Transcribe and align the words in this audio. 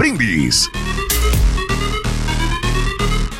Brindis. 0.00 0.70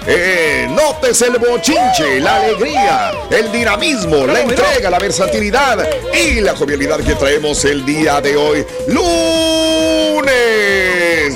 Eh, 0.06 0.68
notes 0.68 1.22
el 1.22 1.38
bochinche, 1.38 2.20
la 2.20 2.36
alegría, 2.36 3.12
el 3.30 3.50
dinamismo, 3.50 4.26
la 4.26 4.42
entrega, 4.42 4.90
la 4.90 4.98
versatilidad 4.98 5.88
y 6.12 6.42
la 6.42 6.54
jovialidad 6.54 7.00
que 7.00 7.14
traemos 7.14 7.64
el 7.64 7.86
día 7.86 8.20
de 8.20 8.36
hoy, 8.36 8.66
lunes 8.88 10.30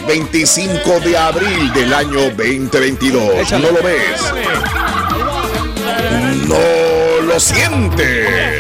25 0.07 1.01
de 1.01 1.17
abril 1.17 1.73
del 1.73 1.95
año 1.95 2.21
2022. 2.37 3.51
¿No 3.53 3.71
lo 3.71 3.83
ves? 3.83 4.21
No 6.47 6.59
lo 7.23 7.41
sientes. 7.41 8.54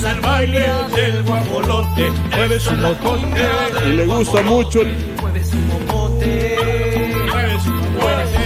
Es 0.00 0.04
el 0.14 0.20
baile 0.20 0.66
del 0.94 1.22
guajolote. 1.24 2.10
Mueve 2.34 2.60
su 2.60 2.72
mocote. 2.74 3.26
Y 3.86 3.88
le 3.92 4.06
gusta 4.06 4.42
mucho 4.42 4.80
el 4.82 4.94
Mueve 5.20 5.44
su 5.44 5.56
mocote. 5.56 6.58
Mueve 7.30 7.60
su 7.60 7.70
mocote. 7.70 8.36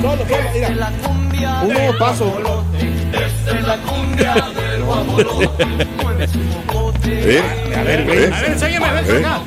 Solo, 0.00 0.24
solo, 0.26 1.14
mira. 1.32 1.62
Un 1.62 1.68
nuevo 1.72 1.98
paso. 1.98 2.34
Esta 3.12 3.58
es 3.58 3.66
la 3.66 3.76
cumbia 3.78 4.34
del 4.34 4.82
guajolote. 4.84 5.66
Mueve 6.02 6.28
su 6.28 6.38
mocote. 6.38 7.42
A 7.74 7.82
ver, 7.82 8.00
¿Eh? 8.00 8.04
ven. 8.06 8.32
A 8.32 8.40
ver, 8.40 8.50
enséñame, 8.52 9.02
ven 9.02 9.24
¿Eh? 9.24 9.26
acá. 9.26 9.40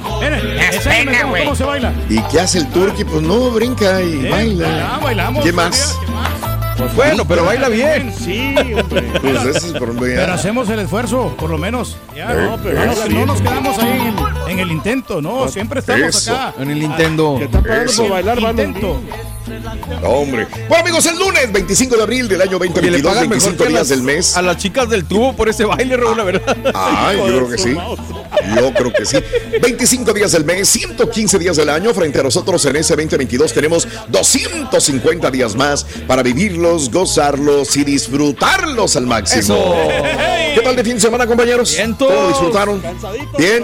Enséñame 0.76 1.22
cómo, 1.22 1.36
cómo 1.44 1.56
se 1.56 1.64
baila. 1.64 1.94
¿Y 2.10 2.20
qué 2.24 2.40
hace 2.40 2.60
el 2.60 2.68
turqui? 2.70 3.04
Pues 3.04 3.22
no, 3.22 3.52
brinca 3.52 4.02
y 4.02 4.26
Eh, 4.26 4.30
baila. 4.32 4.68
bailamos, 4.68 5.04
bailamos. 5.04 5.44
¿Qué 5.44 5.52
más? 5.54 5.98
¿Qué 6.06 6.12
más? 6.12 6.32
Pues 6.82 6.96
Bueno, 6.96 7.26
pero 7.26 7.46
baila 7.46 7.70
bien. 7.70 8.14
Sí, 8.18 8.56
hombre. 8.80 9.02
Pues 9.22 9.46
ese 9.56 9.68
es 9.68 9.74
por 9.74 9.96
Pero 10.00 10.34
hacemos 10.34 10.70
el 10.70 10.80
esfuerzo, 10.80 11.36
por 11.38 11.50
lo 11.50 11.58
menos. 11.58 11.98
Ya, 12.16 12.32
Eh, 12.32 12.48
no, 12.50 12.58
pero 12.62 12.80
no, 12.80 12.86
nos- 12.88 13.00
sí. 13.00 13.14
no 13.14 13.26
nos 13.28 13.42
quedamos 13.42 13.78
ahí 13.78 13.90
en 14.00 14.08
el, 14.08 14.52
en 14.52 14.60
el 14.60 14.72
intento, 14.72 15.22
no, 15.22 15.48
siempre 15.48 15.80
estamos 15.80 16.16
Eso. 16.16 16.34
acá. 16.36 16.54
En 16.60 16.72
el 16.72 16.80
Nintendo. 16.80 17.36
Que 17.38 17.46
está 17.46 17.62
pagando 17.62 17.92
Eso. 17.92 18.02
por 18.04 18.12
bailar, 18.12 18.42
van 18.42 18.52
Intento. 18.60 19.00
No, 20.02 20.10
hombre. 20.10 20.48
Bueno, 20.70 20.84
amigos, 20.84 21.06
el 21.08 21.18
lunes 21.18 21.52
25 21.52 21.96
de 21.98 22.04
abril 22.04 22.28
del 22.28 22.42
año 22.42 22.60
Que 22.60 22.68
le 22.68 23.02
2022, 23.02 23.14
pagan 23.14 23.30
mejor 23.30 23.30
25 23.30 23.58
que 23.58 23.64
a 23.64 23.68
días 23.70 23.80
las, 23.80 23.90
del 23.90 24.02
mes. 24.04 24.38
a 24.38 24.42
las 24.42 24.58
chicas 24.58 24.90
del 24.90 25.06
tubo 25.06 25.34
por 25.36 25.50
ese 25.50 25.66
baile, 25.66 25.98
Raúl, 25.98 26.18
la 26.18 26.24
verdad. 26.24 26.58
Ay, 26.74 27.18
yo 27.18 27.26
creo 27.26 27.50
que 27.50 27.58
sí. 27.58 27.76
Yo 28.56 28.74
creo 28.74 28.94
que 28.94 29.06
sí. 29.06 29.18
25 29.62 30.14
días 30.14 30.32
del 30.32 30.46
mes, 30.46 30.70
115 30.70 31.40
días 31.40 31.58
del 31.58 31.70
año. 31.70 31.94
Frente 31.94 32.20
a 32.20 32.24
nosotros 32.24 32.64
en 32.66 32.76
ese 32.76 32.96
2022 32.96 33.54
tenemos 33.54 33.88
250 34.10 35.32
días 35.32 35.56
más 35.56 35.86
para 36.08 36.24
vivirlos, 36.24 36.90
gozarlos 36.92 37.76
y 37.78 37.84
disfrutarlos 37.84 38.96
al 38.96 39.08
máximo. 39.08 39.42
Eso. 39.42 39.76
¿Qué 40.56 40.62
tal 40.64 40.76
de 40.76 40.84
fin 40.84 40.96
de 40.96 41.02
semana, 41.02 41.26
compañeros? 41.26 41.74
Vientos. 41.76 42.12
¿Cómo 42.12 42.28
disfrutaron? 42.28 42.82
Bien. 43.38 43.64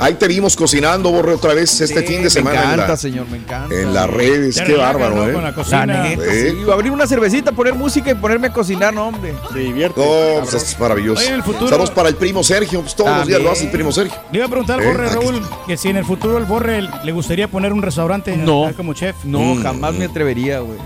Ahí 0.00 0.14
te 0.14 0.26
vimos 0.28 0.56
cocinando, 0.56 1.10
Borre, 1.10 1.34
otra 1.34 1.54
vez 1.54 1.80
este 1.80 2.00
Sí, 2.00 2.06
fin 2.06 2.22
de 2.22 2.30
semana. 2.30 2.58
Me 2.58 2.64
en 2.66 2.70
encanta, 2.72 2.88
la- 2.88 2.96
señor, 2.96 3.26
me 3.30 3.36
encanta. 3.38 3.74
En 3.74 3.94
las 3.94 4.10
redes, 4.10 4.60
qué 4.60 4.74
bárbaro, 4.74 5.14
¿no? 5.16 5.28
¿eh? 5.28 5.32
Con 5.32 5.42
la 5.42 5.50
La 5.50 5.54
cocina. 5.54 5.86
neta, 6.02 6.22
Sí. 6.30 6.50
sí. 6.50 6.70
Abrir 6.70 6.90
una 6.92 7.06
cervecita, 7.06 7.52
poner 7.52 7.74
música 7.74 8.10
y 8.10 8.14
ponerme 8.14 8.48
a 8.48 8.52
cocinar, 8.52 8.92
no, 8.92 9.08
hombre. 9.08 9.34
Se 9.52 9.58
divierte. 9.60 10.00
No, 10.00 10.40
pues 10.42 10.54
es 10.54 10.78
maravilloso. 10.78 11.20
Oye, 11.20 11.28
en 11.28 11.34
el 11.34 11.42
futuro- 11.42 11.68
Saludos 11.68 11.90
para 11.90 12.08
el 12.08 12.16
primo 12.16 12.42
Sergio, 12.42 12.80
pues 12.82 12.94
todos 12.94 13.16
los 13.18 13.26
días 13.26 13.40
lo 13.40 13.50
hace 13.50 13.64
el 13.64 13.70
primo 13.70 13.92
Sergio. 13.92 14.16
Le 14.32 14.38
iba 14.38 14.46
a 14.46 14.50
preguntar 14.50 14.78
al 14.80 14.84
Eh, 14.84 14.88
Borre, 14.88 15.08
Raúl, 15.08 15.42
que 15.66 15.76
si 15.76 15.88
en 15.88 15.96
el 15.96 16.04
futuro 16.04 16.38
el 16.38 16.44
Borre 16.44 16.82
le 17.04 17.12
gustaría 17.12 17.48
poner 17.48 17.72
un 17.72 17.82
restaurante 17.82 18.36
No. 18.36 18.70
como 18.76 18.94
chef. 18.94 19.16
No, 19.24 19.38
Mm. 19.54 19.62
jamás 19.62 19.94
me 19.94 20.06
atrevería, 20.06 20.58
güey. 20.60 20.78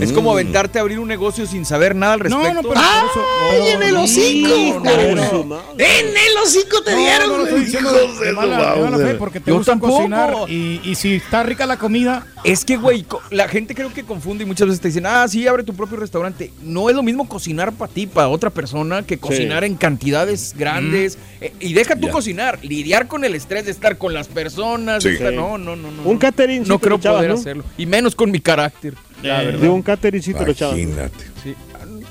Es 0.00 0.12
como 0.12 0.30
Mm. 0.30 0.32
aventarte 0.34 0.78
a 0.78 0.82
abrir 0.82 0.98
un 0.98 1.08
negocio 1.08 1.46
sin 1.46 1.64
saber 1.64 1.94
nada 1.94 2.14
al 2.14 2.18
No, 2.20 2.24
respecto. 2.40 2.54
no, 2.54 2.62
pero 2.62 2.74
por 2.74 2.82
eso. 2.82 3.26
¡Ay, 3.50 3.68
en 3.72 3.82
el 3.82 3.96
hocico! 3.96 4.48
No. 4.82 5.62
En 5.78 6.08
el 6.08 6.36
hocico 6.42 6.82
te 6.82 6.92
No, 6.92 6.96
dieron, 6.96 7.28
no 7.28 9.18
porque 9.18 9.40
te 9.40 9.50
Yo 9.50 9.56
gusta 9.58 9.72
tampoco. 9.72 9.96
cocinar 9.98 10.34
y, 10.48 10.80
y 10.82 10.94
si 10.94 11.14
está 11.16 11.42
rica 11.42 11.66
la 11.66 11.78
comida, 11.78 12.26
Es 12.44 12.64
que, 12.64 12.76
güey, 12.76 13.06
la 13.30 13.46
gente 13.46 13.72
creo 13.72 13.92
que 13.92 14.02
confunde 14.02 14.42
y 14.42 14.46
muchas 14.48 14.66
veces 14.66 14.80
te 14.80 14.88
dicen, 14.88 15.06
ah, 15.06 15.24
sí, 15.28 15.46
abre 15.46 15.62
tu 15.62 15.74
propio 15.74 15.96
restaurante. 15.98 16.50
No 16.60 16.90
es 16.90 16.96
lo 16.96 17.04
mismo 17.04 17.28
cocinar 17.28 17.70
para 17.70 17.92
ti, 17.92 18.08
para 18.08 18.26
otra 18.28 18.50
persona, 18.50 19.02
que 19.04 19.16
cocinar 19.18 19.62
en 19.62 19.76
cantidades 19.76 20.52
grandes. 20.58 21.18
Eh, 21.40 21.52
y 21.60 21.72
deja 21.72 21.94
tú 21.94 22.06
Ya. 22.06 22.12
cocinar, 22.12 22.58
lidiar 22.62 23.06
con 23.06 23.24
el 23.24 23.36
estrés 23.36 23.64
de 23.66 23.70
estar 23.70 23.96
con 23.96 24.12
las 24.12 24.26
personas. 24.26 25.04
Sí. 25.04 25.10
estar- 25.10 25.30
Sí. 25.30 25.36
no, 25.36 25.56
no, 25.56 25.76
no, 25.76 25.92
no. 25.92 26.02
Un 26.02 26.14
no. 26.14 26.18
catering 26.18 26.64
sí 26.64 26.68
No 26.68 26.80
creo 26.80 26.98
poder 26.98 27.30
¿no? 27.30 27.36
hacerlo. 27.36 27.64
Y 27.78 27.86
menos 27.86 28.16
con 28.16 28.32
mi 28.32 28.40
carácter. 28.40 28.94
La 29.22 29.42
Eh, 29.42 29.46
verdad. 29.46 29.60
De 29.60 29.68
un 29.68 29.82
catericito 29.82 30.44
lo 30.44 30.52
echaba. 30.52 30.78
Imagínate. 30.78 31.24
Sí. 31.42 31.54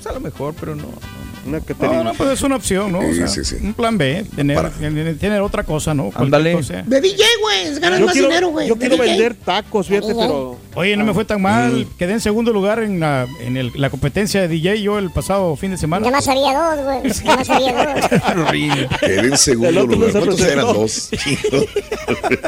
A 0.08 0.12
lo 0.14 0.20
mejor, 0.20 0.54
pero 0.60 0.76
no. 0.76 0.84
no. 0.84 1.21
Una 1.46 1.60
no, 1.80 2.04
no, 2.04 2.14
pues 2.14 2.30
es 2.32 2.42
una 2.44 2.56
opción, 2.56 2.92
¿no? 2.92 3.00
O 3.00 3.04
Sí, 3.12 3.16
sea, 3.16 3.28
sí, 3.28 3.44
sí. 3.44 3.56
Un 3.62 3.74
plan 3.74 3.98
B, 3.98 4.26
tener, 4.36 4.56
Para- 4.56 4.70
tener, 4.70 5.42
otra 5.42 5.64
cosa, 5.64 5.94
¿no? 5.94 6.12
Ándale. 6.14 6.56
De 6.86 7.02
DJ, 7.02 7.24
güey, 7.42 7.80
ganas 7.80 8.00
Yo 8.00 8.06
más 8.06 8.14
quiero, 8.14 8.28
dinero, 8.28 8.48
güey. 8.50 8.68
yo 8.68 8.76
quiero 8.78 8.96
DJ. 8.96 9.06
vender 9.10 9.36
tacos, 9.36 9.88
fíjate, 9.88 10.08
pero. 10.14 10.58
Oye, 10.76 10.96
no 10.96 11.04
me 11.04 11.14
fue 11.14 11.26
tan 11.26 11.42
mal. 11.42 11.88
Quedé 11.98 12.14
en 12.14 12.20
segundo 12.22 12.54
lugar 12.54 12.80
en 12.84 13.00
la, 13.00 13.28
en 13.42 13.58
el- 13.58 13.72
la 13.76 13.90
competencia 13.90 14.42
de 14.42 14.48
DJ 14.48 14.82
yo 14.82 15.00
el 15.00 15.10
pasado 15.10 15.56
fin 15.56 15.72
de 15.72 15.78
semana. 15.78 16.06
Ya 16.06 16.12
más 16.12 16.28
había 16.28 16.54
dos, 16.54 16.84
güey. 16.86 17.12
Ya 17.14 17.36
más 17.36 17.50
había 17.50 17.96
dos. 17.96 18.52
Quedé 19.00 19.20
en 19.28 19.38
segundo 19.38 19.72
no 19.72 19.84
lugar. 19.96 20.12
se 20.12 20.20
¿Cuántos 20.20 20.42
eran? 20.42 20.66
Dos. 20.66 21.10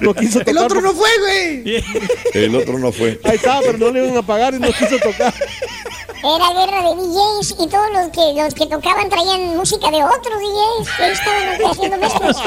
No 0.02 0.14
quiso 0.14 0.40
tocar. 0.40 0.50
El 0.54 0.58
otro 0.60 0.82
no 0.82 0.94
fue, 0.94 1.10
güey. 1.20 1.84
El 2.34 2.56
otro 2.56 2.78
no 2.80 2.92
fue. 2.92 3.20
Ahí 3.24 3.36
estaba, 3.36 3.62
pero 3.62 3.78
no 3.78 3.92
le 3.92 4.06
iban 4.06 4.18
a 4.18 4.22
pagar 4.22 4.54
y 4.54 4.60
no 4.60 4.68
quiso 4.68 4.98
tocar. 5.00 5.34
Era 6.24 6.54
guerra 6.54 6.90
de 6.90 6.96
DJs 6.96 7.56
y 7.60 7.68
todos 7.68 7.90
los 7.92 8.08
que 8.14 8.42
los 8.42 8.54
que 8.54 8.66
tocaban 8.68 9.10
traían 9.10 9.58
música 9.58 9.92
de 9.92 9.98
otros 10.04 10.40
DJs. 10.40 10.90
Y 11.00 11.04
ahí 11.04 11.12
estaban 11.12 11.72
haciendo 11.72 11.98
mezclas. 11.98 12.38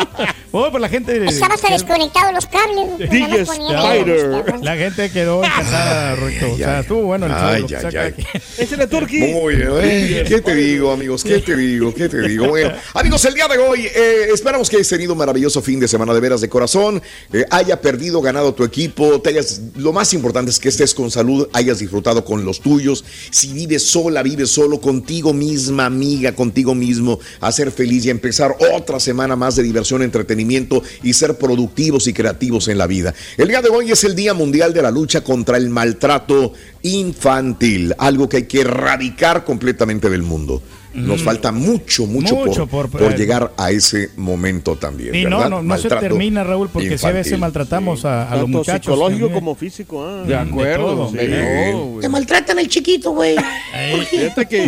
Oh, 0.53 0.71
pues 0.71 0.81
la 0.81 0.89
gente. 0.89 1.23
Estaba 1.27 1.55
hasta 1.55 1.69
desconectado 1.71 2.33
los 2.33 2.47
cables. 2.47 2.99
DJ 3.11 3.43
Spider. 3.43 4.45
la 4.63 4.77
gente 4.77 5.11
quedó 5.11 5.45
encantada, 5.45 6.17
Ruito. 6.17 6.53
O 6.53 6.57
sea, 6.57 6.81
estuvo 6.81 7.03
bueno 7.03 7.27
el 7.27 7.33
show, 7.33 7.41
Ay, 7.43 7.67
ay, 7.85 7.97
ay. 8.17 8.27
Ese 8.57 8.75
era 8.77 8.89
Turkey. 8.89 9.35
Muy 9.35 9.57
bien. 9.57 9.69
eh, 9.83 10.25
¿Qué 10.27 10.41
te 10.41 10.55
digo, 10.55 10.91
amigos? 10.93 11.23
¿Qué 11.23 11.41
te 11.41 11.55
digo? 11.57 11.93
¿Qué 11.93 12.09
te 12.09 12.23
digo? 12.23 12.49
Bueno, 12.49 12.73
amigos, 12.95 13.23
el 13.27 13.35
día 13.35 13.47
de 13.49 13.59
hoy 13.59 13.87
eh, 13.95 14.29
esperamos 14.33 14.71
que 14.71 14.77
hayas 14.77 14.89
tenido 14.89 15.13
un 15.13 15.19
maravilloso 15.19 15.61
fin 15.61 15.79
de 15.81 15.89
semana 15.89 16.15
de 16.15 16.21
veras 16.21 16.41
de 16.41 16.49
corazón. 16.49 17.03
eh, 17.35 17.45
haya 17.51 17.79
perdido, 17.81 18.23
ganado 18.23 18.55
tu 18.55 18.65
equipo. 18.65 19.21
Te 19.21 19.31
hayas, 19.31 19.61
lo 19.75 19.93
más 19.93 20.15
importante 20.15 20.51
es 20.51 20.59
que 20.59 20.71
estés 20.71 20.95
con 20.95 21.11
salud, 21.11 21.47
hayas 21.53 21.81
disfrutado 21.81 22.25
con 22.25 22.47
los 22.47 22.61
tuyos. 22.61 23.05
Si 23.31 23.53
vives 23.67 23.83
sola, 23.83 24.23
vives 24.23 24.51
solo, 24.51 24.81
contigo 24.81 25.33
misma, 25.33 25.87
amiga, 25.87 26.33
contigo 26.33 26.73
mismo, 26.73 27.19
a 27.41 27.51
ser 27.51 27.73
feliz 27.73 28.05
y 28.05 28.09
a 28.09 28.13
empezar 28.13 28.57
otra 28.73 29.01
semana 29.01 29.35
más 29.35 29.57
de 29.57 29.65
diversión, 29.65 30.03
entretenimiento 30.03 30.85
y 31.03 31.13
ser 31.15 31.37
productivos 31.37 32.07
y 32.07 32.13
creativos 32.13 32.69
en 32.69 32.79
la 32.79 32.87
vida. 32.87 33.13
El 33.37 33.49
día 33.49 33.63
de 33.63 33.69
hoy 33.69 33.91
es 33.91 34.05
el 34.05 34.15
Día 34.15 34.35
Mundial 34.35 34.73
de 34.73 34.83
la 34.83 34.93
Lucha 34.93 35.25
contra 35.25 35.57
el 35.57 35.69
Maltrato 35.69 36.53
Infantil, 36.83 37.93
algo 37.99 38.29
que 38.29 38.37
hay 38.37 38.45
que 38.45 38.61
erradicar 38.61 39.45
completamente 39.45 40.09
del 40.11 40.23
mundo. 40.23 40.63
Nos 40.97 41.23
falta 41.23 41.53
mucho, 41.53 42.07
mucho, 42.07 42.35
Mucho 42.37 42.67
por, 42.67 42.89
por- 42.91 43.01
por 43.03 43.17
llegar 43.17 43.53
a 43.59 43.71
ese 43.71 44.11
momento 44.17 44.77
también. 44.77 45.15
Y 45.15 45.25
no, 45.25 45.37
¿verdad? 45.39 45.51
no, 45.51 45.63
no 45.63 45.77
se 45.79 45.89
termina, 45.89 46.43
Raúl, 46.43 46.69
porque 46.73 46.97
si 46.99 47.07
a 47.07 47.11
veces 47.11 47.33
infantil. 47.33 47.39
maltratamos 47.41 48.05
a, 48.05 48.23
a 48.23 48.31
los 48.33 48.45
Tanto 48.45 48.59
muchachos. 48.59 48.95
psicológico 48.95 49.27
también. 49.27 49.35
como 49.35 49.55
físico. 49.55 50.05
Ah. 50.07 50.23
De 50.27 50.35
acuerdo. 50.35 51.11
de 51.13 51.29
todo. 51.73 52.01
Te 52.01 52.09
maltratan 52.09 52.59
al 52.59 52.69
chiquito, 52.69 53.11
güey. 53.13 53.37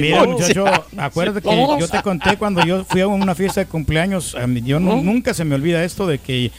Mira, 0.01 0.25
muchacho, 0.25 0.65
acuérdate 0.97 1.41
que 1.43 1.67
yo 1.81 1.89
te 1.89 2.03
conté 2.03 2.37
cuando 2.37 2.65
yo 2.65 2.85
fui 2.85 3.01
a 3.01 3.07
una 3.09 3.35
fiesta 3.35 3.61
de 3.61 3.67
cumpleaños, 3.67 4.37
yo 4.65 4.79
nu- 4.81 5.03
nunca 5.03 5.35
se 5.35 5.45
me 5.45 5.55
olvida 5.55 5.83
esto 5.85 6.07
de 6.07 6.19
que, 6.19 6.51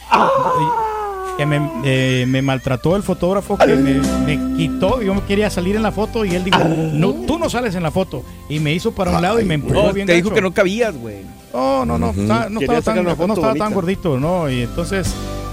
que 1.39 1.45
me, 1.45 1.62
eh, 1.86 2.25
me 2.27 2.41
maltrató 2.41 2.97
el 2.97 3.03
fotógrafo, 3.03 3.57
que 3.57 3.68
me, 3.68 3.94
me 4.25 4.57
quitó, 4.57 5.01
yo 5.01 5.15
me 5.15 5.21
quería 5.21 5.50
salir 5.50 5.77
en 5.77 5.83
la 5.83 5.91
foto 5.94 6.25
y 6.25 6.36
él 6.36 6.44
dijo, 6.44 6.59
no, 6.65 7.13
tú 7.25 7.39
no 7.39 7.50
sales 7.50 7.75
en 7.75 7.83
la 7.83 7.91
foto. 7.91 8.25
Y 8.50 8.59
me 8.59 8.74
hizo 8.74 8.91
para 8.91 9.12
un 9.12 9.21
lado 9.21 9.39
y 9.39 9.45
me 9.45 9.53
empujó 9.53 9.83
No, 9.88 9.94
bien 9.94 10.06
te 10.06 10.13
dijo 10.15 10.33
que 10.33 10.41
no 10.41 10.53
cabías, 10.53 10.94
güey. 10.97 11.19
No, 11.53 11.86
no, 11.86 11.97
no, 11.97 12.12
no 12.12 12.13
Quería 12.13 12.45
estaba, 12.59 12.81
tan, 12.81 12.83
sacar 12.83 13.00
una 13.00 13.15
no 13.15 13.33
estaba 13.36 13.53
tan 13.53 13.57
bonita. 13.57 13.75
gordito, 13.75 14.19
¿no? 14.19 14.50
Y 14.50 14.63
entonces 14.63 15.07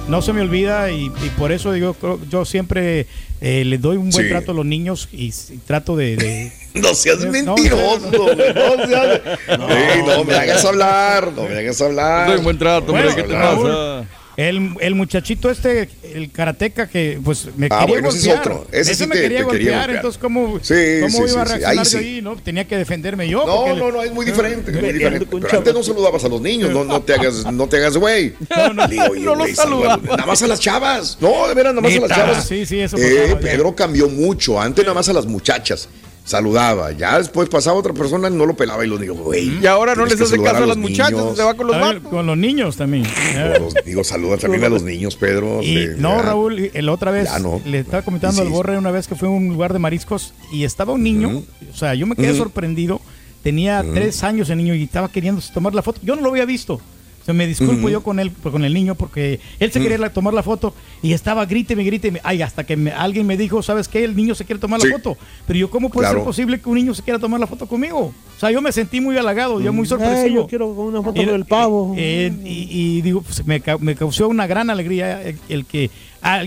no 0.08 0.22
se 0.22 0.32
me 0.32 0.40
olvida 0.40 0.90
y, 0.90 1.04
y 1.06 1.30
por 1.38 1.52
eso 1.52 1.76
yo, 1.76 1.94
yo 2.28 2.44
siempre 2.44 3.06
eh, 3.40 3.64
les 3.64 3.80
doy 3.80 3.96
un 3.96 4.10
buen 4.10 4.24
Sí. 4.24 4.28
trato 4.30 4.50
a 4.50 4.54
los 4.54 4.66
niños 4.66 5.08
y, 5.12 5.28
s- 5.28 5.54
trato 5.68 5.94
de... 5.96 6.16
de- 6.16 6.52
No 6.80 6.94
seas 6.94 7.20
No, 7.20 7.30
mentiroso, 7.30 8.10
no, 8.10 8.18
güey, 8.24 8.36
no 8.36 8.86
seas- 8.88 9.20
Ey, 9.48 10.02
no 10.04 10.24
me 10.24 10.34
hagas 10.34 10.64
hablar, 10.64 11.32
no 11.34 11.44
me 11.44 11.58
hagas 11.58 11.80
hablar. 11.80 12.26
Doy 12.28 12.38
un 12.38 12.44
buen 12.44 12.58
trato, 12.58 12.92
hombre, 12.92 13.04
Bueno, 13.04 13.16
¿qué 13.16 13.22
te 13.22 13.32
Raúl, 13.38 13.68
pasa? 13.70 14.04
El, 14.36 14.70
el 14.80 14.94
muchachito 14.94 15.50
este, 15.50 15.88
el 16.14 16.30
karateca 16.30 16.86
que 16.88 17.18
pues 17.24 17.48
me 17.56 17.66
Ah, 17.70 17.80
quería 17.80 17.86
bueno, 17.94 18.08
ese 18.10 18.18
es 18.18 18.26
golpear. 18.26 18.40
otro. 18.56 18.68
Ese 18.72 18.94
sí 18.94 19.06
me 19.06 19.14
te- 19.16 19.22
quería 19.22 19.38
te 19.38 19.44
quería 19.44 19.44
golpear, 19.44 19.78
golpear. 19.80 19.96
entonces 19.96 20.20
¿cómo, 20.20 20.58
Sí, 20.62 20.74
cómo 21.00 21.26
sí, 21.26 21.32
iba 21.32 21.42
a 21.42 21.44
reaccionar 21.44 21.78
ahí 21.78 21.90
yo 21.92 21.98
ahí? 21.98 22.22
¿no? 22.22 22.36
Tenía 22.36 22.66
que 22.68 22.76
defenderme 22.76 23.28
yo. 23.28 23.46
No, 23.46 23.64
porque 23.64 23.80
no, 23.80 23.90
no, 23.92 24.02
es 24.02 24.12
muy 24.12 24.26
diferente, 24.26 24.70
es 24.70 24.76
muy 24.76 24.92
Peleando 24.92 24.98
diferente. 24.98 25.26
con 25.26 25.40
Pero 25.40 25.58
antes 25.58 25.74
no 25.74 25.82
saludabas 25.82 26.24
a 26.24 26.28
los 26.28 26.40
niños, 26.40 26.70
no, 26.70 26.84
no 26.84 27.00
te 27.02 27.14
hagas, 27.18 27.50
no 27.52 27.66
te 27.68 27.76
hagas 27.78 27.96
güey. 27.96 28.34
Digo, 28.90 29.14
no 29.16 29.34
los 29.36 29.50
saluda- 29.52 29.90
saludaba. 29.96 30.02
Nada 30.16 30.26
más 30.26 30.42
a 30.42 30.46
las 30.46 30.60
chavas. 30.60 31.18
No, 31.20 31.48
de 31.48 31.54
veras, 31.54 31.74
nada 31.74 31.88
más 31.88 31.96
a 31.96 32.00
las 32.00 32.10
chavas. 32.10 32.46
sí, 32.46 32.66
sí, 32.66 32.80
eso 32.80 32.96
Eh, 32.98 33.18
pasaba 33.20 33.40
ya. 33.40 33.46
Pedro 33.50 33.74
cambió 33.74 34.08
mucho. 34.08 34.60
Antes 34.60 34.84
nada 34.84 34.94
más 34.94 35.08
a 35.08 35.12
las 35.14 35.26
muchachas. 35.26 35.88
Saludaba. 36.26 36.90
Ya 36.90 37.18
después 37.18 37.48
pasaba 37.48 37.78
otra 37.78 37.94
persona, 37.94 38.28
no 38.28 38.46
lo 38.46 38.54
pelaba 38.56 38.84
y 38.84 38.88
lo 38.88 38.98
digo, 38.98 39.14
güey. 39.14 39.58
Y 39.62 39.66
ahora 39.66 39.94
no 39.94 40.04
les 40.06 40.20
hace 40.20 40.36
caso 40.42 40.56
a 40.56 40.60
los 40.60 40.68
las 40.70 40.76
muchachas, 40.76 41.12
niños. 41.12 41.36
se 41.36 41.42
va 41.44 41.54
con 41.54 41.68
los 41.68 41.76
ver, 41.80 42.00
con 42.02 42.26
los 42.26 42.36
niños 42.36 42.76
también. 42.76 43.04
Los- 43.60 43.74
digo, 43.84 44.02
saluda 44.02 44.36
también 44.36 44.64
a 44.64 44.68
los 44.68 44.82
niños, 44.82 45.14
Pedro. 45.14 45.62
Y 45.62 45.86
no, 45.98 46.16
ya. 46.16 46.22
Raúl, 46.22 46.70
el 46.74 46.88
otra 46.88 47.12
vez 47.12 47.30
Ya 47.30 47.38
no. 47.38 47.60
le 47.64 47.78
estaba 47.78 48.02
comentando 48.02 48.40
Sí, 48.42 48.46
al. 48.46 48.52
Borre 48.52 48.76
una 48.76 48.90
vez 48.90 49.06
que 49.06 49.14
fue 49.14 49.28
a 49.28 49.30
un 49.30 49.48
lugar 49.50 49.72
de 49.72 49.78
mariscos 49.78 50.34
y 50.52 50.64
estaba 50.64 50.92
un 50.94 51.04
niño, 51.04 51.44
o 51.72 51.76
sea, 51.76 51.94
yo 51.94 52.06
me 52.08 52.16
quedé 52.16 52.36
sorprendido, 52.36 53.00
tenía 53.44 53.84
tres 53.94 54.24
años 54.24 54.50
el 54.50 54.58
niño 54.58 54.74
y 54.74 54.82
estaba 54.82 55.08
queriendo 55.08 55.40
tomar 55.54 55.74
la 55.74 55.82
foto. 55.82 56.00
Yo 56.02 56.16
no 56.16 56.22
lo 56.22 56.30
había 56.30 56.44
visto. 56.44 56.80
O 57.26 57.28
sea, 57.28 57.34
me 57.34 57.48
disculpo 57.48 57.88
yo 57.88 58.04
con 58.04 58.20
él, 58.20 58.30
con 58.40 58.64
el 58.64 58.72
niño, 58.72 58.94
porque 58.94 59.40
él 59.58 59.72
se 59.72 59.80
quería 59.80 60.12
tomar 60.12 60.32
la 60.32 60.44
foto 60.44 60.72
y 61.02 61.12
estaba 61.12 61.44
gríteme, 61.44 61.82
gríteme. 61.82 62.20
Ay, 62.22 62.40
hasta 62.40 62.62
que 62.64 62.76
me- 62.76 62.92
alguien 62.92 63.26
me 63.26 63.36
dijo, 63.36 63.64
¿sabes 63.64 63.88
qué? 63.88 64.04
El 64.04 64.14
niño 64.14 64.36
se 64.36 64.44
quiere 64.44 64.60
tomar 64.60 64.80
Sí. 64.80 64.86
la 64.86 64.94
foto. 64.98 65.16
Pero 65.44 65.58
yo, 65.58 65.68
¿cómo 65.68 65.90
puede 65.90 66.04
Claro. 66.06 66.20
ser 66.20 66.24
posible 66.24 66.60
que 66.60 66.68
un 66.68 66.76
niño 66.76 66.94
se 66.94 67.02
quiera 67.02 67.18
tomar 67.18 67.40
la 67.40 67.48
foto 67.48 67.66
conmigo? 67.66 67.98
O 68.36 68.38
sea, 68.38 68.52
yo 68.52 68.62
me 68.62 68.70
sentí 68.70 69.00
muy 69.00 69.16
halagado, 69.16 69.60
yo 69.60 69.72
muy 69.72 69.86
sorpresivo. 69.88 70.22
Ay, 70.24 70.34
yo 70.34 70.46
quiero 70.46 70.68
una 70.68 71.02
foto 71.02 71.20
Y- 71.20 71.24
del 71.26 71.44
pavo. 71.46 71.94
eh, 71.98 72.32
y, 72.44 72.68
y 72.98 73.02
digo, 73.02 73.22
pues, 73.22 73.44
me, 73.44 73.60
me 73.80 73.96
causó 73.96 74.28
una 74.28 74.46
gran 74.46 74.70
alegría 74.70 75.20
el, 75.24 75.36
el 75.48 75.64
que 75.66 75.90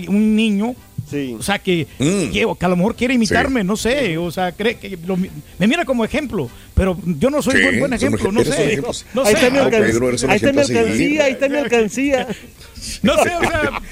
un 0.08 0.34
niño, 0.34 0.74
Sí. 1.10 1.36
o 1.38 1.42
sea, 1.42 1.58
que, 1.58 1.86
Mm. 1.98 2.30
que, 2.32 2.46
que 2.58 2.64
a 2.64 2.68
lo 2.68 2.76
mejor 2.76 2.94
quiere 2.94 3.14
imitarme, 3.14 3.64
no 3.64 3.76
sé, 3.76 4.16
o 4.16 4.30
sea, 4.30 4.52
cree 4.52 4.76
que 4.76 4.96
lo- 5.06 5.16
me 5.16 5.66
mira 5.66 5.84
como 5.84 6.04
ejemplo, 6.04 6.48
pero 6.74 6.96
yo 7.04 7.30
no 7.30 7.42
soy 7.42 7.56
Sí, 7.56 7.62
buen, 7.62 7.80
buen 7.80 7.92
ejemplo, 7.92 8.28
ej- 8.28 8.32
no 8.32 8.44
sé, 8.44 8.80
no 9.14 9.22
ahí 9.22 9.34
sé, 9.34 9.46
está 9.46 9.62
Ah. 9.66 9.70
Pedro, 9.70 10.08
Ahí 10.28 10.36
está 10.36 10.52
mi 10.52 10.60
alcancía, 10.60 11.24
ahí 11.24 11.32
está 11.32 11.48
mi 11.48 11.56
alcancía. 11.56 12.28
no 13.02 13.14
sé, 13.22 13.30
o 13.36 13.40
sea, 13.40 13.82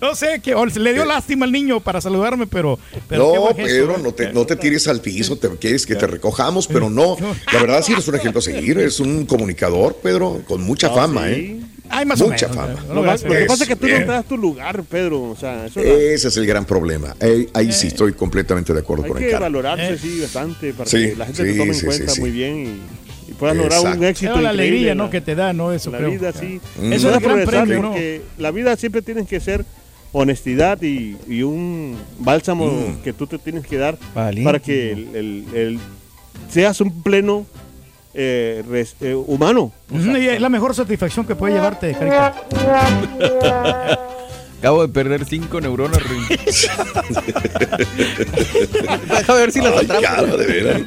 no 0.00 0.14
sé, 0.16 0.40
que 0.42 0.54
o 0.56 0.66
le 0.66 0.92
dio 0.94 1.04
lástima 1.04 1.44
al 1.46 1.52
niño 1.52 1.78
para 1.78 2.00
saludarme, 2.00 2.46
pero, 2.48 2.78
No, 3.10 3.54
Pedro, 3.54 3.94
¿eh? 3.96 4.00
no 4.02 4.12
te, 4.12 4.32
no 4.32 4.44
te 4.44 4.56
tires 4.56 4.88
al 4.88 5.00
piso, 5.00 5.36
te 5.36 5.48
quieres 5.56 5.86
que 5.86 5.94
te 5.94 6.06
recojamos, 6.08 6.66
pero 6.66 6.90
no. 6.90 7.16
La 7.52 7.60
verdad 7.60 7.82
sí 7.82 7.92
eres 7.92 8.08
un 8.08 8.16
ejemplo 8.16 8.40
a 8.40 8.42
seguir, 8.42 8.78
eres 8.78 8.98
un 8.98 9.26
comunicador, 9.26 9.96
Pedro, 10.02 10.42
con 10.46 10.60
mucha 10.62 10.90
fama, 10.90 11.30
¿eh? 11.30 11.60
Ay, 11.88 12.06
más 12.06 12.20
o 12.22 12.28
mucha 12.28 12.48
menos, 12.48 12.64
fama. 12.66 12.80
no 12.82 12.88
lo 12.88 12.94
Lo 12.94 13.02
más- 13.02 13.22
que 13.22 13.44
pasa 13.46 13.64
es 13.64 13.68
que 13.68 13.76
tú 13.76 13.82
no 13.86 13.88
bien. 13.88 14.06
te 14.06 14.12
das 14.12 14.24
tu 14.24 14.36
lugar, 14.36 14.82
Pedro. 14.84 15.22
O 15.24 15.36
sea, 15.36 15.66
eso 15.66 15.80
Ese 15.80 16.28
es 16.28 16.36
el 16.36 16.46
gran 16.46 16.64
problema. 16.64 17.14
Eh, 17.20 17.48
ahí 17.52 17.70
sí 17.72 17.88
estoy 17.88 18.12
completamente 18.14 18.72
de 18.72 18.80
acuerdo 18.80 19.04
hay 19.04 19.08
con 19.10 19.18
el 19.18 19.24
que 19.24 19.30
cara. 19.30 19.46
valorarse, 19.46 19.94
Eh. 19.94 19.98
sí, 19.98 20.20
bastante, 20.20 20.72
para 20.72 20.88
Sí, 20.88 20.96
que 21.10 21.16
la 21.16 21.26
gente 21.26 21.42
sí, 21.44 21.52
te 21.52 21.58
tome 21.58 21.70
en 21.70 21.74
sí, 21.74 21.84
cuenta 21.86 22.08
sí, 22.08 22.14
sí. 22.14 22.20
muy 22.20 22.30
bien 22.30 22.56
y, 23.28 23.30
y 23.30 23.34
puedas 23.34 23.56
lograr 23.56 23.80
un 23.96 24.04
éxito 24.04 24.32
Era 24.32 24.40
la 24.42 24.50
alegría, 24.50 24.94
¿no? 24.94 25.04
la- 25.04 25.10
Que 25.10 25.20
te 25.20 25.34
da, 25.34 25.52
¿no? 25.52 25.72
Eso 25.72 25.90
la 25.90 25.98
creo. 25.98 26.10
vida, 26.12 26.32
sí. 26.32 26.60
Mm. 26.80 26.92
Eso 26.92 27.10
es 27.10 27.16
el 27.16 27.22
gran 27.22 27.44
premio, 27.44 27.82
¿no? 27.82 27.88
porque 27.90 28.22
la 28.38 28.50
vida 28.52 28.74
siempre 28.76 29.02
tienes 29.02 29.26
que 29.28 29.38
ser 29.40 29.64
honestidad 30.12 30.80
y, 30.82 31.16
y 31.28 31.42
un 31.42 31.96
bálsamo 32.18 32.66
Mm. 32.70 33.02
que 33.02 33.12
tú 33.12 33.26
te 33.26 33.38
tienes 33.38 33.66
que 33.66 33.76
dar 33.78 33.98
Valiente. 34.14 34.44
para 34.44 34.58
que 34.60 34.92
el, 34.92 35.08
el- 35.16 35.44
el- 35.54 35.78
seas 36.50 36.80
un 36.80 37.02
pleno 37.02 37.46
eh, 38.14 38.62
res- 38.68 38.96
eh, 39.00 39.14
humano. 39.14 39.72
Y 39.90 40.28
es 40.28 40.40
la 40.40 40.48
mejor 40.48 40.74
satisfacción 40.74 41.26
que 41.26 41.34
puede 41.34 41.54
llevarte, 41.54 41.92
Carita. 41.94 42.34
Acabo 44.62 44.86
de 44.86 44.92
perder 44.92 45.24
cinco 45.24 45.60
neuronas, 45.60 46.00
Rin. 46.04 46.24
Deja 49.08 49.34
ver 49.34 49.50
si 49.50 49.60
las 49.60 49.72
Ay, 49.76 49.86
de 50.36 50.46
veras. 50.46 50.82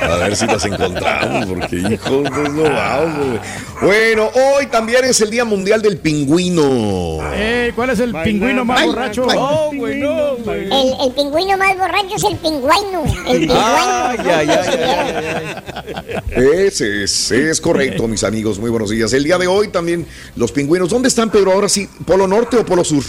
A 0.00 0.16
ver 0.18 0.36
si 0.36 0.46
las 0.46 0.64
encontramos, 0.64 1.46
porque 1.46 1.74
hijos 1.74 2.22
de 2.22 2.48
no 2.50 2.62
vamos. 2.62 3.40
Bueno, 3.82 4.30
hoy 4.32 4.66
también 4.66 5.04
es 5.06 5.20
el 5.22 5.30
Día 5.30 5.44
Mundial 5.44 5.82
del 5.82 5.98
Pingüino. 5.98 7.18
Eh, 7.34 7.72
¿Cuál 7.74 7.90
es 7.90 7.98
el 7.98 8.14
pingüino 8.14 8.64
más 8.64 8.86
borracho? 8.86 9.26
No, 9.26 9.70
güey, 9.74 9.98
no, 9.98 10.36
güey. 10.36 10.66
El, 10.66 10.94
el 11.04 11.12
pingüino 11.16 11.58
más 11.58 11.76
borracho 11.76 12.14
es 12.14 12.22
el 12.22 12.36
pingüino. 12.36 13.04
El 13.26 13.40
pingüino. 13.40 13.60
Ay, 13.60 14.18
ay, 14.20 14.30
ay, 14.30 14.48
ay, 14.50 15.24
ay, 15.34 15.46
ay. 15.74 16.64
Ese 16.66 17.02
es, 17.02 17.32
es 17.32 17.60
correcto, 17.60 18.06
mis 18.06 18.22
amigos. 18.22 18.60
Muy 18.60 18.70
buenos 18.70 18.90
días. 18.90 19.12
El 19.14 19.24
día 19.24 19.36
de 19.36 19.48
hoy 19.48 19.66
también 19.66 20.06
los 20.36 20.52
pingüinos. 20.52 20.90
¿Dónde 20.90 21.08
están, 21.08 21.30
Pedro? 21.30 21.50
Ahora 21.50 21.68
sí, 21.68 21.88
¿Polo 22.06 22.28
Norte 22.28 22.56
o 22.56 22.64
Polo 22.64 22.83
Sur? 22.84 23.04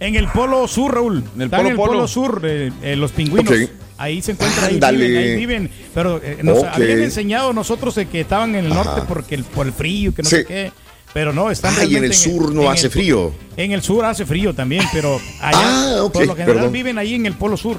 En 0.00 0.16
el 0.16 0.28
polo 0.28 0.66
sur, 0.68 0.92
Raúl. 0.94 1.24
En 1.36 1.42
el 1.42 1.50
polo 1.50 1.62
en 1.62 1.66
el 1.68 1.76
polo, 1.76 1.92
polo. 1.92 2.08
sur, 2.08 2.42
eh, 2.44 2.70
eh, 2.82 2.96
los 2.96 3.12
pingüinos. 3.12 3.52
Ok. 3.52 3.70
Ahí 3.96 4.20
se 4.22 4.32
encuentran, 4.32 4.64
ahí 4.64 4.96
viven, 4.96 5.16
ahí 5.16 5.36
viven. 5.36 5.70
Pero 5.94 6.20
eh, 6.22 6.38
nos 6.42 6.58
Ok. 6.58 6.64
habían 6.72 7.00
enseñado 7.02 7.52
nosotros 7.52 7.94
que 8.10 8.20
estaban 8.20 8.54
en 8.56 8.64
el 8.66 8.70
norte 8.74 8.90
Ajá. 9.00 9.06
porque 9.06 9.36
el, 9.36 9.44
por 9.44 9.66
el 9.66 9.72
frío, 9.72 10.12
que 10.14 10.22
no 10.22 10.28
Sí. 10.28 10.36
sé 10.36 10.44
qué. 10.44 10.72
Pero 11.14 11.32
no, 11.32 11.48
están 11.48 11.72
Ah, 11.78 11.84
y 11.84 11.94
en 11.94 12.02
el 12.04 12.12
sur 12.12 12.52
no 12.52 12.62
en 12.62 12.68
hace 12.72 12.86
el- 12.86 12.92
frío. 12.92 13.32
En 13.56 13.70
el 13.70 13.82
sur 13.82 14.04
hace 14.04 14.26
frío 14.26 14.52
también, 14.52 14.82
pero 14.92 15.20
allá 15.40 15.58
Ah, 15.98 16.02
ok, 16.02 16.12
por 16.12 16.26
lo 16.26 16.34
general 16.34 16.54
perdón. 16.56 16.72
viven 16.72 16.98
ahí 16.98 17.14
en 17.14 17.26
el 17.26 17.34
polo 17.34 17.56
sur. 17.56 17.76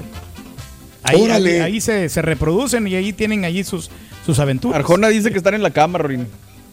Ahí, 1.02 1.20
Órale. 1.20 1.60
ahí, 1.62 1.72
ahí 1.74 1.80
se, 1.82 2.08
se 2.08 2.22
reproducen 2.22 2.86
y 2.88 2.94
ahí 2.94 3.12
tienen 3.12 3.44
allí 3.44 3.62
sus, 3.62 3.90
sus 4.24 4.38
aventuras. 4.38 4.78
Arjona 4.80 5.08
dice 5.08 5.30
que 5.30 5.36
están 5.38 5.52
en 5.54 5.62
la 5.62 5.70
cama, 5.70 5.98
Rin. 5.98 6.26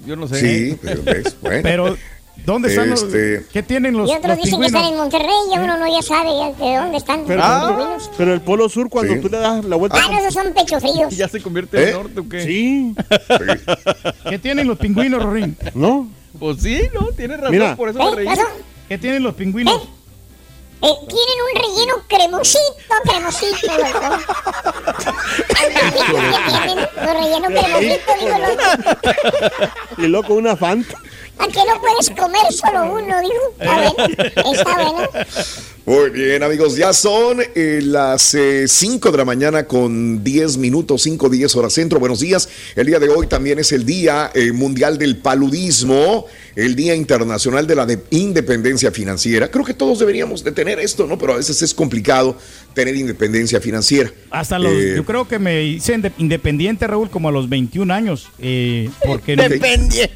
Yo 0.08 0.16
no 0.16 0.26
sé. 0.28 0.40
Sí, 0.40 0.78
pero 0.82 1.04
ves, 1.04 1.36
bueno. 1.42 1.60
Pero, 1.64 1.98
¿dónde 2.46 2.70
están 2.70 2.90
los, 2.90 3.04
Este- 3.04 3.46
¿Qué 3.52 3.64
tienen 3.64 3.96
los, 3.98 4.10
Y 4.10 4.14
otros 4.14 4.36
los 4.36 4.44
dicen 4.46 4.60
que 4.60 4.66
están 4.68 4.84
en 4.84 4.90
pingüinos? 4.92 5.14
Monterrey 5.14 5.36
y 5.54 5.58
uno 5.58 5.78
no 5.78 5.88
ya 5.88 6.02
sabe 6.02 6.30
ya 6.38 6.52
de 6.66 6.76
dónde 6.78 6.98
están 6.98 7.24
Pero, 7.26 7.42
los 7.42 7.68
pingüinos. 7.68 8.12
pero 8.18 8.34
el 8.34 8.42
polo 8.42 8.70
sur, 8.70 8.90
cuando 8.90 9.14
Sí. 9.14 9.20
tú 9.22 9.30
le 9.30 9.38
das 9.38 9.64
la 9.66 9.76
vuelta. 9.76 9.98
Ah, 10.02 10.10
no, 10.12 10.20
esos 10.20 10.34
son 10.34 10.54
pecho 10.54 10.80
fríos. 10.80 11.12
¿Y 11.14 11.16
ya 11.18 11.28
se 11.28 11.42
convierte 11.42 11.78
en 11.78 11.84
¿Eh? 11.84 11.88
el 11.92 11.94
norte 11.98 12.20
o 12.20 12.30
qué? 12.30 12.44
Sí, 12.44 12.96
¿Qué 14.30 14.40
tienen 14.40 14.68
los 14.68 14.78
pingüinos, 14.78 15.22
Rorín? 15.24 15.58
¿no? 15.74 16.10
Pues 16.40 16.62
sí, 16.62 16.82
no, 16.94 17.08
tienes 17.16 17.38
razón, 17.38 17.52
Mira. 17.54 17.76
por 17.76 17.90
eso 17.90 18.00
me 18.00 18.06
¿Eh? 18.12 18.16
reí. 18.16 18.28
¿Eso? 18.28 18.44
¿Qué 18.90 18.98
tienen 18.98 19.24
los 19.24 19.34
pingüinos? 19.36 19.82
Eh, 20.86 20.92
tienen 21.08 21.38
un 21.48 21.62
relleno 21.62 21.96
cremosito, 22.10 22.94
cremosito, 23.06 23.72
loco. 23.78 24.18
¿Qué 25.48 25.66
tienen? 26.66 26.88
Los 26.98 27.14
relleno 27.14 27.48
cremosito, 27.48 28.12
digo, 28.20 28.38
loco. 28.38 29.72
Y 30.00 30.08
loco, 30.08 30.34
una 30.34 30.58
Fanta. 30.58 30.98
¿A 31.38 31.48
no 31.48 31.82
puedes 31.82 32.10
comer 32.12 32.52
solo 32.54 32.94
uno, 32.94 33.16
digo? 33.22 33.54
Está 33.60 33.94
bueno, 33.94 34.54
está 34.54 34.92
bueno. 34.92 35.10
Muy 35.86 36.10
bien, 36.12 36.42
amigos, 36.44 36.78
ya 36.78 36.94
son 36.94 37.42
eh, 37.56 37.82
las 37.84 38.38
5 38.68 39.12
de 39.12 39.18
la 39.18 39.26
mañana 39.26 39.66
con 39.66 40.24
10 40.24 40.58
minutos, 40.58 41.02
5, 41.02 41.28
10 41.28 41.56
horas 41.58 41.74
centro. 41.74 42.00
Buenos 42.00 42.22
días. 42.22 42.48
El 42.76 42.86
día 42.88 43.00
de 43.00 43.10
hoy 43.10 43.28
también 43.28 43.60
es 43.60 43.74
el 43.74 43.86
Día 43.86 44.32
eh, 44.34 44.54
Mundial 44.54 44.98
del 44.98 45.18
Paludismo, 45.18 46.26
el 46.56 46.76
Día 46.76 46.96
Internacional 46.96 47.68
de 47.68 47.76
la 47.76 47.86
de- 47.86 48.00
Independencia 48.12 48.92
Financiera. 48.92 49.52
Creo 49.52 49.66
que 49.66 49.74
todos 49.74 50.00
deberíamos 50.00 50.44
de 50.46 50.54
tener 50.54 50.80
esto, 50.80 51.06
¿no? 51.06 51.18
Pero 51.18 51.34
a 51.34 51.38
veces 51.38 51.62
es 51.62 51.74
complicado 51.74 52.38
tener 52.74 52.96
independencia 52.96 53.60
financiera. 53.60 54.10
Hasta 54.32 54.58
los, 54.60 54.72
Eh, 54.72 54.94
yo 54.96 55.04
creo 55.06 55.28
que 55.28 55.38
me 55.40 55.64
hice 55.64 55.96
inde- 55.96 56.14
independiente, 56.18 56.88
Raúl, 56.88 57.10
como 57.10 57.28
a 57.28 57.32
los 57.34 57.50
21 57.50 57.94
años. 57.94 58.30
Eh, 58.40 58.90
porque 59.06 59.36
no, 59.36 59.44
Depende. 59.50 60.10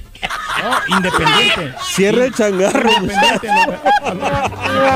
No, 0.63 0.97
independiente. 0.97 1.73
Cierra 1.95 2.25
el 2.25 2.33
changarro. 2.33 2.89
Independiente. 2.91 3.49
a 3.49 4.13
los- 4.15 4.87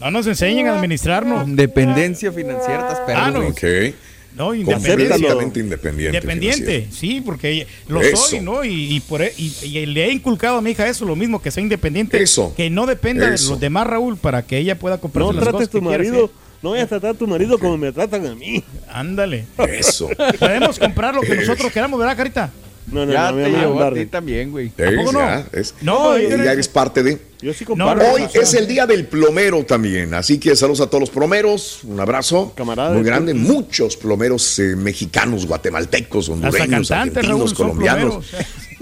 No 0.00 0.10
nos 0.10 0.26
enseñen 0.26 0.66
a 0.68 0.74
administrarnos. 0.76 1.44
Dependencia 1.54 2.32
financiera, 2.32 2.80
estás 2.80 3.00
perro, 3.00 3.20
Ah, 3.22 3.30
no. 3.30 3.38
güey. 3.42 3.50
Ok. 3.90 3.94
No, 4.34 4.54
independiente. 4.54 5.08
Completamente 5.10 5.60
independiente. 5.60 6.16
Independiente, 6.16 6.64
financiero. 6.64 6.96
sí, 6.96 7.20
porque 7.20 7.66
lo 7.86 8.00
Eso. 8.00 8.16
soy, 8.16 8.40
¿no? 8.40 8.64
Y, 8.64 8.96
y 8.96 9.00
por, 9.00 9.20
e- 9.20 9.34
y, 9.36 9.54
y 9.62 9.84
le 9.84 10.06
he 10.06 10.10
inculcado 10.12 10.56
a 10.56 10.62
mi 10.62 10.70
hija 10.70 10.88
eso, 10.88 11.04
lo 11.04 11.14
mismo, 11.14 11.42
que 11.42 11.50
sea 11.50 11.62
independiente. 11.62 12.20
Eso. 12.22 12.54
Que 12.56 12.70
no 12.70 12.86
dependa 12.86 13.26
de 13.26 13.32
los 13.32 13.60
demás, 13.60 13.86
Raúl, 13.86 14.16
para 14.16 14.42
que 14.42 14.56
ella 14.56 14.78
pueda 14.78 14.96
comprar 14.98 15.26
No 15.26 15.32
las 15.32 15.42
trates 15.42 15.52
cosas 15.52 15.70
tu 15.70 15.80
que 15.80 15.86
quiera 15.86 15.98
marido. 16.04 16.30
No 16.62 16.70
vayas 16.70 16.86
a 16.86 16.88
tratar 16.90 17.10
a 17.10 17.14
tu 17.14 17.26
marido 17.26 17.58
como 17.58 17.76
me 17.76 17.90
tratan 17.92 18.26
a 18.26 18.34
mí. 18.34 18.62
Ándale. 18.88 19.46
Eso. 19.68 20.08
Podemos 20.38 20.78
comprar 20.78 21.14
lo 21.14 21.20
que 21.22 21.34
nosotros 21.34 21.72
queramos, 21.72 21.98
¿verdad, 21.98 22.16
Carita? 22.16 22.50
No, 22.86 23.06
no, 23.06 23.12
ya 23.12 23.30
no, 23.30 23.36
te 23.38 23.50
llevó 23.50 23.82
a 23.82 23.94
ti 23.94 24.06
también, 24.06 24.50
güey. 24.50 24.72
No? 24.76 25.12
ya, 25.12 25.46
es- 25.52 25.74
No, 25.82 26.18
ya 26.18 26.28
yo- 26.28 26.50
eres 26.50 26.68
parte 26.68 27.02
de. 27.02 27.18
Yo 27.40 27.52
sí 27.52 27.64
No, 27.76 27.90
Hoy 27.90 28.22
es 28.34 28.54
el 28.54 28.68
día 28.68 28.86
del 28.86 29.06
plomero 29.06 29.64
también, 29.64 30.14
así 30.14 30.38
que 30.38 30.54
saludos 30.54 30.80
a 30.80 30.86
todos 30.86 31.00
los 31.00 31.10
plomeros, 31.10 31.80
un 31.82 31.98
abrazo 31.98 32.52
Camarada 32.56 32.90
muy 32.90 33.02
de 33.02 33.04
grande, 33.04 33.34
muchos 33.34 33.96
plomeros 33.96 34.58
eh, 34.60 34.76
mexicanos, 34.76 35.46
guatemaltecos, 35.46 36.28
hondureños, 36.28 36.88
Raúl, 36.88 37.00
argentinos, 37.08 37.50
son 37.50 37.54
colombianos. 37.56 38.26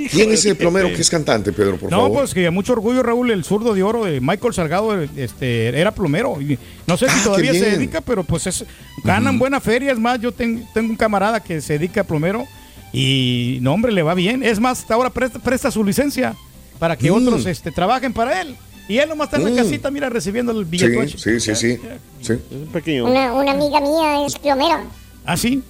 ¿Quién 0.09 0.31
es 0.33 0.45
el 0.47 0.57
plomero 0.57 0.89
que 0.89 1.01
es 1.01 1.11
cantante, 1.11 1.53
Pedro, 1.53 1.77
por 1.77 1.91
No, 1.91 2.03
favor? 2.03 2.19
pues 2.21 2.35
que 2.35 2.49
mucho 2.51 2.73
orgullo, 2.73 3.03
Raúl, 3.03 3.31
el 3.31 3.45
zurdo 3.45 3.75
de 3.75 3.83
oro 3.83 4.05
de 4.05 4.21
Michael 4.21 4.55
Salgado 4.55 5.01
este, 5.03 5.69
era 5.79 5.93
plomero. 5.93 6.41
Y 6.41 6.59
no 6.87 6.97
sé 6.97 7.07
Ah, 7.07 7.13
si 7.13 7.19
qué 7.19 7.25
todavía 7.25 7.53
se 7.53 7.71
dedica, 7.73 8.01
pero 8.01 8.25
pues 8.25 8.47
es, 8.47 8.65
ganan 9.05 9.39
buena 9.39 9.61
feria. 9.61 9.93
Es 9.93 9.99
más, 9.99 10.21
yo 10.21 10.33
ten- 10.33 10.67
tengo 10.73 10.91
un 10.91 10.97
camarada 10.97 11.41
que 11.41 11.61
se 11.61 11.75
dedica 11.79 12.03
a 12.03 12.05
plomero 12.05 12.47
y 12.93 13.59
no, 13.63 13.73
hombre, 13.75 13.93
le 13.93 14.03
va 14.03 14.15
bien. 14.15 14.43
Es 14.43 14.59
más, 14.61 14.81
hasta 14.81 14.95
ahora 14.95 15.11
presta, 15.11 15.39
presta 15.39 15.71
su 15.71 15.85
licencia 15.85 16.35
para 16.79 16.97
que 16.97 17.11
Mm. 17.11 17.15
otros 17.15 17.47
este, 17.47 17.71
trabajen 17.71 18.13
para 18.13 18.41
él. 18.43 18.57
Y 18.89 18.99
él 18.99 19.09
nomás 19.09 19.27
está 19.29 19.37
en 19.37 19.45
Mm. 19.45 19.57
la 19.57 19.63
casita, 19.63 19.91
mira, 19.91 20.09
recibiendo 20.09 20.51
el 20.53 20.65
billete. 20.65 21.09
sí, 21.09 21.19
sí, 21.19 21.41
sí, 21.41 21.55
sí, 21.55 21.79
sí. 22.21 22.33
Es 22.33 22.39
un 22.51 22.67
pequeño. 22.73 23.07
Una, 23.09 23.33
una 23.33 23.53
amiga 23.53 23.81
mía 23.81 24.27
es 24.27 24.37
plomera. 24.39 24.83
Ah, 25.25 25.37
sí. 25.37 25.63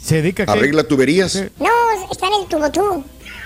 Se 0.00 0.22
dedica 0.22 0.44
a 0.44 0.46
qué? 0.46 0.52
Arregla 0.52 0.84
tuberías. 0.84 1.34
No, 1.58 1.68
está 2.10 2.28
en 2.28 2.32
el 2.42 2.48
tubo 2.48 2.70
tú. 2.70 3.04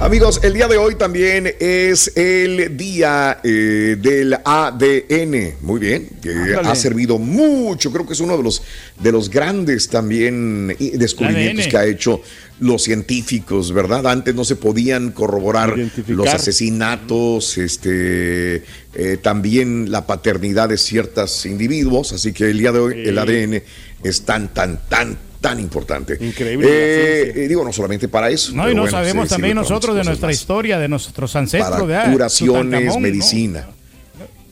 Amigos, 0.00 0.40
el 0.42 0.54
día 0.54 0.66
de 0.66 0.78
hoy 0.78 0.94
también 0.94 1.54
es 1.60 2.16
el 2.16 2.74
día 2.74 3.38
eh, 3.44 3.98
del 4.00 4.34
ADN. 4.42 5.56
Muy 5.60 5.78
bien, 5.78 6.08
que 6.22 6.56
ha 6.56 6.74
servido 6.74 7.18
mucho. 7.18 7.92
Creo 7.92 8.06
que 8.06 8.14
es 8.14 8.20
uno 8.20 8.34
de 8.38 8.42
los 8.42 8.62
de 8.98 9.12
los 9.12 9.28
grandes 9.28 9.90
también 9.90 10.74
descubrimientos 10.94 11.66
que 11.66 11.76
ha 11.76 11.84
hecho 11.84 12.22
los 12.60 12.82
científicos, 12.82 13.72
¿verdad? 13.74 14.06
Antes 14.06 14.34
no 14.34 14.46
se 14.46 14.56
podían 14.56 15.12
corroborar 15.12 15.76
los 16.06 16.28
asesinatos, 16.28 17.58
este, 17.58 18.64
eh, 18.94 19.18
también 19.20 19.90
la 19.90 20.06
paternidad 20.06 20.70
de 20.70 20.78
ciertos 20.78 21.44
individuos. 21.44 22.14
Así 22.14 22.32
que 22.32 22.50
el 22.50 22.58
día 22.58 22.72
de 22.72 22.78
hoy 22.78 23.02
el 23.04 23.18
ADN 23.18 23.62
es 24.02 24.22
tan, 24.22 24.48
tan, 24.54 24.80
tan, 24.88 25.18
tan 25.40 25.58
importante. 25.58 26.18
Increíble 26.20 26.66
Eh, 26.68 27.32
eh, 27.34 27.48
digo, 27.48 27.64
no 27.64 27.72
solamente 27.72 28.08
para 28.08 28.28
eso. 28.28 28.52
No, 28.54 28.70
y 28.70 28.74
no 28.74 28.82
bueno, 28.82 28.96
sabemos 28.96 29.28
también 29.28 29.56
para 29.56 29.62
nosotros 29.68 29.96
de 29.96 30.04
nuestra 30.04 30.28
más. 30.28 30.36
historia, 30.36 30.78
de 30.78 30.88
nuestros 30.88 31.34
ancestros. 31.36 31.88
de, 31.88 31.96
ah, 31.96 32.00
Para 32.00 32.12
curaciones, 32.12 32.80
Tutankamón, 32.94 33.52
¿no? 33.52 33.79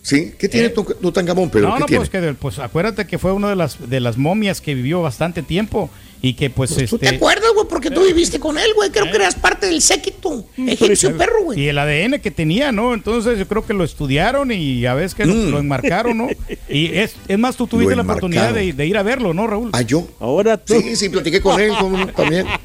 ¿Sí? 0.08 0.32
¿Qué 0.38 0.48
tiene 0.48 0.68
Eh. 0.68 0.70
tu 0.70 0.84
Tutankamón, 0.84 1.50
Pedro? 1.50 1.68
No, 1.68 1.74
¿Qué 1.74 1.80
no, 1.80 1.86
tiene? 1.86 1.98
pues, 2.06 2.08
que, 2.10 2.32
pues 2.34 2.58
acuérdate 2.58 3.06
que 3.06 3.18
fue 3.18 3.32
una 3.32 3.50
de 3.50 3.56
las, 3.56 3.90
de 3.90 4.00
las 4.00 4.16
momias 4.16 4.62
que 4.62 4.74
vivió 4.74 5.02
bastante 5.02 5.42
tiempo 5.42 5.90
y 6.22 6.32
que 6.32 6.48
pues, 6.48 6.70
¿Tú 6.70 6.96
te 6.98 7.04
este... 7.06 7.16
acuerdas, 7.16 7.50
güey? 7.54 7.66
Porque 7.68 7.90
tú 7.90 8.02
viviste 8.04 8.40
con 8.40 8.56
él, 8.58 8.72
güey. 8.74 8.90
Creo 8.90 9.04
que 9.10 9.16
eras 9.16 9.34
parte 9.34 9.66
del 9.66 9.82
séquito 9.82 10.46
egipcio 10.56 11.14
perro, 11.18 11.44
güey. 11.44 11.60
Y 11.60 11.68
el 11.68 11.76
ADN 11.78 12.20
que 12.20 12.30
tenía, 12.30 12.72
¿no? 12.72 12.94
Entonces 12.94 13.38
yo 13.38 13.46
creo 13.46 13.66
que 13.66 13.74
lo 13.74 13.84
estudiaron 13.84 14.50
y 14.50 14.86
a 14.86 14.94
veces 14.94 15.14
que 15.14 15.26
lo, 15.26 15.34
Mm. 15.34 15.50
lo 15.50 15.58
enmarcaron, 15.58 16.16
¿no? 16.16 16.28
Y 16.70 16.86
es, 16.96 17.14
es 17.28 17.38
más, 17.38 17.54
tú 17.56 17.66
tuviste 17.68 17.94
la 17.94 18.02
oportunidad 18.02 18.54
de, 18.54 18.86
ir 18.86 18.96
a 18.96 19.02
verlo, 19.02 19.34
¿no, 19.34 19.46
Raúl? 19.46 19.70
¿Ah, 19.74 19.82
yo? 19.82 20.08
Ahora 20.20 20.56
tú. 20.56 20.72
Sí, 20.80 20.96
sí, 20.96 21.10
platiqué 21.10 21.42
con 21.42 21.60
él 21.60 21.72
como- 21.78 22.06
también. 22.08 22.46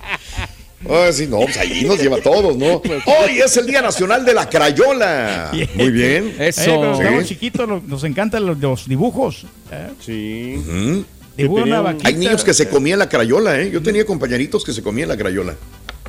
Ah, 0.90 1.10
sí, 1.13 1.28
no, 1.28 1.40
pues 1.40 1.58
ahí 1.58 1.84
nos 1.86 2.00
lleva 2.02 2.18
a 2.18 2.22
todos, 2.22 2.58
¿no? 2.58 2.75
Hoy 3.06 3.40
es 3.44 3.56
el 3.58 3.66
Día 3.66 3.82
Nacional 3.82 4.25
de 4.25 4.34
la 4.34 4.50
Crayola. 4.50 5.52
Muy 5.75 5.92
bien. 5.92 6.36
Eh, 6.40 6.48
Eso. 6.50 6.66
cuando 6.75 6.96
Sí. 6.96 7.02
estábamos 7.02 7.25
chiquitos 7.28 7.84
nos 7.88 8.04
encantan 8.04 8.46
los, 8.46 8.58
los 8.60 8.88
dibujos. 8.88 9.46
¿eh? 9.72 9.90
Sí. 10.00 10.62
Mm. 10.70 11.00
Dibuja 11.38 11.63
una 11.63 11.78
tenían- 11.78 11.84
vaquita. 11.84 12.08
Hay 12.10 12.16
niños 12.16 12.44
que 12.44 12.54
se 12.54 12.68
comían 12.70 13.00
la 13.00 13.10
crayola, 13.10 13.60
¿eh? 13.60 13.72
Yo 13.72 13.82
tenía 13.82 14.06
compañeritos 14.06 14.63
que 14.63 14.74
se 14.74 14.84
comían 14.84 15.10
la 15.10 15.18
crayola. 15.18 15.56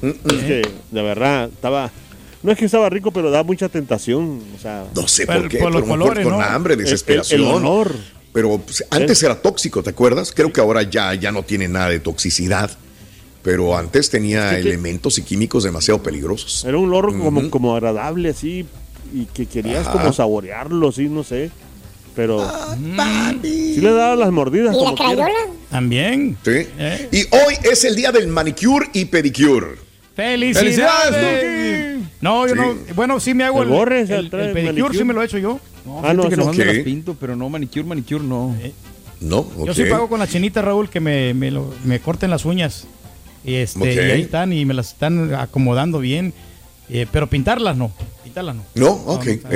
Mm, 0.03 0.07
mm. 0.09 0.13
Es 0.31 0.43
que, 0.45 0.63
de 0.91 1.03
verdad, 1.03 1.49
estaba. 1.53 1.91
No 2.43 2.53
es 2.53 2.59
que 2.59 2.67
estaba 2.67 2.91
rico, 2.91 3.11
pero 3.11 3.31
da 3.31 3.43
mucha 3.43 3.69
tentación. 3.71 4.43
O 4.55 4.61
sea, 4.61 4.85
No 4.95 5.09
sé 5.09 5.25
Por- 5.25 5.37
por 5.43 5.49
qué, 5.49 5.59
por 5.59 5.73
los 5.73 5.83
pero 5.83 5.93
colores, 5.93 6.25
con 6.25 6.35
¿no? 6.35 6.41
hambre, 6.43 6.75
el- 6.75 6.81
desesperación. 6.81 7.41
El, 7.41 7.47
olor. 7.47 7.95
Pero 8.35 8.59
pues, 8.59 8.85
antes 8.91 9.23
era 9.23 9.41
tóxico, 9.41 9.83
¿te 9.83 9.91
acuerdas? 9.91 10.33
Creo 10.35 10.53
que 10.53 10.61
ahora 10.61 10.83
ya, 10.83 11.15
ya 11.15 11.31
no 11.33 11.43
tiene 11.45 11.69
nada 11.69 11.89
de 11.91 12.01
toxicidad. 12.01 12.71
Pero 13.45 13.77
antes 13.77 14.11
tenía 14.11 14.57
Es 14.57 14.63
que- 14.65 14.69
elementos 14.71 15.19
y 15.19 15.23
químicos 15.23 15.63
demasiado 15.63 16.03
peligrosos. 16.03 16.65
Era 16.65 16.79
un 16.79 16.89
olor 16.89 17.17
como, 17.17 17.39
Ujú. 17.41 17.51
como 17.51 17.75
agradable, 17.77 18.31
así. 18.31 18.67
Y 19.13 19.27
que 19.27 19.47
querías 19.47 19.87
Ajá. 19.87 19.93
como 19.93 20.13
saborearlo, 20.13 20.91
sí, 20.91 21.09
no 21.09 21.23
sé. 21.23 21.51
Pero 22.17 22.41
Ah, 22.43 23.35
sí 23.43 23.81
le 23.81 23.91
daba 23.93 24.17
las 24.17 24.31
mordidas. 24.33 24.75
¿Y 24.75 24.79
la 24.79 24.85
como 24.85 24.95
crayola? 24.97 25.29
También. 25.71 26.37
¿Sí? 26.45 26.51
¿Eh? 26.79 27.09
Y 27.13 27.19
hoy 27.37 27.55
es 27.71 27.85
el 27.85 27.95
día 27.97 28.11
del 28.13 28.29
manicure 28.29 28.87
y 28.93 29.05
pedicure. 29.05 29.77
¡Felicidades! 30.17 30.77
¡Felicidades, 30.77 32.05
No, 32.21 32.47
yo 32.47 32.55
Sí. 32.55 32.61
no. 32.61 32.95
Bueno, 32.95 33.21
sí 33.21 33.35
me 33.35 33.45
hago 33.45 33.63
El 33.63 33.69
el, 34.11 34.25
el, 34.25 34.31
pedicure, 34.31 34.63
manicure. 34.65 34.99
sí 34.99 35.05
me 35.05 35.13
lo 35.13 35.21
he 35.23 35.27
hecho 35.27 35.39
yo. 35.39 35.61
No, 35.85 36.01
Ah, 36.03 36.15
no, 36.15 36.23
que 36.31 36.37
me 36.37 36.45
qué. 36.57 36.65
las 36.77 36.85
pinto, 36.85 37.17
pero 37.21 37.37
no 37.37 37.49
manicure, 37.51 37.85
manicure 37.85 38.25
no. 38.25 38.57
¿No? 39.21 39.47
Yo 39.59 39.63
Ok. 39.65 39.73
sí 39.75 39.85
pago 39.85 40.09
con 40.09 40.21
la 40.21 40.27
chinita, 40.29 40.63
Raúl, 40.63 40.89
que 40.89 41.01
me, 41.01 41.35
me, 41.35 41.51
lo- 41.51 41.75
me 41.85 41.99
corten 42.01 42.31
las 42.31 42.45
uñas. 42.45 42.87
Y, 43.45 43.55
este, 43.57 43.95
y 43.95 43.99
ahí 43.99 44.23
están 44.23 44.53
y 44.53 44.65
me 44.65 44.75
las 44.75 44.89
están 44.93 45.35
acomodando 45.35 45.99
bien. 46.01 46.33
Eh, 46.91 47.07
pero 47.11 47.31
pintarlas 47.31 47.77
no. 47.79 47.91
Pintarlas 48.23 48.57
no. 48.57 48.65
No, 48.75 48.91
ok. 48.91 49.25
no, 49.27 49.51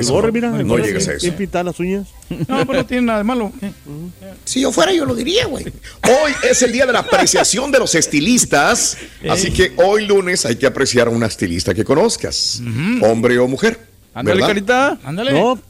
El 0.58 0.66
no. 0.66 0.78
llegas 0.78 1.02
a 1.04 1.06
¿quién- 1.08 1.16
eso. 1.16 1.20
quién 1.20 1.34
pinta 1.34 1.62
las 1.62 1.78
uñas? 1.78 2.06
No, 2.30 2.66
pero 2.66 2.72
no 2.72 2.86
tiene 2.86 3.02
nada 3.06 3.18
de 3.18 3.24
malo. 3.24 3.52
Eh, 3.60 3.70
Si 4.44 4.62
yo 4.62 4.72
fuera, 4.72 4.92
yo 4.94 5.04
lo 5.04 5.14
diría, 5.14 5.46
güey. 5.46 5.64
Hoy 6.04 6.32
es 6.48 6.62
el 6.62 6.72
día 6.72 6.86
de 6.86 6.92
la 6.94 7.00
apreciación 7.00 7.70
de 7.70 7.80
los 7.80 7.94
estilistas. 7.94 8.96
Así 9.28 9.50
que 9.50 9.72
hoy 9.76 10.06
lunes 10.06 10.46
hay 10.46 10.56
que 10.56 10.66
apreciar 10.66 11.08
a 11.08 11.10
una 11.10 11.26
estilista 11.26 11.74
que 11.74 11.84
conozcas, 11.84 12.62
hombre 13.02 13.38
o 13.38 13.46
mujer. 13.46 13.78
Ándale, 14.14 14.40
carita. 14.40 14.98
Ándale. 15.04 15.32
No, 15.32 15.60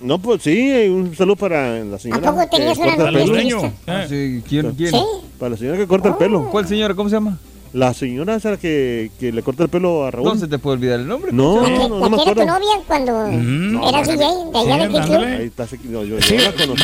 no, 0.00 0.18
pues 0.18 0.42
sí, 0.42 0.70
un 0.88 1.14
saludo 1.16 1.36
para 1.36 1.78
la 1.84 1.98
señora. 1.98 2.28
¿A 2.28 2.32
poco 2.32 2.48
tenías 2.48 2.78
una 2.78 2.96
novia. 3.10 3.72
Ah, 3.86 4.04
sí, 4.08 4.42
¿Quién? 4.48 4.72
quién? 4.72 4.90
Sí. 4.92 5.00
Para 5.38 5.50
la 5.50 5.56
señora 5.56 5.76
que 5.78 5.86
corta 5.86 6.08
el 6.10 6.14
pelo. 6.16 6.48
¿Cuál 6.50 6.66
señora? 6.68 6.94
¿Cómo 6.94 7.08
se 7.08 7.16
llama? 7.16 7.38
La 7.74 7.92
señora 7.92 8.34
esa 8.36 8.56
que, 8.56 9.10
que 9.20 9.30
le 9.30 9.42
corta 9.42 9.64
el 9.64 9.68
pelo 9.68 10.06
a 10.06 10.10
Raúl. 10.10 10.24
¿Dónde 10.28 10.46
se 10.46 10.48
te 10.50 10.58
puede 10.58 10.78
olvidar 10.78 11.00
el 11.00 11.06
nombre? 11.06 11.32
No, 11.32 11.60
¿La 11.60 11.68
que, 11.68 11.74
no, 11.74 11.88
no, 11.88 12.00
me 12.00 12.16
era 12.16 12.24
tu 12.24 12.30
acuerdo. 12.30 12.46
novia 12.46 12.80
cuando 12.86 13.26
eras 13.88 14.08
DJ 14.08 14.16
de 14.16 14.58
allá 14.58 14.86
Sí, 14.86 14.92
de 14.92 14.98
ándale. 14.98 15.26
Ahí 15.36 15.46
está, 15.46 15.66
no, 15.84 16.02
yo, 16.04 16.18
yo 16.18 16.22
Sí, 16.22 16.36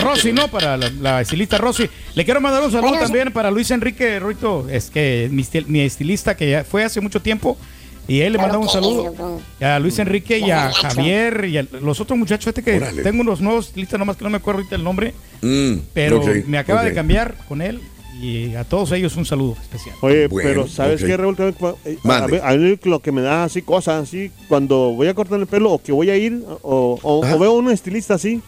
Rosy, 0.02 0.33
¿no? 0.35 0.49
Para 0.49 0.76
la, 0.76 0.90
la 0.90 1.21
estilista 1.23 1.56
Rosy. 1.56 1.88
Le 2.14 2.25
quiero 2.26 2.40
mandar 2.42 2.62
un 2.62 2.71
saludo 2.71 2.90
Bueno, 2.90 3.02
también 3.02 3.33
para 3.33 3.50
Luis 3.50 3.71
Enrique 3.71 4.21
Ruito, 4.21 4.68
es 4.68 4.90
que 4.90 5.28
mi, 5.33 5.42
estil- 5.42 5.66
mi 5.68 5.80
estilista 5.80 6.37
que 6.37 6.50
ya 6.50 6.64
fue 6.64 6.85
hace 6.85 7.00
mucho 7.00 7.21
tiempo. 7.23 7.56
Y 8.06 8.20
él 8.20 8.32
le 8.34 8.38
manda 8.38 8.58
un 8.58 8.68
saludo 8.68 9.40
a 9.61 9.78
Luis 9.78 9.99
Enrique 9.99 10.38
y 10.38 10.50
a. 10.50 10.70
Javier 10.73 11.44
y 11.46 11.58
a 11.58 11.66
los 11.80 12.00
otros 12.00 12.18
muchachos. 12.18 12.49
Este 12.49 12.62
que 12.62 12.78
tengo 13.02 13.23
unos 13.23 13.40
nuevos 13.40 13.68
estilistas, 13.68 13.99
nomás 13.99 14.16
que 14.16 14.25
no 14.25 14.30
me 14.30 14.37
acuerdo 14.37 14.58
ahorita 14.61 14.76
el 14.76 14.84
nombre. 14.84 15.14
Mm, 15.42 15.75
Pero 15.94 16.23
me 16.46 16.58
acaba 16.58 16.82
de 16.84 16.92
cambiar 16.94 17.37
con 17.49 17.62
él. 17.62 17.80
Y 18.20 18.54
a 18.54 18.62
todos 18.64 18.92
ellos 18.92 19.16
un 19.16 19.25
saludo 19.25 19.56
especial. 19.61 19.96
Oye, 20.00 20.28
Bueno, 20.28 20.49
pero 20.49 20.68
¿sabes 20.68 21.02
qué, 21.02 21.16
Raúl? 21.16 21.37
Eh, 21.84 21.99
A, 22.42 22.54
mí 22.54 22.78
lo 22.84 23.00
que 23.00 23.11
me 23.11 23.20
da 23.23 23.42
así 23.44 23.61
cosas, 23.61 24.04
así, 24.04 24.30
cuando 24.49 24.92
voy 24.92 25.08
a 25.08 25.14
cortar 25.14 25.40
el 25.40 25.46
pelo 25.49 25.73
o 25.73 25.82
que 25.82 25.90
voy 25.92 26.11
a 26.11 26.16
ir, 26.16 26.42
o, 26.62 26.99
o- 27.02 27.18
o 27.26 27.38
veo 27.38 27.50
a 27.50 27.54
un 27.54 27.70
estilista 27.73 28.14
así, 28.14 28.40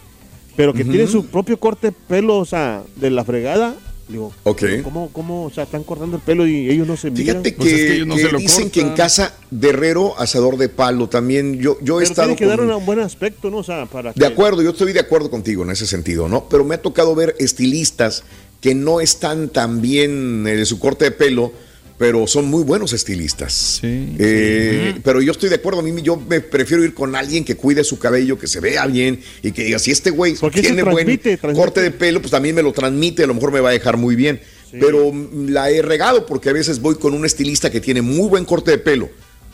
pero 0.55 0.73
que 0.73 0.85
tiene 0.85 1.05
su 1.05 1.25
propio 1.27 1.59
corte 1.59 1.87
de 1.87 1.93
pelo, 2.07 2.37
o 2.37 2.45
sea, 2.45 2.81
de 2.95 3.09
la 3.11 3.25
fregada, 3.25 3.75
digo, 4.07 4.31
Ok. 4.43 4.57
pero 4.61 4.83
¿cómo, 4.83 5.09
cómo, 5.11 5.43
o 5.45 5.49
sea, 5.49 5.63
están 5.65 5.83
cortando 5.83 6.15
el 6.17 6.21
pelo 6.23 6.47
y 6.47 6.69
ellos 6.69 6.87
no 6.87 6.95
se 6.97 7.11
miran? 7.11 7.25
Fíjate 7.43 7.51
que, 7.51 7.57
Pues 7.57 7.71
es 7.73 7.79
que 7.79 7.93
ellos 7.95 8.07
no 8.07 8.15
que 8.15 8.21
se 8.21 8.31
lo 8.31 8.37
dicen 8.37 8.69
que 8.69 8.81
en 8.81 8.89
casa 8.93 9.33
de 9.51 9.69
herrero, 9.69 10.17
asador 10.19 10.57
de 10.57 10.69
palo, 10.69 11.09
también 11.09 11.55
yo, 11.59 11.77
yo 11.81 11.95
he 11.99 12.03
Pero 12.03 12.09
estado 12.11 12.27
tiene 12.27 12.37
que 12.39 12.45
dar 12.45 12.59
con- 12.59 12.71
un 12.71 12.85
buen 12.85 12.99
aspecto, 12.99 13.49
¿no? 13.49 13.57
O 13.57 13.63
sea, 13.63 13.85
para 13.85 14.13
que... 14.13 14.19
De 14.19 14.25
acuerdo, 14.25 14.61
yo 14.61 14.69
estoy 14.71 14.93
de 14.93 14.99
acuerdo 15.01 15.29
contigo 15.29 15.63
en 15.63 15.71
ese 15.71 15.85
sentido, 15.87 16.27
¿no? 16.29 16.47
Pero 16.49 16.63
me 16.63 16.75
ha 16.75 16.81
tocado 16.81 17.13
ver 17.15 17.35
estilistas 17.39 18.23
que 18.61 18.73
no 18.75 19.01
están 19.01 19.49
tan 19.49 19.81
bien 19.81 20.45
eh, 20.47 20.55
de 20.55 20.65
su 20.65 20.79
corte 20.79 21.05
de 21.05 21.11
pelo, 21.11 21.51
pero 21.97 22.27
son 22.27 22.45
muy 22.45 22.63
buenos 22.63 22.93
estilistas. 22.93 23.79
Sí, 23.81 24.15
Eh, 24.19 24.95
Pero 25.03 25.21
yo 25.21 25.31
estoy 25.31 25.49
de 25.49 25.55
acuerdo, 25.55 25.79
a 25.79 25.83
mí 25.83 26.01
yo 26.03 26.15
me 26.15 26.41
prefiero 26.41 26.83
ir 26.83 26.93
con 26.93 27.15
alguien 27.15 27.43
que 27.43 27.55
cuide 27.55 27.83
su 27.83 27.97
cabello, 27.97 28.37
que 28.37 28.47
se 28.47 28.59
vea 28.59 28.85
bien 28.85 29.19
y 29.41 29.51
que 29.51 29.63
diga, 29.63 29.79
si 29.79 29.91
este 29.91 30.11
güey 30.11 30.35
tiene 30.51 30.83
buen 30.83 31.05
transmite, 31.05 31.39
corte 31.55 31.81
de 31.81 31.91
pelo, 31.91 32.21
pues 32.21 32.31
también 32.31 32.55
me 32.55 32.61
lo 32.61 32.71
transmite, 32.71 33.23
a 33.23 33.27
lo 33.27 33.33
mejor 33.33 33.51
me 33.51 33.59
va 33.61 33.69
a 33.69 33.71
dejar 33.73 33.97
muy 33.97 34.15
bien. 34.15 34.39
Pero 34.71 35.11
mm, 35.11 35.49
la 35.49 35.71
he 35.71 35.81
regado 35.81 36.25
porque 36.25 36.49
a 36.49 36.53
veces 36.53 36.81
voy 36.81 36.95
con 36.95 37.13
un 37.13 37.25
estilista 37.25 37.71
que 37.71 37.79
tiene 37.81 38.01
muy 38.01 38.29
buen 38.29 38.45
corte 38.45 38.71
de 38.71 38.77
pelo. 38.77 39.09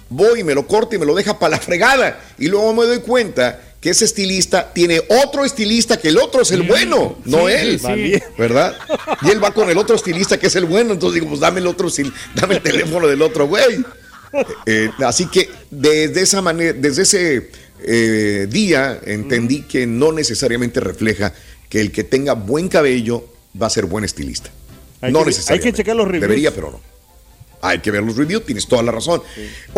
Voy 0.09 0.41
y 0.41 0.43
me 0.43 0.53
lo 0.53 0.67
corta 0.67 0.95
y 0.95 0.99
me 0.99 1.05
lo 1.05 1.15
deja 1.15 1.39
para 1.39 1.51
la 1.51 1.59
fregada. 1.59 2.19
Y 2.37 2.47
luego 2.47 2.73
me 2.73 2.85
doy 2.85 2.99
cuenta 2.99 3.72
que 3.83 3.89
ese 3.89 4.05
estilista 4.05 4.71
tiene 4.71 5.01
otro 5.25 5.43
estilista 5.43 5.97
que 5.97 6.07
el 6.07 6.17
otro 6.17 6.41
es 6.43 6.51
el 6.51 6.63
bueno, 6.63 7.17
no 7.25 7.47
Sí, 7.49 7.53
él. 7.53 7.79
sí. 7.81 8.13
¿Verdad? 8.37 8.77
Y 9.23 9.29
él 9.29 9.43
va 9.43 9.53
con 9.53 9.69
el 9.69 9.77
otro 9.77 9.97
estilista 9.97 10.39
que 10.39 10.47
es 10.47 10.55
el 10.55 10.63
bueno. 10.63 10.93
Entonces 10.93 11.15
digo, 11.15 11.27
pues 11.27 11.41
dame 11.41 11.59
el 11.59 11.67
otro, 11.67 11.89
dame 12.33 12.55
el 12.55 12.61
teléfono 12.61 13.07
del 13.07 13.21
otro 13.21 13.45
güey. 13.45 13.83
Eh, 14.65 14.89
así 15.05 15.25
que 15.27 15.49
desde 15.69 16.21
esa 16.21 16.41
manera, 16.41 16.71
desde 16.71 17.01
ese 17.01 17.51
eh, 17.85 18.47
día 18.49 19.01
entendí 19.05 19.63
que 19.63 19.85
no 19.85 20.13
necesariamente 20.13 20.79
refleja 20.79 21.33
que 21.67 21.81
el 21.81 21.91
que 21.91 22.05
tenga 22.05 22.33
buen 22.35 22.69
cabello 22.69 23.25
va 23.61 23.67
a 23.67 23.69
ser 23.69 23.85
buen 23.85 24.05
estilista. 24.05 24.49
Hay 25.01 25.11
no 25.11 25.19
que- 25.19 25.25
necesariamente. 25.25 25.67
hay 25.67 25.71
que 25.73 25.77
checar 25.77 25.95
los 25.97 26.05
reviews. 26.07 26.21
Debería, 26.21 26.55
pero 26.55 26.71
no. 26.71 26.92
Hay 27.65 27.79
que 27.79 27.91
ver 27.91 28.03
los 28.03 28.17
reviews, 28.17 28.45
tienes 28.45 28.67
toda 28.67 28.83
la 28.83 28.91
razón. 28.91 29.23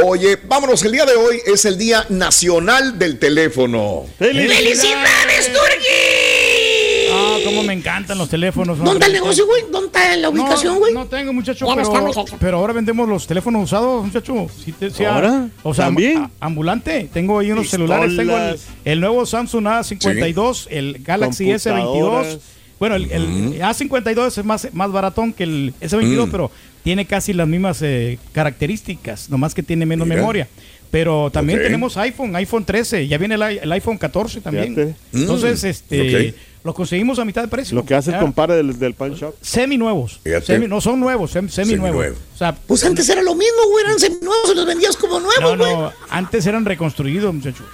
Oye, 0.04 0.38
vámonos, 0.44 0.84
el 0.84 0.92
día 0.92 1.06
de 1.06 1.14
hoy 1.14 1.40
es 1.46 1.66
el 1.66 1.78
Día 1.78 2.04
Nacional 2.10 2.98
del 2.98 3.20
Teléfono. 3.20 4.06
¡Felicidades, 4.18 5.48
Turki! 5.54 7.12
Ah, 7.14 7.38
cómo 7.46 7.64
me 7.64 7.74
encantan 7.74 8.18
los 8.18 8.28
teléfonos. 8.30 8.78
¿Dónde 8.78 8.94
está 8.94 9.06
el 9.06 9.14
negocio, 9.14 9.46
güey? 9.46 9.64
¿Dónde 9.72 9.88
está 9.88 10.18
la 10.18 10.30
ubicación, 10.30 10.80
güey? 10.80 10.94
No 10.94 11.06
tengo, 11.06 11.32
muchacho, 11.32 11.66
no 11.66 11.76
pero, 11.76 12.10
está, 12.10 12.38
pero 12.40 12.58
ahora 12.58 12.74
vendemos 12.74 13.08
los 13.08 13.28
teléfonos 13.28 13.64
usados, 13.66 14.04
muchacho. 14.06 14.48
Sí 14.64 14.72
te- 14.72 14.90
sí, 14.90 15.06
¿Ahora? 15.06 15.48
O 15.64 15.74
sea, 15.74 15.86
¿También? 15.86 16.18
am- 16.18 16.32
a- 16.40 16.46
ambulante. 16.48 17.10
Tengo 17.14 17.40
ahí 17.40 17.52
unos 17.52 17.66
Pistolas. 17.68 18.02
celulares. 18.12 18.18
Tengo 18.18 18.38
el, 18.38 18.92
el 18.94 19.00
nuevo 19.00 19.26
Samsung 19.26 19.66
A52, 19.68 20.68
el 20.72 20.98
Galaxy 21.04 21.46
Computadoras. 21.46 22.28
S22. 22.36 22.40
Bueno, 22.80 22.96
el, 22.96 23.12
el 23.12 23.62
A52 23.62 24.38
es 24.40 24.44
más, 24.44 24.68
más 24.74 24.92
baratón 24.92 25.32
que 25.34 25.44
el 25.44 25.74
S22, 25.82 26.28
Mm. 26.28 26.32
pero 26.32 26.52
tiene 26.86 27.06
casi 27.06 27.34
las 27.34 27.48
mismas 27.50 27.82
eh, 27.82 28.18
características, 28.32 29.30
nomás 29.30 29.54
que 29.54 29.62
tiene 29.64 29.86
menos 29.86 30.08
Mira. 30.08 30.22
memoria. 30.22 30.48
Pero 30.92 31.30
también 31.32 31.62
tenemos 31.62 31.98
iPhone, 31.98 32.34
iPhone 32.38 32.64
13, 32.64 33.08
ya 33.08 33.18
viene 33.18 33.36
el, 33.36 33.72
iPhone 33.74 33.98
14 33.98 34.40
también. 34.40 34.74
Fíjate. 34.76 34.96
Entonces, 35.14 35.62
Mm, 35.64 35.68
este, 35.68 36.30
ok. 36.30 36.36
lo 36.64 36.74
conseguimos 36.74 37.20
a 37.20 37.26
mitad 37.26 37.42
de 37.42 37.50
precio. 37.50 37.76
Lo 37.76 37.84
que 37.84 37.96
hace 37.96 38.12
el 38.12 38.20
compadre 38.20 38.56
del, 38.56 38.80
del 38.80 38.94
pan 38.94 39.14
shop. 39.14 39.34
semi 39.42 39.78
nuevos. 39.78 40.22
Semi, 40.46 40.68
no 40.68 40.80
son 40.80 41.00
nuevos, 41.02 41.36
sem- 41.36 41.50
semi 41.50 41.74
nuevos. 41.76 42.02
Seminuevos. 42.04 42.18
O 42.34 42.38
sea, 42.38 42.56
Pues 42.56 42.84
antes 42.86 43.10
era 43.10 43.22
lo 43.24 43.34
mismo, 43.36 43.58
güey. 43.72 43.84
Eran 43.84 44.00
seminuevos 44.00 44.52
y 44.52 44.56
los 44.56 44.66
vendías 44.66 44.96
como 44.96 45.20
no, 45.20 45.26
nuevos, 45.26 45.58
güey. 45.58 45.74
no, 45.76 45.92
antes 46.12 46.46
eran 46.46 46.64
reconstruidos, 46.64 47.34
muchachos. 47.34 47.66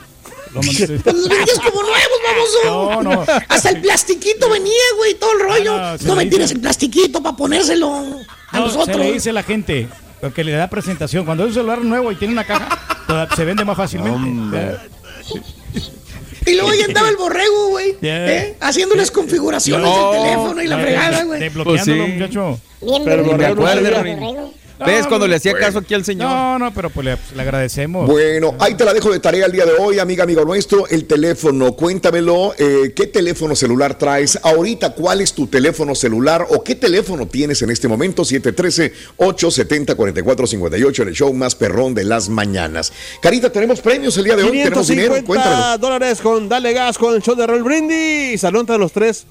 Los 0.54 0.66
vendías 1.30 1.60
como 1.60 1.82
nuevos, 1.84 2.50
No, 2.66 2.86
baboso. 2.88 3.04
no. 3.04 3.26
Hasta 3.48 3.70
el 3.70 3.82
plastiquito 3.82 4.50
venía, 4.50 4.74
güey, 4.98 5.14
todo 5.16 5.32
el 5.34 5.40
rollo. 5.40 5.76
Ah, 5.76 5.92
no, 5.94 5.98
se 5.98 6.06
no 6.06 6.16
le 6.16 6.26
me 6.26 6.30
tires 6.30 6.46
dice- 6.48 6.54
el 6.56 6.62
plastiquito 6.62 7.22
para 7.24 7.36
ponérselo 7.38 7.94
a 7.96 8.60
No, 8.60 8.66
nosotros. 8.66 8.98
se 8.98 9.04
le 9.04 9.12
dice 9.14 9.32
la 9.34 9.44
gente 9.44 9.88
lo 10.22 10.34
que 10.34 10.44
le 10.44 10.52
da 10.52 10.68
presentación. 10.70 11.26
Cuando 11.26 11.44
es 11.44 11.50
un 11.50 11.54
celular 11.56 11.82
nuevo 11.84 12.12
y 12.12 12.16
tiene 12.16 12.34
una 12.34 12.46
caja, 12.46 12.80
toda- 13.08 13.34
se 13.36 13.46
vende 13.46 13.64
más 13.66 13.78
fácilmente. 13.78 14.78
Y 16.44 16.56
luego 16.56 16.74
ya 16.74 16.86
andaba 16.86 17.08
el 17.10 17.18
borrego, 17.18 17.70
güey. 17.70 17.98
Yeah. 18.02 18.32
¿eh? 18.32 18.58
Haciendo 18.62 18.96
las 18.96 19.12
configuraciones 19.12 19.86
No. 19.88 20.12
del 20.12 20.22
teléfono 20.24 20.62
y 20.64 20.68
la 20.68 20.78
fregada, 20.80 21.24
güey. 21.24 21.40
Desbloqueándolo, 21.40 21.98
Pues 22.04 22.10
sí. 22.10 22.18
muchacho. 22.20 22.60
Bien, 22.82 23.02
Pero 23.06 23.24
bien, 23.24 23.38
Borrego 23.38 23.38
bien, 23.38 23.56
no 23.56 23.82
bien, 23.82 23.94
sabía. 23.96 24.16
Borrego. 24.16 24.54
¿Ves 24.86 25.04
No, 25.04 25.10
cuando 25.10 25.28
le 25.28 25.36
hacía 25.36 25.52
bueno. 25.52 25.66
caso 25.68 25.80
aquí 25.80 25.94
al 25.94 26.06
señor? 26.06 26.30
No, 26.30 26.60
no, 26.60 26.74
pero 26.74 26.90
pues 26.90 27.06
le, 27.06 27.18
le 27.36 27.42
agradecemos. 27.42 28.08
Bueno, 28.08 28.56
ahí 28.60 28.76
te 28.76 28.86
la 28.86 28.94
dejo 28.94 29.12
de 29.12 29.20
tarea 29.20 29.46
el 29.46 29.52
día 29.52 29.66
de 29.66 29.74
hoy, 29.74 30.00
amiga, 30.00 30.24
amigo 30.24 30.46
nuestro. 30.46 30.88
El 30.88 31.06
teléfono, 31.06 31.74
cuéntamelo. 31.74 32.54
eh, 32.58 32.94
¿Qué 32.96 33.08
teléfono 33.08 33.56
celular 33.56 33.98
traes 33.98 34.40
ahorita? 34.42 34.94
¿Cuál 34.94 35.22
es 35.22 35.34
tu 35.34 35.48
teléfono 35.48 35.96
celular 35.96 36.46
o 36.50 36.64
qué 36.64 36.76
teléfono 36.76 37.28
tienes 37.28 37.62
en 37.62 37.70
este 37.72 37.88
momento? 37.88 38.24
713-870-4458 38.24 41.02
en 41.02 41.08
el 41.08 41.14
show 41.16 41.34
más 41.34 41.56
perrón 41.56 41.94
de 41.94 42.04
las 42.04 42.30
mañanas. 42.30 42.92
Carita, 43.22 43.52
tenemos 43.52 43.82
premios 43.82 44.18
el 44.18 44.24
día 44.26 44.36
de 44.36 44.44
hoy. 44.44 44.52
Tenemos 44.64 44.88
dinero. 44.88 45.14
550 45.16 45.26
Cuéntamelo. 45.26 45.78
dólares 45.78 46.22
con 46.22 46.50
Dale 46.50 46.74
Gas 46.74 46.98
con 46.98 47.16
el 47.16 47.22
show 47.22 47.36
de 47.36 47.48
Roll 47.48 47.64
Brindis. 47.64 48.42
Salón 48.42 48.62
entre 48.62 48.78
los 48.78 48.92
tres. 48.92 49.26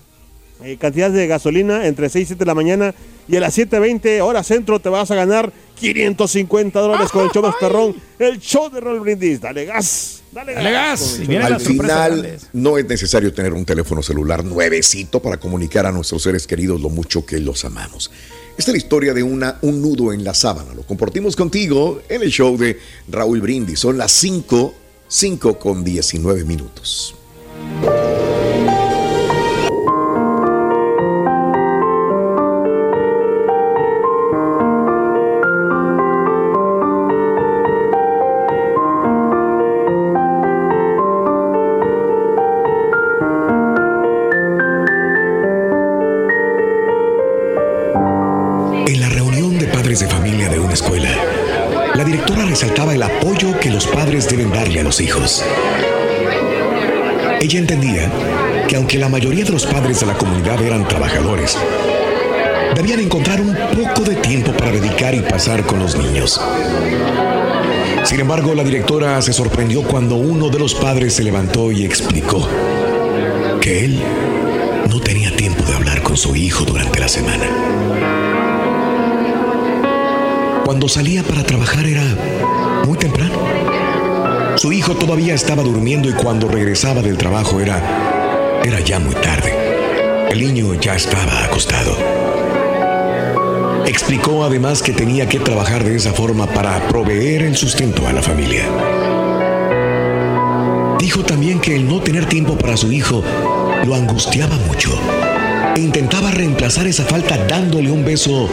Eh, 0.62 0.76
cantidad 0.79 1.11
de 1.11 1.26
gasolina 1.26 1.87
entre 1.87 2.09
6 2.09 2.23
y 2.23 2.26
7 2.26 2.40
de 2.40 2.47
la 2.47 2.55
mañana 2.55 2.95
y 3.29 3.37
a 3.37 3.40
las 3.40 3.57
7.20 3.57 4.21
hora 4.21 4.43
centro 4.43 4.81
te 4.81 4.88
vas 4.88 5.11
a 5.11 5.14
ganar 5.14 5.52
550 5.76 6.79
dólares 6.81 7.11
con 7.11 7.25
el 7.25 7.31
show 7.31 7.43
más 7.43 7.55
perrón. 7.59 7.97
El 8.19 8.38
show 8.40 8.69
de 8.71 8.81
Roll 8.81 9.00
Brindis. 9.00 9.40
Dale 9.40 9.64
gas. 9.64 10.23
Dale, 10.33 10.55
Dale 10.55 10.73
gas. 10.73 11.21
Al 11.43 11.61
final, 11.61 12.38
no 12.52 12.76
es 12.76 12.87
necesario 12.87 13.33
tener 13.33 13.52
un 13.52 13.64
teléfono 13.64 14.02
celular 14.02 14.45
nuevecito 14.45 15.23
para 15.23 15.38
comunicar 15.38 15.87
a 15.87 15.93
nuestros 15.93 16.23
seres 16.23 16.47
queridos 16.47 16.81
lo 16.81 16.90
mucho 16.90 17.25
que 17.25 17.38
los 17.38 17.64
amamos. 17.64 18.11
Esta 18.59 18.73
es 18.73 18.75
la 18.75 18.79
historia 18.79 19.14
de 19.14 19.23
una, 19.23 19.57
un 19.62 19.81
nudo 19.81 20.12
en 20.12 20.23
la 20.23 20.35
sábana. 20.35 20.75
Lo 20.75 20.83
compartimos 20.83 21.35
contigo 21.35 22.02
en 22.09 22.23
el 22.23 22.31
show 22.31 22.59
de 22.59 22.79
Raúl 23.09 23.40
Brindis. 23.40 23.81
Son 23.81 23.97
las 23.97 24.12
5, 24.12 24.75
5 25.09 25.59
con 25.59 25.83
19 25.83 26.45
minutos. 26.45 27.14
Hijos. 55.01 55.45
Ella 57.41 57.59
entendía 57.59 58.11
que 58.69 58.77
aunque 58.77 58.99
la 58.99 59.09
mayoría 59.09 59.45
de 59.45 59.53
los 59.53 59.67
padres 59.67 60.01
de 60.01 60.07
la 60.07 60.15
comunidad 60.15 60.63
eran 60.63 60.87
trabajadores, 60.87 61.57
debían 62.75 63.01
encontrar 63.01 63.41
un 63.41 63.57
poco 63.75 64.03
de 64.03 64.17
tiempo 64.17 64.53
para 64.53 64.71
dedicar 64.71 65.15
y 65.15 65.21
pasar 65.21 65.65
con 65.65 65.79
los 65.79 65.97
niños. 65.97 66.41
Sin 68.05 68.21
embargo, 68.21 68.55
la 68.55 68.65
directora 68.65 69.21
se 69.23 69.33
sorprendió 69.33 69.83
cuando 69.83 70.17
uno 70.17 70.49
de 70.49 70.59
los 70.59 70.75
padres 70.75 71.15
se 71.15 71.23
levantó 71.23 71.73
y 71.73 71.85
explicó 71.85 72.47
que 73.61 73.85
él 73.85 74.01
no 74.89 75.01
tenía 75.01 75.35
tiempo 75.35 75.63
de 75.65 75.75
hablar 75.75 76.03
con 76.03 76.17
su 76.17 76.35
hijo 76.37 76.65
durante 76.65 77.01
la 77.01 77.09
semana. 77.09 77.45
Cuando 80.65 80.89
salía 80.89 81.23
para 81.23 81.43
trabajar 81.43 81.87
era 81.87 82.05
muy 82.87 82.97
temprano. 82.99 83.80
Su 84.61 84.75
hijo 84.75 84.94
todavía 84.94 85.33
estaba 85.33 85.62
durmiendo 85.62 86.11
y 86.11 86.12
cuando 86.12 86.46
regresaba 86.46 87.01
del 87.01 87.16
trabajo 87.16 87.61
era 87.61 88.61
era 88.62 88.79
ya 88.81 88.99
muy 88.99 89.14
tarde. 89.14 89.55
El 90.31 90.38
niño 90.38 90.75
ya 90.75 90.94
estaba 90.94 91.44
acostado. 91.46 91.96
Explicó 93.87 94.44
además 94.44 94.83
que 94.83 94.92
tenía 94.92 95.27
que 95.27 95.40
trabajar 95.40 95.83
de 95.83 95.96
esa 95.96 96.12
forma 96.12 96.46
para 96.46 96.79
proveer 96.88 97.44
el 97.44 97.57
sustento 97.57 98.07
a 98.07 98.12
la 98.12 98.20
familia. 98.20 98.66
Dijo 100.99 101.25
también 101.25 101.59
que 101.59 101.75
el 101.75 101.88
no 101.88 102.03
tener 102.03 102.27
tiempo 102.27 102.59
para 102.59 102.77
su 102.77 102.92
hijo 102.92 103.25
lo 103.87 103.94
angustiaba 103.94 104.57
mucho 104.68 104.90
e 105.75 105.81
intentaba 105.81 106.33
reemplazar 106.33 106.87
esa 106.87 107.07
falta 107.07 107.38
dándole 107.46 107.90
un 107.90 108.05
beso 108.05 108.46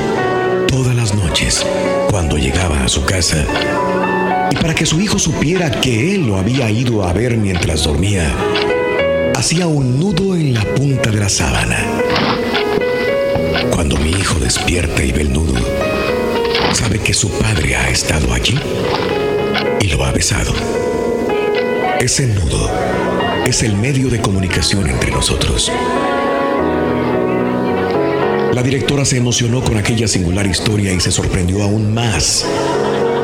todas 0.67 0.95
las 0.95 1.13
noches 1.13 1.65
cuando 2.09 2.37
llegaba 2.37 2.85
a 2.85 2.87
su 2.87 3.03
casa. 3.03 3.45
Para 4.61 4.73
que 4.75 4.85
su 4.85 4.99
hijo 4.99 5.19
supiera 5.19 5.69
que 5.69 6.15
él 6.15 6.27
lo 6.27 6.37
había 6.37 6.69
ido 6.69 7.03
a 7.03 7.13
ver 7.13 7.37
mientras 7.37 7.83
dormía, 7.83 8.33
hacía 9.35 9.67
un 9.67 9.99
nudo 9.99 10.35
en 10.35 10.53
la 10.53 10.63
punta 10.75 11.11
de 11.11 11.19
la 11.19 11.29
sábana. 11.29 11.77
Cuando 13.71 13.97
mi 13.97 14.09
hijo 14.09 14.39
despierta 14.39 15.03
y 15.03 15.11
ve 15.11 15.21
el 15.21 15.33
nudo, 15.33 15.53
sabe 16.73 16.99
que 16.99 17.13
su 17.13 17.29
padre 17.29 17.75
ha 17.75 17.89
estado 17.89 18.33
allí 18.33 18.59
y 19.79 19.87
lo 19.87 20.03
ha 20.03 20.11
besado. 20.11 20.53
Ese 21.99 22.27
nudo 22.27 22.71
es 23.45 23.63
el 23.63 23.75
medio 23.75 24.09
de 24.09 24.19
comunicación 24.19 24.89
entre 24.89 25.11
nosotros. 25.11 25.71
La 28.53 28.63
directora 28.63 29.05
se 29.05 29.17
emocionó 29.17 29.63
con 29.63 29.77
aquella 29.77 30.07
singular 30.07 30.47
historia 30.47 30.91
y 30.91 30.99
se 30.99 31.11
sorprendió 31.11 31.61
aún 31.61 31.93
más 31.93 32.45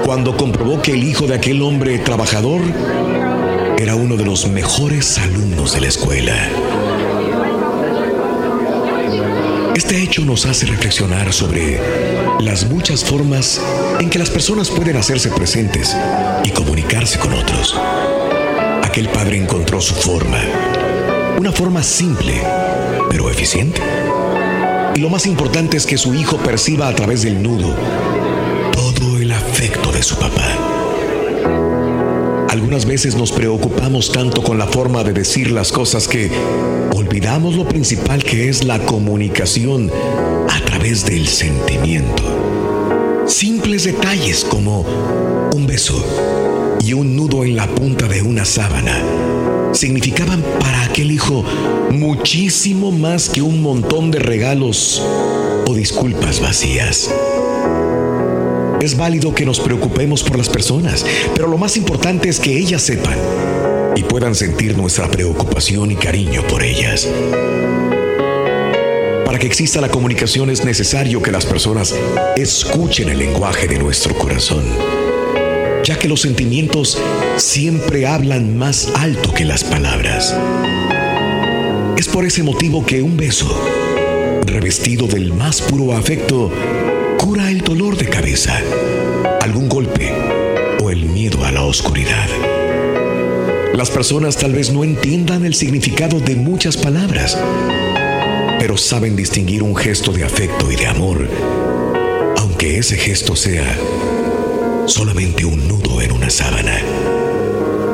cuando 0.04 0.36
comprobó 0.36 0.82
que 0.82 0.92
el 0.92 1.04
hijo 1.04 1.28
de 1.28 1.36
aquel 1.36 1.62
hombre 1.62 1.98
trabajador 2.00 2.62
era 3.78 3.96
uno 3.96 4.18
de 4.18 4.26
los 4.26 4.48
mejores 4.50 5.18
alumnos 5.18 5.74
de 5.74 5.82
la 5.82 5.88
escuela. 5.88 6.50
Este 9.76 10.04
hecho 10.04 10.26
nos 10.26 10.46
hace 10.46 10.66
reflexionar 10.66 11.32
sobre 11.32 11.80
las 12.40 12.70
muchas 12.70 13.04
formas 13.04 13.62
en 14.00 14.10
que 14.10 14.20
las 14.20 14.30
personas 14.30 14.70
pueden 14.70 14.98
hacerse 14.98 15.30
presentes 15.30 15.96
y 16.44 16.52
comunicarse 16.52 17.18
con 17.18 17.34
otros. 17.34 17.76
Aquel 18.84 19.08
padre 19.10 19.38
encontró 19.38 19.80
su 19.80 19.96
forma, 19.96 20.40
una 21.40 21.52
forma 21.52 21.82
simple, 21.82 22.42
pero 23.10 23.30
eficiente. 23.30 23.82
Y 24.96 25.00
lo 25.00 25.10
más 25.10 25.26
importante 25.26 25.78
es 25.78 25.86
que 25.86 25.98
su 25.98 26.14
hijo 26.14 26.38
perciba 26.38 26.88
a 26.88 26.94
través 26.96 27.24
del 27.24 27.42
nudo 27.42 27.76
su 30.04 30.16
papá. 30.16 30.58
Algunas 32.50 32.86
veces 32.86 33.16
nos 33.16 33.32
preocupamos 33.32 34.12
tanto 34.12 34.44
con 34.44 34.58
la 34.58 34.68
forma 34.68 35.04
de 35.04 35.14
decir 35.14 35.50
las 35.52 35.72
cosas 35.72 36.08
que 36.08 36.30
olvidamos 36.94 37.56
lo 37.56 37.68
principal 37.68 38.24
que 38.24 38.50
es 38.50 38.64
la 38.64 38.80
comunicación 38.80 39.90
a 40.50 40.60
través 40.66 41.06
del 41.06 41.28
sentimiento. 41.28 42.24
Simples 43.28 43.86
detalles 43.86 44.44
como 44.44 44.82
un 45.54 45.66
beso 45.66 46.04
y 46.82 46.94
un 46.94 47.16
nudo 47.16 47.46
en 47.46 47.56
la 47.56 47.68
punta 47.68 48.08
de 48.08 48.22
una 48.22 48.46
sábana 48.46 49.02
significaban 49.72 50.44
para 50.60 50.84
aquel 50.84 51.12
hijo 51.12 51.44
muchísimo 51.92 52.92
más 52.92 53.30
que 53.30 53.42
un 53.42 53.62
montón 53.62 54.12
de 54.12 54.20
regalos 54.20 55.02
o 55.66 55.74
disculpas 55.74 56.42
vacías. 56.42 57.10
Es 58.84 58.98
válido 58.98 59.34
que 59.34 59.46
nos 59.46 59.62
preocupemos 59.62 60.24
por 60.24 60.38
las 60.38 60.50
personas, 60.50 61.06
pero 61.34 61.48
lo 61.48 61.58
más 61.58 61.78
importante 61.78 62.28
es 62.28 62.38
que 62.38 62.58
ellas 62.58 62.82
sepan 62.82 63.18
y 63.96 64.04
puedan 64.04 64.36
sentir 64.36 64.78
nuestra 64.78 65.10
preocupación 65.10 65.92
y 65.92 65.96
cariño 65.96 66.46
por 66.50 66.62
ellas. 66.62 67.08
Para 69.24 69.40
que 69.40 69.48
exista 69.48 69.80
la 69.80 69.88
comunicación 69.88 70.50
es 70.50 70.66
necesario 70.66 71.22
que 71.22 71.32
las 71.32 71.46
personas 71.46 71.96
escuchen 72.36 73.08
el 73.08 73.20
lenguaje 73.20 73.70
de 73.70 73.80
nuestro 73.80 74.18
corazón, 74.18 74.66
ya 75.86 75.98
que 75.98 76.10
los 76.10 76.20
sentimientos 76.20 77.00
siempre 77.38 78.06
hablan 78.06 78.58
más 78.58 78.92
alto 78.96 79.34
que 79.34 79.46
las 79.46 79.64
palabras. 79.64 80.36
Es 81.98 82.10
por 82.10 82.26
ese 82.26 82.44
motivo 82.44 82.86
que 82.86 83.02
un 83.02 83.16
beso, 83.16 83.48
revestido 84.46 85.08
del 85.08 85.32
más 85.32 85.62
puro 85.62 85.96
afecto, 85.96 86.52
cura 87.24 87.50
el 87.50 87.62
dolor 87.62 87.96
de 87.96 88.10
cabeza, 88.10 88.62
algún 89.40 89.70
golpe 89.70 90.12
o 90.84 90.90
el 90.90 91.06
miedo 91.06 91.46
a 91.46 91.54
la 91.54 91.64
oscuridad. 91.64 92.28
Las 93.74 93.90
personas 93.90 94.36
tal 94.36 94.52
vez 94.52 94.74
no 94.74 94.84
entiendan 94.84 95.46
el 95.46 95.54
significado 95.54 96.20
de 96.20 96.36
muchas 96.36 96.76
palabras, 96.76 97.42
pero 98.60 98.76
saben 98.76 99.16
distinguir 99.16 99.64
un 99.64 99.74
gesto 99.74 100.12
de 100.12 100.26
afecto 100.26 100.70
y 100.70 100.76
de 100.76 100.86
amor, 100.86 101.26
aunque 102.40 102.78
ese 102.78 102.98
gesto 102.98 103.38
sea 103.38 103.74
solamente 104.86 105.46
un 105.46 105.66
nudo 105.66 106.02
en 106.02 106.12
una 106.12 106.30
sábana. 106.30 106.78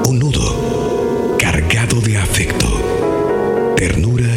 Un 0.08 0.18
nudo 0.18 1.38
cargado 1.38 2.02
de 2.02 2.18
afecto, 2.18 2.66
ternura 3.78 4.29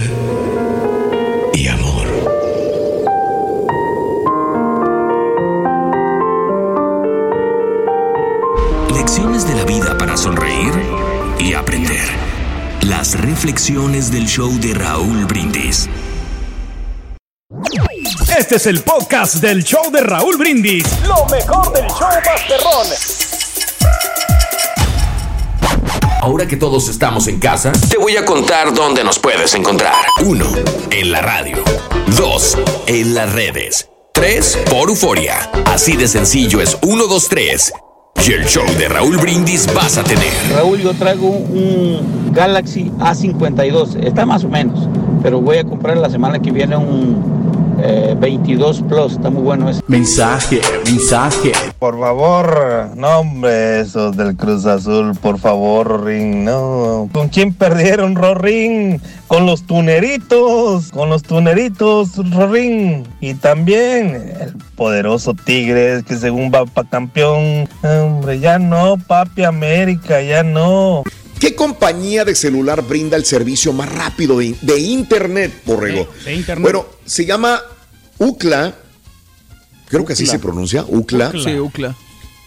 reflexiones 13.43 14.13
del 14.13 14.29
show 14.29 14.53
de 14.61 14.73
Raúl 14.73 15.25
Brindis. 15.25 15.89
Este 18.39 18.55
es 18.55 18.67
el 18.69 18.83
podcast 18.83 19.35
del 19.37 19.65
show 19.65 19.91
de 19.91 20.01
Raúl 20.01 20.37
Brindis. 20.37 20.85
Lo 21.09 21.27
mejor 21.27 21.73
del 21.73 21.85
show 21.89 22.09
Masterrón. 22.25 22.87
Ahora 26.21 26.47
que 26.47 26.57
todos 26.57 26.89
estamos 26.89 27.27
en 27.27 27.41
casa, 27.41 27.73
te 27.91 27.99
voy 27.99 28.17
a 28.17 28.25
contar 28.25 28.73
dónde 28.73 29.03
nos 29.03 29.19
puedes 29.19 29.55
encontrar. 29.55 29.97
1. 30.25 30.47
En 30.93 31.11
la 31.11 31.21
radio. 31.21 31.57
2. 32.17 32.59
En 32.87 33.13
las 33.13 33.33
redes. 33.33 33.89
3. 34.15 34.59
Por 34.71 34.89
Euforia. 34.89 35.51
Así 35.65 35.97
de 35.97 36.07
sencillo 36.07 36.61
es 36.61 36.79
1, 36.81 37.07
2, 37.09 37.29
3. 37.29 37.73
Y 38.25 38.33
el 38.35 38.45
show 38.45 38.65
de 38.79 38.89
Raúl 38.89 39.17
Brindis 39.17 39.67
vas 39.75 39.99
a 39.99 40.05
tener. 40.05 40.29
Raúl, 40.55 40.79
yo 40.79 40.95
traigo 40.95 41.29
un 41.29 42.33
Galaxy 42.33 42.93
A52, 43.01 43.97
está 44.05 44.25
más 44.25 44.45
o 44.45 44.49
menos, 44.49 44.89
pero 45.25 45.41
voy 45.41 45.57
a 45.57 45.65
comprar 45.65 45.97
la 45.97 46.09
semana 46.09 46.39
que 46.39 46.53
viene 46.53 46.77
un 46.77 47.42
eh, 47.85 48.17
22 48.19 48.83
Plus, 48.89 49.13
está 49.13 49.31
muy 49.31 49.43
bueno 49.43 49.69
ese. 49.69 49.83
Mensaje, 49.89 50.61
mensaje. 50.87 51.53
Por 51.79 51.99
favor, 51.99 52.91
no 52.97 53.21
hombre, 53.21 53.81
esos 53.81 54.17
del 54.17 54.37
Cruz 54.37 54.67
Azul, 54.67 55.17
por 55.21 55.39
favor, 55.39 55.89
Rorín, 55.89 56.45
no. 56.45 57.09
¿Con 57.13 57.29
quién 57.29 57.53
perdieron, 57.53 58.15
Rorín? 58.15 59.01
Con 59.27 59.47
los 59.47 59.67
tuneritos, 59.67 60.91
con 60.93 61.11
los 61.11 61.23
tuneritos, 61.23 62.17
Rorín. 62.31 63.07
Y 63.21 63.35
también 63.35 64.15
el 64.41 64.55
poderoso 64.77 65.35
Tigres, 65.35 66.05
que 66.05 66.17
según 66.17 66.53
va 66.55 66.67
para 66.67 66.89
campeón. 66.89 67.69
Hombre, 67.83 68.39
ya 68.39 68.59
no, 68.59 68.97
papi 69.07 69.43
América, 69.43 70.23
ya 70.23 70.43
no. 70.43 71.03
¿Qué 71.43 71.57
compañía 71.57 72.25
de 72.25 72.37
celular 72.37 72.87
brinda 72.87 73.17
el 73.17 73.25
servicio 73.25 73.73
más 73.73 73.93
rápido 73.93 74.39
de, 74.39 74.55
de 74.63 74.79
Internet, 74.79 75.51
Borrego? 75.67 76.09
De- 76.21 76.31
de 76.31 76.35
Internet. 76.37 76.63
Bueno, 76.63 76.87
se 77.05 77.27
llama 77.27 77.61
UCLA, 78.19 78.77
creo 79.89 80.05
que 80.05 80.13
así 80.13 80.23
UCLA. 80.23 80.33
se 80.33 80.39
pronuncia, 80.39 80.85
UCLA. 80.87 81.33
Sí, 81.33 81.59
UCLA. 81.59 81.97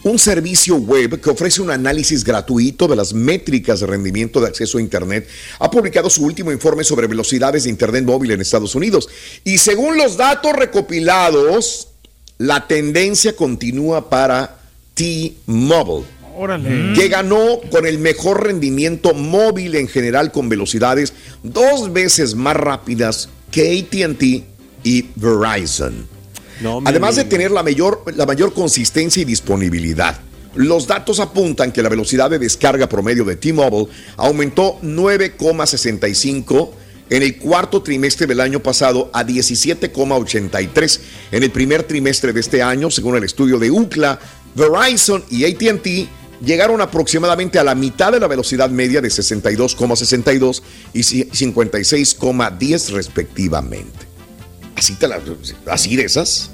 Un 0.04 0.18
servicio 0.18 0.76
web 0.76 1.20
que 1.20 1.28
ofrece 1.28 1.60
un 1.60 1.70
análisis 1.70 2.24
gratuito 2.24 2.88
de 2.88 2.96
las 2.96 3.12
métricas 3.12 3.80
de 3.80 3.86
rendimiento 3.86 4.40
de 4.40 4.46
acceso 4.46 4.78
a 4.78 4.80
Internet. 4.80 5.28
Ha 5.58 5.70
publicado 5.70 6.08
su 6.08 6.24
último 6.24 6.50
informe 6.50 6.82
sobre 6.82 7.06
velocidades 7.06 7.64
de 7.64 7.68
Internet 7.70 8.02
móvil 8.06 8.30
en 8.30 8.40
Estados 8.40 8.74
Unidos. 8.74 9.10
Y 9.44 9.58
según 9.58 9.98
los 9.98 10.16
datos 10.16 10.54
recopilados, 10.54 11.88
la 12.38 12.66
tendencia 12.66 13.36
continúa 13.36 14.08
para 14.08 14.56
T-Mobile 14.94 16.06
Órale. 16.36 16.92
que 16.94 17.08
ganó 17.08 17.60
con 17.70 17.86
el 17.86 17.98
mejor 17.98 18.44
rendimiento 18.44 19.14
móvil 19.14 19.74
en 19.74 19.88
general 19.88 20.32
con 20.32 20.48
velocidades 20.48 21.14
dos 21.42 21.92
veces 21.92 22.34
más 22.34 22.56
rápidas 22.56 23.28
que 23.50 23.78
ATT 23.78 24.22
y 24.84 25.06
Verizon. 25.16 26.06
No 26.60 26.82
Además 26.84 27.16
de 27.16 27.24
tener 27.24 27.50
la 27.50 27.62
mayor, 27.62 28.02
la 28.14 28.26
mayor 28.26 28.52
consistencia 28.52 29.22
y 29.22 29.24
disponibilidad. 29.24 30.20
Los 30.54 30.86
datos 30.86 31.20
apuntan 31.20 31.70
que 31.70 31.82
la 31.82 31.90
velocidad 31.90 32.30
de 32.30 32.38
descarga 32.38 32.88
promedio 32.88 33.24
de 33.24 33.36
T-Mobile 33.36 33.88
aumentó 34.16 34.78
9,65 34.80 36.70
en 37.10 37.22
el 37.22 37.36
cuarto 37.36 37.82
trimestre 37.82 38.26
del 38.26 38.40
año 38.40 38.60
pasado 38.60 39.10
a 39.12 39.24
17,83 39.24 41.00
en 41.32 41.42
el 41.42 41.50
primer 41.50 41.82
trimestre 41.82 42.32
de 42.32 42.40
este 42.40 42.62
año, 42.62 42.90
según 42.90 43.16
el 43.16 43.24
estudio 43.24 43.58
de 43.58 43.70
UCLA. 43.70 44.18
Verizon 44.54 45.22
y 45.30 45.44
ATT 45.44 46.08
llegaron 46.44 46.80
aproximadamente 46.80 47.58
a 47.58 47.64
la 47.64 47.74
mitad 47.74 48.12
de 48.12 48.20
la 48.20 48.26
velocidad 48.28 48.68
media 48.70 49.00
de 49.00 49.08
62,62 49.08 50.62
y 50.92 51.02
56,10 51.02 52.90
respectivamente. 52.92 54.06
Así, 54.76 54.94
te 54.94 55.08
la- 55.08 55.20
así 55.70 55.96
de 55.96 56.04
esas. 56.04 56.50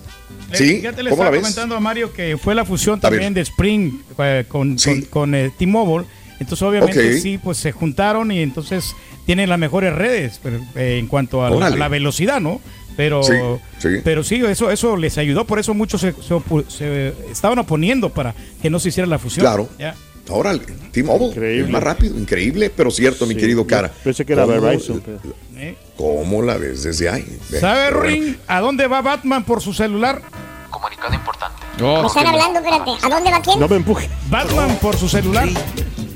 Eh, 0.53 0.57
¿Sí? 0.57 0.77
Fíjate, 0.77 1.03
le 1.03 1.11
¿Cómo 1.11 1.23
la 1.25 1.29
estaba 1.29 1.31
ves? 1.31 1.41
comentando 1.41 1.77
a 1.77 1.81
Mario 1.81 2.13
que 2.13 2.37
fue 2.37 2.55
la 2.55 2.65
fusión 2.65 3.01
también 3.01 3.35
de 3.35 3.41
Spring 3.41 4.01
eh, 4.19 4.45
con, 4.49 4.79
Sí. 4.79 4.91
con, 4.91 5.03
con, 5.03 5.35
eh, 5.35 5.51
T-Mobile. 5.59 6.07
Entonces, 6.39 6.63
obviamente, 6.63 7.21
sí, 7.21 7.39
pues 7.39 7.59
se 7.59 7.73
juntaron 7.73 8.31
y 8.33 8.41
entonces 8.43 8.95
tienen 9.27 9.49
las 9.49 9.59
mejores 9.59 9.95
redes 9.95 10.41
pero, 10.43 10.59
eh, 10.75 10.99
en 10.99 11.07
cuanto 11.07 11.49
la, 11.49 11.67
a 11.67 11.71
la 11.71 11.89
velocidad, 11.89 12.41
¿no? 12.41 12.61
Pero 12.97 13.23
Sí, 13.23 13.35
sí. 13.79 13.89
pero 14.05 14.23
sí, 14.23 14.37
eso, 14.47 14.71
eso 14.71 14.97
les 14.97 15.17
ayudó, 15.19 15.45
por 15.47 15.59
eso 15.59 15.73
muchos 15.75 16.01
se, 16.01 16.13
se 16.13 16.35
opu- 16.35 16.67
se 16.69 17.15
estaban 17.31 17.59
oponiendo 17.59 18.11
para 18.11 18.35
que 18.61 18.69
no 18.71 18.79
se 18.79 18.91
hiciera 18.91 19.07
la 19.09 19.19
fusión. 19.19 19.45
Claro. 19.45 19.69
Ya. 19.79 19.95
Ahora, 20.31 20.53
T-Mobile, 20.93 21.61
es 21.61 21.69
más 21.69 21.83
rápido, 21.83 22.17
increíble, 22.19 22.71
pero 22.75 22.91
cierto, 22.91 23.27
mi 23.27 23.35
Sí, 23.35 23.41
querido 23.41 23.63
yo 23.63 23.67
cara. 23.67 23.91
pensé 24.05 24.25
que 24.25 24.33
era 24.35 24.45
¿Cómo- 24.47 24.61
Verizon, 24.61 25.03
pero- 25.05 25.21
¿Eh? 25.57 25.77
¿Cómo 25.97 26.43
la 26.43 26.57
ves 26.59 26.85
desde 26.85 27.09
ahí? 27.09 27.39
¿Sabe, 27.61 27.87
pero 27.89 28.01
bueno. 28.01 28.01
Ring, 28.25 28.37
a 28.47 28.61
dónde 28.61 28.87
va 28.87 29.01
Batman 29.03 29.45
por 29.45 29.61
su 29.61 29.73
celular? 29.75 30.23
Comunicado 30.71 31.13
importante. 31.15 31.61
Me 31.79 32.07
están 32.07 32.27
hablando, 32.27 32.59
espérate. 32.61 32.91
¿A 33.05 33.09
dónde 33.09 33.31
va 33.31 33.41
quién? 33.43 33.59
No 33.61 33.69
me 33.69 33.77
empuje. 33.77 34.09
Batman 34.31 34.77
por 34.81 34.97
su 34.97 35.09
celular. 35.09 35.49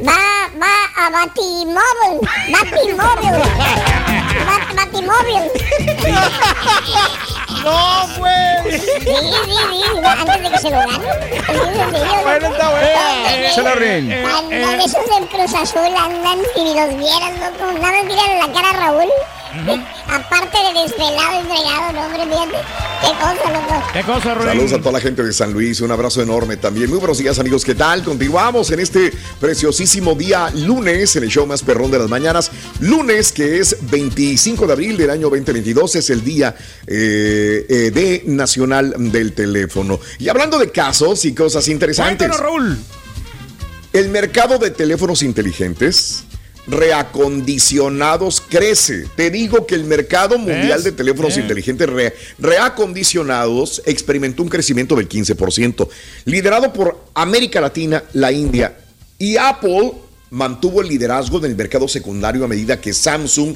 Va, 0.01 0.51
va 0.61 1.07
a 1.07 1.11
Batimóvil. 1.11 2.29
Batimóvil. 2.53 3.43
Bat- 4.46 4.74
Batimóvil. 4.76 5.50
No, 7.64 8.06
güey. 8.18 8.78
Sí, 8.80 8.87
sí, 9.00 9.11
sí. 9.70 9.82
Antes 10.04 10.42
de 10.42 10.50
que 10.50 10.59
se 10.59 10.70
lo 10.70 10.78
ganen. 10.78 11.00
Bueno, 12.22 12.46
está 12.46 12.70
bueno. 12.70 12.87
Se 13.54 13.74
ring. 13.74 14.12
Andan 14.12 14.80
esos 14.80 15.04
del 15.09 15.26
Cruz 15.28 15.52
Azul, 15.54 15.92
andan, 15.96 16.38
si 16.54 16.62
los 16.74 16.96
vieran, 16.96 17.40
loco. 17.40 17.72
Nada 17.80 18.02
miran 18.04 18.38
la 18.38 18.52
cara 18.52 18.70
a 18.70 18.72
Raúl. 18.74 19.09
Aparte 20.09 20.59
de 20.59 20.83
desvelado, 20.83 21.40
entregado, 21.40 21.92
no, 21.92 22.07
hombre, 22.07 22.25
fíjate. 22.25 22.87
Qué 23.01 23.12
cosa, 23.12 23.53
loco. 23.53 23.87
¿Qué 23.92 24.03
cosa? 24.03 24.45
Saludos 24.45 24.73
a 24.73 24.79
toda 24.79 24.92
la 24.92 25.01
gente 25.01 25.23
de 25.23 25.33
San 25.33 25.53
Luis, 25.53 25.81
un 25.81 25.90
abrazo 25.90 26.23
enorme 26.23 26.57
también. 26.57 26.90
Muy 26.90 26.99
buenos 26.99 27.19
días 27.19 27.38
amigos, 27.38 27.64
¿qué 27.64 27.75
tal? 27.75 28.03
Continuamos 28.05 28.71
en 28.71 28.81
este 28.81 29.12
preciosísimo 29.40 30.14
día 30.14 30.51
lunes, 30.55 31.16
en 31.16 31.25
el 31.25 31.31
show 31.31 31.47
más 31.47 31.62
perrón 31.62 31.90
de 31.90 31.99
las 31.99 32.09
mañanas. 32.09 32.51
Lunes, 32.81 33.33
que 33.33 33.59
es 33.59 33.77
25 33.90 34.66
de 34.66 34.73
abril 34.73 34.97
del 34.97 35.11
año 35.11 35.31
2022, 35.31 35.97
es 35.97 36.11
el 36.11 36.23
día 36.23 36.55
eh, 36.87 37.64
eh, 37.69 37.90
de 37.90 38.25
Nacional 38.27 38.95
del 38.99 39.33
Teléfono. 39.33 39.99
Y 40.19 40.29
hablando 40.29 40.59
de 40.59 40.71
casos 40.71 41.25
y 41.25 41.35
cosas 41.35 41.66
interesantes. 41.69 42.29
Cuéntanos, 42.29 42.40
Raúl. 42.40 42.79
El 43.92 44.11
mercado 44.11 44.59
de 44.59 44.71
teléfonos 44.71 45.23
inteligentes 45.23 46.26
reacondicionados 46.66 48.40
crece. 48.40 49.07
Te 49.16 49.31
digo 49.31 49.66
que 49.66 49.74
el 49.74 49.85
mercado 49.85 50.38
mundial 50.38 50.83
de 50.83 50.92
teléfonos 50.92 51.37
inteligentes 51.37 51.88
re- 51.88 52.14
reacondicionados 52.38 53.83
experimentó 53.87 54.42
un 54.42 54.48
crecimiento 54.48 54.96
del 54.96 55.09
15%, 55.09 55.88
liderado 56.24 56.72
por 56.72 57.05
América 57.14 57.61
Latina, 57.61 58.05
la 58.12 58.33
India 58.33 58.76
y 59.18 59.37
Apple 59.37 59.92
mantuvo 60.31 60.83
el 60.83 60.88
liderazgo 60.88 61.38
del 61.40 61.57
mercado 61.57 61.88
secundario 61.88 62.44
a 62.44 62.48
medida 62.48 62.81
que 62.81 62.92
Samsung 62.92 63.55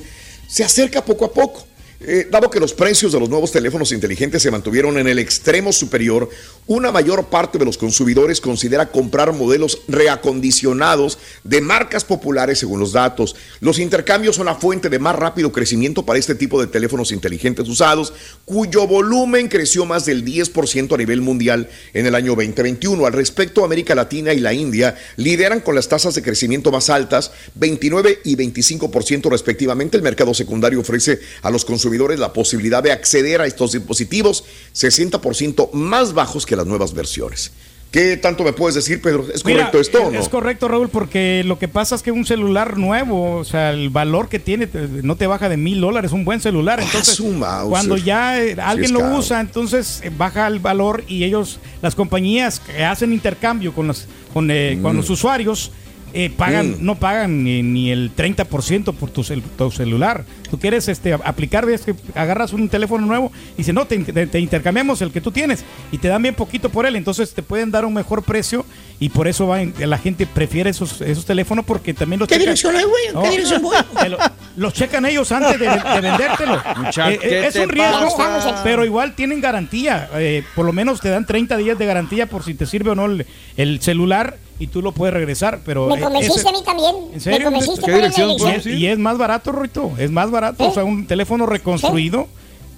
se 0.48 0.64
acerca 0.64 1.04
poco 1.04 1.24
a 1.26 1.32
poco. 1.32 1.66
Eh, 2.02 2.26
dado 2.30 2.48
que 2.48 2.60
los 2.60 2.72
precios 2.72 3.12
de 3.12 3.20
los 3.20 3.28
nuevos 3.28 3.52
teléfonos 3.52 3.92
inteligentes 3.92 4.42
se 4.42 4.50
mantuvieron 4.50 4.96
en 4.96 5.06
el 5.06 5.18
extremo 5.18 5.70
superior, 5.70 6.30
una 6.66 6.90
mayor 6.90 7.26
parte 7.26 7.58
de 7.58 7.66
los 7.66 7.76
consumidores 7.76 8.40
considera 8.40 8.90
comprar 8.90 9.34
modelos 9.34 9.82
reacondicionados 9.86 11.18
de 11.44 11.60
marcas 11.60 12.04
populares 12.04 12.58
según 12.58 12.80
los 12.80 12.92
datos. 12.92 13.36
Los 13.60 13.78
intercambios 13.78 14.36
son 14.36 14.46
la 14.46 14.54
fuente 14.54 14.88
de 14.88 14.98
más 14.98 15.14
rápido 15.14 15.52
crecimiento 15.52 16.06
para 16.06 16.18
este 16.18 16.34
tipo 16.34 16.58
de 16.58 16.68
teléfonos 16.68 17.12
inteligentes 17.12 17.68
usados, 17.68 18.14
cuyo 18.46 18.86
volumen 18.86 19.48
creció 19.48 19.84
más 19.84 20.06
del 20.06 20.24
10% 20.24 20.94
a 20.94 20.96
nivel 20.96 21.20
mundial 21.20 21.68
en 21.92 22.06
el 22.06 22.14
año 22.14 22.34
2021. 22.34 23.04
Al 23.04 23.12
respecto, 23.12 23.62
América 23.62 23.94
Latina 23.94 24.32
y 24.32 24.40
la 24.40 24.54
India 24.54 24.96
lideran 25.16 25.60
con 25.60 25.74
las 25.74 25.88
tasas 25.88 26.14
de 26.14 26.22
crecimiento 26.22 26.72
más 26.72 26.88
altas, 26.88 27.30
29 27.56 28.20
y 28.24 28.36
25% 28.36 29.28
respectivamente. 29.28 29.98
El 29.98 30.02
mercado 30.02 30.32
secundario 30.32 30.80
ofrece 30.80 31.20
a 31.42 31.50
los 31.50 31.66
consumidores 31.66 31.89
la 31.98 32.32
posibilidad 32.32 32.82
de 32.82 32.92
acceder 32.92 33.40
a 33.40 33.46
estos 33.46 33.72
dispositivos 33.72 34.44
60% 34.74 35.72
más 35.72 36.12
bajos 36.14 36.46
que 36.46 36.56
las 36.56 36.66
nuevas 36.66 36.94
versiones. 36.94 37.52
¿Qué 37.90 38.16
tanto 38.16 38.44
me 38.44 38.52
puedes 38.52 38.76
decir, 38.76 39.02
Pedro? 39.02 39.26
¿Es 39.34 39.44
Mira, 39.44 39.64
correcto 39.72 39.80
esto 39.80 39.98
o 40.04 40.06
es- 40.06 40.12
no? 40.12 40.20
Es 40.20 40.28
correcto, 40.28 40.68
Raúl, 40.68 40.88
porque 40.90 41.42
lo 41.44 41.58
que 41.58 41.66
pasa 41.66 41.96
es 41.96 42.02
que 42.02 42.12
un 42.12 42.24
celular 42.24 42.78
nuevo, 42.78 43.38
o 43.38 43.44
sea, 43.44 43.70
el 43.72 43.90
valor 43.90 44.28
que 44.28 44.38
tiene 44.38 44.68
no 45.02 45.16
te 45.16 45.26
baja 45.26 45.48
de 45.48 45.56
mil 45.56 45.80
dólares, 45.80 46.12
un 46.12 46.24
buen 46.24 46.40
celular. 46.40 46.78
Entonces, 46.80 47.16
su 47.16 47.26
Mauser. 47.32 47.68
cuando 47.68 47.96
ya 47.96 48.40
eh, 48.40 48.54
Sí 48.54 48.60
alguien 48.62 48.92
lo 48.92 49.00
usa, 49.16 49.40
entonces 49.40 50.02
eh, 50.04 50.12
baja 50.16 50.46
el 50.46 50.60
valor 50.60 51.02
y 51.08 51.24
ellos, 51.24 51.58
las 51.82 51.96
compañías 51.96 52.60
que 52.60 52.84
hacen 52.84 53.12
intercambio 53.12 53.74
con 53.74 53.88
los, 53.88 54.06
con, 54.32 54.48
eh, 54.52 54.78
con 54.80 54.94
Mm. 54.94 54.98
los 54.98 55.10
usuarios, 55.10 55.72
eh, 56.14 56.30
pagan, 56.36 56.72
Mm. 56.72 56.76
no 56.80 56.94
pagan 56.96 57.44
ni, 57.44 57.62
ni 57.62 57.90
el 57.90 58.10
30% 58.14 58.92
por 58.94 59.10
tu, 59.10 59.22
cel- 59.22 59.42
tu 59.56 59.70
celular. 59.70 60.24
Tú 60.50 60.58
quieres 60.58 60.88
este, 60.88 61.12
aplicar, 61.12 61.64
ves 61.66 61.82
que 61.82 61.94
agarras 62.14 62.52
un 62.52 62.68
teléfono 62.68 63.06
nuevo 63.06 63.30
y 63.54 63.58
dice, 63.58 63.72
no, 63.72 63.86
te, 63.86 63.98
te- 63.98 64.26
te 64.26 64.40
intercambiamos 64.40 65.00
el 65.02 65.12
que 65.12 65.20
tú 65.20 65.30
tienes 65.30 65.64
y 65.92 65.98
te 65.98 66.08
dan 66.08 66.22
bien 66.22 66.34
poquito 66.34 66.68
por 66.70 66.86
él, 66.86 66.96
entonces 66.96 67.32
te 67.34 67.42
pueden 67.42 67.70
dar 67.70 67.84
un 67.84 67.94
mejor 67.94 68.22
precio 68.24 68.66
y 68.98 69.08
por 69.10 69.28
eso 69.28 69.46
va 69.46 69.62
en- 69.62 69.74
la 69.78 69.98
gente 69.98 70.26
prefiere 70.26 70.70
esos, 70.70 71.00
esos 71.00 71.24
teléfonos 71.24 71.64
porque 71.64 71.94
también 71.94 72.18
los 72.20 72.28
¿Qué 72.28 72.34
checan- 72.34 72.40
dirección 72.40 72.76
hay, 72.76 72.84
güey? 72.84 73.24
¿Qué 73.24 73.30
dirección 73.30 73.62
voy? 73.62 73.76
lo- 74.08 74.18
los 74.56 74.72
checan 74.74 75.06
ellos 75.06 75.30
antes 75.32 75.58
de, 75.58 75.66
de 75.68 76.00
vendértelo. 76.00 76.60
Eh, 77.10 77.12
eh, 77.14 77.18
¿qué 77.20 77.46
es 77.46 77.56
un 77.56 77.68
riesgo, 77.68 78.16
pasa? 78.16 78.60
pero 78.64 78.84
igual 78.84 79.14
tienen 79.14 79.40
garantía. 79.40 80.08
eh, 80.14 80.42
por 80.54 80.66
lo 80.66 80.72
menos 80.72 81.00
te 81.00 81.08
dan 81.08 81.24
30 81.24 81.56
días 81.56 81.78
de 81.78 81.86
garantía 81.86 82.26
por 82.26 82.42
si 82.44 82.54
te 82.54 82.66
sirve 82.66 82.90
o 82.90 82.94
no 82.94 83.06
el, 83.06 83.26
el 83.56 83.80
celular 83.80 84.36
y 84.60 84.68
tú 84.68 84.80
lo 84.82 84.92
puedes 84.92 85.12
regresar. 85.12 85.58
Pero 85.64 85.88
Me 85.88 85.96
eh, 85.96 86.00
convenciste 86.00 86.38
ese- 86.40 86.48
a 86.48 86.52
mí 86.52 86.62
también. 86.64 86.94
¿En 87.12 87.20
serio? 87.20 87.38
Me 87.38 87.44
convenciste 87.46 87.84
¿Qué 87.86 87.92
dirección? 87.94 88.30
elección. 88.30 88.52
Y 88.52 88.54
es, 88.54 88.66
y 88.66 88.86
es 88.86 88.98
más 88.98 89.18
barato, 89.18 89.50
Rito. 89.50 89.90
Es 89.98 90.10
más 90.12 90.30
barato. 90.30 90.68
O 90.68 90.72
sea, 90.72 90.84
un 90.84 91.06
teléfono 91.06 91.46
reconstruido. 91.46 92.28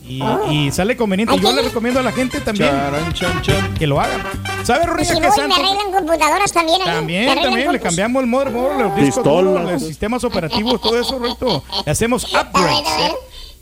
Y, 0.05 0.21
y 0.51 0.71
sale 0.73 0.97
conveniente. 0.97 1.39
Yo 1.39 1.53
le 1.53 1.63
recomiendo 1.63 2.01
a 2.01 2.03
la 2.03 2.11
gente 2.11 2.41
también 2.41 2.69
Charan, 2.71 3.13
chan, 3.13 3.41
chan. 3.43 3.75
que 3.75 3.87
lo 3.87 4.01
hagan. 4.01 4.21
¿Sabes, 4.65 4.87
Rorita, 4.87 5.15
si 5.15 5.21
que 5.21 5.29
voy, 5.29 5.37
me 5.37 5.43
Santos? 5.43 5.59
arreglan 5.59 5.93
computadoras 5.93 6.53
también. 6.53 6.81
ahí. 6.83 6.87
También, 6.89 7.41
también, 7.41 7.73
le 7.73 7.79
cambiamos 7.81 8.21
el 8.23 8.29
motherboard, 8.29 8.81
los 8.81 8.97
discos 8.97 9.23
duros, 9.25 9.63
los 9.71 9.81
sistemas 9.83 10.25
operativos, 10.25 10.81
todo 10.81 10.99
eso, 11.01 11.19
Rito. 11.21 11.63
Le 11.87 11.93
hacemos 11.93 12.25
upgrades. 12.35 12.81
¿eh? 12.89 13.13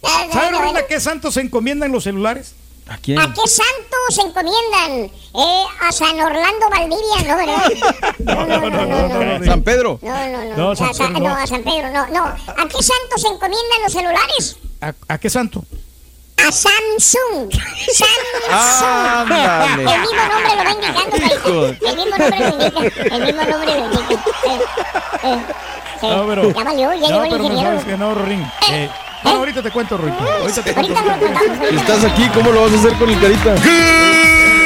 ¿eh? 0.02 0.28
¿Sabes, 0.32 0.58
Rorita, 0.58 0.86
qué 0.88 0.98
santos 0.98 1.34
se 1.34 1.42
encomiendan 1.42 1.92
los 1.92 2.04
celulares? 2.04 2.54
¿A 2.90 2.96
quién? 2.98 3.18
¿A 3.20 3.32
qué 3.32 3.40
santos 3.48 4.00
se 4.10 4.20
encomiendan? 4.22 5.10
Eh, 5.32 5.64
a 5.80 5.92
San 5.92 6.20
Orlando 6.20 6.68
Valdivia, 6.68 7.22
¿no, 7.26 7.36
verdad? 7.36 7.72
No, 8.18 8.46
no, 8.46 8.68
no, 8.68 8.86
no, 9.08 9.38
no. 9.38 9.44
San 9.44 9.62
Pedro. 9.62 9.98
No, 10.02 10.28
no, 10.28 10.44
no. 10.44 10.56
No, 10.56 10.70
A 10.72 10.76
San 10.76 10.92
Sa- 10.94 11.04
Pedro, 11.06 11.20
no, 11.20 11.28
no. 11.28 11.36
a 11.36 11.46
San 11.46 11.62
Pedro, 11.62 11.90
no, 11.90 12.06
no. 12.08 12.24
¿A 12.26 12.68
qué 12.68 12.82
santos 12.82 13.22
se 13.22 13.28
encomiendan 13.28 13.82
los 13.84 13.92
celulares? 13.92 14.56
¿A, 14.80 14.92
a 15.08 15.18
qué 15.18 15.30
santo? 15.30 15.64
A 16.36 16.50
Samsung. 16.50 17.52
Samsung. 17.52 19.30
Ándale. 19.30 19.82
El 19.82 20.00
mismo 20.00 20.22
nombre 20.32 20.56
lo 20.56 20.64
va 20.64 20.70
indicando. 20.72 21.66
El 21.66 21.96
mismo 21.96 22.16
nombre 22.18 22.40
lo 22.40 22.48
indica. 22.48 23.14
El 23.14 23.22
mismo 23.24 23.42
nombre 23.44 23.78
lo 23.78 23.84
indica. 23.86 24.14
Eh, 24.46 24.60
eh, 25.24 25.28
eh. 25.32 25.38
No, 26.02 26.26
pero, 26.26 26.50
Ya 26.54 26.64
valió, 26.64 26.94
ya 26.94 27.00
no, 27.00 27.06
llegó 27.08 27.22
el 27.24 27.30
pero 27.30 27.38
no 27.38 27.44
ingeniero. 27.44 27.70
sabes 27.70 27.84
que 27.84 27.96
no, 27.98 28.14
Rorín. 28.14 28.52
Eh, 28.72 28.90
bueno, 29.22 29.38
ahorita 29.38 29.62
te 29.62 29.70
cuento, 29.70 29.96
Rito. 29.98 30.18
Ahorita 30.40 30.62
te 30.62 30.74
cuento. 30.74 30.92
Ahorita 30.92 31.16
lo 31.16 31.26
contamos. 31.26 31.58
Si 31.58 31.64
ahorita 31.64 31.80
estás 31.80 32.04
aquí, 32.04 32.28
¿cómo 32.34 32.50
lo 32.52 32.62
vas 32.62 32.72
a 32.72 32.76
hacer 32.76 32.92
con 32.94 33.10
el 33.10 33.20
carita? 33.20 33.54
Good 33.54 34.59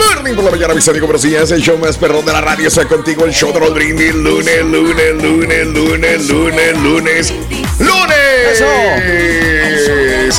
morning 0.00 0.34
por 0.34 0.44
la 0.44 0.50
mañana, 0.50 0.74
mis 0.74 0.88
amigos. 0.88 1.06
Buenos 1.06 1.22
días. 1.22 1.50
El 1.50 1.62
show 1.62 1.78
más 1.78 1.96
perrón 1.96 2.24
de 2.24 2.32
la 2.32 2.40
radio 2.40 2.68
está 2.68 2.86
contigo. 2.86 3.24
El 3.24 3.32
show 3.32 3.52
de 3.52 3.60
Raúl 3.60 3.74
Brindis. 3.74 4.14
Lunes, 4.14 4.64
lunes, 4.64 5.22
lunes, 5.22 5.66
lunes, 5.66 6.28
lunes, 6.28 6.78
lunes. 6.78 7.34
¡Lunes! 7.78 8.62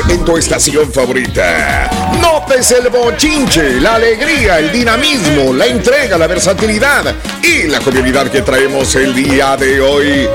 En 0.09 0.25
tu 0.25 0.37
estación 0.37 0.91
favorita. 0.91 1.89
Notes 2.21 2.71
el 2.71 2.89
bochinche, 2.89 3.79
la 3.79 3.95
alegría, 3.95 4.59
el 4.59 4.71
dinamismo, 4.71 5.53
la 5.53 5.65
entrega, 5.67 6.17
la 6.17 6.27
versatilidad 6.27 7.15
y 7.41 7.63
la 7.63 7.81
jovialidad 7.81 8.29
que 8.29 8.41
traemos 8.41 8.95
el 8.95 9.15
día 9.15 9.57
de 9.57 9.81
hoy. 9.81 10.27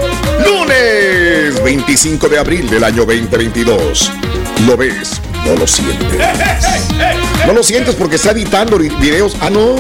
Lunes 0.45 1.63
25 1.63 2.29
de 2.29 2.39
abril 2.39 2.69
del 2.69 2.85
año 2.85 3.05
2022. 3.05 4.11
¿Lo 4.67 4.77
ves? 4.77 5.21
No 5.45 5.55
lo 5.55 5.67
sientes. 5.67 6.19
No 7.47 7.53
lo 7.53 7.63
sientes 7.63 7.95
porque 7.95 8.17
está 8.17 8.31
editando 8.33 8.77
videos. 8.79 9.37
Ah, 9.41 9.51
no. 9.51 9.77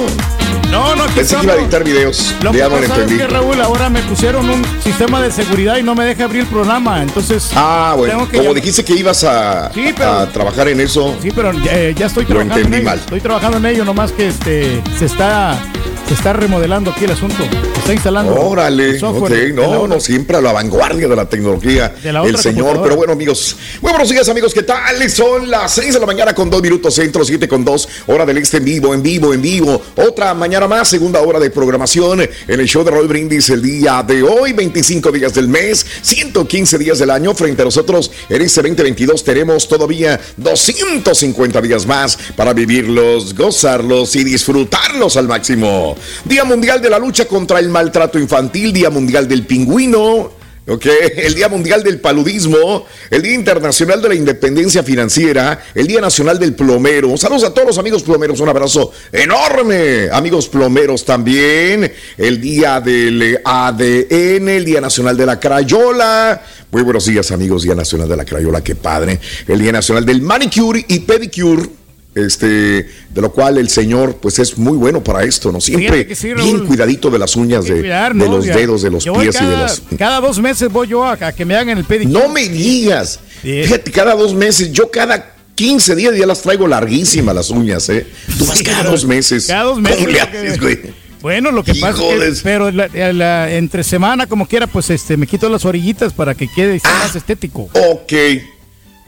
No, 0.70 0.96
no, 0.96 1.04
aquí 1.04 1.12
Pensé 1.14 1.36
que 1.36 1.44
iba 1.44 1.52
a 1.54 1.56
editar 1.56 1.84
videos. 1.84 2.34
Lo 2.42 2.50
que 2.52 2.58
lo 2.58 2.70
pasa 2.70 3.04
es 3.04 3.12
que 3.12 3.26
Raúl, 3.28 3.60
ahora 3.60 3.88
me 3.88 4.02
pusieron 4.02 4.48
un 4.50 4.64
sistema 4.82 5.22
de 5.22 5.30
seguridad 5.30 5.76
y 5.76 5.82
no 5.82 5.94
me 5.94 6.04
deja 6.04 6.24
abrir 6.24 6.42
el 6.42 6.46
programa. 6.48 7.02
Entonces, 7.02 7.50
Ah, 7.54 7.94
bueno. 7.96 8.28
Como 8.34 8.52
dijiste 8.52 8.84
que 8.84 8.94
ibas 8.94 9.22
a, 9.24 9.70
Sí, 9.72 9.92
pero- 9.96 10.10
a 10.12 10.28
trabajar 10.32 10.68
en 10.68 10.80
eso. 10.80 11.16
Sí, 11.22 11.30
pero 11.34 11.52
eh, 11.70 11.94
ya 11.96 12.06
estoy 12.06 12.24
Lo 12.24 12.28
trabajando 12.30 12.54
en 12.56 12.60
entendí 12.66 12.76
ello. 12.78 12.84
mal. 12.90 12.98
Estoy 12.98 13.20
trabajando 13.20 13.56
en 13.58 13.66
ello, 13.66 13.84
nomás 13.84 14.10
que 14.12 14.26
este 14.28 14.82
se 14.98 15.04
está 15.06 15.56
se 16.06 16.14
está 16.14 16.32
remodelando 16.32 16.90
aquí 16.90 17.04
el 17.04 17.10
asunto. 17.10 17.36
Se 17.36 17.78
está 17.80 17.92
instalando. 17.92 18.34
Órale, 18.34 18.98
software 18.98 19.52
no, 19.52 19.86
no, 19.86 20.00
siempre 20.00 20.36
a 20.36 20.40
la 20.40 20.52
vanguardia 20.52 21.08
de 21.08 21.16
la 21.16 21.28
tecnología, 21.28 21.94
De 22.02 22.12
la 22.12 22.22
el 22.22 22.36
señor. 22.38 22.80
Pero 22.82 22.96
bueno, 22.96 23.12
amigos, 23.14 23.56
muy 23.80 23.90
buenos 23.90 24.08
días, 24.08 24.28
amigos, 24.28 24.54
¿qué 24.54 24.62
tal? 24.62 25.10
Son 25.10 25.50
las 25.50 25.72
6 25.72 25.94
de 25.94 26.00
la 26.00 26.06
mañana 26.06 26.34
con 26.34 26.48
2 26.48 26.62
minutos 26.62 26.94
centro, 26.94 27.24
7 27.24 27.48
con 27.48 27.64
2, 27.64 27.88
hora 28.06 28.24
del 28.24 28.38
este 28.38 28.58
en 28.58 28.64
vivo, 28.64 28.94
en 28.94 29.02
vivo, 29.02 29.34
en 29.34 29.42
vivo. 29.42 29.82
Otra 29.96 30.32
mañana 30.34 30.68
más, 30.68 30.88
segunda 30.88 31.20
hora 31.20 31.40
de 31.40 31.50
programación 31.50 32.20
en 32.20 32.60
el 32.60 32.66
show 32.66 32.84
de 32.84 32.90
Roy 32.92 33.06
Brindis 33.08 33.50
el 33.50 33.62
día 33.62 34.04
de 34.06 34.22
hoy, 34.22 34.52
25 34.52 35.10
días 35.10 35.34
del 35.34 35.48
mes, 35.48 35.84
115 36.02 36.78
días 36.78 36.98
del 37.00 37.10
año. 37.10 37.34
Frente 37.34 37.62
a 37.62 37.64
nosotros 37.64 38.12
en 38.28 38.42
este 38.42 38.62
2022 38.62 39.24
tenemos 39.24 39.68
todavía 39.68 40.20
250 40.36 41.60
días 41.60 41.84
más 41.86 42.16
para 42.36 42.52
vivirlos, 42.52 43.34
gozarlos 43.34 44.14
y 44.14 44.22
disfrutarlos 44.22 45.16
al 45.16 45.26
máximo. 45.26 45.95
Día 46.24 46.44
Mundial 46.44 46.80
de 46.80 46.90
la 46.90 46.98
Lucha 46.98 47.26
contra 47.26 47.58
el 47.58 47.68
Maltrato 47.68 48.18
Infantil, 48.18 48.72
Día 48.72 48.90
Mundial 48.90 49.28
del 49.28 49.46
Pingüino. 49.46 50.36
Ok, 50.68 50.84
el 51.16 51.36
Día 51.36 51.48
Mundial 51.48 51.84
del 51.84 52.00
Paludismo, 52.00 52.86
el 53.10 53.22
Día 53.22 53.34
Internacional 53.34 54.02
de 54.02 54.08
la 54.08 54.16
Independencia 54.16 54.82
Financiera, 54.82 55.62
el 55.72 55.86
Día 55.86 56.00
Nacional 56.00 56.40
del 56.40 56.54
Plomero. 56.54 57.16
Saludos 57.16 57.44
a 57.44 57.54
todos 57.54 57.68
los 57.68 57.78
amigos 57.78 58.02
plomeros, 58.02 58.40
un 58.40 58.48
abrazo 58.48 58.90
enorme. 59.12 60.08
Amigos 60.10 60.48
plomeros 60.48 61.04
también, 61.04 61.92
el 62.18 62.40
Día 62.40 62.80
del 62.80 63.40
ADN, 63.44 64.48
el 64.48 64.64
Día 64.64 64.80
Nacional 64.80 65.16
de 65.16 65.26
la 65.26 65.38
Crayola. 65.38 66.42
Muy 66.72 66.82
buenos 66.82 67.06
días 67.06 67.30
amigos, 67.30 67.62
Día 67.62 67.76
Nacional 67.76 68.08
de 68.08 68.16
la 68.16 68.24
Crayola, 68.24 68.60
qué 68.64 68.74
padre. 68.74 69.20
El 69.46 69.60
Día 69.60 69.70
Nacional 69.70 70.04
del 70.04 70.20
Manicure 70.20 70.84
y 70.88 70.98
Pedicure. 70.98 71.85
Este, 72.20 72.46
de 72.46 73.20
lo 73.20 73.30
cual 73.30 73.58
el 73.58 73.68
señor, 73.68 74.16
pues 74.16 74.38
es 74.38 74.56
muy 74.56 74.78
bueno 74.78 75.04
para 75.04 75.22
esto, 75.22 75.52
¿no? 75.52 75.60
Siempre 75.60 76.14
sí, 76.16 76.32
bien 76.32 76.64
cuidadito 76.66 77.10
de 77.10 77.18
las 77.18 77.36
uñas, 77.36 77.66
de, 77.66 77.80
Cuidar, 77.80 78.14
de 78.14 78.26
los 78.26 78.46
dedos, 78.46 78.80
de 78.80 78.90
los 78.90 79.04
yo 79.04 79.12
pies 79.12 79.24
y 79.34 79.44
de 79.44 79.50
cada, 79.52 79.60
las. 79.60 79.82
Cada 79.98 80.20
dos 80.22 80.38
meses 80.40 80.72
voy 80.72 80.88
yo 80.88 81.04
a, 81.04 81.12
a 81.12 81.32
que 81.32 81.44
me 81.44 81.54
hagan 81.54 81.76
el 81.76 81.84
pedicure. 81.84 82.18
No 82.18 82.30
me 82.32 82.48
digas. 82.48 83.20
Fíjate, 83.42 83.92
cada 83.92 84.14
dos 84.14 84.32
meses, 84.32 84.72
yo 84.72 84.90
cada 84.90 85.34
15 85.54 85.94
días 85.94 86.16
ya 86.16 86.24
las 86.26 86.40
traigo 86.40 86.66
larguísimas 86.66 87.34
las 87.34 87.50
uñas, 87.50 87.86
¿eh? 87.90 88.06
Tú 88.38 88.46
vas 88.46 88.62
cada 88.62 88.84
dos 88.84 89.04
meses. 89.04 89.46
Cada 89.46 89.64
dos 89.64 89.78
meses. 89.78 89.98
¿Cómo 89.98 90.08
le 90.10 90.20
haces, 90.22 90.58
güey? 90.58 90.78
Bueno, 91.20 91.50
lo 91.52 91.62
que 91.64 91.74
pasa 91.74 91.90
es 91.90 91.96
que, 91.96 92.02
Híjoles. 92.14 92.40
pero 92.42 92.70
la- 92.70 92.88
la- 93.12 93.52
entre 93.52 93.84
semana, 93.84 94.26
como 94.26 94.46
quiera, 94.48 94.66
pues 94.66 94.88
este, 94.88 95.18
me 95.18 95.26
quito 95.26 95.50
las 95.50 95.66
orillitas 95.66 96.14
para 96.14 96.34
que 96.34 96.48
quede 96.48 96.80
Ah. 96.82 97.00
más 97.04 97.14
estético. 97.14 97.68
Ok. 97.74 98.12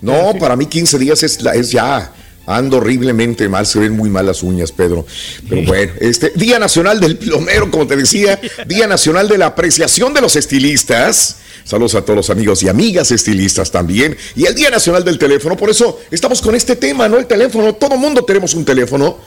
No, 0.02 0.34
para 0.38 0.56
mí 0.56 0.66
15 0.66 0.98
días 0.98 1.22
es, 1.22 1.40
la, 1.42 1.54
es 1.54 1.70
ya. 1.70 2.12
Ando 2.50 2.78
horriblemente 2.78 3.46
mal, 3.48 3.66
se 3.66 3.78
ven 3.78 3.92
muy 3.92 4.08
mal 4.08 4.24
las 4.24 4.42
uñas, 4.42 4.72
Pedro. 4.72 5.04
Pero 5.48 5.62
bueno, 5.66 5.92
este 6.00 6.32
Día 6.34 6.58
Nacional 6.58 6.98
del 6.98 7.18
Plomero, 7.18 7.70
como 7.70 7.86
te 7.86 7.94
decía, 7.94 8.40
Día 8.66 8.86
Nacional 8.86 9.28
de 9.28 9.36
la 9.36 9.46
Apreciación 9.46 10.14
de 10.14 10.22
los 10.22 10.34
Estilistas. 10.34 11.36
Saludos 11.64 11.94
a 11.96 12.00
todos 12.02 12.16
los 12.16 12.30
amigos 12.30 12.62
y 12.62 12.68
amigas 12.70 13.10
estilistas 13.10 13.70
también. 13.70 14.16
Y 14.34 14.46
el 14.46 14.54
Día 14.54 14.70
Nacional 14.70 15.04
del 15.04 15.18
Teléfono, 15.18 15.54
por 15.58 15.68
eso 15.68 16.00
estamos 16.10 16.40
con 16.40 16.54
este 16.54 16.76
tema, 16.76 17.06
¿no? 17.10 17.18
El 17.18 17.26
teléfono, 17.26 17.74
todo 17.74 17.98
mundo 17.98 18.24
tenemos 18.24 18.54
un 18.54 18.64
teléfono. 18.64 19.18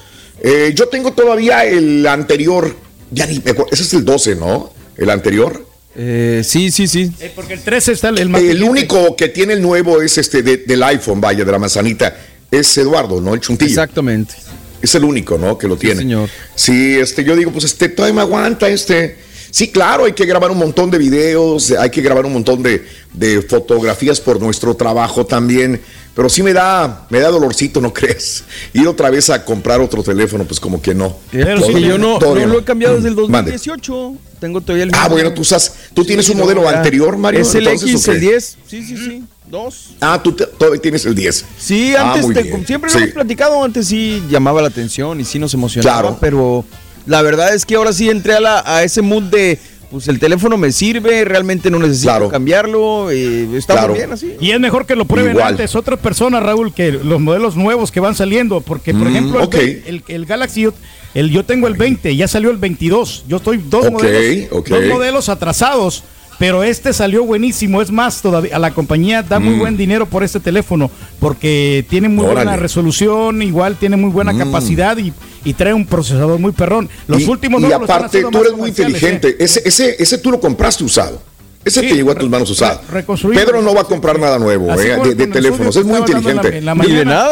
Eh, 0.42 0.72
yo 0.74 0.88
tengo 0.88 1.14
todavía 1.14 1.64
el 1.66 2.08
anterior, 2.08 2.76
ya 3.12 3.28
ni 3.28 3.36
me 3.40 3.52
acuerdo, 3.52 3.72
ese 3.72 3.84
es 3.84 3.94
el 3.94 4.04
12, 4.04 4.36
¿no? 4.38 4.74
El 4.98 5.12
anterior. 5.12 5.64
Eh, 5.96 6.42
sí, 6.44 6.72
sí, 6.72 6.88
sí. 6.88 7.12
Eh, 7.20 7.32
porque 7.36 7.54
el 7.54 7.62
13 7.62 7.92
está 7.92 8.10
el, 8.10 8.18
el 8.18 8.30
más 8.30 8.42
El 8.42 8.64
único 8.64 9.16
que 9.16 9.28
tiene 9.28 9.54
el 9.54 9.62
nuevo 9.62 10.02
es 10.02 10.18
este 10.18 10.42
de- 10.42 10.58
del 10.66 10.82
iPhone, 10.82 11.22
vaya, 11.22 11.46
de 11.46 11.52
la 11.52 11.60
manzanita. 11.60 12.18
Es 12.52 12.78
Eduardo, 12.78 13.22
¿no? 13.22 13.34
El 13.34 13.40
chuntillo. 13.40 13.70
Exactamente. 13.70 14.36
Es 14.82 14.94
el 14.96 15.04
único, 15.06 15.38
¿no? 15.38 15.58
Que 15.58 15.68
lo 15.68 15.78
tiene. 15.78 15.96
señor. 16.02 16.30
Sí, 16.56 16.96
este, 16.96 17.24
yo 17.24 17.36
digo, 17.36 17.52
pues 17.52 17.64
este, 17.66 17.88
todavía 17.90 18.16
me 18.16 18.22
aguanta 18.22 18.68
este. 18.68 19.18
Sí, 19.52 19.70
claro, 19.70 20.06
hay 20.06 20.14
que 20.14 20.26
grabar 20.26 20.50
un 20.50 20.58
montón 20.58 20.90
de 20.90 20.98
videos, 20.98 21.72
hay 21.72 21.90
que 21.90 22.02
grabar 22.02 22.26
un 22.26 22.32
montón 22.34 22.64
de, 22.64 22.86
de 23.12 23.42
fotografías 23.42 24.22
por 24.22 24.40
nuestro 24.40 24.76
trabajo 24.76 25.26
también. 25.26 25.82
Pero 26.16 26.30
sí 26.30 26.42
me 26.44 26.52
da, 26.54 27.06
me 27.10 27.20
da 27.20 27.30
dolorcito, 27.30 27.80
¿no 27.80 27.94
crees? 27.94 28.44
Ir 28.74 28.88
otra 28.88 29.10
vez 29.10 29.30
a 29.30 29.46
comprar 29.46 29.80
otro 29.80 30.04
teléfono, 30.04 30.44
pues 30.46 30.60
como 30.60 30.82
que 30.82 30.94
no. 30.94 31.18
Pero 31.32 31.66
sí, 31.66 31.82
yo 31.82 31.98
no, 31.98 32.20
no 32.20 32.46
lo 32.48 32.60
he 32.60 32.64
cambiado 32.64 32.96
desde 32.96 33.10
el 33.10 33.16
Mande. 33.16 33.52
2018. 33.52 34.16
Tengo 34.40 34.60
todavía 34.60 34.86
el 34.86 34.92
Ah, 34.94 35.08
bueno, 35.08 35.34
tú 35.34 35.42
usas, 35.42 35.74
tú 35.94 36.04
tienes 36.04 36.26
Sí, 36.26 36.32
un 36.32 36.40
modelo 36.40 36.68
anterior, 36.68 37.16
Mario. 37.16 37.42
Es 37.42 37.54
el 37.56 37.68
entonces, 37.68 37.90
X, 37.92 38.08
¿o 38.08 38.12
el 38.12 38.20
qué? 38.20 38.26
10. 38.28 38.58
Sí, 38.68 38.84
sí, 38.84 38.98
sí. 38.98 39.24
Dos. 39.52 39.90
Ah, 40.00 40.20
tú 40.24 40.32
te- 40.32 40.46
todavía 40.48 40.82
tienes 40.82 41.06
el 41.06 41.14
10. 41.14 41.46
Sí, 41.58 41.94
Ah, 41.94 42.14
antes 42.14 42.34
te- 42.34 42.44
bien. 42.44 42.66
siempre 42.66 42.90
Sí. 42.90 42.98
lo 42.98 43.04
hemos 43.04 43.14
platicado, 43.14 43.64
antes 43.64 43.86
sí 43.88 44.24
llamaba 44.30 44.62
la 44.62 44.70
atención 44.70 45.20
y 45.20 45.26
sí 45.26 45.40
nos 45.40 45.54
emocionaba, 45.54 46.02
Claro. 46.02 46.18
pero 46.22 46.64
la 47.06 47.22
verdad 47.22 47.54
es 47.54 47.66
que 47.66 47.76
ahora 47.76 47.92
sí 47.92 48.10
entré 48.10 48.34
a, 48.36 48.40
la- 48.40 48.64
a 48.66 48.82
ese 48.84 49.02
mood 49.02 49.24
de, 49.24 49.60
pues 49.92 50.08
el 50.08 50.20
teléfono 50.20 50.58
me 50.58 50.72
sirve, 50.72 51.26
realmente 51.26 51.70
no 51.70 51.80
necesito 51.80 52.30
cambiarlo, 52.30 53.12
eh, 53.12 53.50
está 53.58 53.74
Claro. 53.74 53.90
muy 53.90 53.98
bien 53.98 54.14
así. 54.14 54.36
Y 54.40 54.52
es 54.52 54.60
mejor 54.62 54.86
que 54.86 54.96
lo 54.96 55.04
prueben 55.04 55.34
Igual. 55.34 55.50
antes 55.50 55.76
otras 55.76 56.00
personas, 56.00 56.42
Raúl, 56.42 56.74
que 56.74 56.94
los 56.94 57.20
modelos 57.20 57.58
nuevos 57.58 57.92
que 57.92 58.00
van 58.00 58.16
saliendo. 58.16 58.62
Porque, 58.62 58.94
por 58.94 59.04
Mm, 59.04 59.08
ejemplo, 59.08 59.50
el- 59.52 59.84
el, 59.86 60.04
el 60.08 60.26
Galaxy, 60.26 60.62
yo- 60.62 60.74
el, 61.14 61.30
yo 61.30 61.44
tengo 61.44 61.68
el 61.68 61.74
20, 61.74 62.16
ya 62.16 62.30
salió 62.30 62.52
el 62.52 62.58
22. 62.58 63.26
Yo 63.28 63.36
estoy 63.38 63.58
dos, 63.58 63.92
modelos, 63.92 64.50
dos 64.50 64.86
modelos 64.88 65.28
atrasados. 65.28 66.06
Pero 66.42 66.64
este 66.64 66.92
salió 66.92 67.24
buenísimo. 67.24 67.84
Es 67.84 67.92
más, 67.92 68.20
todavía 68.20 68.56
a 68.56 68.58
la 68.60 68.72
compañía 68.72 69.22
da 69.22 69.38
muy 69.40 69.54
Mm. 69.54 69.60
buen 69.60 69.78
dinero 69.78 70.08
por 70.08 70.24
este 70.24 70.40
teléfono. 70.40 70.90
Porque 71.20 71.86
tiene 71.88 72.10
muy 72.10 72.26
buena 72.26 72.56
resolución, 72.58 73.44
igual 73.44 73.76
tiene 73.76 73.96
muy 73.96 74.10
buena 74.10 74.34
Mm. 74.34 74.40
capacidad 74.40 74.98
y, 74.98 75.14
y 75.46 75.54
trae 75.54 75.72
un 75.76 75.86
procesador 75.86 76.40
muy 76.40 76.52
perrón. 76.52 76.90
Los 77.06 77.22
y, 77.22 77.30
últimos 77.30 77.62
y 77.62 77.68
no 77.68 77.76
aparte, 77.76 78.24
tú 78.24 78.40
eres 78.40 78.54
muy 78.54 78.72
comerciales, 78.72 79.04
¿eh? 79.04 79.06
inteligente. 79.14 79.36
Ese, 79.44 79.62
ese, 79.66 79.96
ese 80.00 80.18
tú 80.18 80.32
lo 80.32 80.40
compraste 80.40 80.84
usado. 80.84 81.22
Ese 81.64 81.82
te 81.82 81.94
llegó 81.94 82.10
a 82.10 82.16
tus 82.16 82.28
manos 82.28 82.50
usado. 82.50 82.82
reconstruido. 82.92 83.40
Pedro 83.40 83.62
no 83.62 83.76
va 83.76 83.82
a 83.82 83.84
comprar 83.84 84.18
nada 84.20 84.40
nuevo 84.40 84.72
eh, 84.82 84.98
de, 85.04 85.14
de 85.14 85.28
teléfonos. 85.28 85.76
Es 85.76 85.86
muy 85.86 86.00
inteligente. 86.00 86.60
la 86.60 86.74
mañana. 86.74 87.28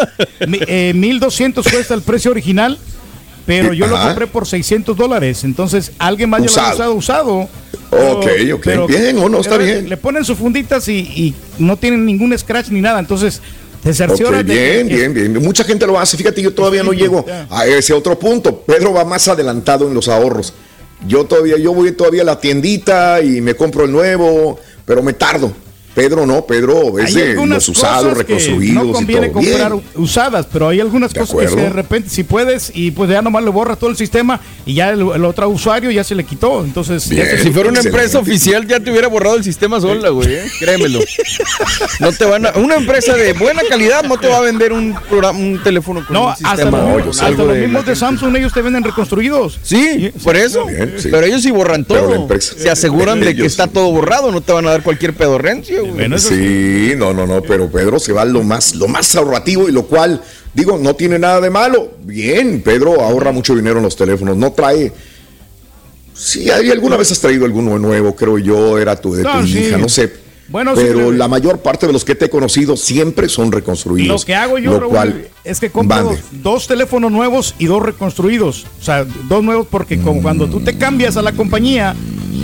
Mi- 0.48 0.60
eh, 0.68 0.94
1200 0.96 1.68
cuesta 1.68 1.96
el 1.96 2.04
precio 2.04 2.30
original, 2.30 2.78
pero 3.50 3.74
yo 3.74 3.88
lo 3.88 4.00
compré 4.00 4.28
por 4.28 4.48
600 4.48 4.96
dólares. 4.96 5.44
Entonces, 5.44 5.92
alguien 5.98 6.30
más 6.30 6.40
ya 6.42 6.46
lo 6.46 6.52
Usado. 6.52 6.84
ha 6.84 6.92
usado 6.92 6.94
usado. 6.94 7.50
Ok, 7.92 8.28
ok, 8.54 8.88
bien, 8.88 9.18
o 9.18 9.28
no, 9.28 9.40
está 9.40 9.58
pero 9.58 9.66
bien. 9.66 9.90
Le 9.90 9.98
ponen 9.98 10.24
sus 10.24 10.38
funditas 10.38 10.88
y, 10.88 11.00
y 11.00 11.36
no 11.58 11.76
tienen 11.76 12.06
ningún 12.06 12.38
scratch 12.38 12.70
ni 12.70 12.80
nada. 12.80 13.00
Entonces, 13.00 13.42
te 13.82 13.90
Ok, 13.90 13.96
cercioras 13.96 14.46
de 14.46 14.54
bien, 14.54 14.88
bien, 14.88 15.14
bien. 15.16 15.34
Mucha 15.44 15.64
gente 15.64 15.88
lo 15.88 16.00
hace. 16.00 16.16
Fíjate, 16.16 16.44
yo 16.44 16.54
todavía 16.54 16.84
no 16.84 16.94
llego 16.94 17.26
a 17.50 17.66
ese 17.66 17.92
otro 17.92 18.20
punto. 18.20 18.62
Pedro 18.62 18.94
va 18.94 19.04
más 19.04 19.28
adelantado 19.28 19.88
en 19.88 19.96
los 19.96 20.08
ahorros. 20.08 20.54
Yo 21.08 21.26
todavía, 21.26 21.58
yo 21.58 21.74
voy 21.74 21.92
todavía 21.94 22.22
a 22.22 22.26
la 22.26 22.40
tiendita 22.40 23.20
y 23.20 23.42
me 23.42 23.56
compro 23.56 23.86
el 23.86 23.92
nuevo, 23.92 24.60
pero 24.86 25.02
me 25.02 25.14
tardo. 25.14 25.52
Pedro 25.96 26.26
no, 26.26 26.46
Pedro 26.46 26.98
es 27.00 27.14
de 27.14 27.34
los 27.36 27.68
usados, 27.68 28.14
que 28.14 28.20
reconstruidos 28.20 28.86
No 28.86 28.92
conviene 28.94 29.28
y 29.28 29.30
todo. 29.32 29.42
comprar 29.42 29.72
Bien. 29.74 29.84
usadas, 29.96 30.48
pero 30.52 30.70
hay 30.70 30.80
algunas 30.80 31.12
De 31.14 31.20
cosas 31.20 31.36
que 31.36 31.46
acuerdo. 31.46 31.64
de 31.64 31.70
repente 31.70 32.10
si 32.10 32.24
puedes 32.24 32.72
y 32.74 32.92
pues 32.92 33.10
ya 33.10 33.22
nomás 33.22 33.44
le 33.44 33.50
borras 33.50 33.78
todo 33.80 33.90
el 33.90 33.98
sistema 33.98 34.40
y 34.66 34.76
ya 34.76 34.90
el, 34.92 35.02
el 35.02 35.26
otro 35.26 35.50
usuario 35.50 35.92
ya 35.92 36.04
se 36.04 36.16
le 36.16 36.24
quitó. 36.24 36.64
Entonces, 36.64 37.10
Bien. 37.10 37.28
Si 37.42 37.52
fuera 37.52 37.70
una 37.70 37.80
empresa 37.82 38.20
oficial 38.20 38.66
ya 38.68 38.80
te 38.80 38.92
hubiera 38.92 39.08
borrado 39.08 39.36
el 39.36 39.44
sistema 39.44 39.82
sola, 39.82 40.10
güey, 40.10 40.34
¿eh? 40.34 40.44
créemelo. 40.60 41.00
No 42.00 42.12
te 42.12 42.26
van 42.26 42.46
a- 42.46 42.52
una 42.56 42.76
empresa 42.76 43.16
de 43.16 43.34
buena 43.34 43.62
calidad 43.68 44.04
no 44.04 44.18
te 44.18 44.28
va 44.28 44.38
a 44.38 44.42
vender 44.42 44.72
un 44.74 44.96
programa, 45.10 45.38
un 45.40 45.62
teléfono 45.64 46.06
con 46.06 46.14
No, 46.14 46.26
un 46.26 46.30
hasta 46.32 46.50
sistema. 46.56 46.78
mismos- 46.84 47.08
hasta 47.22 47.30
de 47.32 47.38
los 47.46 47.58
mismos 47.58 47.86
de. 47.86 47.96
Samsung 47.96 48.36
ellos 48.38 48.54
te 48.54 48.62
venden 48.62 48.84
reconstruidos. 48.84 49.60
Sí, 49.64 50.12
por 50.24 50.38
eso. 50.38 50.66
Bien, 50.66 50.94
sí. 50.98 51.10
Pero 51.12 51.26
ellos 51.26 51.42
sí 51.42 51.52
borran 51.52 51.84
Pero 51.84 52.02
todo. 52.02 52.10
la 52.12 52.16
empresa- 52.18 52.54
Se 52.58 52.70
aseguran 52.70 53.20
de 53.20 53.28
que 53.28 53.42
Ellos- 53.42 53.48
está 53.48 53.68
todo 53.68 53.92
borrado, 53.92 54.32
no 54.32 54.42
te 54.42 54.54
van 54.54 54.66
a 54.68 54.70
dar 54.72 54.84
cualquier 54.84 55.14
güey. 55.86 56.20
Sí, 56.20 56.94
no, 56.98 57.14
no, 57.14 57.26
no, 57.28 57.42
pero 57.42 57.70
Pedro 57.70 58.00
se 58.00 58.14
va 58.14 58.26
lo 58.26 58.44
más, 58.44 58.76
lo 58.76 58.88
más 58.88 59.16
ahorrativo 59.16 59.68
y 59.70 59.72
lo 59.72 59.84
cual, 59.84 60.22
digo, 60.54 60.78
no 60.78 60.96
tiene 60.96 61.20
nada 61.20 61.42
de 61.42 61.50
malo. 61.50 61.92
Bien, 62.04 62.62
Pedro 62.62 63.02
ahorra 63.02 63.32
mucho 63.32 63.56
dinero 63.56 63.78
en 63.78 63.84
los 63.84 63.96
teléfonos, 63.96 64.38
no 64.38 64.52
trae. 64.52 64.92
Sí, 66.14 66.50
hay- 66.50 66.70
alguna 66.70 66.98
vez 66.98 67.12
has 67.12 67.20
traído 67.20 67.46
alguno 67.46 67.80
nuevo, 67.80 68.16
creo 68.16 68.38
yo, 68.38 68.78
era 68.78 68.96
tu 69.00 69.14
de 69.14 69.24
tu 69.24 69.30
No, 69.30 69.46
sí. 69.48 69.60
hija, 69.60 69.78
no 69.78 69.88
sé. 69.88 70.12
Bueno, 70.50 70.74
pero 70.74 71.12
la 71.12 71.28
mayor 71.28 71.60
parte 71.60 71.86
de 71.86 71.94
los 71.94 72.04
que 72.04 72.16
te 72.16 72.26
he 72.26 72.30
conocido 72.30 72.76
siempre 72.76 73.30
son 73.30 73.52
reconstruidos. 73.52 74.22
Lo 74.22 74.26
que 74.26 74.34
hago 74.34 74.58
yo, 74.58 74.72
lo 74.72 74.80
Raúl, 74.80 74.92
cual- 74.92 75.28
es 75.44 75.60
que 75.60 75.70
compro 75.70 76.02
dos, 76.04 76.20
dos 76.32 76.68
teléfonos 76.68 77.12
nuevos 77.12 77.54
y 77.60 77.68
dos 77.68 77.84
reconstruidos. 77.84 78.66
O 78.82 78.84
sea, 78.84 79.06
dos 79.30 79.44
nuevos 79.44 79.68
porque 79.70 80.00
como 80.02 80.24
cuando 80.24 80.50
tú 80.50 80.60
te 80.60 80.76
cambias 80.76 81.18
a 81.18 81.22
la 81.22 81.34
compañía, 81.34 81.96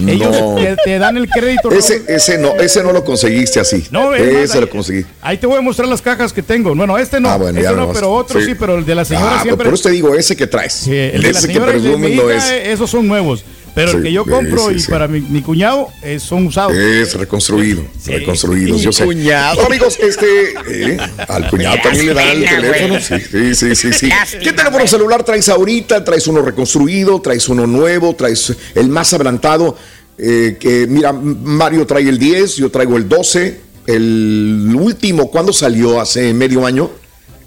ellos 0.08 0.32
No. 0.42 0.56
te, 0.56 0.76
te 0.84 1.00
dan 1.00 1.18
el 1.18 1.30
crédito. 1.30 1.72
Ese, 1.72 1.96
Raúl. 2.00 2.06
ese 2.10 2.38
no, 2.38 2.56
ese 2.56 2.84
no 2.84 2.92
lo 2.92 3.04
conseguiste 3.04 3.60
así. 3.60 3.86
No, 3.92 4.14
es 4.14 4.34
más, 4.34 4.42
ese 4.44 4.60
lo 4.60 4.66
ahí- 4.66 4.72
conseguí. 4.72 5.06
Ahí 5.22 5.38
te 5.38 5.48
voy 5.48 5.58
a 5.58 5.62
mostrar 5.62 5.88
las 5.88 6.02
cajas 6.02 6.32
que 6.34 6.42
tengo. 6.42 6.74
Bueno, 6.76 6.98
este 6.98 7.20
no, 7.20 7.30
Ah, 7.30 7.38
bueno, 7.38 7.60
este 7.60 7.72
no, 7.72 7.78
nomás. 7.78 7.96
pero 7.96 8.12
otro 8.12 8.40
sí. 8.40 8.48
Sí. 8.48 8.56
pero 8.60 8.78
el 8.78 8.86
de 8.86 8.96
la 8.96 9.06
señora 9.06 9.38
Ah, 9.40 9.42
siempre. 9.44 9.66
por 9.66 9.74
eso 9.74 9.84
te 9.84 9.92
digo, 9.92 10.14
ese 10.16 10.36
que 10.36 10.48
traes. 10.48 10.88
el 10.88 11.22
de 11.22 11.32
la 11.32 11.38
ese 11.40 11.48
que 11.48 11.54
señora 11.54 11.72
presumes 11.72 12.16
no 12.16 12.30
es. 12.30 12.44
eh, 12.50 12.72
esos 12.72 12.90
son 12.90 13.08
nuevos. 13.08 13.44
Pero 13.76 13.92
Sí, 13.92 13.98
el 13.98 14.04
que 14.04 14.12
yo 14.14 14.26
compro 14.26 14.70
sí, 14.70 14.76
y 14.76 14.80
sí. 14.80 14.90
para 14.90 15.08
mi, 15.10 15.20
mi 15.20 15.42
cuñado 15.42 15.90
eh, 16.02 16.18
son 16.18 16.48
usados. 16.48 16.74
Es 16.74 17.14
reconstruido, 17.16 17.84
reconstruidos, 18.06 18.82
yo 18.82 18.92
sé. 18.94 19.04
cuñado. 19.04 19.62
No, 19.62 19.68
amigos, 19.68 20.00
este, 20.00 20.54
eh, 20.70 20.98
al 21.28 21.50
cuñado 21.50 21.76
también 21.84 22.08
le 22.08 22.14
dan 22.14 22.28
el 22.30 22.46
teléfono. 22.50 23.00
Sí, 23.02 23.54
sí, 23.54 23.76
sí, 23.76 23.94
sí, 23.94 24.10
¿Qué 24.42 24.54
teléfono 24.54 24.88
celular 24.88 25.24
traes 25.24 25.50
ahorita? 25.50 26.04
¿Traes 26.06 26.26
uno 26.28 26.42
reconstruido? 26.42 27.20
¿Traes 27.22 27.50
uno 27.50 27.68
nuevo? 27.68 28.16
¿Traes 28.16 28.56
el 28.74 28.88
más 28.88 29.14
adelantado? 29.14 29.78
Eh, 30.18 30.56
que, 30.58 30.88
mira, 30.88 31.12
Mario 31.12 31.86
trae 31.86 32.08
el 32.08 32.18
10, 32.18 32.56
yo 32.56 32.72
traigo 32.72 32.96
el 32.96 33.10
12. 33.10 33.60
El 33.88 34.74
último, 34.80 35.30
¿cuándo 35.30 35.52
salió? 35.52 36.00
¿Hace 36.00 36.34
medio 36.34 36.66
año? 36.66 36.90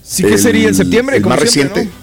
Sí, 0.02 0.22
¿qué 0.22 0.36
sería? 0.38 0.68
¿En 0.68 0.74
septiembre? 0.74 1.16
El 1.16 1.22
Como 1.22 1.34
más 1.36 1.50
siempre, 1.50 1.84
reciente. 1.84 1.98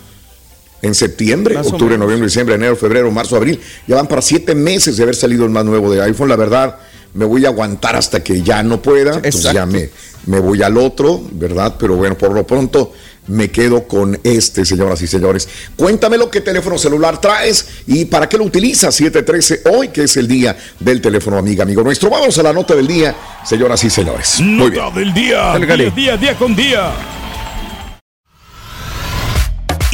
En 0.81 0.93
septiembre, 0.93 1.55
Más 1.55 1.67
octubre, 1.67 1.97
noviembre, 1.97 2.27
diciembre, 2.27 2.55
enero, 2.55 2.75
febrero, 2.75 3.09
marzo, 3.11 3.35
abril. 3.35 3.59
Ya 3.87 3.95
van 3.95 4.07
para 4.07 4.21
siete 4.21 4.53
meses 4.53 4.97
de 4.97 5.03
haber 5.03 5.15
salido 5.15 5.43
el 5.45 5.49
más 5.49 5.65
nuevo 5.65 5.91
de 5.91 6.01
iPhone. 6.03 6.29
La 6.29 6.35
verdad, 6.35 6.77
me 7.13 7.25
voy 7.25 7.45
a 7.45 7.47
aguantar 7.47 7.95
hasta 7.95 8.23
que 8.23 8.41
ya 8.41 8.61
no 8.61 8.81
pueda. 8.81 9.15
Entonces 9.15 9.43
ya 9.43 9.63
Exacto. 9.63 9.71
me, 9.71 9.89
me 10.27 10.39
voy 10.39 10.61
al 10.61 10.77
otro, 10.77 11.21
¿verdad? 11.31 11.75
Pero 11.79 11.95
bueno, 11.95 12.17
por 12.17 12.33
lo 12.33 12.45
pronto 12.45 12.93
me 13.27 13.49
quedo 13.49 13.87
con 13.87 14.19
este, 14.23 14.65
señoras 14.65 15.01
y 15.01 15.07
señores. 15.07 15.47
Cuéntamelo 15.75 16.29
qué 16.29 16.41
teléfono 16.41 16.77
celular 16.77 17.19
traes 17.19 17.65
y 17.87 18.05
para 18.05 18.29
qué 18.29 18.37
lo 18.37 18.43
utilizas. 18.43 18.93
713 18.93 19.61
hoy, 19.75 19.87
que 19.87 20.03
es 20.03 20.17
el 20.17 20.27
día 20.27 20.55
del 20.79 21.01
teléfono, 21.01 21.37
amiga, 21.37 21.63
amigo 21.63 21.81
nuestro. 21.83 22.09
Vamos 22.11 22.37
a 22.37 22.43
la 22.43 22.53
nota 22.53 22.75
del 22.75 22.85
día, 22.85 23.15
señoras 23.43 23.83
y 23.83 23.89
señores. 23.89 24.39
Muy 24.41 24.69
bien. 24.69 24.83
Nota 24.83 24.99
del 24.99 25.13
día. 25.13 25.37
Dale. 25.57 25.85
Día, 25.85 25.95
día, 25.95 26.17
día 26.17 26.35
con 26.37 26.55
día. 26.55 26.91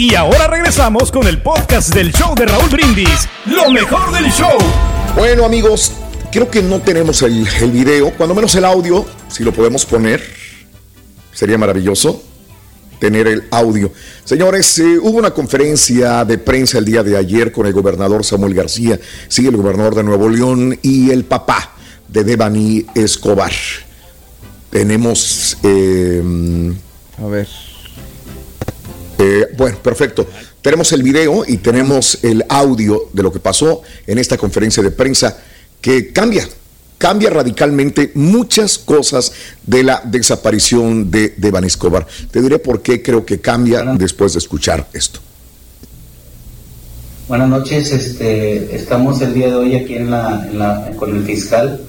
Y 0.01 0.15
ahora 0.15 0.47
regresamos 0.47 1.11
con 1.11 1.27
el 1.27 1.43
podcast 1.43 1.93
del 1.93 2.11
show 2.11 2.33
de 2.33 2.47
Raúl 2.47 2.67
Brindis. 2.71 3.29
Lo 3.45 3.69
mejor 3.69 4.11
del 4.11 4.31
show. 4.31 4.57
Bueno, 5.15 5.45
amigos, 5.45 5.91
creo 6.31 6.49
que 6.49 6.63
no 6.63 6.81
tenemos 6.81 7.21
el, 7.21 7.47
el 7.61 7.69
video, 7.69 8.11
cuando 8.17 8.33
menos 8.33 8.55
el 8.55 8.65
audio, 8.65 9.05
si 9.27 9.43
lo 9.43 9.53
podemos 9.53 9.85
poner, 9.85 10.23
sería 11.31 11.59
maravilloso 11.59 12.23
tener 12.97 13.27
el 13.27 13.43
audio. 13.51 13.93
Señores, 14.25 14.79
eh, 14.79 14.97
hubo 14.97 15.19
una 15.19 15.35
conferencia 15.35 16.25
de 16.25 16.39
prensa 16.39 16.79
el 16.79 16.85
día 16.85 17.03
de 17.03 17.15
ayer 17.15 17.51
con 17.51 17.67
el 17.67 17.73
gobernador 17.73 18.25
Samuel 18.25 18.55
García, 18.55 18.99
sí, 19.27 19.45
el 19.45 19.55
gobernador 19.55 19.93
de 19.93 20.01
Nuevo 20.01 20.29
León 20.29 20.79
y 20.81 21.11
el 21.11 21.25
papá 21.25 21.75
de 22.07 22.23
Devani 22.23 22.87
Escobar. 22.95 23.51
Tenemos... 24.71 25.57
eh, 25.61 26.73
A 27.23 27.27
ver. 27.27 27.47
Eh, 29.17 29.47
bueno, 29.57 29.77
perfecto. 29.79 30.27
Tenemos 30.61 30.91
el 30.91 31.03
video 31.03 31.43
y 31.47 31.57
tenemos 31.57 32.19
el 32.23 32.43
audio 32.49 33.09
de 33.13 33.23
lo 33.23 33.31
que 33.31 33.39
pasó 33.39 33.81
en 34.07 34.17
esta 34.17 34.37
conferencia 34.37 34.81
de 34.83 34.91
prensa 34.91 35.37
que 35.81 36.11
cambia, 36.13 36.47
cambia 36.97 37.29
radicalmente 37.31 38.11
muchas 38.13 38.77
cosas 38.77 39.31
de 39.65 39.83
la 39.83 40.01
desaparición 40.05 41.09
de, 41.09 41.33
de 41.37 41.51
Van 41.51 41.63
Escobar. 41.63 42.05
Te 42.29 42.41
diré 42.41 42.59
por 42.59 42.81
qué 42.81 43.01
creo 43.01 43.25
que 43.25 43.39
cambia 43.39 43.83
después 43.97 44.33
de 44.33 44.39
escuchar 44.39 44.87
esto. 44.93 45.19
Buenas 47.27 47.47
noches, 47.49 47.91
este, 47.91 48.75
estamos 48.75 49.21
el 49.21 49.33
día 49.33 49.47
de 49.47 49.53
hoy 49.55 49.75
aquí 49.75 49.95
en 49.95 50.11
la, 50.11 50.47
en 50.49 50.59
la- 50.59 50.91
con 50.97 51.15
el 51.15 51.23
fiscal, 51.25 51.81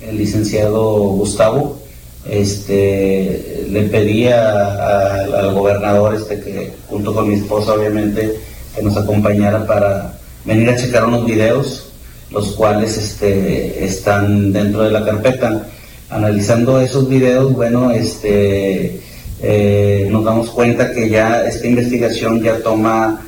el 0.00 0.18
licenciado 0.18 0.80
Gustavo. 1.10 1.80
Este, 2.28 3.64
le 3.70 3.82
pedí 3.84 4.28
al 4.28 5.54
gobernador, 5.54 6.14
este, 6.14 6.40
que 6.40 6.72
junto 6.88 7.14
con 7.14 7.28
mi 7.28 7.34
esposa 7.34 7.72
obviamente, 7.74 8.34
que 8.74 8.82
nos 8.82 8.96
acompañara 8.96 9.66
para 9.66 10.14
venir 10.44 10.68
a 10.70 10.76
checar 10.76 11.04
unos 11.06 11.24
videos, 11.24 11.90
los 12.30 12.52
cuales 12.52 12.96
este, 12.96 13.84
están 13.84 14.52
dentro 14.52 14.82
de 14.82 14.90
la 14.90 15.04
carpeta. 15.04 15.66
Analizando 16.10 16.80
esos 16.80 17.08
videos, 17.08 17.52
bueno, 17.52 17.90
este, 17.90 19.00
eh, 19.42 20.08
nos 20.10 20.24
damos 20.24 20.50
cuenta 20.50 20.92
que 20.92 21.08
ya 21.08 21.44
esta 21.46 21.66
investigación 21.66 22.42
ya 22.42 22.58
toma 22.58 23.26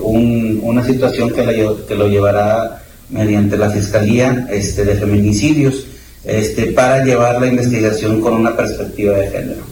un- 0.00 0.60
una 0.62 0.84
situación 0.84 1.30
que, 1.30 1.94
lo 1.94 2.08
llevará 2.08 2.82
mediante 3.08 3.56
la 3.56 3.70
Fiscalía 3.70 4.48
de 4.84 4.94
Feminicidios 4.94 5.84
este, 6.24 6.66
para 6.72 7.04
llevar 7.04 7.40
la 7.40 7.46
investigación 7.48 8.20
con 8.20 8.34
una 8.34 8.56
perspectiva 8.56 9.16
de 9.16 9.28
género. 9.30 9.62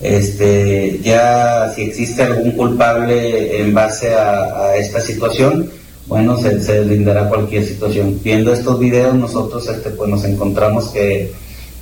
Este, 0.00 0.98
ya 1.02 1.70
si 1.74 1.82
existe 1.82 2.22
algún 2.22 2.52
culpable 2.52 3.60
en 3.60 3.74
base 3.74 4.14
a, 4.14 4.74
esta 4.76 5.00
situación, 5.00 5.70
bueno, 6.06 6.38
se, 6.38 6.62
se 6.62 6.80
deslindará 6.80 7.28
cualquier 7.28 7.64
situación. 7.66 8.18
Viendo 8.24 8.52
estos 8.52 8.78
videos, 8.80 9.14
nosotros 9.14 9.68
este, 9.68 9.90
pues, 9.90 10.08
nos 10.08 10.24
encontramos 10.24 10.88
que 10.88 11.30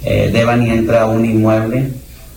eh, 0.05 0.31
Devani 0.33 0.71
entra 0.71 1.03
a 1.03 1.07
un 1.07 1.25
inmueble 1.25 1.89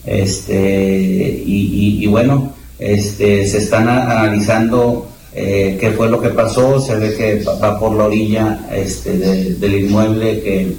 este, 0.05 1.41
y, 1.45 1.97
y- 1.99 2.03
y 2.03 2.07
bueno, 2.07 2.53
este, 2.79 3.47
se 3.47 3.57
están 3.59 3.87
analizando 3.89 5.07
eh, 5.33 5.77
qué 5.79 5.91
fue 5.91 6.09
lo 6.09 6.21
que 6.21 6.29
pasó, 6.29 6.79
se 6.81 6.95
ve 6.95 7.15
que 7.15 7.43
va- 7.43 7.79
por 7.79 7.93
la 7.95 8.05
orilla 8.05 8.59
este, 8.73 9.17
de- 9.17 9.53
del 9.55 9.75
inmueble 9.85 10.41
que, 10.41 10.73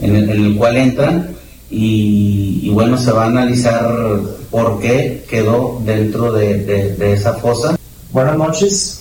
en, 0.00 0.14
el, 0.16 0.30
en 0.30 0.44
el 0.46 0.56
cual 0.56 0.76
entran 0.76 1.34
y, 1.70 2.60
y 2.62 2.70
bueno, 2.70 2.96
se 2.98 3.10
va 3.12 3.24
a 3.24 3.26
analizar 3.26 4.20
por 4.50 4.78
qué 4.80 5.24
quedó 5.28 5.80
dentro 5.84 6.32
de, 6.32 6.64
de- 6.64 7.12
esa 7.12 7.34
fosa. 7.34 7.76
Buenas 8.12 8.36
noches. 8.36 8.98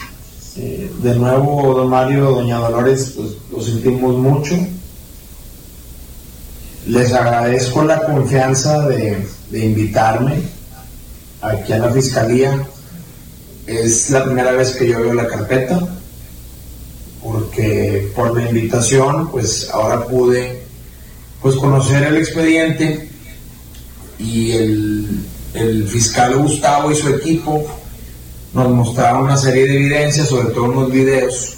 De 0.56 1.16
nuevo, 1.16 1.74
don 1.76 1.90
Mario, 1.90 2.32
doña 2.32 2.58
Dolores, 2.60 3.14
pues 3.16 3.30
lo 3.52 3.62
sentimos 3.62 4.16
mucho. 4.18 4.56
Les 6.88 7.12
agradezco 7.14 7.84
la 7.84 8.02
confianza 8.02 8.88
de, 8.88 9.28
de 9.50 9.66
invitarme 9.66 10.36
aquí 11.42 11.74
a 11.74 11.80
la 11.80 11.90
fiscalía. 11.92 12.66
Es 13.68 14.10
la 14.12 14.24
primera 14.24 14.52
vez 14.52 14.76
que 14.76 14.88
yo 14.88 15.02
veo 15.02 15.14
la 15.14 15.28
carpeta, 15.28 15.80
porque 17.24 18.12
por 18.16 18.36
la 18.40 18.48
invitación, 18.48 19.30
pues 19.32 19.70
ahora 19.74 20.06
pude 20.06 20.64
pues 21.46 21.58
conocer 21.58 22.02
el 22.06 22.18
expediente 22.18 23.08
y 24.18 24.54
el, 24.54 25.20
el 25.54 25.88
fiscal 25.88 26.36
Gustavo 26.38 26.92
y 26.92 26.96
su 26.96 27.08
equipo 27.08 27.64
nos 28.52 28.72
mostraron 28.72 29.26
una 29.26 29.38
serie 29.38 29.68
de 29.68 29.76
evidencias, 29.76 30.30
sobre 30.30 30.52
todo 30.56 30.64
unos 30.64 30.92
videos, 30.92 31.58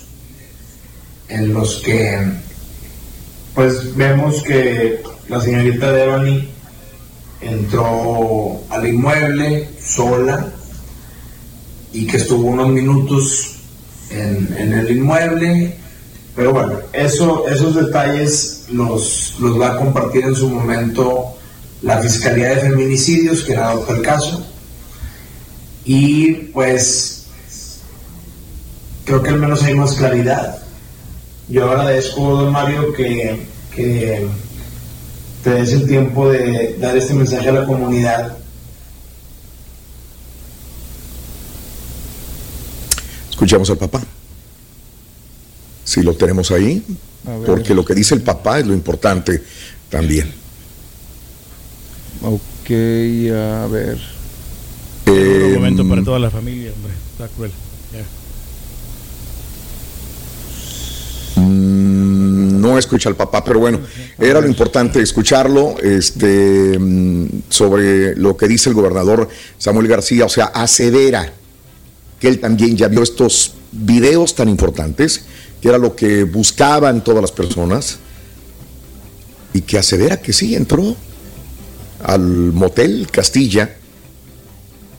en 1.30 1.54
los 1.54 1.76
que 1.76 2.20
pues 3.56 3.96
vemos 3.96 4.44
que 4.44 5.02
la 5.30 5.40
señorita 5.40 5.90
Devani 5.90 6.50
entró 7.40 8.60
al 8.70 8.86
inmueble 8.86 9.70
sola 9.82 10.52
y 11.94 12.06
que 12.08 12.18
estuvo 12.18 12.46
unos 12.50 12.68
minutos 12.68 13.56
en, 14.10 14.54
en 14.58 14.74
el 14.74 14.98
inmueble. 14.98 15.78
Pero 16.36 16.52
bueno, 16.52 16.74
eso, 16.92 17.48
esos 17.48 17.74
detalles 17.74 18.57
los, 18.72 19.36
los 19.40 19.60
va 19.60 19.74
a 19.74 19.78
compartir 19.78 20.24
en 20.26 20.36
su 20.36 20.50
momento 20.50 21.38
la 21.82 22.02
Fiscalía 22.02 22.50
de 22.50 22.62
Feminicidios, 22.62 23.44
que 23.44 23.56
adopta 23.56 23.94
el 23.94 24.02
caso. 24.02 24.46
Y 25.86 26.34
pues 26.54 27.28
creo 29.06 29.24
que 29.24 29.30
al 29.30 29.40
menos 29.40 29.64
hay 29.64 29.74
más 29.74 29.94
claridad. 29.94 30.60
Yo 31.48 31.70
agradezco, 31.70 32.22
don 32.22 32.52
Mario, 32.52 32.92
que, 32.94 33.48
que 33.74 34.28
te 35.44 35.50
des 35.50 35.72
el 35.72 35.88
tiempo 35.88 36.30
de 36.30 36.76
dar 36.78 36.98
este 36.98 37.14
mensaje 37.14 37.48
a 37.48 37.54
la 37.54 37.66
comunidad. 37.66 38.38
Escuchamos 43.30 43.70
al 43.70 43.78
papá. 43.78 44.02
Si 45.86 46.02
lo 46.02 46.14
tenemos 46.16 46.52
ahí. 46.52 46.84
Porque 47.46 47.74
lo 47.74 47.84
que 47.84 47.94
dice 47.94 48.16
el 48.16 48.22
papá 48.22 48.60
es 48.60 48.66
lo 48.68 48.74
importante 48.74 49.44
también. 49.90 50.32
Ok, 52.22 52.70
a 52.70 53.68
ver. 53.68 53.98
Un 55.06 55.14
Eh, 55.14 55.52
momento 55.56 55.88
para 55.88 56.04
toda 56.04 56.20
la 56.20 56.30
familia, 56.30 56.72
hombre. 56.74 56.94
Está 57.14 57.28
cruel. 57.30 57.52
Mm, 61.36 62.60
No 62.62 62.78
escucha 62.78 63.08
al 63.10 63.16
papá, 63.16 63.44
pero 63.44 63.60
bueno, 63.60 63.80
era 64.18 64.42
lo 64.42 64.48
importante 64.48 65.00
escucharlo 65.02 65.76
este, 65.82 66.78
mm, 66.78 67.26
sobre 67.50 68.16
lo 68.16 68.36
que 68.36 68.48
dice 68.48 68.70
el 68.70 68.76
gobernador 68.76 69.30
Samuel 69.58 69.88
García, 69.88 70.26
o 70.26 70.30
sea, 70.30 70.46
asevera 70.46 71.32
que 72.20 72.28
él 72.28 72.40
también 72.40 72.76
ya 72.76 72.88
vio 72.88 73.04
estos 73.04 73.54
videos 73.72 74.36
tan 74.36 74.50
importantes, 74.50 75.26
que 75.62 75.70
era 75.70 75.78
lo 75.78 75.96
que 75.96 76.24
buscaban 76.24 77.04
todas 77.04 77.22
las 77.22 77.32
personas, 77.32 78.00
y 79.54 79.62
que 79.62 79.78
asevera 79.78 80.22
que 80.22 80.34
sí 80.34 80.56
entró 80.56 80.96
al 82.04 82.22
motel 82.22 83.08
Castilla 83.12 83.76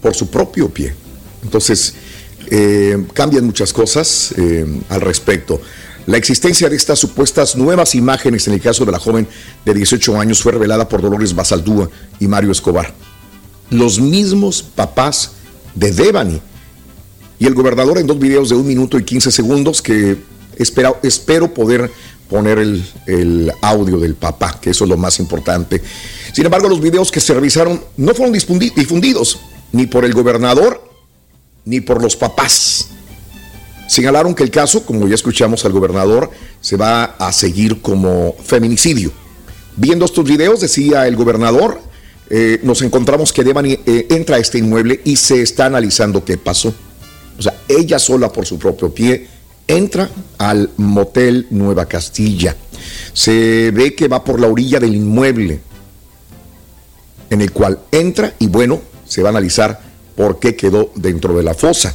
por 0.02 0.14
su 0.14 0.30
propio 0.30 0.68
pie. 0.68 0.94
Entonces, 1.42 1.94
eh, 2.50 3.06
cambian 3.12 3.44
muchas 3.44 3.72
cosas 3.72 4.34
eh, 4.36 4.66
al 4.88 5.00
respecto. 5.00 5.60
La 6.06 6.16
existencia 6.16 6.68
de 6.70 6.76
estas 6.76 6.98
supuestas 6.98 7.54
nuevas 7.54 7.94
imágenes 7.94 8.48
en 8.48 8.54
el 8.54 8.60
caso 8.60 8.84
de 8.84 8.92
la 8.92 8.98
joven 8.98 9.28
de 9.64 9.74
18 9.74 10.18
años 10.18 10.42
fue 10.42 10.52
revelada 10.52 10.88
por 10.88 11.02
Dolores 11.02 11.34
Basaldúa 11.34 11.90
y 12.18 12.26
Mario 12.26 12.50
Escobar. 12.50 12.94
Los 13.70 14.00
mismos 14.00 14.62
papás 14.62 15.32
de 15.74 15.92
Devani 15.92 16.40
y 17.38 17.46
el 17.46 17.54
gobernador 17.54 17.98
en 17.98 18.06
dos 18.06 18.18
videos 18.18 18.48
de 18.48 18.56
un 18.56 18.66
minuto 18.66 18.98
y 18.98 19.04
15 19.04 19.30
segundos 19.30 19.80
que 19.82 20.16
espera- 20.56 20.98
espero 21.02 21.52
poder 21.54 21.90
poner 22.28 22.58
el, 22.58 22.84
el 23.06 23.52
audio 23.62 23.98
del 23.98 24.14
papá, 24.14 24.58
que 24.60 24.70
eso 24.70 24.84
es 24.84 24.90
lo 24.90 24.96
más 24.96 25.18
importante. 25.18 25.80
Sin 26.32 26.44
embargo, 26.44 26.68
los 26.68 26.80
videos 26.80 27.10
que 27.10 27.20
se 27.20 27.32
revisaron 27.34 27.82
no 27.96 28.14
fueron 28.14 28.34
difundi- 28.34 28.74
difundidos 28.74 29.38
ni 29.72 29.86
por 29.86 30.04
el 30.04 30.12
gobernador 30.12 30.82
ni 31.64 31.80
por 31.80 32.02
los 32.02 32.16
papás. 32.16 32.88
Señalaron 33.88 34.34
que 34.34 34.42
el 34.42 34.50
caso, 34.50 34.84
como 34.84 35.08
ya 35.08 35.14
escuchamos 35.14 35.64
al 35.64 35.72
gobernador, 35.72 36.30
se 36.60 36.76
va 36.76 37.04
a 37.04 37.32
seguir 37.32 37.80
como 37.80 38.34
feminicidio. 38.44 39.10
Viendo 39.76 40.04
estos 40.04 40.24
videos, 40.24 40.60
decía 40.60 41.06
el 41.06 41.16
gobernador, 41.16 41.80
eh, 42.28 42.60
nos 42.62 42.82
encontramos 42.82 43.32
que 43.32 43.44
Devani 43.44 43.78
eh, 43.86 44.06
entra 44.10 44.36
a 44.36 44.38
este 44.38 44.58
inmueble 44.58 45.00
y 45.04 45.16
se 45.16 45.40
está 45.40 45.66
analizando 45.66 46.24
qué 46.24 46.36
pasó. 46.36 46.74
O 47.38 47.42
sea, 47.42 47.54
ella 47.68 47.98
sola 47.98 48.32
por 48.32 48.46
su 48.46 48.58
propio 48.58 48.92
pie 48.92 49.28
entra 49.66 50.10
al 50.38 50.70
motel 50.78 51.46
Nueva 51.50 51.86
Castilla. 51.86 52.56
Se 53.12 53.70
ve 53.70 53.94
que 53.94 54.08
va 54.08 54.24
por 54.24 54.40
la 54.40 54.48
orilla 54.48 54.80
del 54.80 54.94
inmueble 54.94 55.60
en 57.30 57.40
el 57.40 57.52
cual 57.52 57.78
entra 57.92 58.34
y 58.38 58.48
bueno, 58.48 58.80
se 59.06 59.22
va 59.22 59.28
a 59.28 59.30
analizar 59.30 59.80
por 60.16 60.38
qué 60.38 60.56
quedó 60.56 60.90
dentro 60.96 61.36
de 61.36 61.42
la 61.42 61.54
fosa. 61.54 61.94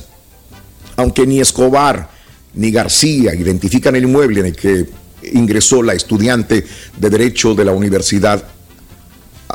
Aunque 0.95 1.25
ni 1.25 1.39
Escobar 1.39 2.09
ni 2.53 2.71
García 2.71 3.33
identifican 3.33 3.95
el 3.95 4.03
inmueble 4.03 4.41
en 4.41 4.45
el 4.47 4.55
que 4.55 4.87
ingresó 5.33 5.81
la 5.81 5.93
estudiante 5.93 6.63
de 6.97 7.09
Derecho 7.09 7.55
de 7.55 7.65
la 7.65 7.71
Universidad 7.71 8.43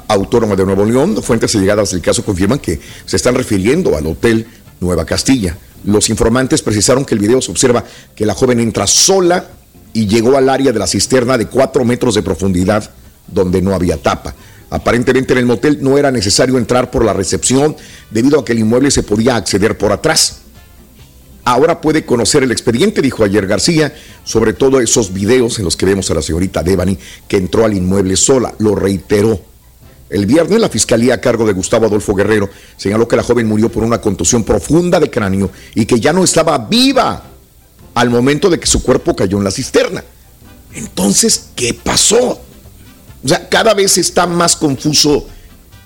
Autónoma 0.09 0.57
de 0.57 0.65
Nuevo 0.65 0.85
León, 0.85 1.23
fuentes 1.23 1.55
allegadas 1.55 1.91
del 1.91 2.01
caso 2.01 2.25
confirman 2.25 2.59
que 2.59 2.81
se 3.05 3.17
están 3.17 3.35
refiriendo 3.35 3.97
al 3.97 4.07
Hotel 4.07 4.47
Nueva 4.81 5.05
Castilla. 5.05 5.57
Los 5.85 6.11
informantes 6.11 6.63
precisaron 6.63 7.05
que 7.05 7.15
el 7.15 7.21
video 7.21 7.41
se 7.41 7.51
observa 7.51 7.85
que 8.15 8.27
la 8.27 8.35
joven 8.35 8.61
entra 8.61 8.87
sola 8.87 9.47
y 9.93 10.07
llegó 10.07 10.37
al 10.37 10.49
área 10.49 10.73
de 10.73 10.79
la 10.79 10.87
cisterna 10.87 11.39
de 11.39 11.47
cuatro 11.47 11.85
metros 11.85 12.15
de 12.15 12.23
profundidad 12.23 12.91
donde 13.27 13.63
no 13.63 13.75
había 13.75 13.97
tapa. 13.97 14.35
Aparentemente 14.71 15.33
en 15.33 15.39
el 15.39 15.47
motel 15.47 15.79
no 15.81 15.97
era 15.97 16.11
necesario 16.11 16.59
entrar 16.59 16.91
por 16.91 17.05
la 17.05 17.13
recepción 17.13 17.77
debido 18.11 18.41
a 18.41 18.45
que 18.45 18.53
el 18.53 18.59
inmueble 18.59 18.91
se 18.91 19.03
podía 19.03 19.37
acceder 19.37 19.79
por 19.79 19.93
atrás. 19.93 20.41
ahora 21.45 21.81
puede 21.81 22.05
conocer 22.05 22.43
el 22.43 22.53
expediente, 22.53 23.01
dijo 23.01 23.25
ayer 23.25 23.47
García, 23.47 23.95
sobre 24.25 24.53
todo 24.53 24.81
esos 24.81 25.15
videos 25.15 25.59
en 25.59 25.65
los 25.65 25.77
que 25.79 25.87
vemos 25.87 26.11
a 26.11 26.15
la 26.15 26.21
señorita 26.21 26.63
Devani 26.63 26.99
que 27.27 27.39
entró 27.39 27.65
al 27.65 27.73
inmueble 27.73 28.17
sola. 28.17 28.53
Lo 28.59 28.75
reiteró. 28.75 29.41
El 30.11 30.25
viernes 30.25 30.59
la 30.59 30.69
fiscalía 30.69 31.15
a 31.15 31.21
cargo 31.21 31.47
de 31.47 31.53
Gustavo 31.53 31.87
Adolfo 31.87 32.15
Guerrero 32.15 32.49
señaló 32.77 33.07
que 33.07 33.17
la 33.17 33.23
joven 33.23 33.47
murió 33.47 33.71
por 33.71 33.85
una 33.85 34.01
contusión 34.01 34.43
profunda 34.43 34.99
de 34.99 35.11
cráneo 35.11 35.51
y 35.75 35.85
que 35.85 36.01
ya 36.01 36.13
no 36.13 36.25
estaba 36.25 36.57
viva 36.59 37.23
al 37.95 38.11
momento 38.11 38.49
de 38.49 38.59
que 38.59 38.67
su 38.67 38.83
cuerpo 38.83 39.15
cayó 39.15 39.39
en 39.39 39.45
la 39.45 39.51
cisterna. 39.51 40.03
Entonces, 40.73 41.49
¿qué 41.55 41.75
pasó? 41.75 42.41
O 43.25 43.29
sea, 43.29 43.49
cada 43.49 43.75
vez 43.75 43.99
está 43.99 44.27
más 44.27 44.57
confuso 44.57 45.27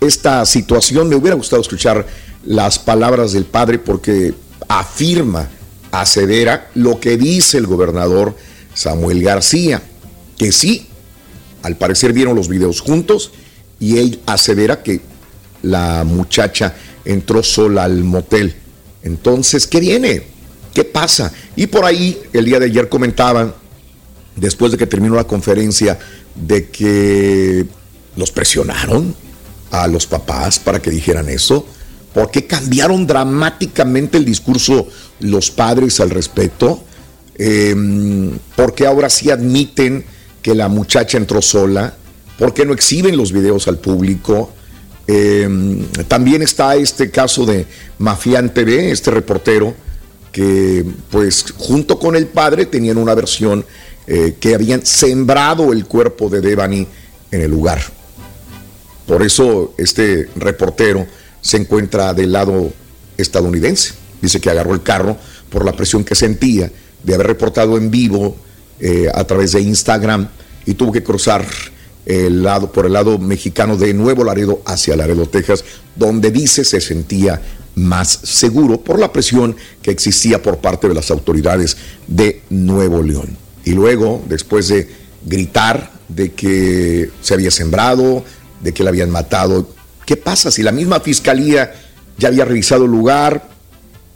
esta 0.00 0.44
situación. 0.46 1.08
Me 1.08 1.16
hubiera 1.16 1.36
gustado 1.36 1.62
escuchar 1.62 2.06
las 2.44 2.78
palabras 2.78 3.32
del 3.32 3.44
padre 3.44 3.78
porque 3.78 4.34
afirma, 4.68 5.48
asevera 5.90 6.70
lo 6.74 7.00
que 7.00 7.16
dice 7.16 7.58
el 7.58 7.66
gobernador 7.66 8.36
Samuel 8.74 9.22
García, 9.22 9.82
que 10.38 10.52
sí, 10.52 10.86
al 11.62 11.76
parecer 11.76 12.12
vieron 12.12 12.36
los 12.36 12.48
videos 12.48 12.80
juntos 12.80 13.32
y 13.82 13.98
él 13.98 14.20
asevera 14.26 14.80
que 14.80 15.00
la 15.62 16.04
muchacha 16.04 16.72
entró 17.04 17.42
sola 17.42 17.82
al 17.82 18.04
motel. 18.04 18.54
Entonces, 19.02 19.66
¿qué 19.66 19.80
viene? 19.80 20.22
¿Qué 20.72 20.84
pasa? 20.84 21.32
Y 21.56 21.66
por 21.66 21.84
ahí 21.84 22.16
el 22.32 22.44
día 22.44 22.60
de 22.60 22.66
ayer 22.66 22.88
comentaban, 22.88 23.52
después 24.36 24.70
de 24.70 24.78
que 24.78 24.86
terminó 24.86 25.16
la 25.16 25.24
conferencia, 25.24 25.98
de 26.36 26.68
que 26.68 27.66
los 28.14 28.30
presionaron 28.30 29.16
a 29.72 29.88
los 29.88 30.06
papás 30.06 30.60
para 30.60 30.80
que 30.80 30.92
dijeran 30.92 31.28
eso. 31.28 31.66
¿Por 32.14 32.30
qué 32.30 32.46
cambiaron 32.46 33.04
dramáticamente 33.04 34.16
el 34.16 34.24
discurso 34.24 34.86
los 35.18 35.50
padres 35.50 35.98
al 35.98 36.10
respecto? 36.10 36.84
Eh, 37.36 37.74
¿Por 38.54 38.76
qué 38.76 38.86
ahora 38.86 39.10
sí 39.10 39.28
admiten 39.32 40.04
que 40.40 40.54
la 40.54 40.68
muchacha 40.68 41.18
entró 41.18 41.42
sola? 41.42 41.96
¿Por 42.42 42.54
qué 42.54 42.66
no 42.66 42.72
exhiben 42.72 43.16
los 43.16 43.30
videos 43.30 43.68
al 43.68 43.78
público? 43.78 44.50
Em, 45.06 45.86
también 46.08 46.42
está 46.42 46.74
este 46.74 47.08
caso 47.08 47.46
de 47.46 47.66
Mafián 47.98 48.52
TV, 48.52 48.90
este 48.90 49.12
reportero, 49.12 49.76
que 50.32 50.84
pues 51.08 51.44
junto 51.56 52.00
con 52.00 52.16
el 52.16 52.26
padre 52.26 52.66
tenían 52.66 52.98
una 52.98 53.14
versión 53.14 53.64
eh, 54.08 54.38
que 54.40 54.56
habían 54.56 54.84
sembrado 54.84 55.72
el 55.72 55.86
cuerpo 55.86 56.28
de 56.28 56.40
Devani 56.40 56.84
en 57.30 57.42
el 57.42 57.48
lugar. 57.48 57.80
Por 59.06 59.22
eso 59.22 59.74
este 59.78 60.28
reportero 60.34 61.06
se 61.40 61.58
encuentra 61.58 62.12
del 62.12 62.32
lado 62.32 62.72
estadounidense. 63.18 63.94
Dice 64.20 64.40
que 64.40 64.50
agarró 64.50 64.74
el 64.74 64.82
carro 64.82 65.16
por 65.48 65.64
la 65.64 65.74
presión 65.74 66.02
que 66.02 66.16
sentía 66.16 66.72
de 67.04 67.14
haber 67.14 67.28
reportado 67.28 67.76
en 67.76 67.88
vivo 67.88 68.34
eh, 68.80 69.06
a 69.14 69.22
través 69.22 69.52
de 69.52 69.60
Instagram 69.60 70.26
y 70.66 70.74
tuvo 70.74 70.90
que 70.90 71.04
cruzar 71.04 71.46
el 72.06 72.42
lado, 72.42 72.72
por 72.72 72.86
el 72.86 72.92
lado 72.92 73.18
mexicano 73.18 73.76
de 73.76 73.94
Nuevo 73.94 74.24
Laredo 74.24 74.62
hacia 74.64 74.96
Laredo, 74.96 75.26
Texas, 75.26 75.64
donde 75.96 76.30
dice 76.30 76.64
se 76.64 76.80
sentía 76.80 77.40
más 77.74 78.20
seguro 78.22 78.80
por 78.80 78.98
la 78.98 79.12
presión 79.12 79.56
que 79.80 79.90
existía 79.90 80.42
por 80.42 80.58
parte 80.58 80.88
de 80.88 80.94
las 80.94 81.10
autoridades 81.10 81.76
de 82.06 82.42
Nuevo 82.50 83.02
León. 83.02 83.36
Y 83.64 83.72
luego, 83.72 84.22
después 84.28 84.68
de 84.68 84.88
gritar 85.24 85.90
de 86.08 86.32
que 86.32 87.10
se 87.20 87.34
había 87.34 87.50
sembrado, 87.50 88.24
de 88.62 88.72
que 88.72 88.82
la 88.82 88.90
habían 88.90 89.10
matado, 89.10 89.68
¿qué 90.04 90.16
pasa 90.16 90.50
si 90.50 90.62
la 90.62 90.72
misma 90.72 91.00
fiscalía 91.00 91.72
ya 92.18 92.28
había 92.28 92.44
revisado 92.44 92.84
el 92.84 92.90
lugar? 92.90 93.48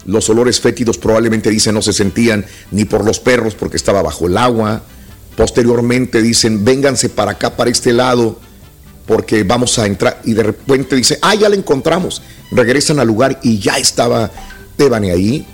Los 0.05 0.29
olores 0.29 0.61
fétidos 0.61 0.99
probablemente 0.99 1.51
dicen 1.51 1.75
no 1.75 1.83
se 1.83 1.93
sentían 1.93 2.45
ni 2.71 2.85
por 2.85 3.05
los 3.05 3.19
perros 3.19 3.55
porque 3.55 3.77
estaba 3.77 4.03
bajo 4.03 4.27
el 4.27 4.37
agua. 4.37 4.83
Posteriormente 5.37 6.23
dicen, 6.23 6.65
vénganse 6.65 7.09
para 7.09 7.33
acá, 7.33 7.57
para 7.57 7.71
este 7.71 7.93
lado, 7.93 8.39
porque 9.07 9.43
vamos 9.43 9.79
a 9.79 9.87
entrar. 9.87 10.21
Y 10.25 10.33
de 10.33 10.43
repente 10.43 10.97
dice, 10.97 11.19
ah, 11.23 11.35
ya 11.35 11.49
la 11.49 11.57
encontramos. 11.57 12.23
Regresan 12.51 12.99
al 12.99 13.07
lugar 13.07 13.39
y 13.43 13.59
ya 13.59 13.79
estaba 13.79 14.31
Devani 14.79 15.11
ahí. 15.11 15.47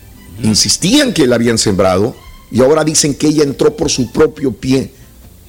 Insistían 0.43 1.13
que 1.13 1.27
la 1.27 1.37
habían 1.37 1.59
sembrado 1.59 2.17
y 2.51 2.61
ahora 2.61 2.85
dicen 2.85 3.15
que 3.15 3.29
ella 3.29 3.43
entró 3.43 3.77
por 3.77 3.91
su 3.91 4.13
propio 4.13 4.53
pie 4.53 4.93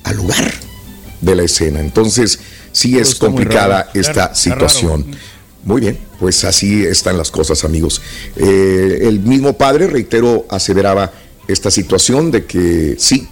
al 0.03 0.17
lugar 0.17 0.53
de 1.21 1.35
la 1.35 1.43
escena. 1.43 1.79
Entonces, 1.79 2.39
sí 2.71 2.97
es 2.97 3.15
complicada 3.15 3.89
esta 3.93 4.33
situación. 4.35 5.05
Muy 5.63 5.79
bien, 5.79 5.97
pues 6.19 6.43
así 6.43 6.83
están 6.83 7.17
las 7.17 7.31
cosas, 7.31 7.63
amigos. 7.63 8.01
Eh, 8.35 8.99
el 9.03 9.19
mismo 9.21 9.57
padre, 9.57 9.87
reitero, 9.87 10.45
aseveraba 10.49 11.11
esta 11.47 11.71
situación 11.71 12.31
de 12.31 12.45
que 12.45 12.95
sí, 12.99 13.27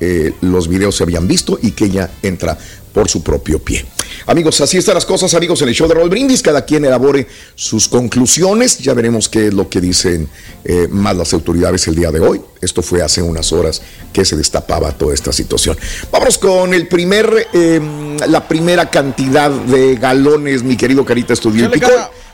eh, 0.00 0.32
los 0.40 0.68
videos 0.68 0.96
se 0.96 1.04
habían 1.04 1.26
visto 1.28 1.58
y 1.62 1.72
que 1.72 1.86
ella 1.86 2.10
entra 2.22 2.58
por 2.92 3.08
su 3.08 3.22
propio 3.22 3.58
pie. 3.58 3.84
Amigos, 4.26 4.60
así 4.60 4.78
están 4.78 4.94
las 4.94 5.04
cosas, 5.04 5.34
amigos, 5.34 5.60
en 5.62 5.68
el 5.68 5.74
show 5.74 5.88
de 5.88 5.94
Roll 5.94 6.08
Brindis. 6.08 6.40
Cada 6.40 6.64
quien 6.64 6.84
elabore 6.84 7.26
sus 7.56 7.88
conclusiones. 7.88 8.78
Ya 8.78 8.94
veremos 8.94 9.28
qué 9.28 9.48
es 9.48 9.54
lo 9.54 9.68
que 9.68 9.80
dicen 9.80 10.28
eh, 10.64 10.86
más 10.88 11.16
las 11.16 11.32
autoridades 11.34 11.86
el 11.88 11.96
día 11.96 12.10
de 12.12 12.20
hoy. 12.20 12.40
Esto 12.62 12.80
fue 12.82 13.02
hace 13.02 13.20
unas 13.20 13.52
horas 13.52 13.82
que 14.12 14.24
se 14.24 14.36
destapaba 14.36 14.92
toda 14.92 15.12
esta 15.12 15.32
situación. 15.32 15.76
Vamos 16.10 16.38
con 16.38 16.72
el 16.72 16.86
primer, 16.86 17.48
em, 17.52 18.16
la 18.28 18.46
primera 18.46 18.88
cantidad 18.88 19.50
de 19.50 19.96
galones, 19.96 20.62
mi 20.62 20.76
querido 20.76 21.04
Carita 21.04 21.32
Estudio 21.32 21.68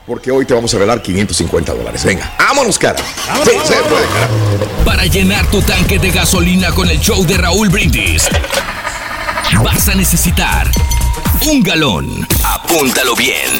porque 0.06 0.30
hoy 0.30 0.44
te 0.44 0.54
vamos 0.54 0.72
a 0.74 0.78
regalar 0.78 1.02
550 1.02 1.74
dólares. 1.74 2.04
Venga, 2.04 2.32
vámonos, 2.38 2.78
cara. 2.78 2.98
Sí, 3.44 3.50
se 3.64 3.74
puede, 3.74 4.06
cara. 4.06 4.28
Para 4.84 5.06
llenar 5.06 5.46
tu 5.50 5.60
tanque 5.62 5.98
de 5.98 6.10
gasolina 6.10 6.70
con 6.72 6.88
el 6.88 6.98
show 7.00 7.24
de 7.24 7.36
Raúl 7.36 7.68
Brindis, 7.68 8.28
vas 9.62 9.88
a 9.88 9.94
necesitar 9.94 10.70
un 11.46 11.62
galón. 11.62 12.26
Apúntalo 12.44 13.14
bien. 13.14 13.50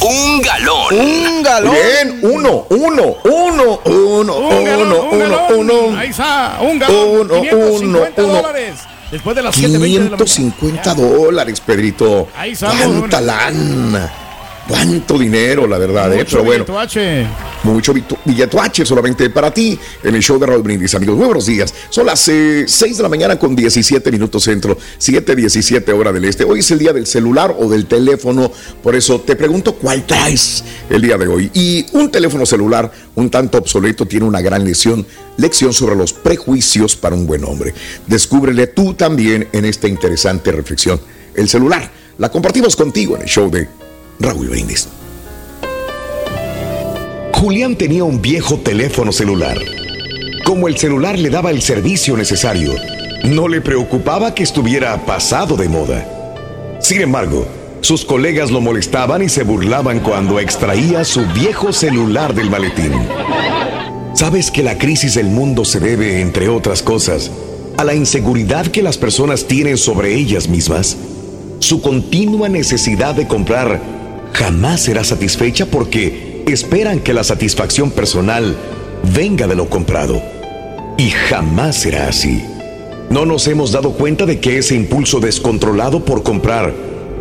Un 0.00 0.40
galón. 0.42 0.94
Un 0.94 1.42
galón. 1.42 1.74
Bien, 1.74 2.18
uno, 2.22 2.66
uno, 2.70 3.16
uno, 3.24 3.80
uno, 3.84 4.36
uno, 4.36 5.08
uno, 5.10 5.46
uno. 5.50 5.98
Ahí 5.98 6.10
está, 6.10 6.58
un 6.60 6.78
galón. 6.78 7.20
Uno, 7.20 7.40
550 7.40 8.22
uno, 8.22 8.28
uno. 8.28 8.42
dólares. 8.42 8.74
Después 9.10 9.34
de 9.34 9.42
las 9.42 9.56
7.20 9.56 9.68
de 9.70 10.10
la. 10.10 10.16
550 10.16 10.94
dólares, 10.94 11.60
Pedrito. 11.60 12.28
Ahí 12.36 12.54
Cuánta 12.54 13.20
lana. 13.20 14.27
Cuánto 14.68 15.18
dinero, 15.18 15.66
la 15.66 15.78
verdad, 15.78 16.12
¿eh? 16.12 16.26
Pero 16.28 16.44
bueno. 16.44 16.64
billetoache. 16.64 17.26
Mucho 17.62 17.94
billetoache 18.24 18.84
solamente 18.84 19.30
para 19.30 19.52
ti 19.52 19.78
en 20.02 20.14
el 20.14 20.22
show 20.22 20.38
de 20.38 20.44
Raúl 20.44 20.62
Brindis, 20.62 20.94
amigos. 20.94 21.16
Muy 21.16 21.24
buenos 21.24 21.46
días. 21.46 21.72
Son 21.88 22.04
las 22.04 22.28
eh, 22.28 22.66
6 22.68 22.98
de 22.98 23.02
la 23.02 23.08
mañana 23.08 23.38
con 23.38 23.56
17 23.56 24.12
minutos 24.12 24.44
centro, 24.44 24.76
7, 24.98 25.34
17 25.34 25.90
hora 25.94 26.12
del 26.12 26.26
este. 26.26 26.44
Hoy 26.44 26.58
es 26.60 26.70
el 26.70 26.78
día 26.78 26.92
del 26.92 27.06
celular 27.06 27.56
o 27.58 27.66
del 27.66 27.86
teléfono, 27.86 28.52
por 28.82 28.94
eso 28.94 29.22
te 29.22 29.36
pregunto 29.36 29.74
cuál 29.74 30.06
traes 30.06 30.62
el 30.90 31.00
día 31.00 31.16
de 31.16 31.28
hoy. 31.28 31.50
Y 31.54 31.86
un 31.92 32.10
teléfono 32.10 32.44
celular 32.44 32.92
un 33.14 33.30
tanto 33.30 33.56
obsoleto 33.56 34.04
tiene 34.04 34.26
una 34.26 34.42
gran 34.42 34.64
lección, 34.64 35.06
lección 35.38 35.72
sobre 35.72 35.96
los 35.96 36.12
prejuicios 36.12 36.94
para 36.94 37.16
un 37.16 37.26
buen 37.26 37.42
hombre. 37.44 37.72
Descúbrele 38.06 38.66
tú 38.66 38.92
también 38.92 39.48
en 39.52 39.64
esta 39.64 39.88
interesante 39.88 40.52
reflexión. 40.52 41.00
El 41.34 41.48
celular, 41.48 41.90
la 42.18 42.30
compartimos 42.30 42.76
contigo 42.76 43.16
en 43.16 43.22
el 43.22 43.28
show 43.28 43.50
de 43.50 43.87
Raúl 44.20 44.48
Brindis. 44.48 44.88
Julián 47.32 47.76
tenía 47.76 48.02
un 48.02 48.20
viejo 48.20 48.58
teléfono 48.58 49.12
celular. 49.12 49.58
Como 50.44 50.66
el 50.66 50.76
celular 50.76 51.18
le 51.18 51.30
daba 51.30 51.50
el 51.50 51.62
servicio 51.62 52.16
necesario, 52.16 52.74
no 53.24 53.46
le 53.46 53.60
preocupaba 53.60 54.34
que 54.34 54.42
estuviera 54.42 55.04
pasado 55.06 55.56
de 55.56 55.68
moda. 55.68 56.78
Sin 56.80 57.00
embargo, 57.00 57.46
sus 57.80 58.04
colegas 58.04 58.50
lo 58.50 58.60
molestaban 58.60 59.22
y 59.22 59.28
se 59.28 59.44
burlaban 59.44 60.00
cuando 60.00 60.40
extraía 60.40 61.04
su 61.04 61.24
viejo 61.26 61.72
celular 61.72 62.34
del 62.34 62.50
maletín. 62.50 62.92
¿Sabes 64.14 64.50
que 64.50 64.64
la 64.64 64.78
crisis 64.78 65.14
del 65.14 65.26
mundo 65.26 65.64
se 65.64 65.78
debe, 65.78 66.20
entre 66.20 66.48
otras 66.48 66.82
cosas, 66.82 67.30
a 67.76 67.84
la 67.84 67.94
inseguridad 67.94 68.66
que 68.66 68.82
las 68.82 68.98
personas 68.98 69.46
tienen 69.46 69.76
sobre 69.76 70.14
ellas 70.14 70.48
mismas? 70.48 70.96
Su 71.60 71.80
continua 71.80 72.48
necesidad 72.48 73.14
de 73.14 73.28
comprar 73.28 73.80
jamás 74.38 74.82
será 74.82 75.02
satisfecha 75.02 75.66
porque 75.66 76.44
esperan 76.46 77.00
que 77.00 77.12
la 77.12 77.24
satisfacción 77.24 77.90
personal 77.90 78.56
venga 79.12 79.48
de 79.48 79.56
lo 79.56 79.68
comprado. 79.68 80.22
Y 80.96 81.10
jamás 81.10 81.80
será 81.80 82.08
así. 82.08 82.44
No 83.10 83.26
nos 83.26 83.48
hemos 83.48 83.72
dado 83.72 83.92
cuenta 83.92 84.26
de 84.26 84.38
que 84.38 84.58
ese 84.58 84.76
impulso 84.76 85.18
descontrolado 85.18 86.04
por 86.04 86.22
comprar 86.22 86.72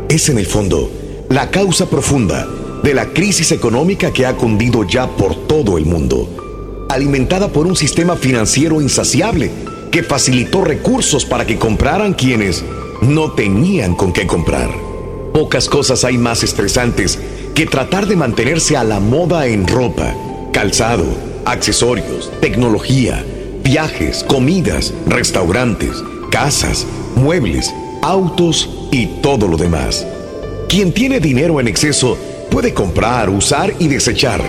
es 0.10 0.30
en 0.30 0.38
el 0.38 0.46
fondo 0.46 0.92
la 1.30 1.50
causa 1.50 1.90
profunda 1.90 2.48
de 2.84 2.94
la 2.94 3.08
crisis 3.08 3.52
económica 3.52 4.14
que 4.14 4.28
ha 4.28 4.36
cundido 4.36 4.84
ya 4.84 5.08
por 5.08 5.48
todo 5.48 5.80
el 5.80 5.86
mundo, 5.88 6.86
alimentada 6.90 7.48
por 7.48 7.66
un 7.66 7.76
sistema 7.76 8.16
financiero 8.16 8.80
insaciable 8.80 9.50
que 9.92 10.04
facilitó 10.04 10.64
recursos 10.64 11.26
para 11.26 11.48
que 11.48 11.58
compraran 11.58 12.14
quienes 12.14 12.64
no 13.02 13.32
tenían 13.32 13.96
con 13.96 14.14
qué 14.14 14.28
comprar. 14.28 14.87
Pocas 15.38 15.70
cosas 15.70 16.04
hay 16.04 16.18
más 16.18 16.42
estresantes 16.42 17.20
que 17.54 17.68
tratar 17.68 18.08
de 18.08 18.16
mantenerse 18.16 18.76
a 18.76 18.84
la 18.84 19.00
moda 19.00 19.46
en 19.46 19.68
ropa, 19.68 20.16
calzado, 20.52 21.06
accesorios, 21.46 22.32
tecnología, 22.42 23.24
viajes, 23.64 24.24
comidas, 24.24 24.96
restaurantes, 25.06 26.04
casas, 26.32 26.88
muebles, 27.16 27.72
autos 28.02 28.68
y 28.92 29.06
todo 29.22 29.48
lo 29.48 29.58
demás. 29.58 30.08
Quien 30.68 30.92
tiene 30.92 31.20
dinero 31.20 31.60
en 31.60 31.68
exceso 31.68 32.18
puede 32.50 32.74
comprar, 32.74 33.30
usar 33.30 33.76
y 33.78 33.90
desechar, 33.90 34.42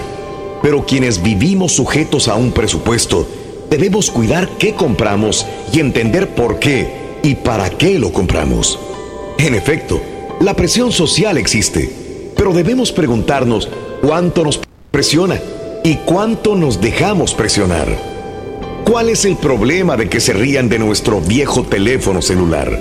pero 0.62 0.86
quienes 0.86 1.22
vivimos 1.22 1.72
sujetos 1.72 2.28
a 2.28 2.34
un 2.34 2.51
presupuesto, 2.51 3.28
debemos 3.68 4.11
cuidar 4.11 4.49
qué 4.59 4.72
compramos 4.72 5.45
y 5.70 5.80
entender 5.80 6.30
por 6.34 6.59
qué 6.59 7.18
y 7.22 7.34
para 7.34 7.68
qué 7.68 7.99
lo 7.99 8.11
compramos. 8.11 8.78
En 9.36 9.55
efecto, 9.55 10.01
la 10.41 10.55
presión 10.55 10.93
social 10.93 11.36
existe, 11.36 11.91
pero 12.36 12.53
debemos 12.53 12.93
preguntarnos 12.93 13.68
cuánto 14.01 14.45
nos 14.45 14.61
presiona 14.93 15.41
y 15.82 15.97
cuánto 15.97 16.55
nos 16.55 16.80
dejamos 16.80 17.34
presionar. 17.34 17.89
¿Cuál 18.84 19.09
es 19.09 19.24
el 19.24 19.36
problema 19.36 19.97
de 19.97 20.09
que 20.09 20.20
se 20.20 20.32
rían 20.32 20.68
de 20.68 20.78
nuestro 20.78 21.20
viejo 21.20 21.64
teléfono 21.64 22.22
celular? 22.22 22.78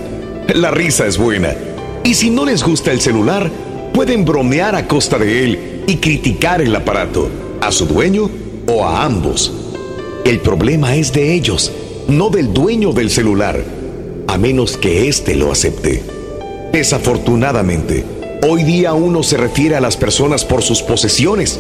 La 0.54 0.70
risa 0.70 1.08
es 1.08 1.18
buena. 1.18 1.56
Y 2.04 2.14
si 2.14 2.30
no 2.30 2.46
les 2.46 2.64
gusta 2.64 2.92
el 2.92 3.02
celular, 3.02 3.52
pueden 3.92 4.24
bromear 4.24 4.76
a 4.76 4.88
costa 4.88 5.18
de 5.18 5.44
él 5.44 5.84
y 5.88 5.96
criticar 5.96 6.62
el 6.62 6.76
aparato, 6.76 7.28
a 7.60 7.72
su 7.72 7.88
dueño 7.88 8.30
o 8.68 8.86
a 8.86 9.04
ambos. 9.04 9.52
El 10.24 10.40
problema 10.42 10.96
es 10.96 11.12
de 11.12 11.34
ellos, 11.34 11.72
no 12.08 12.30
del 12.30 12.54
dueño 12.54 12.94
del 12.94 13.10
celular, 13.10 13.64
a 14.28 14.38
menos 14.38 14.78
que 14.78 15.08
éste 15.08 15.36
lo 15.36 15.52
acepte. 15.52 16.17
Desafortunadamente, 16.72 18.04
hoy 18.48 18.64
día 18.64 18.94
uno 18.94 19.24
se 19.24 19.38
refiere 19.38 19.76
a 19.76 19.82
las 19.82 19.98
personas 19.98 20.46
por 20.46 20.62
sus 20.62 20.82
posesiones. 20.82 21.60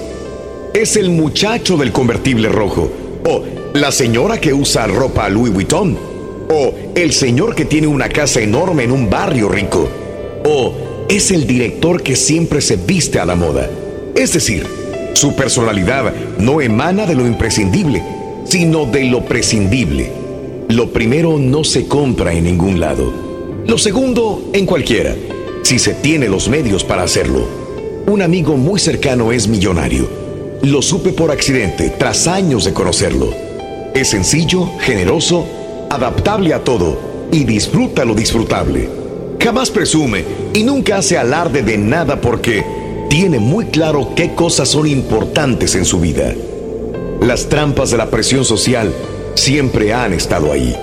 Es 0.73 0.95
el 0.95 1.09
muchacho 1.09 1.77
del 1.77 1.91
convertible 1.91 2.49
rojo, 2.49 2.89
o 3.25 3.43
la 3.73 3.91
señora 3.91 4.39
que 4.39 4.53
usa 4.53 4.87
ropa 4.87 5.29
Louis 5.29 5.53
Vuitton, 5.53 5.97
o 6.49 6.73
el 6.95 7.13
señor 7.13 7.55
que 7.55 7.65
tiene 7.65 7.87
una 7.87 8.09
casa 8.09 8.41
enorme 8.41 8.83
en 8.83 8.91
un 8.91 9.09
barrio 9.09 9.49
rico, 9.49 9.87
o 10.45 10.73
es 11.09 11.31
el 11.31 11.47
director 11.47 12.03
que 12.03 12.15
siempre 12.15 12.61
se 12.61 12.75
viste 12.75 13.19
a 13.19 13.25
la 13.25 13.35
moda. 13.35 13.69
Es 14.15 14.33
decir, 14.33 14.67
su 15.13 15.35
personalidad 15.35 16.13
no 16.37 16.61
emana 16.61 17.05
de 17.05 17.15
lo 17.15 17.25
imprescindible, 17.25 18.03
sino 18.45 18.85
de 18.85 19.05
lo 19.05 19.25
prescindible. 19.25 20.11
Lo 20.69 20.91
primero 20.91 21.39
no 21.39 21.63
se 21.63 21.87
compra 21.87 22.33
en 22.33 22.43
ningún 22.43 22.79
lado. 22.79 23.26
Lo 23.67 23.77
segundo, 23.77 24.49
en 24.53 24.65
cualquiera, 24.65 25.13
si 25.61 25.77
se 25.77 25.93
tiene 25.93 26.29
los 26.29 26.47
medios 26.47 26.85
para 26.85 27.03
hacerlo. 27.03 27.45
Un 28.05 28.21
amigo 28.21 28.55
muy 28.55 28.79
cercano 28.79 29.33
es 29.33 29.49
millonario. 29.49 30.07
Lo 30.61 30.81
supe 30.81 31.11
por 31.11 31.31
accidente, 31.31 31.89
tras 31.89 32.27
años 32.27 32.63
de 32.63 32.71
conocerlo. 32.71 33.29
Es 33.93 34.11
sencillo, 34.11 34.69
generoso, 34.79 35.45
adaptable 35.89 36.53
a 36.53 36.63
todo 36.63 36.97
y 37.29 37.43
disfruta 37.43 38.05
lo 38.05 38.15
disfrutable. 38.15 38.87
Jamás 39.37 39.69
presume 39.69 40.23
y 40.53 40.63
nunca 40.63 40.99
hace 40.99 41.17
alarde 41.17 41.61
de 41.61 41.77
nada 41.77 42.21
porque 42.21 42.63
tiene 43.09 43.37
muy 43.37 43.65
claro 43.65 44.13
qué 44.15 44.33
cosas 44.33 44.69
son 44.69 44.87
importantes 44.87 45.75
en 45.75 45.83
su 45.83 45.99
vida. 45.99 46.33
Las 47.19 47.49
trampas 47.49 47.91
de 47.91 47.97
la 47.97 48.09
presión 48.09 48.45
social 48.45 48.93
siempre 49.35 49.93
han 49.93 50.13
estado 50.13 50.53
ahí. 50.53 50.73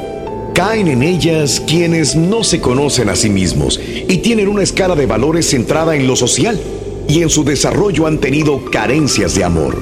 Caen 0.54 0.86
en 0.86 1.02
ellas 1.02 1.60
quienes 1.66 2.14
no 2.14 2.44
se 2.44 2.60
conocen 2.60 3.08
a 3.08 3.16
sí 3.16 3.28
mismos 3.28 3.80
y 4.08 4.18
tienen 4.18 4.46
una 4.46 4.62
escala 4.62 4.94
de 4.94 5.04
valores 5.04 5.50
centrada 5.50 5.96
en 5.96 6.06
lo 6.06 6.14
social 6.14 6.60
y 7.08 7.22
en 7.22 7.28
su 7.28 7.42
desarrollo 7.42 8.06
han 8.06 8.18
tenido 8.18 8.64
carencias 8.70 9.34
de 9.34 9.42
amor. 9.42 9.76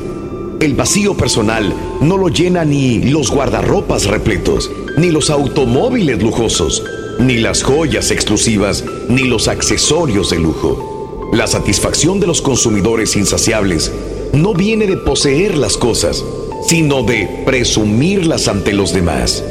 El 0.60 0.72
vacío 0.72 1.14
personal 1.14 1.74
no 2.00 2.16
lo 2.16 2.30
llena 2.30 2.64
ni 2.64 3.02
los 3.02 3.30
guardarropas 3.30 4.06
repletos, 4.06 4.70
ni 4.96 5.10
los 5.10 5.28
automóviles 5.28 6.22
lujosos, 6.22 6.82
ni 7.18 7.36
las 7.36 7.62
joyas 7.62 8.10
exclusivas, 8.10 8.82
ni 9.10 9.24
los 9.24 9.48
accesorios 9.48 10.30
de 10.30 10.38
lujo. 10.38 11.30
La 11.34 11.48
satisfacción 11.48 12.18
de 12.18 12.26
los 12.26 12.40
consumidores 12.40 13.14
insaciables 13.14 13.92
no 14.32 14.54
viene 14.54 14.86
de 14.86 14.96
poseer 14.96 15.58
las 15.58 15.76
cosas, 15.76 16.24
sino 16.66 17.02
de 17.02 17.42
presumirlas 17.44 18.48
ante 18.48 18.72
los 18.72 18.94
demás. 18.94 19.44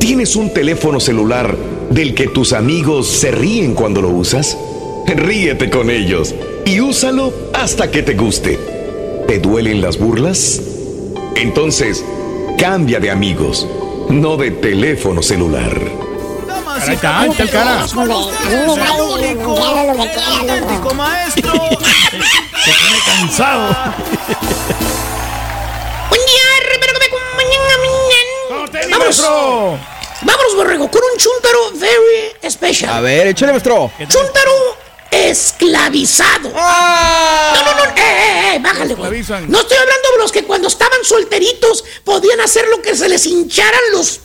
¿Tienes 0.00 0.34
un 0.34 0.52
teléfono 0.52 0.98
celular 0.98 1.54
del 1.90 2.14
que 2.14 2.26
tus 2.26 2.54
amigos 2.54 3.06
se 3.06 3.30
ríen 3.30 3.74
cuando 3.74 4.00
lo 4.00 4.08
usas? 4.08 4.56
Ríete 5.06 5.68
con 5.68 5.90
ellos 5.90 6.34
y 6.64 6.80
úsalo 6.80 7.34
hasta 7.52 7.90
que 7.90 8.02
te 8.02 8.14
guste. 8.14 8.58
¿Te 9.28 9.38
duelen 9.38 9.82
las 9.82 9.98
burlas? 9.98 10.62
Entonces, 11.36 12.02
cambia 12.58 12.98
de 12.98 13.10
amigos, 13.10 13.68
no 14.08 14.38
de 14.38 14.50
teléfono 14.52 15.22
celular. 15.22 15.78
Ahí 16.66 16.94
está, 16.94 17.20
ahí 17.20 17.30
está 17.30 17.42
el 17.42 17.50
cara. 17.50 17.82
Auténtico 20.40 20.94
maestro. 20.94 21.52
Se 21.52 22.72
pone 22.72 22.98
cansado. 23.06 23.68
Buen 26.08 26.20
día, 26.26 26.50
Vámonos. 28.90 29.80
Vámonos, 30.22 30.54
borrego, 30.54 30.90
con 30.90 31.00
un 31.02 31.18
chúntaro 31.18 31.72
very 31.74 32.50
special. 32.50 32.92
A 32.92 33.00
ver, 33.00 33.28
échale, 33.28 33.52
maestro. 33.52 33.90
Chúntaro 33.98 34.76
esclavizado. 35.10 36.52
Ah. 36.54 37.52
No, 37.54 37.64
no, 37.64 37.78
no, 37.78 37.84
eh, 37.84 37.94
eh, 37.96 38.54
eh, 38.54 38.58
bájale, 38.60 38.94
güey. 38.94 39.22
No 39.48 39.60
estoy 39.60 39.76
hablando 39.76 40.12
de 40.12 40.18
los 40.18 40.32
que 40.32 40.44
cuando 40.44 40.68
estaban 40.68 41.04
solteritos 41.04 41.84
podían 42.04 42.40
hacer 42.40 42.68
lo 42.68 42.80
que 42.80 42.94
se 42.94 43.08
les 43.08 43.26
hincharan 43.26 43.80
los, 43.92 44.20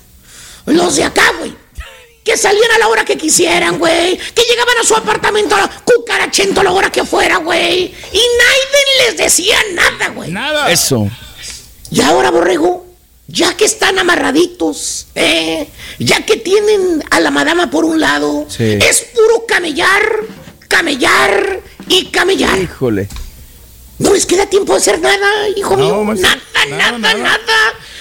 los 0.66 0.96
de 0.96 1.04
acá, 1.04 1.34
güey. 1.40 1.56
Que 2.24 2.38
salían 2.38 2.72
a 2.72 2.80
la 2.80 2.88
hora 2.88 3.06
que 3.06 3.18
quisieran, 3.18 3.78
güey. 3.78 4.18
Que 4.18 4.44
llegaban 4.44 4.78
a 4.82 4.84
su 4.84 4.96
apartamento 4.96 5.56
a 5.56 5.70
cucarachento 5.84 6.62
a 6.62 6.64
la 6.64 6.72
hora 6.72 6.92
que 6.92 7.06
fuera, 7.06 7.38
güey. 7.38 7.84
Y 7.84 8.22
nadie 8.38 9.06
les 9.06 9.18
decía 9.18 9.58
nada, 9.74 10.10
güey. 10.10 10.32
Nada. 10.32 10.72
Eso. 10.72 11.08
Y 11.92 12.02
ahora, 12.02 12.32
borrego, 12.32 12.86
ya 13.28 13.56
que 13.56 13.66
están 13.66 14.00
amarraditos, 14.00 15.08
¿eh? 15.14 15.68
Ya 16.00 16.26
que 16.26 16.38
tienen 16.38 17.04
a 17.12 17.20
la 17.20 17.32
madama 17.32 17.70
por 17.70 17.86
un 17.86 18.00
lado, 18.00 18.46
Sí. 18.50 18.78
es 18.82 19.02
puro 19.14 19.46
camellar, 19.48 20.02
camellar 20.68 21.62
y 21.88 22.06
camellar. 22.08 22.60
Híjole. 22.60 23.08
No 23.98 24.14
les 24.14 24.26
queda 24.26 24.46
tiempo 24.46 24.74
de 24.74 24.80
hacer 24.80 25.00
nada, 25.00 25.48
hijo 25.56 25.78
No, 25.78 25.84
mío. 25.86 26.04
maestro, 26.04 26.30
Nada, 26.70 26.98
nada, 26.98 27.14
nada, 27.14 27.40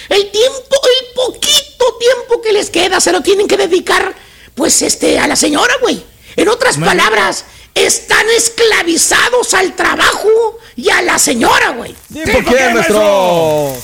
El 0.09 0.29
tiempo, 0.29 0.59
el 0.99 1.13
poquito 1.15 1.97
tiempo 1.99 2.41
que 2.41 2.51
les 2.53 2.69
queda 2.69 2.99
se 2.99 3.11
lo 3.11 3.21
tienen 3.21 3.47
que 3.47 3.57
dedicar, 3.57 4.13
pues, 4.53 4.81
este, 4.81 5.17
a 5.19 5.27
la 5.27 5.35
señora, 5.35 5.73
güey. 5.81 6.03
En 6.35 6.49
otras 6.49 6.77
palabras, 6.77 7.45
están 7.73 8.25
esclavizados 8.37 9.53
al 9.53 9.75
trabajo 9.75 10.29
y 10.75 10.89
a 10.89 11.01
la 11.01 11.17
señora, 11.17 11.69
güey. 11.71 11.95
¿Por 12.13 12.43
qué, 12.45 12.69
maestro? 12.73 13.75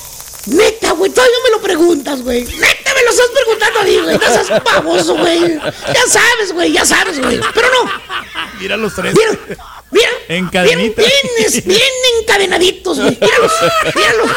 Neta, 0.48 0.92
güey, 0.94 1.12
todavía 1.12 1.36
me 1.44 1.50
lo 1.52 1.62
preguntas, 1.62 2.22
güey. 2.22 2.44
Neta, 2.44 2.94
me 2.96 3.04
lo 3.04 3.10
estás 3.12 3.28
preguntando 3.34 3.80
a 3.80 3.84
mí, 3.84 3.98
güey. 4.00 4.18
No 4.18 4.26
seas 4.26 4.64
baboso, 4.64 5.16
güey. 5.18 5.60
Ya 5.94 6.08
sabes, 6.08 6.54
güey, 6.54 6.72
ya 6.72 6.86
sabes, 6.86 7.20
güey. 7.20 7.40
Pero 7.54 7.68
no, 7.72 7.92
Mira 8.60 8.78
los 8.78 8.94
tres. 8.94 9.14
Mira, 9.16 9.58
mira. 9.92 10.10
En 10.28 10.50
Bien, 10.50 10.78
bien, 10.80 10.94
bien 11.66 11.82
encadenaditos, 12.22 13.00
güey. 13.00 13.18
Míralos, 13.20 13.52
míralos. 13.96 14.32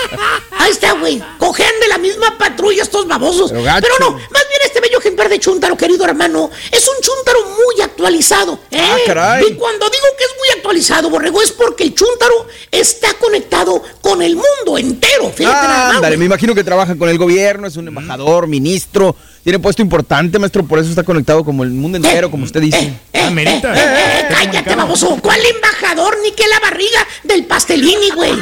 Ahí 0.59 0.71
está, 0.73 0.93
güey. 0.93 1.23
Cojean 1.39 1.73
de 1.81 1.89
la 1.89 1.99
misma 1.99 2.37
patrulla 2.39 2.83
estos 2.83 3.07
babosos. 3.07 3.53
Pero 3.53 3.95
no, 4.01 4.11
más 4.13 4.21
bien 4.49 4.61
este 4.65 4.81
bello 4.81 4.99
ejemplar 4.99 5.29
de 5.29 5.39
chúntaro, 5.39 5.77
querido 5.77 6.05
hermano, 6.05 6.51
es 6.73 6.89
un 6.89 6.95
chúntaro 7.01 7.39
muy 7.45 7.81
actualizado. 7.83 8.59
¿eh? 8.71 8.79
Ah, 8.81 8.97
caray. 9.07 9.45
Y 9.51 9.55
cuando 9.55 9.89
digo 9.89 10.05
que 10.19 10.25
es 10.25 10.31
muy 10.39 10.49
actualizado, 10.57 11.11
borrego, 11.11 11.41
es 11.43 11.53
porque 11.53 11.85
el 11.85 11.95
chúntaro 11.95 12.47
está 12.71 13.15
conectado 13.15 13.83
con 14.01 14.21
el 14.23 14.35
mundo 14.37 14.79
entero. 14.79 15.31
Fíjate 15.35 15.45
nada 15.69 15.75
Ah, 15.85 15.87
más, 15.89 15.97
ándale, 15.97 16.17
güey. 16.17 16.19
me 16.21 16.25
imagino 16.27 16.55
que 16.55 16.65
trabaja 16.65 16.97
con 16.97 17.09
el 17.09 17.19
gobierno, 17.19 17.67
es 17.69 17.77
un 17.77 17.89
embajador, 17.89 18.47
ministro, 18.49 19.15
tiene 19.45 19.59
puesto 19.59 19.83
importante, 19.83 20.39
maestro, 20.39 20.65
por 20.65 20.79
eso 20.79 20.89
está 20.89 21.03
conectado 21.03 21.45
como 21.45 21.65
el 21.65 21.71
mundo 21.71 21.99
entero, 21.99 22.31
como 22.31 22.45
usted 22.45 22.63
dice. 22.63 22.95
Ah, 23.13 23.29
merita. 23.31 23.75
Eh, 23.77 24.27
cállate, 24.31 24.75
baboso. 24.75 25.19
¿Cuál 25.23 25.39
embajador 25.55 26.17
ni 26.23 26.33
que 26.33 26.49
la 26.49 26.61
barriga 26.61 27.07
del 27.25 27.45
pastelini, 27.45 28.11
güey? 28.11 28.33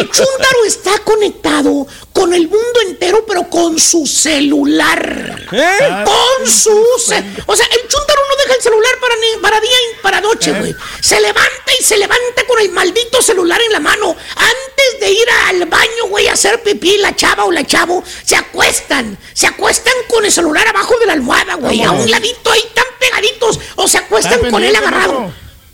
El 0.00 0.10
chúntaro 0.10 0.64
está 0.66 0.98
conectado 0.98 1.86
con 2.12 2.32
el 2.34 2.48
mundo 2.48 2.80
entero, 2.86 3.24
pero 3.26 3.48
con 3.48 3.78
su 3.78 4.06
celular. 4.06 5.46
¿Eh? 5.52 6.04
Con 6.04 6.48
su 6.50 6.84
ce- 7.06 7.24
O 7.46 7.56
sea, 7.56 7.66
el 7.66 7.88
chúntaro 7.88 8.20
no 8.28 8.36
deja 8.42 8.54
el 8.56 8.62
celular 8.62 8.92
para, 9.00 9.14
ni, 9.16 9.40
para 9.42 9.60
día 9.60 9.70
y 9.70 10.02
para 10.02 10.20
noche, 10.20 10.52
güey. 10.52 10.74
Se 11.00 11.20
levanta 11.20 11.72
y 11.78 11.82
se 11.82 11.96
levanta 11.98 12.46
con 12.46 12.60
el 12.60 12.70
maldito 12.70 13.20
celular 13.22 13.60
en 13.66 13.72
la 13.72 13.80
mano. 13.80 14.16
Antes 14.36 15.00
de 15.00 15.10
ir 15.10 15.26
al 15.48 15.66
baño, 15.66 16.06
güey, 16.08 16.28
a 16.28 16.32
hacer 16.34 16.62
pipí, 16.62 16.98
la 16.98 17.14
chava 17.16 17.44
o 17.44 17.50
la 17.52 17.64
chavo, 17.66 18.02
se 18.24 18.36
acuestan. 18.36 19.18
Se 19.34 19.46
acuestan 19.46 19.94
con 20.08 20.24
el 20.24 20.32
celular 20.32 20.66
abajo 20.68 20.98
de 20.98 21.06
la 21.06 21.12
almohada, 21.14 21.54
güey. 21.54 21.82
A 21.82 21.90
un 21.92 22.10
ladito 22.10 22.50
ahí 22.52 22.64
tan 22.74 22.84
pegaditos. 22.98 23.58
O 23.76 23.88
se 23.88 23.98
acuestan 23.98 24.40
con 24.50 24.62
él 24.64 24.74
agarrado. 24.76 25.32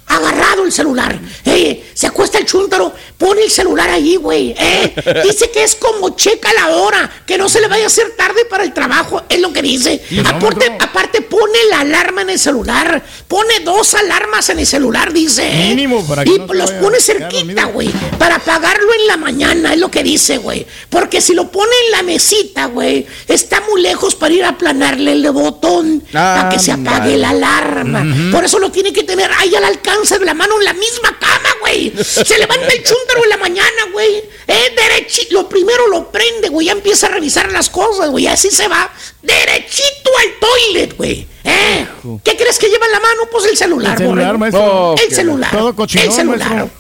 Agarrado 0.09 0.65
el 0.65 0.73
celular. 0.73 1.19
Eh, 1.45 1.91
se 1.95 2.07
acuesta 2.07 2.39
el 2.39 2.47
chúntaro, 2.47 2.95
pone 3.17 3.43
el 3.43 3.51
celular 3.51 3.91
ahí, 3.91 4.17
güey. 4.17 4.55
Eh. 4.59 5.23
Dice 5.25 5.51
que 5.51 5.65
es 5.65 5.75
como 5.75 6.11
checa 6.17 6.53
la 6.55 6.69
hora, 6.77 7.11
que 7.27 7.37
no 7.39 7.49
se 7.49 7.61
le 7.61 7.69
vaya 7.69 7.85
a 7.85 7.87
hacer 7.89 8.13
tarde 8.17 8.45
para 8.47 8.65
el 8.65 8.73
trabajo, 8.73 9.23
es 9.29 9.41
lo 9.41 9.53
que 9.53 9.63
dice. 9.63 10.03
Aparte, 10.25 10.77
aparte 10.81 11.23
pone 11.23 11.59
la 11.71 11.81
alarma 11.81 12.23
en 12.23 12.31
el 12.31 12.39
celular, 12.39 13.03
pone 13.27 13.61
dos 13.61 13.95
alarmas 13.95 14.49
en 14.49 14.59
el 14.61 14.67
celular, 14.67 15.13
dice. 15.13 15.49
eh. 15.49 15.69
Mínimo, 15.69 16.07
para 16.07 16.25
que 16.25 16.31
y 16.31 16.39
no 16.39 16.55
los 16.55 16.71
pone 16.73 17.01
cerquita, 17.01 17.65
güey, 17.67 17.89
para 18.19 18.37
apagarlo 18.37 18.89
en 19.01 19.07
la 19.07 19.17
mañana, 19.17 19.73
es 19.75 19.79
lo 19.79 19.91
que 19.91 20.03
dice, 20.03 20.39
güey. 20.39 20.67
Porque 20.89 21.21
si 21.21 21.35
lo 21.35 21.51
pone 21.51 21.73
en 21.87 21.93
la 21.93 22.03
mesita, 22.03 22.67
güey, 22.67 23.07
está 23.27 23.61
muy 23.69 23.83
lejos 23.83 24.15
para 24.15 24.33
ir 24.35 24.45
a 24.45 24.51
aplanarle 24.51 25.13
el 25.13 25.31
botón 25.31 26.03
para 26.13 26.49
que 26.49 26.59
se 26.59 26.73
apague 26.73 27.17
la 27.17 27.31
alarma. 27.31 28.07
Por 28.33 28.45
eso 28.45 28.59
lo 28.59 28.71
tiene 28.71 28.93
que 28.93 29.03
tener 29.03 29.31
ahí 29.39 29.55
al 29.55 29.65
alcance 29.65 29.98
de 30.03 30.25
la 30.25 30.35
mano 30.35 30.59
en 30.59 30.65
la 30.65 30.73
misma 30.75 31.19
cama, 31.19 31.49
güey. 31.61 31.93
Se 32.03 32.39
levanta 32.39 32.67
el 32.69 32.83
chúntaro 32.83 33.25
en 33.25 33.31
la 33.31 33.37
mañana, 33.37 33.87
güey. 33.93 34.17
Eh, 34.47 34.75
derechito. 34.77 35.35
Lo 35.35 35.49
primero 35.49 35.87
lo 35.89 36.11
prende, 36.11 36.49
güey. 36.49 36.67
Ya 36.67 36.73
empieza 36.73 37.07
a 37.07 37.11
revisar 37.11 37.51
las 37.53 37.69
cosas, 37.71 38.11
güey. 38.11 38.27
Así 38.27 38.51
se 38.51 38.69
va. 38.69 38.91
Derechito 39.23 40.11
al 40.19 40.27
toilet, 40.41 40.97
güey. 40.97 41.27
¿Eh? 41.45 41.87
¿Qué 42.25 42.37
crees 42.37 42.59
que 42.59 42.69
lleva 42.69 42.87
en 42.87 42.93
la 42.93 43.01
mano? 43.01 43.23
Pues 43.31 43.47
el 43.47 43.57
celular, 43.57 43.93
El 43.93 43.99
celular, 43.99 44.39
maestro. 44.39 44.95
El 45.03 45.15
celular. 45.15 45.51
Todo 45.51 45.75
cochinón, 45.75 46.07
el 46.07 46.13
celular. 46.13 46.49
maestro. 46.49 46.71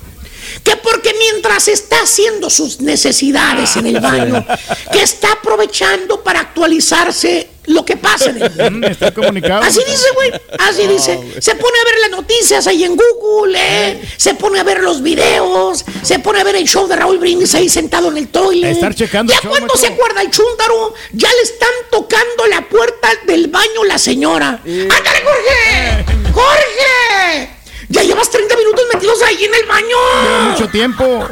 Que 0.64 0.76
porque 0.76 1.14
mientras 1.18 1.68
está 1.68 1.96
haciendo 2.02 2.50
sus 2.50 2.80
necesidades 2.80 3.76
en 3.76 3.86
el 3.86 4.00
baño, 4.00 4.44
que 4.92 5.02
está 5.02 5.32
aprovechando 5.32 6.22
para 6.22 6.40
actualizarse 6.40 7.50
lo 7.66 7.84
que 7.84 7.98
pasa 7.98 8.30
en 8.30 8.42
el 8.42 8.50
mundo. 8.50 8.88
Mm, 8.88 8.90
Está 8.90 9.12
comunicado. 9.12 9.62
Así 9.62 9.80
dice, 9.86 10.06
güey. 10.14 10.32
Así 10.58 10.86
dice. 10.86 11.20
Se 11.40 11.54
pone 11.54 11.78
a 11.78 11.84
ver 11.84 11.94
las 12.00 12.10
noticias 12.12 12.66
ahí 12.66 12.82
en 12.84 12.96
Google, 12.96 13.58
¿eh? 13.60 14.00
Se 14.16 14.34
pone 14.34 14.58
a 14.58 14.62
ver 14.62 14.80
los 14.82 15.02
videos. 15.02 15.84
Se 16.02 16.18
pone 16.18 16.40
a 16.40 16.44
ver 16.44 16.56
el 16.56 16.66
show 16.66 16.86
de 16.88 16.96
Raúl 16.96 17.18
Brindis 17.18 17.54
ahí 17.54 17.68
sentado 17.68 18.08
en 18.10 18.16
el 18.16 18.28
toilet. 18.28 18.72
Estar 18.72 18.94
checando 18.94 19.32
Ya 19.34 19.46
cuando 19.46 19.76
se 19.76 19.88
acuerda 19.88 20.22
el 20.22 20.30
chúntaro, 20.30 20.94
ya 21.12 21.28
le 21.30 21.42
están 21.42 21.68
tocando 21.90 22.46
la 22.48 22.66
puerta 22.68 23.08
del 23.26 23.48
baño 23.48 23.84
la 23.86 23.98
señora. 23.98 24.62
¡Ándale, 24.64 25.22
Jorge! 25.24 26.04
¡Jorge! 26.32 27.57
Ya 27.88 28.02
llevas 28.02 28.30
30 28.30 28.56
minutos 28.56 28.84
metidos 28.92 29.22
ahí 29.22 29.44
en 29.44 29.54
el 29.54 29.64
baño. 29.66 29.96
Lleva 30.22 30.38
mucho 30.50 30.68
tiempo. 30.68 31.26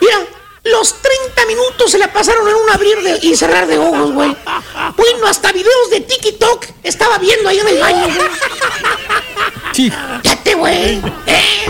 Mira, 0.00 0.18
los 0.64 0.94
30 1.02 1.46
minutos 1.46 1.90
se 1.90 1.98
la 1.98 2.12
pasaron 2.12 2.48
en 2.48 2.54
un 2.54 2.70
abrir 2.70 2.98
de- 3.02 3.18
y 3.22 3.36
cerrar 3.36 3.66
de 3.66 3.78
ojos, 3.78 4.12
güey. 4.12 4.34
Bueno, 4.96 5.26
hasta 5.26 5.52
videos 5.52 5.90
de 5.90 6.00
TikTok 6.00 6.64
estaba 6.82 7.18
viendo 7.18 7.48
ahí 7.48 7.58
en 7.58 7.68
el 7.68 7.78
baño, 7.78 8.06
güey. 8.14 8.28
Fíjate, 9.74 10.54
güey. 10.54 11.02
¿Eh? 11.26 11.66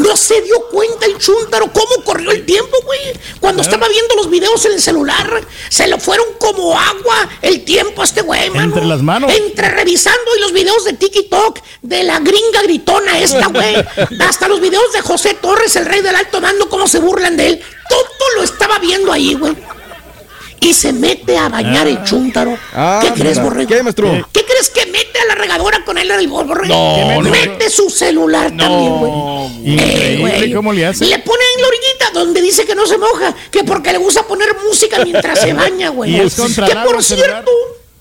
No 0.00 0.16
se 0.16 0.40
dio 0.40 0.58
cuenta 0.70 1.04
el 1.04 1.18
chúntaro 1.18 1.70
cómo 1.72 2.02
corrió 2.04 2.30
el 2.30 2.46
tiempo, 2.46 2.74
güey. 2.84 3.00
Cuando 3.38 3.60
estaba 3.60 3.86
viendo 3.86 4.14
los 4.14 4.30
videos 4.30 4.64
en 4.64 4.72
el 4.72 4.80
celular, 4.80 5.46
se 5.68 5.86
le 5.86 5.98
fueron 6.00 6.26
como 6.38 6.78
agua 6.78 7.28
el 7.42 7.64
tiempo 7.66 8.00
a 8.00 8.04
este 8.04 8.22
güey, 8.22 8.48
mano. 8.48 8.64
Entre 8.64 8.84
las 8.86 9.02
manos. 9.02 9.30
Entre 9.30 9.68
revisando 9.68 10.36
y 10.38 10.40
los 10.40 10.52
videos 10.52 10.84
de 10.86 10.94
TikTok 10.94 11.58
de 11.82 12.02
la 12.04 12.18
gringa 12.20 12.62
gritona 12.62 13.18
esta, 13.18 13.48
güey. 13.48 13.76
Hasta 14.26 14.48
los 14.48 14.60
videos 14.60 14.90
de 14.94 15.02
José 15.02 15.34
Torres, 15.34 15.76
el 15.76 15.84
rey 15.84 16.00
del 16.00 16.16
alto 16.16 16.40
mando, 16.40 16.70
cómo 16.70 16.88
se 16.88 16.98
burlan 16.98 17.36
de 17.36 17.48
él. 17.48 17.62
Todo 17.88 18.36
lo 18.36 18.42
estaba 18.42 18.78
viendo 18.78 19.12
ahí, 19.12 19.34
güey. 19.34 19.54
Y 20.60 20.74
se 20.74 20.92
mete 20.92 21.38
a 21.38 21.48
bañar 21.48 21.88
el 21.88 22.02
chúntaro. 22.04 22.56
Ah, 22.74 23.00
¿Qué 23.02 23.08
crees, 23.12 23.38
mira. 23.38 23.42
borrego? 23.44 23.68
¿Qué, 23.68 23.82
maestro? 23.82 24.28
¿Qué 24.32 24.44
crees 24.44 24.68
que 24.68 24.84
mete 24.86 25.18
a 25.20 25.24
la 25.26 25.34
regadora 25.34 25.82
con 25.84 25.96
él 25.96 26.10
en 26.10 26.20
el 26.20 26.28
borrego? 26.28 26.66
No, 26.66 27.22
no. 27.22 27.30
Mete 27.30 27.70
su 27.70 27.88
celular 27.88 28.52
también, 28.56 28.98
güey. 28.98 29.12
Eh, 29.64 29.72
Increíble 29.72 30.36
güey. 30.38 30.52
cómo 30.52 30.72
le 30.72 30.86
hace. 30.86 31.06
Le 31.06 31.18
pone 31.20 31.42
en 31.56 31.62
la 31.62 31.68
orillita 31.68 32.10
donde 32.12 32.42
dice 32.42 32.64
que 32.66 32.74
no 32.74 32.86
se 32.86 32.98
moja, 32.98 33.34
que 33.50 33.64
porque 33.64 33.92
le 33.92 33.98
gusta 33.98 34.22
poner 34.26 34.48
música 34.66 35.02
mientras 35.02 35.40
se 35.40 35.52
baña, 35.54 35.88
güey. 35.88 36.12
Y 36.16 36.20
es 36.20 36.34
contra 36.34 36.66
que 36.66 36.74
por 36.74 37.02
celular. 37.02 37.44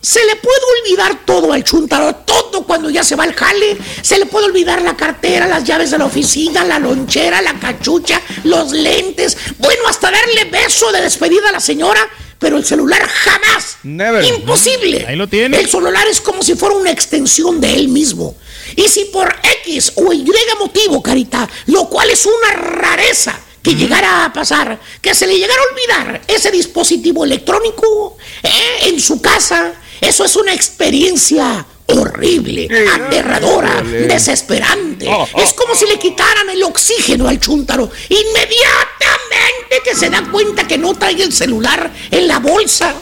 Se 0.01 0.25
le 0.25 0.35
puede 0.37 0.59
olvidar 0.81 1.25
todo 1.25 1.51
al 1.51 1.63
chuntaro, 1.63 2.15
todo 2.15 2.63
cuando 2.63 2.89
ya 2.89 3.03
se 3.03 3.15
va 3.15 3.25
al 3.25 3.33
jale. 3.33 3.77
Se 4.01 4.17
le 4.17 4.25
puede 4.25 4.45
olvidar 4.45 4.81
la 4.81 4.95
cartera, 4.95 5.45
las 5.45 5.65
llaves 5.65 5.91
de 5.91 5.97
la 5.97 6.05
oficina, 6.05 6.63
la 6.63 6.79
lonchera, 6.79 7.41
la 7.41 7.59
cachucha, 7.59 8.21
los 8.43 8.71
lentes. 8.71 9.37
Bueno, 9.57 9.83
hasta 9.87 10.09
darle 10.09 10.45
beso 10.45 10.91
de 10.91 11.01
despedida 11.01 11.49
a 11.49 11.51
la 11.51 11.59
señora. 11.59 12.01
Pero 12.39 12.55
el 12.55 12.63
celular 12.63 13.05
jamás. 13.05 13.79
Never. 13.83 14.23
Imposible. 14.23 15.05
Ahí 15.05 15.17
lo 15.17 15.27
tiene. 15.27 15.59
El 15.59 15.69
celular 15.69 16.07
es 16.07 16.21
como 16.21 16.41
si 16.41 16.55
fuera 16.55 16.73
una 16.73 16.89
extensión 16.89 17.59
de 17.59 17.73
él 17.73 17.89
mismo. 17.89 18.33
Y 18.77 18.87
si 18.87 19.05
por 19.05 19.35
X 19.65 19.91
o 19.95 20.13
Y 20.13 20.25
motivo, 20.57 21.03
Carita, 21.03 21.49
lo 21.65 21.89
cual 21.89 22.09
es 22.09 22.25
una 22.25 22.53
rareza 22.53 23.37
que 23.61 23.75
llegara 23.75 24.25
a 24.25 24.33
pasar, 24.33 24.79
que 25.01 25.13
se 25.13 25.27
le 25.27 25.37
llegara 25.37 25.59
a 25.61 25.73
olvidar 25.73 26.21
ese 26.27 26.49
dispositivo 26.49 27.25
electrónico 27.25 28.17
eh, 28.41 28.87
en 28.87 28.99
su 29.01 29.21
casa, 29.21 29.73
eso 30.01 30.25
es 30.25 30.35
una 30.35 30.53
experiencia 30.53 31.65
horrible, 31.87 32.67
aterradora, 32.93 33.81
desesperante. 33.81 35.09
Es 35.37 35.53
como 35.53 35.75
si 35.75 35.85
le 35.85 35.97
quitaran 35.97 36.49
el 36.49 36.63
oxígeno 36.63 37.27
al 37.27 37.39
chúntaro. 37.39 37.89
Inmediatamente 38.09 39.81
que 39.83 39.95
se 39.95 40.09
da 40.09 40.23
cuenta 40.31 40.67
que 40.67 40.77
no 40.77 40.93
trae 40.95 41.21
el 41.21 41.33
celular 41.33 41.91
en 42.11 42.27
la 42.27 42.39
bolsa. 42.39 42.93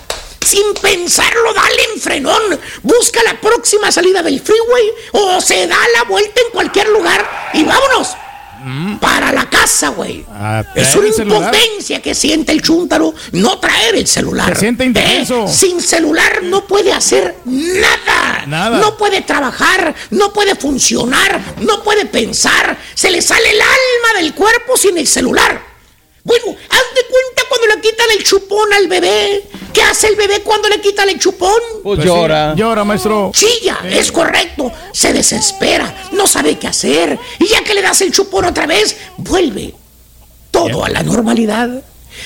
Sin 0.46 0.74
pensarlo, 0.76 1.54
dale 1.54 1.84
en 1.94 2.00
frenón. 2.00 2.60
Busca 2.84 3.22
la 3.24 3.40
próxima 3.40 3.92
salida 3.92 4.24
del 4.24 4.40
freeway 4.40 4.92
o 5.12 5.42
se 5.42 5.68
da 5.68 5.80
la 5.94 6.04
vuelta 6.04 6.40
en 6.40 6.52
cualquier 6.52 6.88
lugar 6.90 7.52
y 7.54 7.64
vámonos. 7.64 8.16
Para 9.00 9.32
la 9.32 9.50
casa, 9.50 9.90
güey. 9.90 10.26
Es 10.76 10.96
una 10.96 11.08
impotencia 11.08 12.02
que 12.02 12.14
siente 12.16 12.52
el 12.52 12.62
chúntaro 12.62 13.14
no 13.34 13.60
traer 13.60 13.96
el 13.96 14.08
celular. 14.08 14.54
Se 14.54 14.60
siente. 14.60 14.86
¿Eh? 14.86 15.26
Sin 15.48 15.82
celular 15.82 16.44
no 16.44 16.66
puede 16.66 16.94
hacer 16.94 17.38
nada. 17.46 18.46
Nada. 18.46 18.78
No 18.80 18.98
puede 18.98 19.22
trabajar, 19.22 19.94
no 20.12 20.32
puede 20.32 20.56
funcionar, 20.56 21.40
no 21.60 21.84
puede 21.84 22.06
pensar. 22.06 22.78
Se 22.94 23.12
le 23.12 23.22
sale 23.22 23.50
el 23.52 23.62
alma 23.62 24.22
del 24.22 24.34
cuerpo 24.34 24.78
sin 24.78 24.98
el 24.98 25.08
celular. 25.08 25.77
Bueno, 26.28 26.58
haz 26.70 26.84
de 26.94 27.06
cuenta 27.10 27.44
cuando 27.48 27.68
le 27.68 27.82
quitan 27.82 28.08
el 28.18 28.22
chupón 28.22 28.74
al 28.74 28.88
bebé. 28.90 29.44
¿Qué 29.74 29.82
hace 29.82 30.08
el 30.08 30.18
bebé 30.18 30.42
cuando 30.42 30.68
le 30.68 30.82
quitan 30.82 31.08
el 31.08 31.18
chupón? 31.18 31.62
Pues 31.72 31.82
Pues 31.84 32.00
sí, 32.02 32.06
llora. 32.06 32.54
Llora, 32.54 32.84
maestro. 32.84 33.32
Chilla, 33.34 33.80
es 33.86 34.12
correcto. 34.12 34.70
Se 34.92 35.14
desespera, 35.14 36.10
no 36.12 36.28
sabe 36.28 36.60
qué 36.60 36.68
hacer. 36.68 37.18
Y 37.40 37.48
ya 37.48 37.64
que 37.64 37.74
le 37.74 37.82
das 37.82 38.02
el 38.02 38.12
chupón 38.12 38.44
otra 38.44 38.66
vez, 38.68 38.98
vuelve 39.16 39.74
todo 40.52 40.84
a 40.84 40.90
la 40.90 41.02
normalidad. 41.02 41.70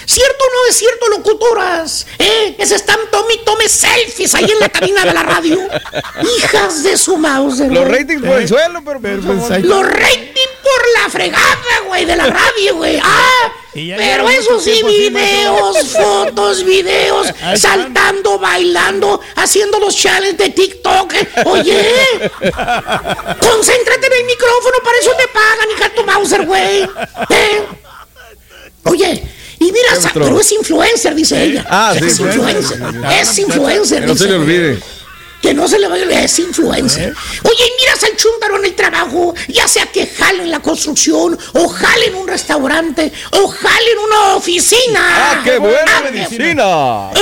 ¿Cierto 0.05 0.43
o 0.45 0.47
no 0.47 0.69
es 0.71 0.75
cierto, 0.77 1.07
locutoras? 1.09 2.07
¿Eh? 2.17 2.55
Que 2.57 2.65
se 2.65 2.75
están 2.75 2.97
tome 3.11 3.35
y 3.35 3.45
tome 3.45 3.69
selfies 3.69 4.33
ahí 4.33 4.49
en 4.49 4.59
la 4.59 4.69
cabina 4.69 5.05
de 5.05 5.13
la 5.13 5.21
radio. 5.21 5.59
Hijas 6.37 6.81
de 6.81 6.97
su 6.97 7.17
mouse. 7.17 7.59
Los 7.59 7.87
ratings 7.87 8.23
por 8.23 8.41
el 8.41 8.47
suelo, 8.47 8.81
pero, 8.83 8.99
Pero, 8.99 9.21
pues, 9.21 9.43
pues, 9.47 9.63
Los 9.63 9.85
rating 9.85 10.51
por 10.63 11.03
la 11.03 11.09
fregada, 11.09 11.81
güey, 11.85 12.05
de 12.05 12.15
la 12.15 12.25
radio, 12.25 12.77
güey. 12.77 12.99
Ah, 13.03 13.51
pero 13.73 14.29
eso 14.29 14.59
sí, 14.59 14.81
videos, 14.83 15.87
fotos, 15.97 16.63
videos, 16.65 17.27
saltando, 17.55 18.37
bailando, 18.37 19.21
haciendo 19.35 19.79
los 19.79 19.95
challenges 19.95 20.37
de 20.37 20.49
TikTok. 20.49 21.13
eh. 21.13 21.29
Oye, 21.45 21.81
concéntrate 23.39 24.07
en 24.07 24.13
el 24.13 24.25
micrófono, 24.25 24.77
para 24.83 24.97
eso 24.99 25.11
te 25.17 25.27
pagan, 25.27 25.71
hija 25.77 25.89
tu 25.95 26.03
Mauser, 26.03 26.45
güey. 26.45 26.83
¿Eh? 27.29 27.63
Oye, 28.83 29.23
y 29.59 29.71
mira, 29.71 29.89
pero 30.13 30.39
es 30.39 30.51
influencer, 30.51 31.13
dice 31.15 31.43
ella. 31.43 31.65
Ah, 31.69 31.93
sí, 31.97 32.05
es 32.05 32.19
influencer. 32.19 32.81
Es 33.11 33.37
influencer. 33.37 34.07
no 34.07 34.15
se 34.15 34.27
le 34.27 34.35
olvide. 34.35 34.79
Que 35.41 35.53
no 35.55 35.67
se 35.67 35.79
le 35.79 35.87
vaya 35.87 36.03
a 36.03 36.05
olvidar, 36.05 36.23
es 36.23 36.37
influencer. 36.39 37.13
Oye, 37.43 37.63
miras 37.79 38.03
al 38.03 38.15
chúntaro 38.15 38.57
en 38.57 38.65
el 38.65 38.75
trabajo, 38.75 39.33
ya 39.47 39.67
sea 39.67 39.87
que 39.87 40.05
jale 40.05 40.43
en 40.43 40.51
la 40.51 40.59
construcción, 40.59 41.37
o 41.53 41.67
jale 41.67 42.07
en 42.07 42.15
un 42.15 42.27
restaurante, 42.27 43.11
o 43.31 43.47
jale 43.47 43.91
en 43.93 43.99
una 43.99 44.35
oficina. 44.35 44.99
¡Ah, 45.01 45.41
qué 45.43 45.57
buena 45.57 45.81
Ah, 45.97 46.01
medicina! 46.03 46.65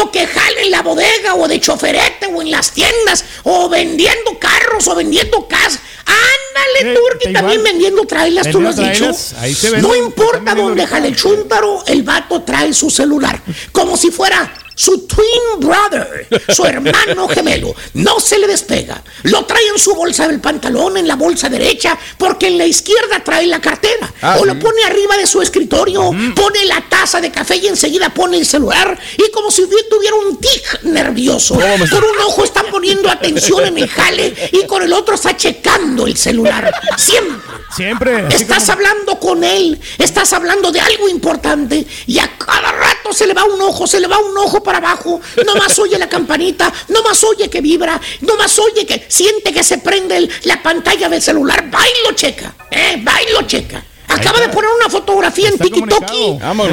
o 0.03 0.11
que 0.11 0.28
jale 0.28 0.63
en 0.65 0.72
la 0.72 0.82
bodega, 0.82 1.36
o 1.36 1.47
de 1.47 1.61
choferete, 1.61 2.28
o 2.34 2.41
en 2.41 2.51
las 2.51 2.72
tiendas, 2.72 3.24
o 3.43 3.70
vendiendo 3.70 4.38
carros, 4.38 4.86
o 4.88 4.95
vendiendo 4.95 5.47
casas. 5.47 5.80
Ándale, 6.05 6.91
Eh, 6.91 6.95
Turki, 6.95 7.34
también 7.34 7.63
vendiendo 7.63 8.05
trailers, 8.05 8.51
tú 8.51 8.59
lo 8.59 8.70
has 8.70 8.76
dicho. 8.76 9.11
ahí 9.39 9.53
se 9.55 9.78
no 9.82 9.95
importa 9.95 10.55
dónde 10.55 10.86
jale 10.88 11.07
el 11.07 11.15
chúntaro, 11.15 11.84
el 11.88 12.03
vato 12.03 12.41
trae 12.41 12.74
su 12.74 12.89
celular. 12.89 13.39
Como 13.72 13.95
si 13.95 14.11
fuera 14.11 14.51
su 14.80 14.99
twin 15.05 15.59
brother, 15.59 16.25
su 16.55 16.63
hermano 16.63 17.27
gemelo. 17.27 17.75
No 17.95 18.17
se 18.21 18.39
le 18.39 18.47
despega. 18.47 19.03
Lo 19.23 19.43
trae 19.43 19.67
en 19.67 19.77
su 19.77 19.93
bolsa 19.93 20.25
del 20.25 20.39
pantalón, 20.39 20.95
en 20.95 21.05
la 21.05 21.17
bolsa 21.17 21.49
derecha, 21.49 21.99
porque 22.17 22.47
en 22.47 22.57
la 22.57 22.65
izquierda 22.65 23.21
trae 23.21 23.45
la 23.45 23.59
cartera. 23.59 24.09
Ah, 24.21 24.38
o 24.39 24.45
lo 24.45 24.57
pone 24.57 24.82
arriba 24.86 25.17
de 25.17 25.27
su 25.27 25.41
escritorio, 25.41 26.11
pone 26.34 26.63
la 26.63 26.82
taza 26.88 27.19
de 27.19 27.30
café 27.30 27.57
y 27.57 27.67
enseguida 27.67 28.13
pone 28.13 28.38
el 28.38 28.45
celular. 28.45 28.97
Y 29.17 29.30
como 29.32 29.51
si 29.51 29.63
tuviera 29.89 30.15
un 30.15 30.38
tic 30.39 30.84
nervioso. 30.84 31.55
Con 31.55 32.03
un 32.03 32.19
ojo 32.25 32.45
está 32.45 32.63
poniendo 32.63 33.09
atención 33.11 33.65
en 33.65 33.80
el 33.80 33.89
jale 33.89 34.34
y 34.53 34.65
con 34.65 34.82
el 34.82 34.93
otro 34.93 35.15
está 35.15 35.36
checando 35.36 36.07
el 36.07 36.15
celular. 36.15 36.73
Siempre. 36.97 37.38
Siempre. 37.75 38.27
Estás 38.30 38.61
como- 38.61 38.71
hablando 38.73 39.19
con 39.19 39.43
él, 39.43 39.80
estás 39.97 40.32
hablando 40.34 40.71
de 40.71 40.80
algo 40.80 41.09
importante 41.09 41.86
y 42.07 42.17
a 42.19 42.38
cada 42.38 42.71
rato 42.71 43.11
se 43.13 43.27
le 43.27 43.34
va 43.34 43.43
un 43.43 43.61
ojo, 43.61 43.86
se 43.88 43.99
le 43.99 44.07
va 44.07 44.17
un 44.17 44.38
ojo 44.38 44.63
para 44.70 44.78
abajo, 44.78 45.20
nomás 45.47 45.80
oye 45.80 45.97
la 45.97 46.07
campanita, 46.07 46.72
nomás 46.89 47.24
oye 47.24 47.49
que 47.49 47.59
vibra, 47.59 47.99
nomás 48.22 48.59
oye 48.59 48.86
que 48.86 49.03
siente 49.07 49.51
que 49.51 49.63
se 49.63 49.80
prende 49.80 50.15
el- 50.15 50.30
la 50.43 50.61
pantalla 50.61 51.09
del 51.09 51.24
celular, 51.24 51.74
va 51.74 51.80
y 51.88 52.07
lo 52.07 52.13
checa, 52.15 52.53
eh, 52.70 53.03
va 53.03 53.13
y 53.28 53.34
lo 53.34 53.41
checa. 53.47 53.84
Acaba 54.07 54.39
de 54.39 54.49
poner 54.49 54.70
una 54.80 54.88
fotografía 54.89 55.47
en 55.49 55.57
TikTok 55.57 56.03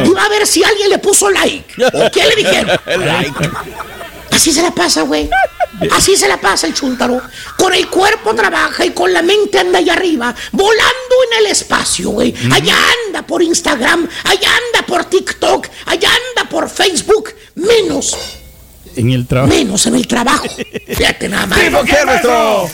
y 0.04 0.10
va 0.10 0.24
a 0.24 0.28
ver 0.28 0.46
si 0.46 0.62
alguien 0.62 0.90
le 0.90 0.98
puso 0.98 1.30
like. 1.30 1.74
¿O 1.86 2.10
qué 2.12 2.26
le 2.26 2.36
dijeron? 2.36 2.78
Así 4.30 4.52
se 4.52 4.60
la 4.60 4.70
pasa, 4.72 5.02
güey. 5.02 5.30
Así 5.92 6.16
se 6.16 6.26
la 6.28 6.40
pasa 6.40 6.66
el 6.66 6.74
chúntaro. 6.74 7.20
Con 7.58 7.74
el 7.74 7.88
cuerpo 7.88 8.34
trabaja 8.34 8.84
y 8.84 8.90
con 8.90 9.12
la 9.12 9.22
mente 9.22 9.58
anda 9.58 9.78
allá 9.78 9.92
arriba, 9.94 10.34
volando 10.52 11.14
en 11.32 11.44
el 11.44 11.50
espacio, 11.52 12.10
güey. 12.10 12.34
Allá 12.52 12.76
anda 13.06 13.26
por 13.26 13.42
Instagram, 13.42 14.08
allá 14.24 14.48
anda 14.48 14.86
por 14.86 15.04
TikTok, 15.04 15.66
allá 15.86 16.08
anda 16.08 16.48
por 16.48 16.68
Facebook, 16.70 17.30
menos, 17.56 18.16
En 18.96 19.10
el 19.12 19.26
trabajo. 19.26 19.52
menos 19.54 19.84
en 19.86 19.94
el 19.96 20.06
trabajo. 20.06 20.46
Fíjate 20.86 21.28
nada 21.28 21.46
más. 21.46 21.60
¿Tipo 21.60 21.82
qué, 21.84 22.04
maestro? 22.06 22.70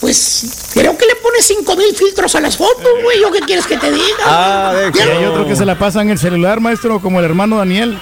Pues 0.00 0.70
creo 0.74 0.96
que 0.98 1.06
le 1.06 1.14
pone 1.16 1.40
cinco 1.40 1.76
mil 1.76 1.94
filtros 1.94 2.34
a 2.34 2.40
las 2.40 2.56
fotos, 2.56 2.88
güey. 3.02 3.20
¿Yo 3.20 3.30
qué 3.30 3.40
quieres 3.40 3.66
que 3.66 3.76
te 3.78 3.90
diga? 3.90 4.06
Ah, 4.24 4.72
de 4.74 4.88
Y 4.88 4.92
que- 4.92 5.02
hay 5.02 5.24
otro 5.24 5.46
que 5.46 5.56
se 5.56 5.64
la 5.64 5.78
pasa 5.78 6.02
en 6.02 6.10
el 6.10 6.18
celular, 6.18 6.60
maestro, 6.60 7.00
como 7.00 7.20
el 7.20 7.24
hermano 7.24 7.56
Daniel. 7.58 7.98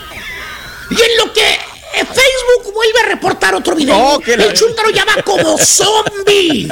Y 0.91 0.95
en 0.95 1.17
lo 1.27 1.33
que 1.33 1.59
Facebook 1.93 2.73
vuelve 2.75 3.01
a 3.01 3.03
reportar 3.05 3.55
otro 3.55 3.75
video, 3.75 4.21
que 4.21 4.35
el 4.35 4.53
chúntaro 4.53 4.91
ya 4.91 5.05
va 5.05 5.23
como 5.23 5.59
zombie. 5.65 6.69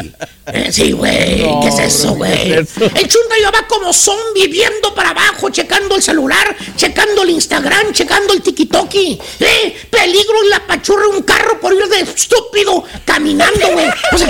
Eh, 0.46 0.72
sí, 0.72 0.92
güey, 0.92 1.38
¿qué 1.62 1.68
es 1.68 1.78
eso, 1.78 2.14
güey? 2.14 2.52
El 2.52 2.66
chúntaro 3.08 3.40
ya 3.40 3.50
va 3.50 3.66
como 3.68 3.92
zombie 3.92 4.48
viendo 4.48 4.94
para 4.94 5.10
abajo, 5.10 5.50
checando 5.50 5.96
el 5.96 6.02
celular, 6.02 6.56
checando 6.76 7.22
el 7.22 7.30
Instagram, 7.30 7.92
checando 7.92 8.32
el 8.32 8.42
tiki-toki. 8.42 9.20
Eh, 9.40 9.76
peligro 9.90 10.42
en 10.42 10.50
la 10.50 10.66
pachurra 10.66 11.06
un 11.08 11.22
carro 11.22 11.60
por 11.60 11.72
ir 11.72 11.86
de 11.86 12.00
estúpido 12.00 12.84
caminando, 13.04 13.68
güey. 13.72 13.86
O 14.12 14.18
sea, 14.18 14.28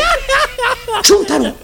chúntaro, 1.02 1.54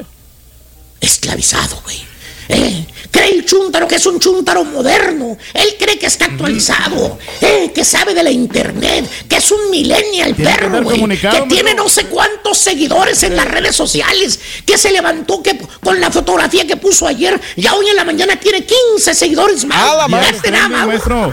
esclavizado, 1.00 1.80
güey. 1.82 2.06
Eh, 2.48 2.86
cree 3.10 3.30
el 3.34 3.44
chúntaro 3.44 3.86
que 3.88 3.96
es 3.96 4.06
un 4.06 4.18
chúntaro 4.20 4.64
moderno. 4.64 5.36
Él 5.54 5.76
cree 5.78 5.98
que 5.98 6.06
está 6.06 6.26
actualizado. 6.26 7.18
Eh, 7.40 7.70
que 7.74 7.84
sabe 7.84 8.14
de 8.14 8.22
la 8.22 8.30
internet. 8.30 9.08
Que 9.28 9.36
es 9.36 9.50
un 9.50 9.70
millennial 9.70 10.34
perro, 10.34 10.82
güey. 10.82 11.06
Que 11.18 11.42
tiene 11.48 11.74
no 11.74 11.88
sé 11.88 12.06
cuántos 12.06 12.58
seguidores 12.58 13.22
en 13.22 13.36
las 13.36 13.46
redes 13.46 13.74
sociales. 13.76 14.38
Que 14.64 14.78
se 14.78 14.90
levantó 14.90 15.42
que 15.42 15.58
con 15.82 16.00
la 16.00 16.10
fotografía 16.10 16.66
que 16.66 16.76
puso 16.76 17.06
ayer. 17.06 17.40
Ya 17.56 17.74
hoy 17.74 17.88
en 17.88 17.96
la 17.96 18.04
mañana 18.04 18.36
tiene 18.36 18.64
15 18.64 19.14
seguidores 19.14 19.64
más. 19.64 19.78
Ah, 19.80 20.06
la 20.08 20.08
nada 20.50 20.86
maestro. 20.86 21.32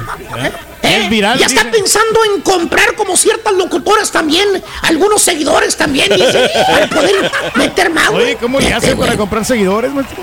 Eh, 0.84 1.04
Es 1.04 1.10
viral. 1.10 1.40
ya 1.40 1.46
está 1.46 1.64
dice. 1.64 1.78
pensando 1.78 2.20
en 2.26 2.42
comprar 2.42 2.96
como 2.96 3.16
ciertas 3.16 3.54
locutoras 3.54 4.12
también, 4.12 4.62
algunos 4.82 5.22
seguidores 5.22 5.78
también, 5.78 6.10
dice, 6.14 6.50
para 6.68 6.90
poder 6.90 7.32
meter 7.56 7.90
más. 7.90 8.10
Oye. 8.10 8.36
¿cómo 8.36 8.60
le 8.60 8.66
Fíjate, 8.68 8.88
hace 8.88 8.96
para 8.98 9.16
comprar 9.16 9.46
seguidores, 9.46 9.94
maestro? 9.94 10.18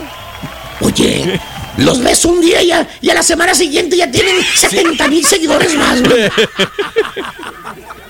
Oye, 0.81 1.41
los 1.77 2.03
ves 2.03 2.25
un 2.25 2.41
día 2.41 2.63
y 2.63 2.73
a, 2.73 2.89
y 3.01 3.11
a 3.11 3.15
la 3.15 3.23
semana 3.23 3.55
siguiente 3.55 3.97
ya 3.97 4.11
tienen 4.11 4.37
70 4.57 5.09
mil 5.09 5.25
seguidores 5.25 5.75
más, 5.77 6.03
güey. 6.03 6.31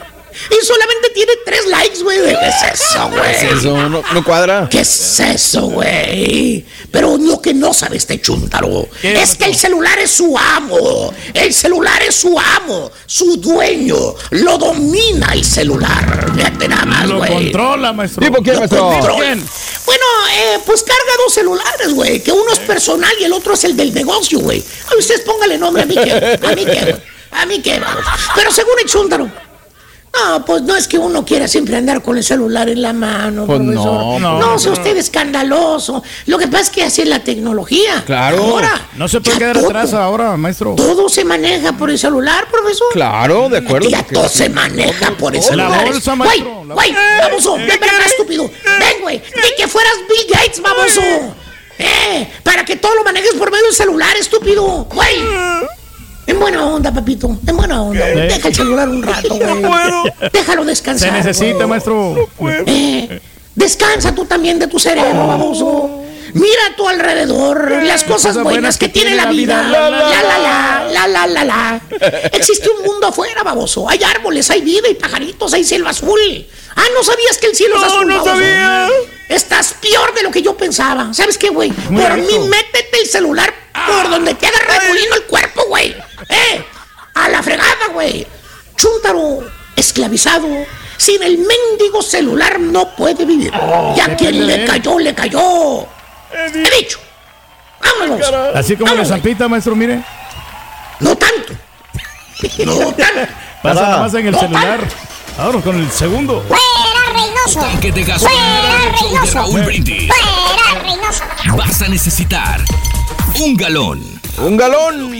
Y 0.51 0.65
solamente 0.65 1.11
tiene 1.15 1.33
tres 1.45 1.67
likes, 1.67 2.03
güey. 2.03 2.19
¿Qué 2.19 2.33
es 2.33 2.81
eso, 2.81 3.11
¿Qué 3.11 3.31
es 3.31 3.43
güey? 3.45 3.59
eso? 3.59 3.89
No, 3.89 4.03
no 4.13 4.25
cuadra. 4.25 4.69
¿Qué 4.71 4.81
es 4.81 5.21
eso, 5.21 5.63
güey? 5.69 6.65
Pero 6.91 7.17
lo 7.17 7.41
que 7.41 7.55
no 7.55 7.73
sabe 7.73 7.97
este 7.99 8.21
chúntaro 8.21 8.89
¿Qué, 9.01 9.23
es 9.23 9.37
que 9.37 9.45
el 9.45 9.55
celular 9.55 9.99
es 10.01 10.11
su 10.11 10.37
amo. 10.37 11.15
El 11.33 11.55
celular 11.55 12.03
es 12.03 12.17
su 12.17 12.37
amo, 12.39 12.91
su 13.07 13.37
dueño. 13.37 13.97
Lo 14.31 14.59
domina 14.59 15.33
el 15.33 15.45
celular. 15.45 16.33
Fíjate 16.35 16.67
nada 16.69 16.85
más, 16.85 17.09
Lo 17.09 17.19
güey. 17.19 17.33
controla, 17.33 17.93
maestro. 17.93 18.23
¿Tipo 18.27 18.43
quién, 18.43 18.57
Lo 18.57 18.61
maestro? 18.61 19.17
Bueno, 19.17 20.05
eh, 20.35 20.59
pues 20.67 20.83
carga 20.83 21.13
dos 21.25 21.33
celulares, 21.33 21.95
güey. 21.95 22.21
Que 22.23 22.33
uno 22.33 22.53
es 22.53 22.59
personal 22.61 23.13
y 23.21 23.25
el 23.25 23.33
otro 23.33 23.55
es 23.55 23.65
el 23.65 23.77
del 23.77 23.95
negocio, 23.95 24.41
güey. 24.41 24.63
A 24.91 24.97
ustedes 24.97 25.21
póngale 25.23 25.59
nombre 25.59 25.83
a 25.85 25.87
mí 25.87 25.95
que, 25.95 26.13
a 26.13 26.55
mí 26.55 26.65
que, 26.65 26.81
güey. 26.81 26.97
a 27.31 27.47
mí 27.47 27.61
que, 27.61 27.79
vamos. 27.79 28.05
Pero 28.35 28.51
según 28.51 28.75
el 28.83 28.89
chúntaro. 28.89 29.31
No, 30.13 30.45
pues 30.45 30.63
no 30.63 30.77
es 30.77 30.87
que 30.89 30.99
uno 30.99 31.25
quiera 31.25 31.47
siempre 31.49 31.77
andar 31.77 32.03
con 32.03 32.17
el 32.17 32.25
celular 32.25 32.69
en 32.69 32.83
la 32.83 32.93
mano, 32.93 33.47
Pues 33.47 33.59
profesor. 33.61 33.85
no, 33.85 34.19
No, 34.19 34.39
no, 34.41 34.59
sea 34.59 34.73
usted 34.73 34.97
escandaloso. 34.97 36.03
Lo 36.27 36.37
que 36.37 36.47
pasa 36.49 36.65
es 36.65 36.71
que 36.71 36.83
así 36.83 37.03
es 37.03 37.09
la 37.09 37.21
tecnología. 37.21 38.03
Claro. 38.05 38.43
Ahora, 38.45 38.89
No 38.97 39.09
se 39.09 39.21
puede 39.21 39.39
quedar 39.39 39.57
todo- 39.57 39.67
atrás 39.69 39.95
ahora, 39.95 40.37
maestro. 40.37 40.75
Todo 40.77 41.09
se 41.09 41.25
maneja 41.25 41.73
por 41.73 41.91
el 41.91 41.99
celular, 41.99 42.49
profesor. 42.51 42.89
Claro, 42.93 43.49
de 43.49 43.59
acuerdo. 43.59 43.89
Ya 43.89 44.03
todo 44.03 44.29
se 44.29 44.49
maneja 44.51 45.13
por 45.13 45.35
el 45.35 45.41
La 45.41 45.47
celular. 45.47 45.85
bolsa, 45.87 46.15
Güey, 46.17 46.29
maestro, 46.29 46.65
la 46.67 46.75
güey, 46.75 46.95
baboso, 47.21 47.55
ven 47.57 47.79
para 47.79 47.93
acá, 47.93 48.07
estúpido. 48.07 48.51
Ven, 48.79 49.01
güey, 49.03 49.23
ni 49.37 49.57
que 49.57 49.69
fueras 49.69 49.95
Bill 50.09 50.27
Gates, 50.37 50.61
baboso. 50.61 51.01
Eh, 51.79 52.31
para 52.43 52.65
que 52.65 52.77
todo 52.77 52.95
lo 52.95 53.05
manejes 53.05 53.33
por 53.35 53.51
medio 53.51 53.65
del 53.65 53.75
celular, 53.75 54.15
estúpido. 54.19 54.87
Güey. 54.93 55.17
En 56.27 56.39
buena 56.39 56.67
onda, 56.67 56.93
papito. 56.93 57.37
En 57.47 57.57
buena 57.57 57.83
onda. 57.83 58.07
Deja 58.07 58.49
el 58.49 58.55
celular 58.55 58.89
un 58.89 59.03
rato, 59.03 59.37
güey. 59.37 60.31
Déjalo 60.33 60.65
descansar. 60.65 61.09
Se 61.09 61.15
necesita, 61.15 61.55
güey. 61.55 61.69
maestro. 61.69 62.29
Eh, 62.67 63.21
descansa 63.55 64.15
tú 64.15 64.25
también 64.25 64.59
de 64.59 64.67
tu 64.67 64.79
cerebro, 64.79 65.27
baboso. 65.27 66.00
Mira 66.35 66.67
a 66.67 66.77
tu 66.77 66.89
alrededor 66.89 67.71
las 67.83 68.05
cosas 68.05 68.37
buenas 68.43 68.79
que 68.79 68.89
tiene 68.89 69.15
la 69.15 69.27
vida. 69.27 69.63
La 69.63 69.91
la 69.91 70.39
la, 70.39 70.85
la 70.91 71.07
la 71.07 71.27
la 71.27 71.45
la. 71.45 71.81
Existe 72.33 72.69
un 72.71 72.85
mundo 72.85 73.09
afuera, 73.09 73.43
baboso. 73.43 73.89
Hay 73.89 74.03
árboles, 74.03 74.51
hay 74.51 74.61
vida, 74.61 74.89
hay 74.89 74.95
pajaritos, 74.95 75.53
hay 75.55 75.65
cielo 75.65 75.89
azul. 75.89 76.21
Ah, 76.77 76.85
¿no 76.95 77.03
sabías 77.03 77.39
que 77.39 77.47
el 77.49 77.57
cielo 77.57 77.77
es 77.77 77.83
azul? 77.83 78.07
no 78.07 78.15
baboso? 78.15 78.35
sabía. 78.35 78.89
Estás 79.29 79.75
peor 79.81 80.13
de 80.15 80.23
lo 80.23 80.31
que 80.31 80.43
yo 80.43 80.57
pensaba. 80.57 81.13
¿Sabes 81.15 81.39
qué, 81.39 81.51
güey? 81.51 81.71
Por 81.71 82.17
mí, 82.17 82.39
métete 82.49 83.01
el 83.01 83.07
celular 83.07 83.53
por 83.87 84.11
donde 84.11 84.35
te 84.35 84.47
haga 84.47 84.59
remolino 84.59 85.15
el 85.15 85.23
cuerpo, 85.25 85.65
güey. 85.69 85.95
¡Eh! 86.29 86.65
A 87.15 87.29
la 87.29 87.43
fregada, 87.43 87.89
güey. 87.93 88.27
Chúntaro, 88.77 89.45
esclavizado. 89.77 90.49
Sin 90.97 91.23
el 91.23 91.39
mendigo 91.39 92.03
celular 92.03 92.59
no 92.61 92.95
puede 92.95 93.25
vivir. 93.25 93.53
y 93.97 94.01
a 94.01 94.17
quien 94.17 94.47
le 94.47 94.65
cayó, 94.65 94.99
le 94.99 95.15
cayó. 95.15 95.87
He 96.33 96.81
dicho. 96.83 96.99
Vámonos. 97.83 98.27
Así 98.55 98.75
como 98.77 98.87
Vámonos. 98.87 99.09
zampita, 99.09 99.49
maestro, 99.49 99.75
mire. 99.75 100.03
No 101.01 101.17
tanto. 101.17 101.55
No 102.65 102.75
tanto. 102.95 103.33
Pasa 103.63 103.83
nada 103.83 103.99
más 103.99 104.15
en 104.15 104.27
el 104.27 104.33
No, 104.33 104.41
celular. 104.41 104.81
Ahora 105.39 105.61
con 105.61 105.77
el 105.79 105.91
segundo. 105.91 106.43
¡Fuera, 106.47 107.13
Reynoso! 107.15 107.81
Que 107.81 107.93
te 107.93 108.03
gasolina 108.05 108.41
¡Fuera, 108.41 108.97
Reynoso! 109.01 109.35
Raúl 109.35 109.61
Brindis. 109.63 110.09
¡Fuera, 110.13 110.83
Reynoso! 110.83 111.25
Vas 111.57 111.83
a 111.83 111.89
necesitar 111.89 112.61
un 113.39 113.57
galón. 113.57 114.21
Un 114.39 114.57
galón. 114.57 115.11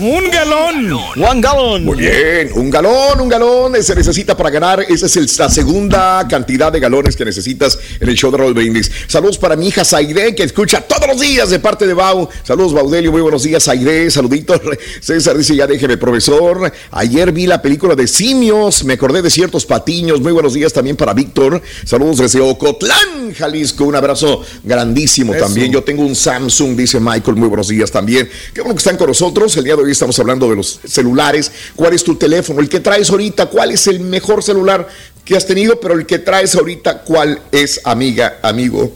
¡Un 0.00 0.30
galón! 0.30 0.92
One 1.16 1.40
gallon. 1.40 1.84
Muy 1.84 1.96
bien, 1.98 2.50
un 2.54 2.70
galón, 2.70 3.20
un 3.20 3.28
galón 3.28 3.82
se 3.82 3.96
necesita 3.96 4.36
para 4.36 4.48
ganar. 4.48 4.80
Esa 4.88 5.06
es 5.06 5.16
el- 5.16 5.28
la 5.38 5.48
segunda 5.50 6.24
cantidad 6.28 6.70
de 6.70 6.78
galones 6.78 7.16
que 7.16 7.24
necesitas 7.24 7.76
en 7.98 8.08
el 8.08 8.14
show 8.14 8.30
de 8.30 8.38
Raúl 8.38 8.54
Brindis. 8.54 8.88
Saludos 9.08 9.38
para 9.38 9.56
mi 9.56 9.66
hija 9.68 9.84
Zaire, 9.84 10.36
que 10.36 10.44
escucha 10.44 10.82
todos 10.82 11.08
los 11.08 11.20
días 11.20 11.50
de 11.50 11.58
parte 11.58 11.84
de 11.84 11.94
Bau. 11.94 12.28
Saludos, 12.44 12.74
Baudelio. 12.74 13.10
Muy 13.10 13.22
buenos 13.22 13.42
días, 13.42 13.64
Zaire. 13.64 14.08
Saluditos. 14.08 14.60
César 15.00 15.36
dice: 15.36 15.56
Ya 15.56 15.66
déjeme, 15.66 15.96
profesor. 15.96 16.72
Ayer 16.92 17.32
vi 17.32 17.48
la 17.48 17.60
película 17.60 17.96
de 17.96 18.06
simios. 18.06 18.84
Me 18.84 18.92
acordé 18.94 19.20
de 19.20 19.30
ciertos 19.30 19.66
patiños. 19.66 20.20
Muy 20.20 20.30
buenos 20.30 20.54
días 20.54 20.72
también 20.72 20.96
para 20.96 21.12
Víctor. 21.12 21.60
Saludos 21.84 22.18
desde 22.18 22.40
Ocotlán, 22.40 23.34
Jalisco. 23.36 23.84
Un 23.84 23.96
abrazo 23.96 24.42
grandísimo 24.62 25.34
Eso. 25.34 25.44
también. 25.46 25.72
Yo 25.72 25.82
tengo 25.82 26.04
un 26.04 26.14
Samsung, 26.14 26.76
dice 26.76 27.00
Michael. 27.00 27.36
Muy 27.36 27.48
buenos 27.48 27.66
días 27.66 27.90
también. 27.90 28.30
Qué 28.54 28.60
bueno 28.60 28.74
que 28.76 28.78
están 28.78 28.96
con 28.96 29.08
nosotros. 29.08 29.56
El 29.56 29.64
día 29.64 29.74
de 29.74 29.82
hoy 29.82 29.87
estamos 29.92 30.18
hablando 30.18 30.48
de 30.48 30.56
los 30.56 30.80
celulares. 30.86 31.50
¿Cuál 31.74 31.94
es 31.94 32.04
tu 32.04 32.16
teléfono? 32.16 32.60
El 32.60 32.68
que 32.68 32.80
traes 32.80 33.10
ahorita, 33.10 33.46
¿cuál 33.46 33.72
es 33.72 33.86
el 33.86 34.00
mejor 34.00 34.42
celular 34.42 34.88
que 35.24 35.36
has 35.36 35.46
tenido? 35.46 35.78
Pero 35.80 35.94
el 35.94 36.06
que 36.06 36.18
traes 36.18 36.54
ahorita, 36.54 37.02
¿cuál 37.02 37.40
es, 37.52 37.80
amiga, 37.84 38.38
amigo? 38.42 38.92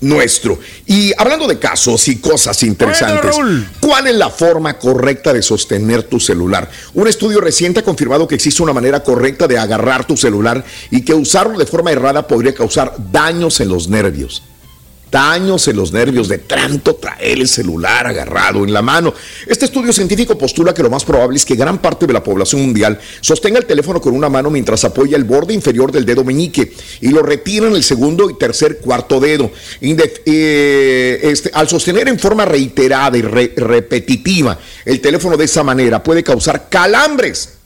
nuestro. 0.00 0.58
Y 0.86 1.12
hablando 1.16 1.46
de 1.46 1.58
casos 1.58 2.08
y 2.08 2.16
cosas 2.16 2.62
interesantes, 2.62 3.36
¿cuál 3.80 4.06
es 4.06 4.14
la 4.14 4.30
forma 4.30 4.78
correcta 4.78 5.32
de 5.32 5.42
sostener 5.42 6.04
tu 6.04 6.18
celular? 6.18 6.70
Un 6.94 7.06
estudio 7.06 7.40
reciente 7.40 7.80
ha 7.80 7.84
confirmado 7.84 8.26
que 8.26 8.34
existe 8.34 8.62
una 8.62 8.72
manera 8.72 9.02
correcta 9.02 9.46
de 9.46 9.58
agarrar 9.58 10.06
tu 10.06 10.16
celular 10.16 10.64
y 10.90 11.02
que 11.02 11.14
usarlo 11.14 11.58
de 11.58 11.66
forma 11.66 11.92
errada 11.92 12.26
podría 12.26 12.54
causar 12.54 12.94
daños 13.12 13.60
en 13.60 13.68
los 13.68 13.88
nervios 13.88 14.42
daños 15.10 15.66
en 15.68 15.76
los 15.76 15.92
nervios 15.92 16.28
de 16.28 16.38
tanto 16.38 16.94
traer 16.94 17.38
el 17.38 17.48
celular 17.48 18.06
agarrado 18.06 18.64
en 18.64 18.72
la 18.72 18.82
mano. 18.82 19.12
Este 19.46 19.64
estudio 19.64 19.92
científico 19.92 20.36
postula 20.38 20.74
que 20.74 20.82
lo 20.82 20.90
más 20.90 21.04
probable 21.04 21.36
es 21.36 21.44
que 21.44 21.54
gran 21.54 21.78
parte 21.78 22.06
de 22.06 22.12
la 22.12 22.22
población 22.22 22.62
mundial 22.62 22.98
sostenga 23.20 23.58
el 23.58 23.66
teléfono 23.66 24.00
con 24.00 24.14
una 24.14 24.28
mano 24.28 24.50
mientras 24.50 24.84
apoya 24.84 25.16
el 25.16 25.24
borde 25.24 25.54
inferior 25.54 25.92
del 25.92 26.04
dedo 26.04 26.24
meñique 26.24 26.72
y 27.00 27.08
lo 27.08 27.22
retira 27.22 27.66
en 27.66 27.74
el 27.74 27.82
segundo 27.82 28.30
y 28.30 28.34
tercer 28.34 28.78
cuarto 28.78 29.20
dedo. 29.20 29.50
Eh, 29.80 31.20
este, 31.22 31.50
al 31.52 31.68
sostener 31.68 32.08
en 32.08 32.18
forma 32.18 32.44
reiterada 32.44 33.16
y 33.16 33.22
repetitiva 33.22 34.58
el 34.84 35.00
teléfono 35.00 35.36
de 35.36 35.44
esa 35.44 35.62
manera 35.62 36.02
puede 36.02 36.22
causar 36.22 36.68
calambres 36.68 37.59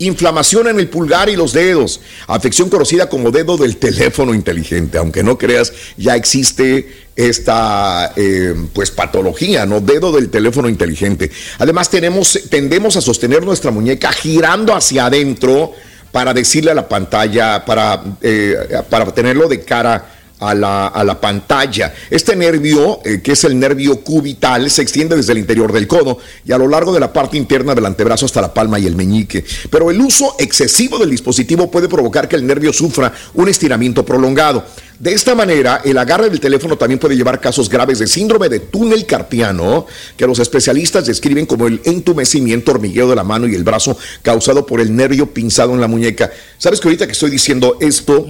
inflamación 0.00 0.66
en 0.66 0.80
el 0.80 0.88
pulgar 0.88 1.28
y 1.28 1.36
los 1.36 1.52
dedos, 1.52 2.00
afección 2.26 2.68
conocida 2.68 3.08
como 3.08 3.30
dedo 3.30 3.56
del 3.56 3.76
teléfono 3.76 4.34
inteligente. 4.34 4.98
Aunque 4.98 5.22
no 5.22 5.38
creas, 5.38 5.72
ya 5.96 6.16
existe 6.16 7.06
esta 7.14 8.12
eh, 8.16 8.54
pues 8.72 8.90
patología, 8.90 9.66
¿no? 9.66 9.80
Dedo 9.80 10.10
del 10.10 10.30
teléfono 10.30 10.68
inteligente. 10.68 11.30
Además, 11.58 11.90
tenemos, 11.90 12.40
tendemos 12.48 12.96
a 12.96 13.02
sostener 13.02 13.44
nuestra 13.44 13.70
muñeca 13.70 14.10
girando 14.12 14.74
hacia 14.74 15.06
adentro 15.06 15.72
para 16.12 16.32
decirle 16.32 16.70
a 16.70 16.74
la 16.74 16.88
pantalla, 16.88 17.64
para, 17.64 18.02
eh, 18.22 18.56
para 18.88 19.12
tenerlo 19.12 19.48
de 19.48 19.60
cara 19.60 20.19
a 20.40 20.54
la, 20.54 20.88
a 20.88 21.04
la 21.04 21.20
pantalla. 21.20 21.94
Este 22.10 22.34
nervio, 22.34 23.00
eh, 23.04 23.20
que 23.22 23.32
es 23.32 23.44
el 23.44 23.58
nervio 23.58 24.00
cubital, 24.00 24.70
se 24.70 24.82
extiende 24.82 25.16
desde 25.16 25.32
el 25.32 25.38
interior 25.38 25.72
del 25.72 25.86
codo 25.86 26.18
y 26.44 26.52
a 26.52 26.58
lo 26.58 26.66
largo 26.66 26.92
de 26.92 27.00
la 27.00 27.12
parte 27.12 27.36
interna 27.36 27.74
del 27.74 27.86
antebrazo 27.86 28.26
hasta 28.26 28.40
la 28.40 28.52
palma 28.52 28.78
y 28.78 28.86
el 28.86 28.96
meñique. 28.96 29.44
Pero 29.70 29.90
el 29.90 30.00
uso 30.00 30.34
excesivo 30.38 30.98
del 30.98 31.10
dispositivo 31.10 31.70
puede 31.70 31.88
provocar 31.88 32.28
que 32.28 32.36
el 32.36 32.46
nervio 32.46 32.72
sufra 32.72 33.12
un 33.34 33.48
estiramiento 33.48 34.04
prolongado. 34.04 34.64
De 34.98 35.14
esta 35.14 35.34
manera, 35.34 35.80
el 35.82 35.96
agarre 35.96 36.28
del 36.28 36.40
teléfono 36.40 36.76
también 36.76 36.98
puede 36.98 37.16
llevar 37.16 37.40
casos 37.40 37.70
graves 37.70 38.00
de 38.00 38.06
síndrome 38.06 38.50
de 38.50 38.60
túnel 38.60 39.06
carpiano, 39.06 39.86
que 40.14 40.26
los 40.26 40.38
especialistas 40.38 41.06
describen 41.06 41.46
como 41.46 41.66
el 41.66 41.80
entumecimiento, 41.84 42.72
hormigueo 42.72 43.08
de 43.08 43.16
la 43.16 43.24
mano 43.24 43.48
y 43.48 43.54
el 43.54 43.64
brazo 43.64 43.96
causado 44.20 44.66
por 44.66 44.78
el 44.78 44.94
nervio 44.94 45.32
pinzado 45.32 45.72
en 45.72 45.80
la 45.80 45.88
muñeca. 45.88 46.30
¿Sabes 46.58 46.80
que 46.80 46.88
ahorita 46.88 47.06
que 47.06 47.12
estoy 47.12 47.30
diciendo 47.30 47.78
esto, 47.80 48.26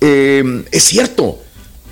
eh, 0.00 0.64
es 0.70 0.84
cierto. 0.84 1.40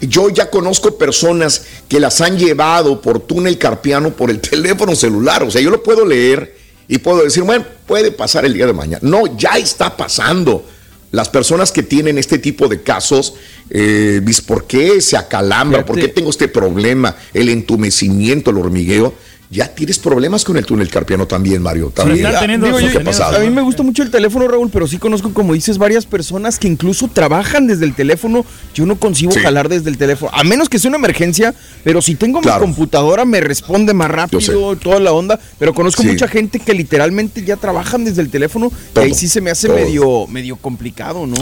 Yo 0.00 0.28
ya 0.28 0.50
conozco 0.50 0.98
personas 0.98 1.62
que 1.88 2.00
las 2.00 2.20
han 2.20 2.38
llevado 2.38 3.00
por 3.00 3.20
túnel 3.20 3.56
carpiano 3.58 4.10
por 4.14 4.30
el 4.30 4.40
teléfono 4.40 4.94
celular. 4.94 5.42
O 5.42 5.50
sea, 5.50 5.60
yo 5.60 5.70
lo 5.70 5.82
puedo 5.82 6.04
leer 6.04 6.56
y 6.88 6.98
puedo 6.98 7.22
decir, 7.22 7.42
bueno, 7.42 7.64
puede 7.86 8.10
pasar 8.10 8.44
el 8.44 8.54
día 8.54 8.66
de 8.66 8.72
mañana. 8.72 9.00
No, 9.02 9.36
ya 9.36 9.56
está 9.56 9.96
pasando. 9.96 10.64
Las 11.12 11.28
personas 11.28 11.70
que 11.70 11.84
tienen 11.84 12.18
este 12.18 12.38
tipo 12.38 12.66
de 12.66 12.82
casos, 12.82 13.34
eh, 13.70 14.20
¿por 14.46 14.66
qué 14.66 15.00
se 15.00 15.16
acalambra? 15.16 15.86
¿Por 15.86 15.96
qué 15.96 16.08
tengo 16.08 16.28
este 16.28 16.48
problema? 16.48 17.16
El 17.32 17.50
entumecimiento, 17.50 18.50
el 18.50 18.58
hormigueo 18.58 19.14
ya 19.54 19.68
tienes 19.68 20.00
problemas 20.00 20.44
con 20.44 20.56
el 20.56 20.66
túnel 20.66 20.90
carpiano 20.90 21.28
también, 21.28 21.62
Mario. 21.62 21.92
También. 21.94 22.26
a, 22.26 22.40
mí 22.42 23.50
me 23.50 23.62
gusta 23.62 23.84
mucho 23.84 24.02
el 24.02 24.10
teléfono, 24.10 24.48
Raúl, 24.48 24.68
pero 24.68 24.88
sí 24.88 24.98
conozco, 24.98 25.32
como 25.32 25.54
dices, 25.54 25.78
varias 25.78 26.06
personas 26.06 26.58
que 26.58 26.66
incluso 26.66 27.06
trabajan 27.06 27.68
desde 27.68 27.84
el 27.84 27.94
teléfono. 27.94 28.44
Yo 28.74 28.84
no 28.84 28.96
consigo 28.96 29.32
jalar 29.40 29.68
desde 29.68 29.90
el 29.90 29.96
teléfono, 29.96 30.32
a 30.34 30.42
menos 30.42 30.68
que 30.68 30.80
sea 30.80 30.88
una 30.88 30.98
emergencia, 30.98 31.54
pero 31.84 32.02
si 32.02 32.16
tengo 32.16 32.40
mi 32.40 32.50
computadora 32.50 33.24
me 33.24 33.40
responde 33.40 33.94
más 33.94 34.10
rápido, 34.10 34.74
toda 34.76 34.98
la 34.98 35.12
onda. 35.12 35.38
Pero 35.58 35.72
conozco 35.72 36.02
mucha 36.02 36.26
gente 36.26 36.58
que 36.58 36.74
literalmente 36.74 37.44
ya 37.44 37.56
trabajan 37.56 38.04
desde 38.04 38.22
el 38.22 38.30
teléfono 38.30 38.72
y 38.96 38.98
ahí 38.98 39.14
sí 39.14 39.28
se 39.28 39.40
me 39.40 39.52
hace 39.52 39.68
medio, 39.68 40.26
medio 40.26 40.56
complicado, 40.56 41.28
¿no? 41.28 41.36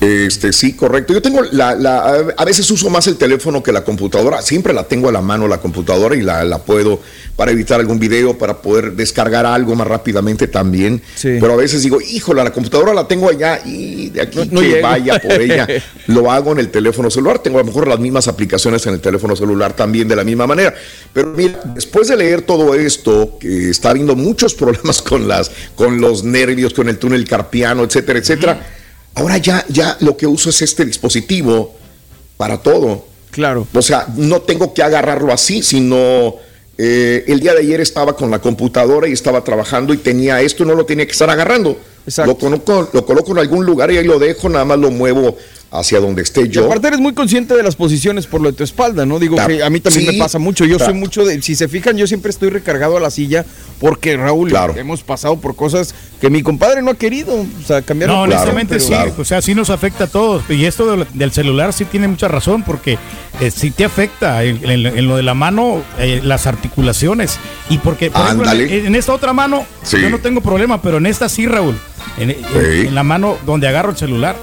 Este, 0.00 0.54
sí, 0.54 0.72
correcto. 0.72 1.12
Yo 1.12 1.20
tengo 1.20 1.42
la, 1.52 1.70
a 2.36 2.44
veces 2.46 2.70
uso 2.70 2.88
más 2.88 3.06
el 3.06 3.16
teléfono 3.16 3.62
que 3.62 3.70
la 3.70 3.84
computadora. 3.84 4.40
Siempre 4.40 4.72
la 4.72 4.84
tengo 4.84 5.10
a 5.10 5.12
la 5.12 5.20
mano 5.20 5.46
la 5.46 5.58
computadora 5.58 6.16
y 6.16 6.22
la, 6.22 6.58
puedo 6.58 7.00
para 7.36 7.50
evitar 7.50 7.80
algún 7.80 7.98
video, 7.98 8.38
para 8.38 8.62
poder 8.62 8.92
descargar 8.92 9.44
algo 9.44 9.74
más 9.74 9.86
rápidamente 9.86 10.48
también. 10.48 11.02
Pero 11.20 11.52
a 11.52 11.56
veces 11.56 11.82
digo, 11.82 12.00
híjole, 12.00 12.42
la 12.42 12.50
computadora 12.50 12.94
la 12.94 13.06
tengo 13.06 13.28
allá 13.28 13.60
y 13.64 14.08
de 14.08 14.22
aquí 14.22 14.48
que 14.48 14.80
vaya 14.80 15.20
por 15.20 15.32
ella. 15.32 15.68
lo 16.06 16.30
hago 16.30 16.52
en 16.52 16.60
el 16.60 16.70
teléfono 16.70 17.10
celular. 17.10 17.40
Tengo 17.40 17.58
a 17.58 17.62
lo 17.62 17.66
mejor 17.66 17.86
las 17.86 17.98
mismas 17.98 18.26
aplicaciones 18.26 18.86
en 18.86 18.94
el 18.94 19.00
teléfono 19.00 19.36
celular 19.36 19.74
también 19.74 20.08
de 20.08 20.16
la 20.16 20.24
misma 20.24 20.46
manera. 20.46 20.74
Pero 21.12 21.28
mira, 21.36 21.60
después 21.74 22.08
de 22.08 22.16
leer 22.16 22.42
todo 22.42 22.74
esto, 22.74 23.36
que 23.38 23.68
está 23.68 23.90
habiendo 23.90 24.16
muchos 24.16 24.54
problemas 24.60 25.02
con 25.02 25.28
las, 25.28 25.50
con 25.74 26.00
los 26.00 26.24
nervios, 26.24 26.72
con 26.72 26.88
el 26.88 26.98
túnel 26.98 27.28
carpiano, 27.28 27.84
etcétera, 27.84 28.18
etcétera. 28.18 28.79
Ahora 29.14 29.38
ya, 29.38 29.64
ya 29.68 29.96
lo 30.00 30.16
que 30.16 30.26
uso 30.26 30.50
es 30.50 30.62
este 30.62 30.84
dispositivo 30.84 31.74
para 32.36 32.58
todo. 32.58 33.04
Claro. 33.30 33.66
O 33.72 33.82
sea, 33.82 34.06
no 34.16 34.42
tengo 34.42 34.72
que 34.74 34.82
agarrarlo 34.82 35.32
así, 35.32 35.62
sino 35.62 36.36
eh, 36.78 37.24
el 37.26 37.40
día 37.40 37.52
de 37.52 37.60
ayer 37.60 37.80
estaba 37.80 38.16
con 38.16 38.30
la 38.30 38.38
computadora 38.38 39.08
y 39.08 39.12
estaba 39.12 39.44
trabajando 39.44 39.92
y 39.92 39.98
tenía 39.98 40.40
esto, 40.40 40.64
no 40.64 40.74
lo 40.74 40.86
tenía 40.86 41.06
que 41.06 41.12
estar 41.12 41.28
agarrando. 41.30 41.78
Lo 42.24 42.38
coloco, 42.38 42.88
lo 42.92 43.04
coloco 43.04 43.32
en 43.32 43.38
algún 43.38 43.66
lugar 43.66 43.92
y 43.92 43.98
ahí 43.98 44.04
lo 44.04 44.18
dejo, 44.18 44.48
nada 44.48 44.64
más 44.64 44.78
lo 44.78 44.90
muevo 44.90 45.36
hacia 45.70 46.00
donde 46.00 46.22
esté 46.22 46.48
yo. 46.48 46.62
Y 46.62 46.64
aparte 46.64 46.88
eres 46.88 47.00
muy 47.00 47.14
consciente 47.14 47.56
de 47.56 47.62
las 47.62 47.76
posiciones 47.76 48.26
por 48.26 48.40
lo 48.40 48.50
de 48.50 48.56
tu 48.56 48.64
espalda, 48.64 49.06
¿no? 49.06 49.18
Digo 49.18 49.36
que 49.36 49.62
a 49.62 49.70
mí 49.70 49.80
también 49.80 50.06
me 50.06 50.18
pasa 50.18 50.38
mucho. 50.38 50.64
Yo 50.64 50.78
soy 50.78 50.94
mucho 50.94 51.24
de, 51.24 51.40
si 51.42 51.54
se 51.54 51.68
fijan, 51.68 51.96
yo 51.96 52.06
siempre 52.06 52.30
estoy 52.30 52.50
recargado 52.50 52.96
a 52.96 53.00
la 53.00 53.10
silla 53.10 53.44
porque 53.78 54.16
Raúl, 54.16 54.52
hemos 54.76 55.02
pasado 55.02 55.36
por 55.38 55.56
cosas 55.56 55.94
que 56.20 56.28
mi 56.28 56.42
compadre 56.42 56.82
no 56.82 56.90
ha 56.90 56.94
querido, 56.94 57.34
o 57.34 57.66
sea, 57.66 57.82
cambiar. 57.82 58.10
No, 58.10 58.22
honestamente 58.22 58.78
sí, 58.78 58.92
o 59.16 59.24
sea, 59.24 59.40
sí 59.40 59.54
nos 59.54 59.70
afecta 59.70 60.04
a 60.04 60.06
todos. 60.06 60.42
Y 60.50 60.64
esto 60.66 61.06
del 61.14 61.32
celular 61.32 61.72
sí 61.72 61.84
tiene 61.84 62.08
mucha 62.08 62.28
razón 62.28 62.62
porque 62.62 62.98
eh, 63.40 63.50
sí 63.50 63.70
te 63.70 63.84
afecta 63.84 64.44
en, 64.44 65.06
lo 65.06 65.16
de 65.16 65.22
la 65.22 65.34
mano, 65.34 65.82
eh, 65.98 66.20
las 66.22 66.46
articulaciones. 66.46 67.38
Y 67.70 67.78
porque, 67.78 68.10
por 68.10 68.22
ejemplo, 68.26 68.50
en, 68.50 68.94
esta 68.94 69.14
otra 69.14 69.32
mano, 69.32 69.64
yo 69.90 70.10
no 70.10 70.18
tengo 70.18 70.40
problema, 70.40 70.82
pero 70.82 70.98
en 70.98 71.06
esta 71.06 71.28
sí, 71.28 71.46
Raúl. 71.46 71.78
en 72.18 72.94
la 72.94 73.02
mano 73.02 73.38
donde 73.46 73.68
agarro 73.68 73.90
el 73.90 73.96
celular. 73.96 74.36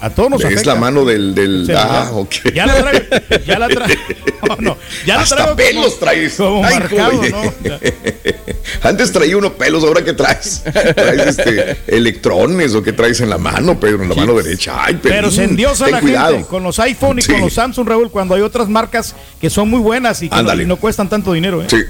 A 0.00 0.10
todos 0.10 0.30
nos 0.30 0.44
Es 0.44 0.66
la 0.66 0.74
mano 0.74 1.04
del. 1.04 1.34
del 1.34 1.70
ah. 1.76 2.10
Ya 2.54 2.66
la 2.66 2.74
traigo. 2.80 3.06
Ya 3.46 3.58
la 3.58 3.68
traigo. 3.68 4.00
No, 4.48 4.56
no, 4.60 4.78
ya 5.04 5.16
la 5.16 5.22
Hasta 5.22 5.56
pelos 5.56 5.98
traes. 5.98 6.36
Como 6.36 6.62
marcado, 6.62 7.12
¿no? 7.12 7.78
Antes 8.82 9.12
traía 9.12 9.36
uno 9.36 9.52
pelos, 9.52 9.82
ahora 9.84 10.02
que 10.04 10.12
traes. 10.12 10.62
Traes 10.94 11.38
este, 11.38 11.76
electrones 11.88 12.74
o 12.74 12.82
que 12.82 12.92
traes 12.92 13.20
en 13.20 13.30
la 13.30 13.36
mano, 13.36 13.78
Pedro, 13.78 14.04
en 14.04 14.08
la 14.08 14.14
mano 14.14 14.34
derecha. 14.34 14.76
Ay, 14.78 14.98
pero 15.02 15.30
se 15.30 15.44
endiosa 15.44 15.88
la 15.88 16.00
gente 16.00 16.46
con 16.48 16.62
los 16.62 16.78
iPhone 16.78 17.18
y 17.18 17.22
con 17.22 17.40
los 17.40 17.52
Samsung, 17.52 17.88
Raúl, 17.88 18.10
cuando 18.10 18.34
hay 18.36 18.42
otras 18.42 18.68
marcas 18.68 19.14
que 19.40 19.50
son 19.50 19.68
muy 19.68 19.80
buenas 19.80 20.22
y 20.22 20.30
que 20.30 20.42
no, 20.66 20.76
cuestan 20.76 21.08
tanto 21.08 21.32
dinero. 21.32 21.62
¿eh? 21.62 21.66
Sí. 21.68 21.82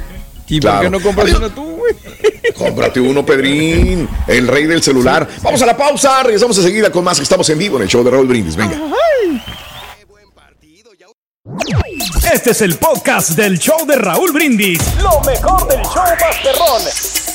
¿Y 0.49 0.61
por 0.61 0.81
qué 0.81 0.91
no 0.91 1.01
compras 1.01 1.33
una 1.35 1.55
tú, 1.55 1.77
güey? 1.77 1.95
Cómprate 2.57 3.01
uno, 3.01 3.25
Pedrín, 3.25 4.09
el 4.27 4.49
rey 4.49 4.65
del 4.65 4.83
celular. 4.83 5.29
Vamos 5.43 5.61
a 5.63 5.67
la 5.67 5.77
pausa, 5.77 6.23
regresamos 6.23 6.57
enseguida 6.59 6.91
con 6.91 7.05
más 7.05 7.19
que 7.19 7.23
estamos 7.23 7.49
en 7.51 7.59
vivo 7.59 7.77
en 7.77 7.83
el 7.83 7.89
show 7.89 8.03
de 8.03 8.11
Raúl 8.11 8.27
Brindis. 8.27 8.57
Venga. 8.57 8.81
Este 12.33 12.51
es 12.51 12.63
el 12.63 12.77
podcast 12.77 13.31
del 13.31 13.59
show 13.59 13.87
de 13.87 13.97
Raúl 13.97 14.33
Brindis. 14.33 14.81
Lo 15.03 15.21
mejor 15.21 15.69
del 15.69 15.83
show 15.83 16.03
Masterrón 16.21 17.28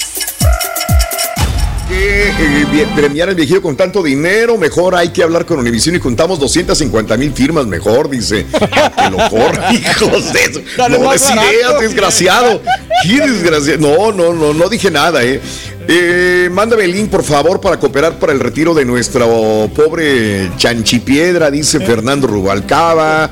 que 2.23 2.81
eh, 2.81 2.87
premiar 2.95 3.29
al 3.29 3.35
viejito 3.35 3.61
con 3.61 3.75
tanto 3.75 4.01
dinero, 4.01 4.57
mejor 4.57 4.95
hay 4.95 5.09
que 5.09 5.23
hablar 5.23 5.45
con 5.45 5.59
Univision 5.59 5.95
y 5.95 5.99
juntamos 5.99 6.39
250 6.39 7.17
mil 7.17 7.33
firmas, 7.33 7.65
mejor, 7.65 8.09
dice. 8.09 8.45
Que 8.45 9.09
lo 9.09 9.17
corra, 9.29 9.73
hijos 9.73 10.31
de 10.31 10.39
eso. 10.43 10.61
no 10.89 11.11
des 11.11 11.29
ideas, 11.29 11.79
desgraciado. 11.81 12.61
¿Qué 13.03 13.19
desgraciado? 13.19 13.79
No, 13.79 14.11
no, 14.11 14.33
no, 14.33 14.53
no 14.53 14.69
dije 14.69 14.89
nada, 14.89 15.23
eh. 15.23 15.41
eh. 15.87 16.49
mándame 16.51 16.85
el 16.85 16.93
link, 16.93 17.09
por 17.09 17.23
favor, 17.23 17.59
para 17.59 17.77
cooperar 17.79 18.17
para 18.19 18.31
el 18.31 18.39
retiro 18.39 18.73
de 18.73 18.85
nuestro 18.85 19.69
pobre 19.75 20.51
chanchipiedra, 20.57 21.51
dice 21.51 21.79
Fernando 21.79 22.27
Rubalcaba. 22.27 23.31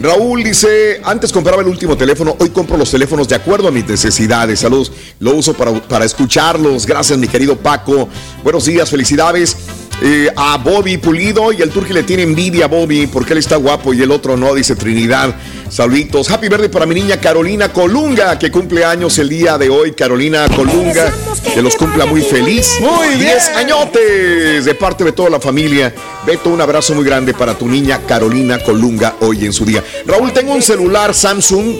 Raúl 0.00 0.44
dice, 0.44 1.00
antes 1.04 1.32
compraba 1.32 1.62
el 1.62 1.68
último 1.68 1.96
teléfono, 1.96 2.36
hoy 2.38 2.50
compro 2.50 2.76
los 2.76 2.90
teléfonos 2.90 3.28
de 3.28 3.34
acuerdo 3.34 3.68
a 3.68 3.70
mis 3.72 3.86
necesidades. 3.86 4.60
Saludos, 4.60 4.92
lo 5.18 5.34
uso 5.34 5.54
para, 5.54 5.72
para 5.72 6.04
escucharlos. 6.04 6.86
Gracias, 6.86 7.18
mi 7.18 7.26
querido 7.26 7.56
Paco. 7.56 8.08
Buenos 8.44 8.64
días, 8.64 8.88
felicidades 8.88 9.56
eh, 10.00 10.30
a 10.36 10.58
Bobby 10.58 10.96
Pulido 10.98 11.52
y 11.52 11.60
el 11.60 11.70
Turqui 11.70 11.92
le 11.92 12.04
tiene 12.04 12.22
envidia 12.22 12.66
a 12.66 12.68
Bobby 12.68 13.08
porque 13.08 13.32
él 13.32 13.40
está 13.40 13.56
guapo 13.56 13.92
y 13.92 14.00
el 14.00 14.10
otro 14.12 14.36
no, 14.36 14.54
dice 14.54 14.76
Trinidad. 14.76 15.34
Saluditos. 15.68 16.30
Happy 16.30 16.48
Verde 16.48 16.68
para 16.68 16.86
mi 16.86 16.94
niña 16.94 17.20
Carolina 17.20 17.72
Colunga, 17.72 18.38
que 18.38 18.50
cumple 18.50 18.84
años 18.84 19.18
el 19.18 19.28
día 19.28 19.58
de 19.58 19.68
hoy. 19.68 19.92
Carolina 19.92 20.46
Colunga, 20.54 21.12
que 21.52 21.60
los 21.60 21.76
cumpla 21.76 22.06
muy 22.06 22.22
feliz. 22.22 22.78
Muy 22.80 23.08
bien. 23.16 23.32
10 23.32 23.48
añotes 23.56 24.64
de 24.64 24.74
parte 24.74 25.04
de 25.04 25.12
toda 25.12 25.30
la 25.30 25.40
familia. 25.40 25.92
Beto, 26.24 26.50
un 26.50 26.60
abrazo 26.60 26.94
muy 26.94 27.04
grande 27.04 27.34
para 27.34 27.58
tu 27.58 27.68
niña 27.68 28.00
Carolina 28.06 28.58
Colunga 28.60 29.16
hoy 29.20 29.44
en 29.44 29.52
su 29.52 29.64
día. 29.64 29.84
Raúl, 30.06 30.32
tengo 30.32 30.54
un 30.54 30.62
celular 30.62 31.12
Samsung. 31.12 31.74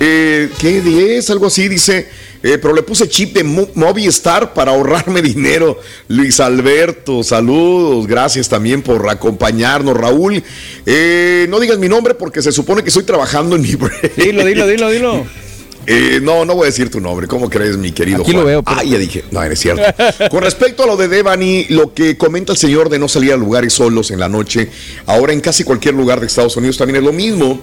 Eh, 0.00 0.50
¿Qué 0.58 0.80
10? 0.80 1.30
Algo 1.30 1.46
así, 1.46 1.68
dice. 1.68 2.08
Eh, 2.46 2.58
pero 2.58 2.74
le 2.74 2.82
puse 2.82 3.08
chip 3.08 3.34
de 3.34 3.42
Mo- 3.42 3.68
Movistar 3.74 4.52
para 4.52 4.72
ahorrarme 4.72 5.22
dinero. 5.34 5.80
Luis 6.08 6.38
Alberto, 6.40 7.22
saludos. 7.24 8.06
Gracias 8.06 8.50
también 8.50 8.82
por 8.82 9.08
acompañarnos, 9.08 9.96
Raúl. 9.96 10.42
Eh, 10.84 11.46
no 11.48 11.58
digas 11.58 11.78
mi 11.78 11.88
nombre 11.88 12.12
porque 12.14 12.42
se 12.42 12.52
supone 12.52 12.82
que 12.82 12.90
estoy 12.90 13.04
trabajando 13.04 13.56
en 13.56 13.62
mi 13.62 13.74
break. 13.76 14.14
Dilo, 14.16 14.44
dilo, 14.44 14.66
dilo, 14.66 14.90
dilo. 14.90 15.26
Eh, 15.86 16.20
no, 16.22 16.44
no 16.44 16.54
voy 16.54 16.64
a 16.64 16.66
decir 16.66 16.90
tu 16.90 17.00
nombre. 17.00 17.26
¿Cómo 17.26 17.48
crees, 17.48 17.78
mi 17.78 17.92
querido 17.92 18.22
Aquí 18.22 18.32
Juan? 18.32 18.42
lo 18.42 18.46
veo, 18.46 18.62
pero- 18.62 18.76
Ah, 18.78 18.84
ya 18.84 18.98
dije. 18.98 19.24
No, 19.30 19.42
es 19.42 19.58
cierto. 19.58 19.82
Con 20.30 20.42
respecto 20.42 20.82
a 20.82 20.86
lo 20.86 20.96
de 20.98 21.08
Devani, 21.08 21.64
lo 21.70 21.94
que 21.94 22.16
comenta 22.18 22.52
el 22.52 22.58
señor 22.58 22.90
de 22.90 22.98
no 22.98 23.08
salir 23.08 23.32
a 23.32 23.36
lugares 23.38 23.72
solos 23.72 24.10
en 24.10 24.20
la 24.20 24.28
noche, 24.28 24.68
ahora 25.06 25.32
en 25.32 25.40
casi 25.40 25.64
cualquier 25.64 25.94
lugar 25.94 26.20
de 26.20 26.26
Estados 26.26 26.56
Unidos 26.58 26.76
también 26.76 26.96
es 26.96 27.02
lo 27.04 27.12
mismo. 27.12 27.58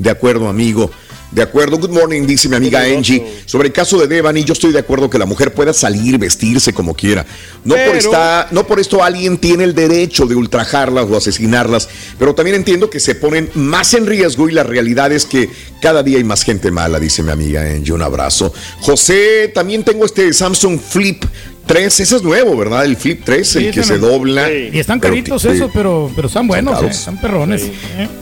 De 0.00 0.08
acuerdo, 0.08 0.48
amigo. 0.48 0.90
De 1.30 1.42
acuerdo, 1.42 1.78
good 1.78 1.90
morning, 1.90 2.26
dice 2.26 2.48
mi 2.48 2.56
amiga 2.56 2.80
Angie. 2.80 3.24
Sobre 3.44 3.68
el 3.68 3.72
caso 3.72 3.98
de 3.98 4.08
Devani, 4.08 4.42
yo 4.42 4.54
estoy 4.54 4.72
de 4.72 4.78
acuerdo 4.80 5.10
que 5.10 5.18
la 5.18 5.26
mujer 5.26 5.52
pueda 5.54 5.72
salir, 5.72 6.18
vestirse 6.18 6.72
como 6.72 6.94
quiera. 6.94 7.24
No, 7.64 7.76
por 7.76 7.94
esta, 7.94 8.48
no 8.50 8.66
por 8.66 8.80
esto 8.80 9.04
alguien 9.04 9.36
tiene 9.38 9.62
el 9.64 9.74
derecho 9.74 10.24
de 10.26 10.34
ultrajarlas 10.34 11.04
o 11.08 11.16
asesinarlas, 11.16 11.88
pero 12.18 12.34
también 12.34 12.56
entiendo 12.56 12.88
que 12.88 12.98
se 12.98 13.14
ponen 13.14 13.48
más 13.54 13.94
en 13.94 14.06
riesgo 14.06 14.48
y 14.48 14.52
la 14.52 14.64
realidad 14.64 15.12
es 15.12 15.26
que 15.26 15.50
cada 15.82 16.02
día 16.02 16.16
hay 16.16 16.24
más 16.24 16.42
gente 16.42 16.70
mala, 16.70 16.98
dice 16.98 17.22
mi 17.22 17.30
amiga 17.30 17.60
Angie. 17.60 17.92
Un 17.92 18.02
abrazo. 18.02 18.52
José, 18.80 19.52
también 19.54 19.84
tengo 19.84 20.06
este 20.06 20.32
Samsung 20.32 20.80
Flip 20.80 21.22
3, 21.70 22.00
ese 22.00 22.16
es 22.16 22.22
nuevo, 22.22 22.56
¿verdad? 22.56 22.84
El 22.84 22.96
Flip 22.96 23.22
3, 23.24 23.56
el 23.56 23.70
que 23.70 23.84
se 23.84 23.96
no- 23.96 24.08
dobla. 24.08 24.50
Y 24.52 24.76
están 24.78 24.98
Pero 24.98 25.12
caritos 25.14 25.42
que- 25.42 25.52
esos, 25.52 25.70
pero, 25.72 26.10
pero 26.16 26.26
están 26.26 26.48
buenos, 26.48 26.82
eh, 26.82 26.86
están 26.88 27.20
perrones. 27.20 27.62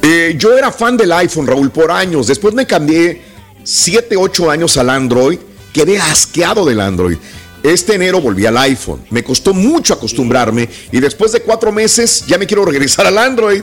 Eh, 0.03 0.35
yo 0.39 0.57
era 0.57 0.71
fan 0.71 0.99
del 0.99 1.11
iPhone, 1.13 1.47
Raúl, 1.47 1.71
por 1.71 1.91
años. 1.91 2.27
Después 2.27 2.53
me 2.53 2.67
cambié 2.67 3.23
7, 3.65 4.17
8 4.19 4.51
años 4.51 4.77
al 4.77 4.91
Android. 4.91 5.39
Quedé 5.73 5.99
asqueado 5.99 6.67
del 6.67 6.79
Android. 6.81 7.17
Este 7.63 7.95
enero 7.95 8.21
volví 8.21 8.45
al 8.45 8.59
iPhone. 8.59 9.01
Me 9.11 9.25
costó 9.25 9.55
mucho 9.55 9.95
acostumbrarme 9.95 10.69
y 10.93 11.01
después 11.01 11.33
de 11.33 11.41
cuatro 11.41 11.73
meses 11.73 12.25
ya 12.27 12.37
me 12.37 12.47
quiero 12.47 12.65
regresar 12.67 13.07
al 13.07 13.17
Android. 13.17 13.63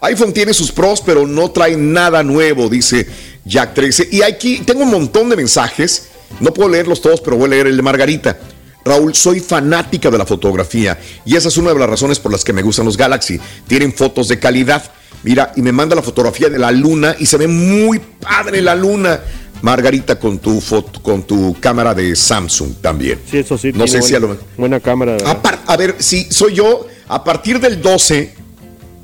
iPhone 0.00 0.32
tiene 0.32 0.54
sus 0.54 0.72
pros, 0.72 1.02
pero 1.04 1.26
no 1.26 1.50
trae 1.50 1.76
nada 1.76 2.22
nuevo, 2.22 2.70
dice 2.70 3.06
Jack 3.44 3.74
13. 3.74 4.08
Y 4.10 4.22
aquí 4.22 4.62
tengo 4.64 4.82
un 4.84 4.90
montón 4.90 5.28
de 5.28 5.36
mensajes. 5.36 6.08
No 6.40 6.54
puedo 6.54 6.70
leerlos 6.70 7.02
todos, 7.02 7.20
pero 7.20 7.36
voy 7.36 7.46
a 7.46 7.50
leer 7.50 7.66
el 7.66 7.76
de 7.76 7.82
Margarita. 7.82 8.38
Raúl, 8.84 9.14
soy 9.14 9.40
fanática 9.40 10.10
de 10.10 10.18
la 10.18 10.24
fotografía 10.26 10.98
y 11.24 11.36
esa 11.36 11.48
es 11.48 11.56
una 11.58 11.72
de 11.72 11.78
las 11.78 11.88
razones 11.90 12.18
por 12.18 12.32
las 12.32 12.44
que 12.44 12.52
me 12.52 12.62
gustan 12.62 12.86
los 12.86 12.96
Galaxy. 12.96 13.38
Tienen 13.66 13.92
fotos 13.92 14.28
de 14.28 14.38
calidad. 14.38 14.82
Mira, 15.22 15.52
y 15.54 15.60
me 15.62 15.70
manda 15.72 15.94
la 15.94 16.00
fotografía 16.02 16.48
de 16.48 16.58
la 16.58 16.70
luna 16.72 17.14
y 17.18 17.26
se 17.26 17.36
ve 17.36 17.46
muy 17.46 17.98
padre 17.98 18.62
la 18.62 18.74
luna. 18.74 19.20
Margarita 19.62 20.18
con 20.18 20.38
tu 20.38 20.58
foto, 20.62 21.02
con 21.02 21.24
tu 21.24 21.54
cámara 21.60 21.92
de 21.94 22.16
Samsung 22.16 22.76
también. 22.80 23.18
Sí, 23.30 23.36
eso 23.38 23.58
sí. 23.58 23.72
No 23.74 23.86
sé 23.86 24.00
si 24.00 24.14
a 24.14 24.18
buena, 24.18 24.34
lo 24.34 24.40
buena 24.56 24.80
cámara. 24.80 25.18
a, 25.26 25.42
par- 25.42 25.60
a 25.66 25.76
ver, 25.76 25.96
si 25.98 26.24
soy 26.32 26.54
yo, 26.54 26.86
a 27.08 27.22
partir 27.22 27.60
del 27.60 27.82
12, 27.82 28.34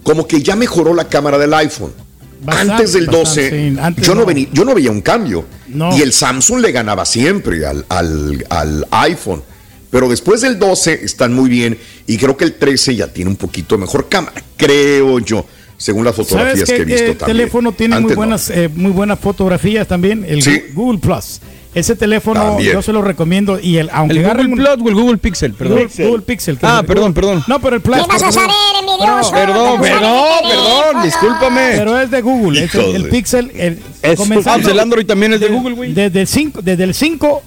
como 0.03 0.27
que 0.27 0.43
ya 0.43 0.57
mejoró 0.57 0.95
la 0.95 1.09
cámara 1.09 1.37
del 1.37 1.53
iPhone. 1.53 1.93
Bastante, 2.41 2.73
antes 2.73 2.93
del 2.95 3.05
12, 3.07 3.19
bastante, 3.21 3.71
sí. 3.71 3.77
Antes 3.79 4.07
yo, 4.07 4.15
no. 4.15 4.23
no. 4.23 4.27
vení- 4.27 4.49
yo 4.51 4.65
no 4.65 4.75
veía 4.75 4.91
un 4.91 5.03
cambio. 5.03 5.45
No. 5.69 5.95
Y 5.95 6.01
el 6.01 6.15
Samsung 6.15 6.61
le 6.61 6.73
ganaba 6.73 7.05
siempre 7.05 7.67
al, 7.67 7.85
al- 7.91 8.47
al 8.49 8.87
iPhone. 8.93 9.43
Pero 9.91 10.09
después 10.09 10.41
del 10.41 10.59
12 10.59 11.05
están 11.05 11.33
muy 11.35 11.49
bien 11.49 11.79
y 12.07 12.17
creo 12.19 12.37
que 12.37 12.45
el 12.45 12.55
13 12.55 12.97
ya 12.97 13.09
tiene 13.13 13.31
un 13.31 13.37
poquito 13.37 13.79
mejor 13.79 14.09
cámara, 14.09 14.43
creo 14.57 15.19
yo, 15.21 15.47
según 15.77 16.05
las 16.05 16.15
¿Sabes 16.17 16.29
fotografías 16.29 16.69
qué, 16.69 16.77
que 16.77 16.83
he 16.83 16.85
visto 16.85 17.05
qué 17.05 17.15
también. 17.15 17.37
teléfono 17.39 17.73
tiene 17.73 17.95
muy 17.95 18.03
Antes 18.03 18.17
no. 18.17 18.21
buenas, 18.21 18.51
eh, 18.51 18.69
muy 18.75 18.91
buenas 18.91 19.19
fotografías 19.21 19.87
también? 19.87 20.25
El 20.29 20.43
Sí. 20.43 20.61
Google 20.75 20.99
Plus. 20.99 21.41
Ese 21.75 21.95
teléfono 21.95 22.41
También. 22.43 22.73
yo 22.73 22.81
se 22.81 22.91
lo 22.91 23.03
recomiendo 23.03 23.61
y 23.61 23.77
el 23.77 23.91
aunque 23.93 24.17
¿El 24.17 24.25
Google 24.27 24.45
un- 24.47 24.55
Plus 24.55 24.69
o 24.83 24.89
el 24.89 24.95
Google 24.95 25.19
Pixel? 25.19 25.53
Perdón. 25.53 25.81
Google, 25.83 26.07
Google 26.07 26.23
Pixel. 26.23 26.57
que 26.57 26.65
Ah, 26.67 26.83
perdón, 26.87 27.13
perdón. 27.13 27.45
No, 27.47 27.61
pero 27.61 27.77
el 27.77 27.83
Plus. 27.83 27.99
¿Qué 27.99 28.07
vas 28.09 28.23
a 28.23 28.33
saber, 28.33 28.51
envidioso? 28.81 29.31
Perdón, 29.31 29.83
¿Qué 29.83 29.91
vas 29.91 29.93
a 29.93 30.01
perdón, 30.01 30.41
perdón, 30.49 31.03
discúlpame. 31.05 31.73
Pero 31.77 32.01
es 32.01 32.11
de 32.11 32.23
Google. 32.23 32.65
es 32.65 32.75
el, 32.75 32.97
el. 32.97 33.09
Pixel. 33.11 33.51
El, 33.55 33.79
Es- 34.01 34.17
comenzando- 34.19 34.71
el 34.71 34.81
Android 34.81 35.05
también 35.05 35.35
es 35.35 35.41
de 35.41 35.49
Google, 35.49 35.75
güey. 35.75 35.93
Desde 35.93 36.23
el 36.23 36.27
5, 36.27 36.63
desde 36.63 36.85
el 36.85 36.95
5 36.95 37.43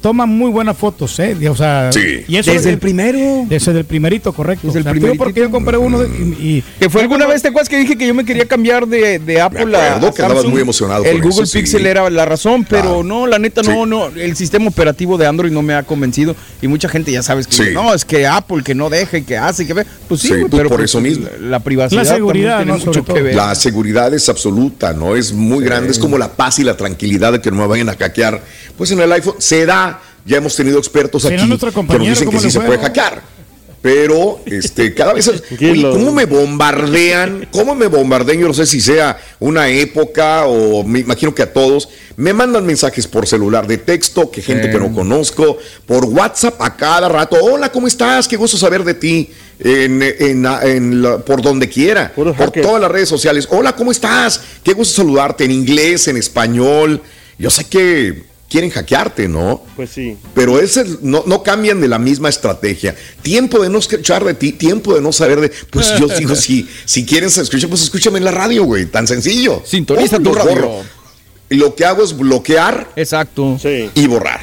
toma 0.00 0.26
muy 0.26 0.50
buenas 0.50 0.76
fotos, 0.76 1.18
¿eh? 1.18 1.36
O 1.48 1.54
sea, 1.56 1.90
Sí. 1.92 2.24
y 2.26 2.36
eso 2.36 2.50
Desde 2.52 2.68
es- 2.68 2.74
el 2.74 2.78
primero. 2.78 3.18
Desde 3.48 3.72
el 3.72 3.84
primerito, 3.84 4.32
correcto. 4.32 4.66
Desde 4.68 4.78
el 4.80 4.82
O 4.82 4.84
sea, 4.84 4.92
primeritito. 4.92 5.24
porque 5.24 5.40
yo 5.40 5.50
compré 5.50 5.76
uno 5.76 5.98
de- 6.00 6.08
y, 6.08 6.56
y- 6.58 6.64
Que 6.78 6.88
fue 6.88 7.02
alguna 7.02 7.26
vez, 7.26 7.42
¿te 7.42 7.48
acuerdas 7.48 7.68
que 7.68 7.78
dije 7.78 7.96
que 7.98 8.06
yo 8.06 8.14
me 8.14 8.24
quería 8.24 8.46
cambiar 8.46 8.86
de, 8.86 9.18
de 9.18 9.40
Apple 9.40 9.66
Me 9.66 9.76
a, 9.76 9.96
a 9.96 10.00
que 10.00 10.06
andabas 10.06 10.34
Samsung? 10.36 10.52
muy 10.52 10.62
emocionado 10.62 11.04
El 11.04 11.18
Google 11.20 11.42
eso, 11.44 11.46
sí. 11.46 11.58
Pixel 11.58 11.86
era 11.86 12.08
la 12.10 12.24
razón, 12.24 12.64
pero 12.68 12.82
Claro. 12.82 13.02
no, 13.02 13.26
la 13.26 13.38
neta 13.38 13.62
no, 13.62 13.84
Sí. 13.84 13.90
no, 13.90 14.06
el 14.06 14.36
sistema 14.36 14.68
operativo 14.68 15.18
de 15.18 15.26
Android 15.26 15.50
no 15.52 15.62
me 15.62 15.74
ha 15.74 15.82
convencido 15.82 16.34
y 16.62 16.68
mucha 16.68 16.88
gente 16.88 17.12
ya 17.12 17.22
sabes 17.22 17.46
que 17.46 17.54
Sí. 17.56 17.62
no, 17.74 17.94
es 17.94 18.04
que 18.04 18.26
Apple 18.26 18.62
que 18.64 18.74
no 18.74 18.88
deja 18.90 19.18
y 19.18 19.22
que 19.22 19.36
hace 19.36 19.64
y 19.64 19.66
que 19.66 19.74
ve, 19.74 19.86
pues 20.08 20.20
sí, 20.22 20.30
pero 20.50 20.68
por 20.68 20.78
pues, 20.78 20.90
eso 20.90 21.00
mismo. 21.00 21.26
La, 21.40 21.46
la 21.48 21.60
privacidad 21.60 22.02
La 22.04 22.14
seguridad, 22.14 22.58
también 22.58 22.68
¿no? 22.78 22.82
tiene 22.82 22.98
mucho 23.00 23.14
que 23.14 23.20
ver. 23.22 23.34
La 23.34 23.54
seguridad 23.54 24.12
es 24.14 24.28
absoluta, 24.28 24.92
¿no? 24.92 25.14
Es 25.16 25.32
muy 25.32 25.64
grande, 25.64 25.90
es 25.90 25.98
como 25.98 26.16
la 26.16 26.32
paz 26.32 26.58
y 26.58 26.64
la 26.64 26.76
tranquilidad 26.76 27.32
de 27.32 27.40
que 27.40 27.50
no 27.50 27.56
me 27.58 27.66
vayan 27.66 27.88
a 27.88 27.96
hackear. 27.96 28.42
Pues 28.76 28.90
en 28.92 29.00
el 29.00 29.12
iPhone 29.12 29.34
se 29.38 29.66
da, 29.66 29.89
ya 30.24 30.36
hemos 30.38 30.54
tenido 30.56 30.78
expertos 30.78 31.24
aquí 31.24 31.48
que 31.92 31.98
nos 31.98 32.08
dicen 32.10 32.28
que 32.30 32.36
¿cómo 32.36 32.40
sí 32.40 32.50
se 32.50 32.58
puede 32.66 32.78
hackear. 32.82 33.22
Pero 33.82 34.40
este, 34.44 34.92
cada 34.92 35.14
vez. 35.14 35.26
Oye. 35.58 35.82
¿cómo 35.90 36.12
me 36.12 36.26
bombardean? 36.26 37.48
¿Cómo 37.50 37.74
me 37.74 37.86
bombardean? 37.86 38.38
Yo 38.38 38.46
no 38.48 38.52
sé 38.52 38.66
si 38.66 38.78
sea 38.78 39.18
una 39.38 39.68
época 39.70 40.44
o 40.44 40.84
me 40.84 40.98
imagino 40.98 41.34
que 41.34 41.42
a 41.42 41.50
todos. 41.52 41.88
Me 42.16 42.34
mandan 42.34 42.66
mensajes 42.66 43.06
por 43.06 43.26
celular 43.26 43.66
de 43.66 43.78
texto, 43.78 44.30
que 44.30 44.42
gente 44.42 44.70
que 44.70 44.78
no 44.78 44.92
conozco, 44.92 45.56
por 45.86 46.04
WhatsApp 46.04 46.60
a 46.60 46.76
cada 46.76 47.08
rato. 47.08 47.36
Hola, 47.40 47.72
¿cómo 47.72 47.86
estás? 47.86 48.28
Qué 48.28 48.36
gusto 48.36 48.58
saber 48.58 48.84
de 48.84 48.92
ti. 48.94 49.30
En, 49.58 50.02
en- 50.02 50.46
en 50.46 51.02
la- 51.02 51.18
por 51.18 51.40
donde 51.42 51.68
quiera, 51.68 52.12
por 52.14 52.50
todas 52.62 52.80
las 52.82 52.90
redes 52.90 53.08
sociales. 53.08 53.46
Hola, 53.50 53.74
¿cómo 53.76 53.92
estás? 53.92 54.40
Qué 54.62 54.72
gusto 54.74 54.96
saludarte 54.96 55.44
en 55.44 55.50
inglés, 55.52 56.06
en 56.08 56.18
español. 56.18 57.00
Yo 57.38 57.48
sé 57.50 57.64
que 57.64 58.24
quieren 58.50 58.68
hackearte, 58.68 59.28
¿no? 59.28 59.62
Pues 59.76 59.90
sí. 59.90 60.16
Pero 60.34 60.60
ese 60.60 60.84
no, 61.00 61.22
no 61.26 61.42
cambian 61.42 61.80
de 61.80 61.88
la 61.88 61.98
misma 61.98 62.28
estrategia. 62.28 62.94
Tiempo 63.22 63.62
de 63.62 63.70
no 63.70 63.78
escuchar 63.78 64.24
de 64.24 64.34
ti, 64.34 64.52
tiempo 64.52 64.94
de 64.94 65.00
no 65.00 65.12
saber 65.12 65.40
de. 65.40 65.50
Pues 65.70 65.94
yo 65.98 66.08
digo, 66.18 66.34
si, 66.34 66.68
si 66.84 67.06
quieres 67.06 67.38
escuchar, 67.38 67.70
pues 67.70 67.82
escúchame 67.82 68.18
en 68.18 68.24
la 68.24 68.32
radio, 68.32 68.64
güey. 68.64 68.86
Tan 68.86 69.06
sencillo. 69.06 69.62
Sintoniza 69.64 70.16
Pum, 70.16 70.24
tu 70.24 70.34
radio. 70.34 70.50
borro. 70.50 70.72
Lo 71.48 71.74
que 71.74 71.84
hago 71.84 72.04
es 72.04 72.16
bloquear 72.16 72.88
Exacto. 72.96 73.58
Sí. 73.60 73.88
y 73.94 74.06
borrar. 74.06 74.40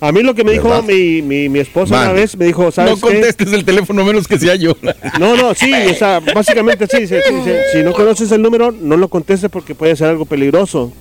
A 0.00 0.12
mí 0.12 0.22
lo 0.22 0.32
que 0.36 0.44
me 0.44 0.52
dijo 0.52 0.80
mi, 0.84 1.22
mi, 1.22 1.48
mi 1.48 1.58
esposa 1.58 2.02
una 2.02 2.12
vez, 2.12 2.36
me 2.36 2.44
dijo, 2.44 2.70
¿sabes 2.70 2.92
No 2.92 2.96
qué? 3.08 3.14
contestes 3.14 3.52
el 3.52 3.64
teléfono 3.64 4.04
menos 4.04 4.28
que 4.28 4.38
sea 4.38 4.54
yo. 4.54 4.76
No, 5.18 5.34
no, 5.36 5.52
sí, 5.56 5.72
o 5.90 5.94
sea, 5.94 6.20
básicamente 6.20 6.86
sí, 6.86 7.08
sí, 7.08 7.16
sí, 7.26 7.34
sí. 7.44 7.50
Si 7.72 7.82
no 7.82 7.92
conoces 7.92 8.30
el 8.30 8.40
número, 8.40 8.70
no 8.70 8.96
lo 8.96 9.08
contestes 9.08 9.50
porque 9.50 9.74
puede 9.74 9.96
ser 9.96 10.06
algo 10.06 10.24
peligroso. 10.24 10.92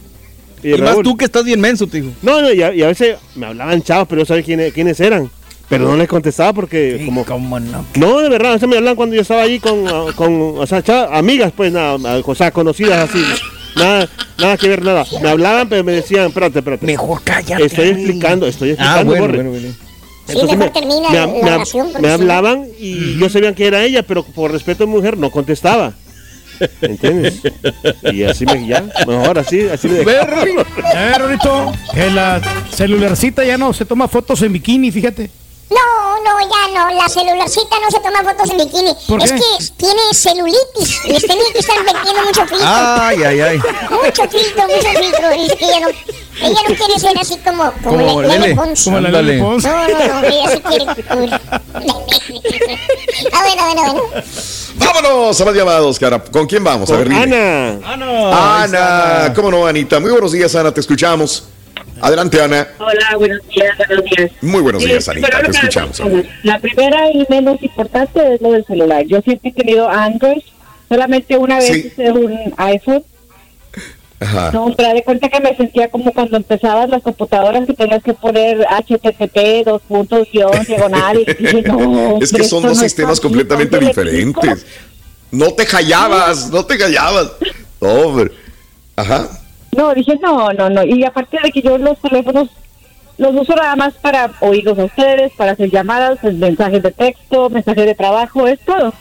Y 0.64 0.70
más 0.72 0.80
Raúl, 0.80 1.03
tú 1.03 1.16
que 1.18 1.26
estás 1.26 1.43
bien 1.43 1.60
menso, 1.62 1.88
te 1.88 2.01
digo. 2.01 2.14
No, 2.22 2.41
no, 2.41 2.51
y 2.51 2.62
a, 2.62 2.74
y 2.74 2.82
a 2.84 2.88
veces 2.88 3.18
me 3.36 3.45
hablaban 3.45 3.82
chavos, 3.84 4.08
pero 4.10 4.22
yo 4.22 4.26
sabía 4.26 4.43
quiénes, 4.43 4.74
quiénes 4.74 4.99
eran. 4.99 5.30
Pero 5.70 5.86
no 5.86 5.97
les 5.97 6.08
contestaba 6.08 6.53
porque 6.53 7.01
como... 7.05 7.26
¿Cómo 7.26 7.60
no? 7.60 7.86
No, 7.95 8.20
de 8.22 8.30
verdad, 8.30 8.53
o 8.55 8.60
sea, 8.60 8.68
me 8.70 8.78
hablaban 8.78 8.95
cuando 8.95 9.16
yo 9.16 9.22
estaba 9.22 9.41
ahí 9.41 9.60
con, 9.60 9.86
ah, 9.88 10.05
con 10.16 10.58
o 10.58 10.66
sea, 10.66 10.82
chavas- 10.82 11.10
amigas, 11.12 11.51
pues, 11.55 11.74
nada, 11.74 11.97
ah, 12.05 12.22
o 12.24 12.36
sea, 12.36 12.51
conocidas 12.51 13.10
así. 13.10 13.22
Nada, 13.76 14.10
nada 14.39 14.58
que 14.58 14.70
ver, 14.70 14.82
nada. 14.82 15.05
Me 15.22 15.30
hablaban, 15.30 15.68
pero 15.68 15.84
me 15.84 15.91
decían, 15.91 16.28
espérate, 16.28 16.60
espérate. 16.60 16.86
Mejor 16.86 17.22
cállate. 17.24 17.66
Estoy 17.66 17.89
explicando, 17.89 18.47
estoy 18.47 18.70
Ah, 18.70 18.74
explicando, 19.01 19.05
bueno, 19.12 19.26
Borre. 19.26 19.36
bueno, 19.43 19.49
bueno. 19.51 19.68
Sí, 20.26 20.55
mejor 20.58 20.70
termina 20.72 21.10
me, 21.10 21.16
la 21.18 21.28
me- 21.28 21.41
oración, 21.53 21.88
me 22.01 22.10
hablaban 22.10 22.66
y 22.80 23.18
yo 23.20 23.30
sabía 23.30 23.53
que 23.53 23.68
era 23.68 23.84
ella, 23.84 24.03
pero 24.03 24.24
por 24.24 24.51
respeto 24.51 24.86
a 24.86 24.88
mujer 24.88 25.18
no 25.18 25.32
contestaba. 25.32 25.93
¿Entiendes? 26.82 27.41
Y 28.12 28.24
así 28.24 28.45
me 28.45 28.66
ya, 28.66 28.84
mejor 29.05 29.39
así, 29.39 29.68
así 29.68 29.88
me 29.88 30.01
A 30.01 30.03
ver, 30.03 31.22
Rorito, 31.22 31.72
que 31.93 32.10
la 32.10 32.41
celularcita 32.72 33.43
ya 33.43 33.58
no 33.58 33.74
se 33.74 33.86
toma 33.86 34.08
fotos 34.08 34.41
en 34.41 34.53
bikini, 34.53 34.91
fíjate. 34.91 35.30
No, 35.70 36.24
no, 36.24 36.39
ya 36.39 36.74
no. 36.74 36.95
La 36.95 37.10
celularcita 37.10 37.76
no 37.84 37.91
se 37.91 37.99
toma 37.99 38.24
fotos 38.24 38.49
en 38.51 38.58
bikini. 38.58 38.95
¿Por 39.08 39.22
es 39.22 39.32
qué? 39.34 39.39
que 39.39 39.66
tiene 39.78 40.01
celulitis. 40.14 41.05
Les 41.05 41.26
tenía 41.28 41.51
que 41.51 41.60
estar 41.60 41.78
metiendo 41.84 42.24
mucho 42.24 42.45
filtro. 42.47 42.68
Ay, 42.68 43.24
ay, 43.24 43.39
ay. 43.41 43.58
Mucho 43.58 44.30
filtro, 44.30 44.64
mucho 44.68 44.99
filtro. 44.99 45.36
Y 45.36 45.45
es 45.45 45.55
que 45.55 45.68
ya 45.68 45.80
no. 45.82 45.88
Ella 46.41 46.59
no 46.69 46.75
quiere 46.75 46.99
ser 46.99 47.17
así 47.19 47.38
como, 47.43 47.71
como, 47.83 47.97
Como 48.05 48.21
Le- 48.21 48.27
Lele. 48.39 48.55
Pons. 48.55 48.83
Como 48.83 48.99
la 48.99 49.09
Lele 49.21 49.39
Pons. 49.39 49.63
No, 49.63 49.88
no, 49.88 49.88
no, 50.21 50.27
ella 50.27 50.49
sí 50.51 50.59
quiere. 50.61 50.85
ah, 53.33 53.43
bueno, 53.43 53.63
bueno, 53.65 53.93
bueno. 53.93 54.03
Vámonos 54.75 55.41
a 55.41 55.45
más 55.45 55.55
llamados, 55.55 55.99
cara. 55.99 56.19
¿Con 56.23 56.45
quién 56.47 56.63
vamos? 56.63 56.89
A 56.91 56.97
ver, 56.97 57.09
dime. 57.09 57.79
Ana. 57.85 58.63
Ana, 58.63 59.33
¿cómo 59.33 59.51
no, 59.51 59.65
Anita? 59.65 59.99
Muy 59.99 60.11
buenos 60.11 60.31
días, 60.31 60.53
Ana, 60.55 60.71
te 60.73 60.79
escuchamos. 60.81 61.49
Adelante, 61.99 62.39
Ana. 62.41 62.67
Hola, 62.77 63.15
buenos 63.17 63.39
días, 63.47 63.75
buenos 63.88 64.05
días. 64.05 64.31
Muy 64.41 64.61
buenos 64.61 64.83
días, 64.83 65.03
Sí, 65.05 65.11
Anita, 65.11 65.41
te 65.41 65.49
escuchamos. 65.51 65.99
Ana. 65.99 66.23
La 66.43 66.59
primera 66.59 67.09
y 67.11 67.25
menos 67.29 67.61
importante 67.63 68.35
es 68.35 68.41
lo 68.41 68.51
del 68.51 68.65
celular. 68.65 69.03
Yo 69.07 69.19
siempre 69.22 69.49
he 69.49 69.53
tenido 69.53 69.89
Android, 69.89 70.41
solamente 70.89 71.35
una 71.38 71.57
vez 71.57 71.68
Sí. 71.73 71.88
hice 71.91 72.11
un 72.11 72.53
iPhone. 72.57 73.03
Ajá. 74.19 74.52
No, 74.52 74.73
pero 74.76 74.94
de 74.94 75.03
cuenta 75.03 75.30
que 75.30 75.39
me 75.39 75.56
sentía 75.56 75.89
como 75.89 76.11
cuando 76.11 76.38
empezabas 76.38 76.89
las 76.89 77.03
computadoras 77.03 77.68
que 77.68 77.73
tenías 77.73 78.02
que 78.02 78.14
poner 78.14 78.65
HTTP, 78.65 79.64
dos 79.65 79.81
puntos, 79.84 80.27
guion, 80.31 80.64
diagonal. 80.65 81.19
Y 81.19 81.26
dije, 81.34 81.61
no, 81.61 82.18
Es 82.22 82.31
que 82.31 82.44
son 82.44 82.64
dos 82.64 82.77
no 82.77 82.84
sistemas 82.84 83.19
completamente 83.19 83.77
diferentes. 83.77 84.65
No 85.31 85.52
te 85.52 85.65
callabas, 85.65 86.49
no 86.49 86.65
te 86.65 86.77
callabas. 86.77 87.31
No, 87.80 87.89
hombre. 87.89 88.31
Ajá. 88.95 89.27
No, 89.76 89.94
dije, 89.94 90.18
no, 90.22 90.52
no, 90.53 90.69
no. 90.69 90.84
Y 90.84 91.03
aparte 91.03 91.38
de 91.44 91.52
que 91.52 91.61
yo 91.61 91.77
los 91.77 91.99
teléfonos 91.99 92.49
los 93.18 93.35
uso 93.35 93.56
nada 93.56 93.76
más 93.76 93.94
para 93.95 94.31
oírlos 94.41 94.77
a 94.80 94.85
ustedes, 94.85 95.31
para 95.34 95.52
hacer 95.52 95.69
llamadas, 95.69 96.19
pues, 96.22 96.35
mensajes 96.35 96.81
de 96.84 96.91
texto, 96.91 97.49
mensajes 97.49 97.85
de 97.85 97.95
trabajo, 97.95 98.48
es 98.48 98.60
todo. 98.60 98.94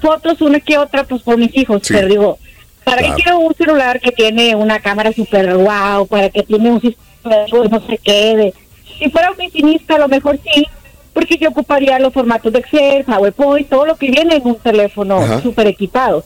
Fotos, 0.00 0.40
una 0.40 0.60
que 0.60 0.76
otra, 0.76 1.04
pues 1.04 1.22
por 1.22 1.38
mis 1.38 1.56
hijos. 1.56 1.82
Sí. 1.84 1.94
Pero 1.94 2.08
digo, 2.08 2.38
¿para 2.84 2.98
Claro. 2.98 3.16
qué 3.16 3.22
quiero 3.22 3.38
un 3.40 3.54
celular 3.54 4.00
que 4.00 4.12
tiene 4.12 4.54
una 4.54 4.78
cámara 4.80 5.12
super 5.12 5.56
wow? 5.56 6.06
¿Para 6.06 6.30
que 6.30 6.42
tiene 6.42 6.70
un 6.70 6.80
sistema 6.80 7.36
de 7.36 7.68
no 7.68 7.80
sé 7.86 7.98
qué? 7.98 8.36
De... 8.36 8.54
Si 8.98 9.10
fuera 9.10 9.30
oficinista, 9.30 9.96
a 9.96 9.98
lo 9.98 10.08
mejor 10.08 10.38
sí, 10.52 10.66
porque 11.12 11.36
yo 11.36 11.48
ocuparía 11.50 11.98
los 11.98 12.12
formatos 12.12 12.52
de 12.52 12.58
Excel, 12.60 13.04
PowerPoint, 13.04 13.68
todo 13.68 13.86
lo 13.86 13.96
que 13.96 14.10
viene 14.10 14.36
en 14.36 14.46
un 14.46 14.56
teléfono 14.56 15.16
Ajá. 15.18 15.40
súper 15.40 15.66
equipado. 15.66 16.24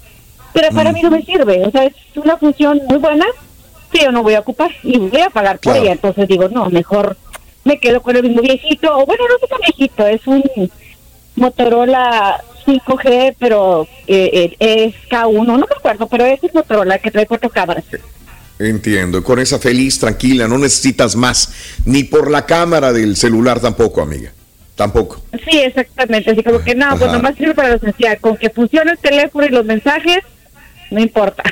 Pero 0.53 0.69
para 0.75 0.91
Mm. 0.91 0.95
mí 0.95 1.03
no 1.03 1.11
me 1.11 1.23
sirve, 1.23 1.65
o 1.67 1.71
sea, 1.71 1.85
es 1.85 1.95
una 2.17 2.37
función 2.37 2.81
muy 2.89 2.99
buena 2.99 3.27
que 3.93 4.01
yo 4.05 4.13
no 4.13 4.23
voy 4.23 4.35
a 4.35 4.41
ocupar 4.41 4.71
y 4.83 4.99
voy 4.99 5.21
a 5.21 5.31
pagar 5.31 5.59
por 5.61 5.77
ella. 5.77 5.93
Entonces 5.93 6.27
digo, 6.29 6.49
no, 6.49 6.69
mejor 6.71 7.17
me 7.65 7.79
quedo 7.79 8.01
con 8.03 8.17
el 8.17 8.23
mismo 8.23 8.41
viejito, 8.43 8.97
o 8.99 9.05
bueno, 9.07 9.25
no 9.29 9.35
es 9.43 9.49
tan 9.49 9.61
viejito, 9.61 10.07
es 10.07 10.27
un 10.27 10.43
Motorola 11.37 12.43
5G, 12.69 13.37
pero 13.39 13.89
eh, 14.07 14.55
eh, 14.61 14.89
es 14.89 14.95
K1, 15.11 15.47
no 15.47 15.59
me 15.59 15.77
acuerdo, 15.77 16.07
pero 16.07 16.27
es 16.27 16.43
el 16.45 16.51
Motorola 16.53 16.99
que 16.99 17.11
trae 17.11 17.27
cuatro 17.27 17.49
cámaras. 17.49 17.85
Entiendo. 18.59 19.23
Con 19.23 19.39
esa 19.39 19.59
feliz, 19.59 19.99
tranquila, 19.99 20.47
no 20.49 20.59
necesitas 20.59 21.17
más. 21.17 21.53
Ni 21.85 22.05
por 22.05 22.31
la 22.31 22.45
cámara 22.45 22.93
del 22.93 23.17
celular 23.17 23.61
tampoco, 23.61 24.03
amiga. 24.03 24.33
Tampoco. 24.75 25.23
Sí, 25.49 25.59
exactamente, 25.59 26.31
así 26.31 26.43
como 26.43 26.61
que 26.61 26.75
no, 26.75 26.97
pues 26.97 27.11
nomás 27.11 27.35
sirve 27.37 27.55
para 27.55 27.71
lo 27.71 27.77
esencial, 27.77 28.19
con 28.21 28.37
que 28.37 28.49
funcione 28.51 28.93
el 28.93 28.99
teléfono 28.99 29.45
y 29.47 29.51
los 29.51 29.65
mensajes, 29.65 30.19
no 30.93 31.01
importa. 31.01 31.43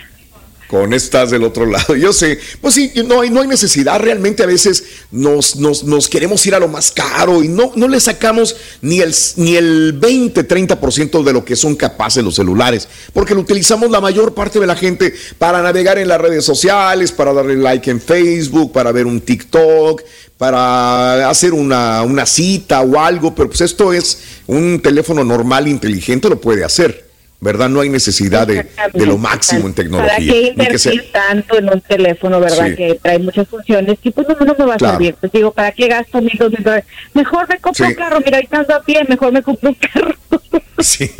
Con 0.68 0.92
estás 0.92 1.30
del 1.30 1.44
otro 1.44 1.66
lado. 1.66 1.94
Yo 1.96 2.12
sé, 2.12 2.38
pues 2.60 2.74
sí, 2.74 2.92
no 3.06 3.20
hay, 3.20 3.30
no 3.30 3.40
hay 3.40 3.48
necesidad. 3.48 4.00
Realmente 4.00 4.42
a 4.42 4.46
veces 4.46 4.84
nos, 5.10 5.56
nos, 5.56 5.84
nos 5.84 6.08
queremos 6.08 6.44
ir 6.46 6.54
a 6.54 6.58
lo 6.58 6.68
más 6.68 6.90
caro 6.90 7.42
y 7.42 7.48
no, 7.48 7.72
no 7.76 7.88
le 7.88 8.00
sacamos 8.00 8.56
ni 8.82 9.00
el, 9.00 9.14
ni 9.36 9.56
el 9.56 9.92
20, 9.92 10.46
30% 10.46 11.22
de 11.22 11.32
lo 11.32 11.44
que 11.44 11.56
son 11.56 11.76
capaces 11.76 12.24
los 12.24 12.34
celulares, 12.34 12.88
porque 13.12 13.34
lo 13.34 13.40
utilizamos 13.40 13.90
la 13.90 14.00
mayor 14.00 14.34
parte 14.34 14.58
de 14.58 14.66
la 14.66 14.76
gente 14.76 15.14
para 15.38 15.62
navegar 15.62 15.98
en 15.98 16.08
las 16.08 16.20
redes 16.20 16.44
sociales, 16.44 17.12
para 17.12 17.32
darle 17.32 17.56
like 17.56 17.90
en 17.90 18.00
Facebook, 18.00 18.72
para 18.72 18.92
ver 18.92 19.06
un 19.06 19.20
TikTok, 19.20 20.02
para 20.38 21.28
hacer 21.30 21.54
una, 21.54 22.02
una 22.02 22.26
cita 22.26 22.80
o 22.82 22.98
algo, 22.98 23.34
pero 23.34 23.48
pues 23.48 23.62
esto 23.62 23.92
es 23.92 24.18
un 24.46 24.80
teléfono 24.82 25.24
normal, 25.24 25.68
inteligente, 25.68 26.28
lo 26.28 26.40
puede 26.40 26.64
hacer. 26.64 27.05
¿Verdad? 27.38 27.68
No 27.68 27.80
hay 27.82 27.90
necesidad 27.90 28.46
de, 28.46 28.66
de 28.94 29.06
lo 29.06 29.18
máximo 29.18 29.66
en 29.66 29.74
tecnología. 29.74 30.08
¿Para 30.14 30.18
qué 30.18 30.32
ni 30.32 30.42
que 30.42 30.48
invertir 30.62 31.12
tanto 31.12 31.58
en 31.58 31.68
un 31.70 31.80
teléfono, 31.82 32.40
verdad? 32.40 32.68
Sí. 32.68 32.76
Que 32.76 32.98
trae 33.00 33.18
muchas 33.18 33.46
funciones 33.46 33.98
que 34.02 34.10
pues 34.10 34.26
no, 34.26 34.34
no 34.44 34.54
me 34.58 34.64
va 34.64 34.74
a 34.74 34.78
Claro. 34.78 34.94
servir. 34.94 35.14
Pues 35.20 35.30
digo, 35.32 35.52
¿para 35.52 35.70
qué 35.72 35.86
gasto 35.86 36.20
mil, 36.22 36.32
dos 36.38 36.50
mil 36.50 36.62
dólares? 36.62 36.86
Mejor 37.12 37.46
me 37.48 37.58
compro 37.58 37.84
Sí. 37.84 37.90
un 37.92 37.94
carro, 37.96 38.20
mira, 38.24 38.38
ahorita 38.38 38.58
ando 38.60 38.74
a 38.74 38.82
pie, 38.82 39.04
mejor 39.06 39.32
me 39.32 39.42
compro 39.42 39.68
un 39.70 39.74
carro. 39.76 40.14
Sí, 40.78 41.10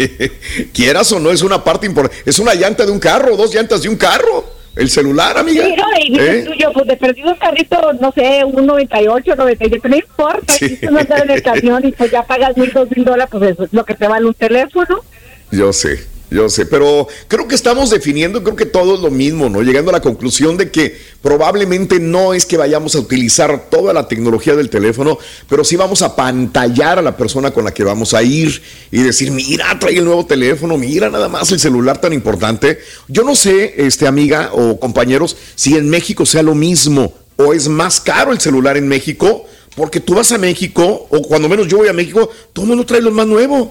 quieras 0.75 1.11
o 1.13 1.19
no, 1.21 1.31
es 1.31 1.41
una 1.43 1.65
parte 1.65 1.87
importante. 1.87 2.23
Es 2.29 2.39
una 2.39 2.55
llanta 2.55 2.85
de 2.85 2.93
un 2.93 2.99
carro, 3.01 3.37
dos 3.37 3.55
llantas 3.55 3.83
de 3.83 3.89
un 3.89 3.97
carro. 3.97 4.45
El 4.75 4.91
celular, 4.91 5.39
amiga. 5.39 5.65
Sí, 5.65 5.75
no, 5.75 5.85
y 5.99 6.11
dices 6.13 6.35
¿Eh? 6.35 6.45
tú, 6.47 6.53
yo, 6.59 6.71
pues 6.75 6.87
de 6.87 6.97
perdido 6.99 7.31
un 7.31 7.37
carrito, 7.39 7.93
no 7.95 8.13
sé, 8.13 8.45
un 8.45 8.67
98, 8.67 9.35
97, 9.35 9.89
no 9.89 9.97
importa, 9.97 10.53
Sí. 10.53 10.69
si 10.69 10.77
tú 10.77 10.91
no 10.93 11.01
en 11.01 11.31
el 11.31 11.43
camión 11.43 11.87
y 11.87 11.93
pues 11.93 12.11
ya 12.11 12.23
pagas 12.25 12.55
mil, 12.59 12.71
dos 12.71 12.87
mil 12.95 13.03
dólares, 13.07 13.29
pues 13.31 13.53
eso 13.53 13.65
es 13.65 13.73
lo 13.73 13.85
que 13.87 13.95
te 13.95 14.07
vale 14.07 14.27
un 14.27 14.35
teléfono. 14.35 15.01
Yo 15.51 15.73
sé, 15.73 16.05
yo 16.29 16.49
sé, 16.49 16.67
pero 16.67 17.07
creo 17.29 17.47
que 17.47 17.55
estamos 17.55 17.91
definiendo, 17.91 18.43
creo 18.43 18.57
que 18.57 18.67
todo 18.67 18.97
es 18.97 19.01
lo 19.01 19.13
mismo, 19.13 19.49
¿no? 19.49 19.63
Llegando 19.63 19.91
a 19.91 19.93
la 19.93 20.01
conclusión 20.01 20.57
de 20.57 20.73
que 20.73 20.99
probablemente 21.23 22.01
no 22.01 22.35
es 22.35 22.47
que 22.47 22.57
vayamos 22.57 22.97
a 22.97 22.99
utilizar 22.99 23.71
toda 23.71 23.93
la 23.93 24.09
tecnología 24.09 24.57
del 24.57 24.69
teléfono, 24.69 25.19
pero 25.49 25.63
sí 25.63 25.77
vamos 25.77 26.03
a 26.03 26.17
pantallar 26.17 26.99
a 26.99 27.03
la 27.03 27.17
persona 27.17 27.53
con 27.53 27.65
la 27.65 27.73
que 27.73 27.85
vamos 27.85 28.13
a 28.13 28.25
ir 28.25 28.61
y 28.91 29.03
decir, 29.03 29.31
mira, 29.31 29.79
trae 29.79 29.99
el 29.99 30.05
nuevo 30.05 30.27
teléfono, 30.27 30.77
mira 30.77 31.11
nada 31.11 31.29
más 31.29 31.53
el 31.53 31.61
celular 31.61 32.01
tan 32.01 32.13
importante. 32.13 32.81
Yo 33.07 33.23
no 33.23 33.37
sé, 33.37 33.75
este 33.77 34.09
amiga 34.09 34.51
o 34.53 34.81
compañeros, 34.81 35.37
si 35.55 35.77
en 35.77 35.89
México 35.89 36.27
sea 36.27 36.43
lo 36.43 36.57
mismo 36.57 37.15
o 37.37 37.53
es 37.53 37.69
más 37.69 38.01
caro 38.01 38.33
el 38.33 38.41
celular 38.41 38.77
en 38.77 38.89
México, 38.89 39.45
porque 39.77 40.01
tú 40.01 40.15
vas 40.15 40.33
a 40.33 40.39
México, 40.39 41.07
o 41.11 41.23
cuando 41.23 41.49
menos 41.49 41.69
yo 41.69 41.77
voy 41.77 41.89
a 41.89 41.93
México, 41.93 42.31
todo 42.53 42.65
el 42.65 42.71
mundo 42.71 42.85
trae 42.85 43.01
los 43.01 43.13
más 43.13 43.27
nuevos. 43.27 43.69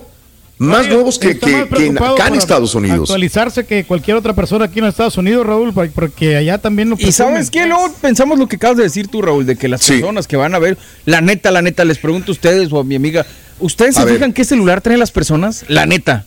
Más 0.57 0.87
nuevos 0.87 1.19
que, 1.19 1.37
que- 1.37 1.65
más 1.65 1.77
que 1.79 1.85
en- 1.87 1.97
acá 1.97 2.27
en 2.29 2.35
Estados 2.35 2.73
Unidos. 2.75 3.01
Actualizarse 3.09 3.65
que 3.65 3.83
cualquier 3.83 4.15
otra 4.15 4.33
persona 4.33 4.65
aquí 4.65 4.79
en 4.79 4.85
Estados 4.85 5.17
Unidos, 5.17 5.45
Raúl, 5.45 5.73
por- 5.73 5.89
porque 5.91 6.37
allá 6.37 6.57
también 6.59 6.89
lo 6.89 6.95
Y 6.97 7.11
sabes 7.11 7.51
qué, 7.51 7.65
luego 7.65 7.93
pensamos 8.01 8.39
lo 8.39 8.47
que 8.47 8.55
acabas 8.55 8.77
de 8.77 8.83
decir 8.83 9.07
tú, 9.09 9.21
Raúl, 9.21 9.45
de 9.45 9.57
que 9.57 9.67
las 9.67 9.85
personas 9.85 10.27
que 10.27 10.37
van 10.37 10.55
a 10.55 10.59
ver, 10.59 10.77
la 11.05 11.19
neta, 11.19 11.51
la 11.51 11.61
neta, 11.61 11.83
les 11.83 11.97
pregunto 11.97 12.31
a 12.31 12.33
ustedes 12.33 12.71
o 12.71 12.79
a 12.79 12.83
mi 12.85 12.95
amiga, 12.95 13.25
¿ustedes 13.59 13.97
A 13.97 14.01
se 14.01 14.05
ver. 14.05 14.15
fijan 14.15 14.31
qué 14.31 14.45
celular 14.45 14.79
traen 14.79 14.99
las 14.99 15.11
personas? 15.11 15.65
La 15.67 15.85
neta. 15.85 16.25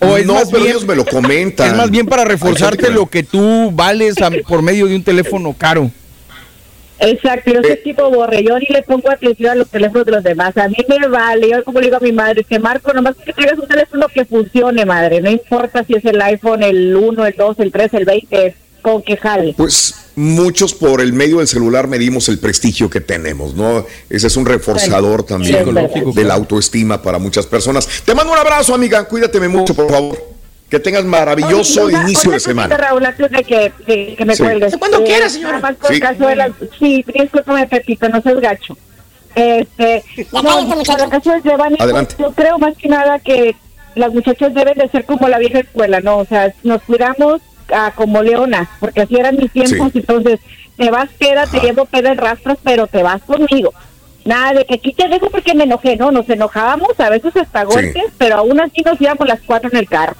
No, 0.00 0.16
es 0.16 0.26
más 0.26 0.44
pero 0.50 0.60
bien- 0.64 0.70
ellos 0.70 0.86
me 0.86 0.96
lo 0.96 1.04
comentan. 1.04 1.70
Es 1.70 1.76
más 1.76 1.90
bien 1.90 2.06
para 2.06 2.24
reforzarte 2.24 2.90
lo 2.90 3.06
que 3.06 3.22
tú 3.22 3.70
vales 3.72 4.16
a- 4.22 4.30
por 4.48 4.62
medio 4.62 4.86
de 4.86 4.96
un 4.96 5.04
teléfono 5.04 5.52
caro. 5.56 5.90
Exacto, 7.00 7.50
yo 7.50 7.62
soy 7.62 7.78
tipo 7.82 8.10
borre, 8.10 8.44
yo 8.44 8.58
ni 8.58 8.66
le 8.66 8.82
pongo 8.82 9.10
atención 9.10 9.50
a 9.50 9.54
los 9.54 9.68
teléfonos 9.68 10.04
de 10.04 10.12
los 10.12 10.22
demás, 10.22 10.56
a 10.58 10.68
mí 10.68 10.76
me 10.86 11.08
vale, 11.08 11.48
yo 11.48 11.64
como 11.64 11.80
le 11.80 11.86
digo 11.86 11.96
a 11.96 12.00
mi 12.00 12.12
madre, 12.12 12.44
que 12.44 12.58
Marco, 12.58 12.92
nomás 12.92 13.16
que 13.16 13.32
traigas 13.32 13.58
un 13.58 13.66
teléfono 13.66 14.06
que 14.08 14.26
funcione, 14.26 14.84
madre, 14.84 15.20
no 15.22 15.30
importa 15.30 15.82
si 15.84 15.94
es 15.94 16.04
el 16.04 16.20
iPhone, 16.20 16.62
el 16.62 16.94
1, 16.94 17.26
el 17.26 17.34
2, 17.34 17.58
el 17.60 17.72
3, 17.72 17.94
el 17.94 18.04
20, 18.04 18.54
con 18.82 19.02
que 19.02 19.16
jale. 19.16 19.54
Pues 19.56 19.94
muchos 20.14 20.74
por 20.74 21.00
el 21.00 21.12
medio 21.14 21.38
del 21.38 21.48
celular 21.48 21.88
medimos 21.88 22.28
el 22.28 22.38
prestigio 22.38 22.90
que 22.90 23.00
tenemos, 23.00 23.54
¿no? 23.54 23.86
Ese 24.08 24.26
es 24.26 24.36
un 24.36 24.44
reforzador 24.44 25.22
Sí, 25.22 25.26
también 25.28 25.64
de 26.14 26.24
la 26.24 26.34
autoestima 26.34 27.00
para 27.00 27.18
muchas 27.18 27.46
personas. 27.46 27.88
Te 28.04 28.14
mando 28.14 28.32
un 28.32 28.38
abrazo, 28.38 28.74
amiga. 28.74 29.04
Cuídate 29.04 29.40
mucho, 29.48 29.74
por 29.74 29.90
favor. 29.90 30.29
Que 30.70 30.78
tengas 30.78 31.04
maravilloso 31.04 31.84
Oye, 31.84 31.94
una- 31.96 32.04
inicio 32.04 32.28
una 32.30 32.36
de 32.36 32.40
semana. 32.40 32.76
Raúl, 32.76 33.04
antes 33.04 33.30
de 33.30 33.42
que, 33.44 33.72
de 33.86 34.14
que 34.16 34.24
me 34.24 34.34
Sí. 34.36 34.42
cuelgues. 34.44 34.76
Cuando 34.76 34.98
Eh, 35.00 35.04
quiera, 35.04 35.28
señora. 35.28 35.56
nada 35.58 35.62
más 35.70 35.76
por 35.76 35.92
Sí. 35.92 36.00
caso 36.00 36.26
de 36.26 36.36
las- 36.36 36.52
sí, 36.78 37.04
discúlpame, 37.12 37.66
Pepito, 37.66 38.08
no 38.08 38.22
seas 38.22 38.40
gacho. 38.40 38.76
Este, 39.34 40.02
no, 40.32 41.08
canciones 41.10 41.42
de 41.44 41.56
Bunny, 41.56 41.76
Adelante. 41.78 42.14
yo 42.18 42.32
creo 42.32 42.58
más 42.58 42.76
que 42.76 42.88
nada 42.88 43.18
que 43.20 43.54
las 43.94 44.12
muchachas 44.12 44.54
deben 44.54 44.76
de 44.78 44.88
ser 44.88 45.04
como 45.04 45.28
la 45.28 45.38
vieja 45.38 45.60
escuela, 45.60 46.00
¿no? 46.00 46.18
O 46.18 46.24
sea, 46.24 46.52
nos 46.62 46.82
cuidamos 46.82 47.40
ah, 47.72 47.92
como 47.94 48.20
leonas, 48.20 48.68
porque 48.80 49.02
así 49.02 49.14
eran 49.14 49.36
mis 49.36 49.52
tiempos, 49.52 49.92
Sí. 49.92 50.00
entonces 50.00 50.40
te 50.76 50.90
vas 50.90 51.08
peda, 51.20 51.46
te 51.46 51.60
llevo 51.60 51.84
peda 51.84 52.10
en 52.10 52.18
rastros, 52.18 52.58
pero 52.64 52.88
te 52.88 53.04
vas 53.04 53.22
conmigo. 53.22 53.72
Nada 54.24 54.54
de 54.54 54.64
que 54.64 54.74
aquí 54.74 54.92
te 54.92 55.06
dejo 55.08 55.30
porque 55.30 55.54
me 55.54 55.62
enojé, 55.64 55.94
no, 55.96 56.10
nos 56.10 56.28
enojábamos, 56.28 56.98
a 56.98 57.08
veces 57.10 57.36
hasta 57.36 57.62
golpes, 57.62 58.06
pero 58.18 58.38
aún 58.38 58.60
así 58.60 58.82
nos 58.84 59.00
íbamos 59.00 59.28
las 59.28 59.38
cuatro 59.46 59.70
en 59.72 59.76
el 59.76 59.88
carro. 59.88 60.16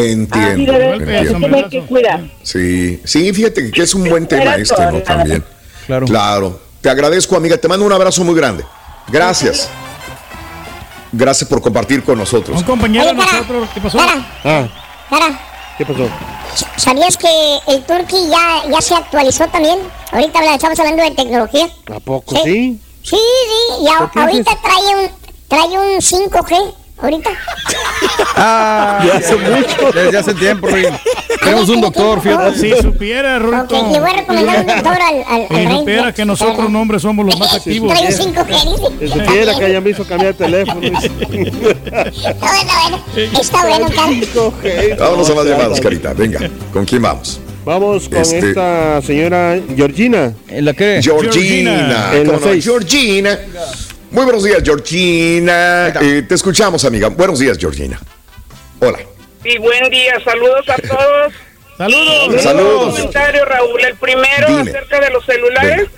Así 0.00 0.10
Entiendo. 0.12 0.72
debe 0.72 0.84
de 0.86 1.18
entiendo. 1.18 1.32
se 1.32 1.38
tiene 1.54 1.68
que 1.70 1.80
cuidar. 1.86 2.20
Sí, 2.42 3.00
sí, 3.04 3.32
fíjate 3.32 3.70
que 3.70 3.82
es 3.82 3.94
un 3.94 4.08
buen 4.08 4.26
tema 4.26 4.54
este, 4.56 4.74
todo, 4.74 4.90
¿no? 4.92 4.98
También. 5.00 5.44
Claro. 5.86 6.06
Claro. 6.06 6.60
Te 6.80 6.90
agradezco, 6.90 7.36
amiga. 7.36 7.56
Te 7.56 7.66
mando 7.68 7.84
un 7.86 7.92
abrazo 7.92 8.22
muy 8.24 8.34
grande. 8.34 8.64
Gracias. 9.08 9.68
Gracias 11.12 11.48
por 11.48 11.62
compartir 11.62 12.04
con 12.04 12.18
nosotros. 12.18 12.58
Un 12.58 12.64
compañero 12.64 13.04
de 13.06 13.10
Oye, 13.12 13.18
para, 13.18 13.32
nosotros, 13.32 13.68
¿qué 13.74 13.80
pasó? 13.80 13.98
para. 13.98 14.12
Ah, 14.44 14.68
Cara, 15.10 15.40
¿Qué 15.78 15.86
pasó? 15.86 16.08
¿sabías 16.76 17.16
que 17.16 17.28
el 17.68 17.82
Turkey 17.84 18.28
ya, 18.28 18.68
ya 18.70 18.80
se 18.82 18.94
actualizó 18.94 19.46
también? 19.48 19.78
Ahorita 20.12 20.54
estamos 20.54 20.78
hablando 20.78 21.02
de 21.02 21.10
tecnología. 21.12 21.68
¿A 21.94 22.00
poco 22.00 22.34
Sí. 22.36 22.42
sí? 22.44 22.80
Sí, 23.02 23.16
sí, 23.16 23.84
y 23.84 23.88
a- 23.88 23.98
¿Por 24.00 24.10
qué 24.10 24.20
ahorita 24.20 24.50
trae 24.60 24.96
un, 25.04 25.10
trae 25.48 25.78
un 25.78 26.02
5G 26.02 26.74
Ahorita. 27.00 27.30
Ah, 28.40 29.02
Ya 29.04 29.16
hace 29.16 29.34
mucho. 29.36 29.90
Desde 29.92 30.16
hace 30.18 30.34
tiempo, 30.34 30.68
Rin. 30.68 30.86
Tenemos 31.40 31.68
un 31.68 31.80
doctor, 31.80 32.20
fíjate. 32.20 32.56
Si 32.58 32.70
supiera, 32.80 33.38
Rulito. 33.38 33.76
Ok, 33.76 33.92
le 33.92 34.00
voy 34.00 34.10
a 34.10 34.12
recomendar 34.12 34.60
un 34.60 34.66
doctor 34.66 34.92
al, 34.92 35.24
al, 35.26 35.46
al 35.50 35.66
Si 35.72 35.78
supiera 35.78 36.12
que 36.14 36.24
nosotros 36.24 36.66
hombres 36.72 37.02
somos 37.02 37.26
los 37.26 37.36
más 37.38 37.54
activos. 37.54 37.92
Trae 37.92 38.06
un 38.06 38.34
5G, 38.34 38.98
Si 39.00 39.08
supiera 39.08 39.58
que 39.58 39.80
me 39.80 39.90
hizo 39.90 40.04
cambiar 40.04 40.36
de 40.36 40.44
teléfono. 40.44 40.80
Está 40.86 42.32
bueno, 42.48 42.72
bueno. 43.14 43.40
Está 43.40 43.66
bueno, 43.66 43.86
Carlos. 43.94 44.98
Vámonos 44.98 45.30
a 45.30 45.34
más 45.34 45.44
llamadas, 45.46 45.80
Carita. 45.80 46.12
Venga, 46.14 46.40
¿con 46.72 46.84
quién 46.84 47.02
vamos? 47.02 47.40
Vamos 47.64 48.08
con 48.08 48.18
Este- 48.18 48.50
esta 48.50 49.02
señora 49.02 49.58
Georgina. 49.74 50.32
¿En 50.48 50.64
la 50.64 50.72
qué? 50.74 51.00
Georgina. 51.02 52.12
En 52.14 52.24
la 52.28 52.32
¿Cómo 52.34 52.38
no? 52.40 52.52
seis. 52.52 52.64
Georgina. 52.64 53.38
Muy 54.10 54.24
buenos 54.24 54.44
días, 54.44 54.62
Georgina. 54.64 55.88
Eh, 56.00 56.22
te 56.26 56.34
escuchamos, 56.34 56.84
amiga. 56.84 57.08
Buenos 57.08 57.38
días, 57.38 57.58
Georgina. 57.58 58.00
Hola. 58.80 58.98
Sí, 59.42 59.58
buen 59.58 59.90
día, 59.90 60.18
saludos 60.24 60.68
a 60.68 60.76
todos. 60.76 61.32
Saludos. 61.76 62.28
Un 62.28 62.38
Saludos. 62.40 62.94
comentario, 62.94 63.44
Raúl. 63.44 63.80
El 63.84 63.94
primero 63.96 64.48
Dime. 64.48 64.70
acerca 64.70 65.00
de 65.00 65.10
los 65.10 65.24
celulares. 65.24 65.88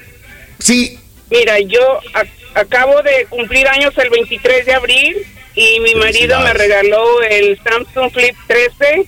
Sí. 0.58 0.98
Mira, 1.30 1.58
yo 1.60 2.00
a- 2.14 2.60
acabo 2.60 3.00
de 3.02 3.26
cumplir 3.28 3.66
años 3.68 3.94
el 3.96 4.10
23 4.10 4.66
de 4.66 4.74
abril 4.74 5.16
y 5.54 5.80
mi 5.80 5.94
marido 5.94 6.38
me 6.40 6.52
regaló 6.52 7.22
el 7.22 7.58
Samsung 7.62 8.10
Flip 8.12 8.36
13 8.48 9.06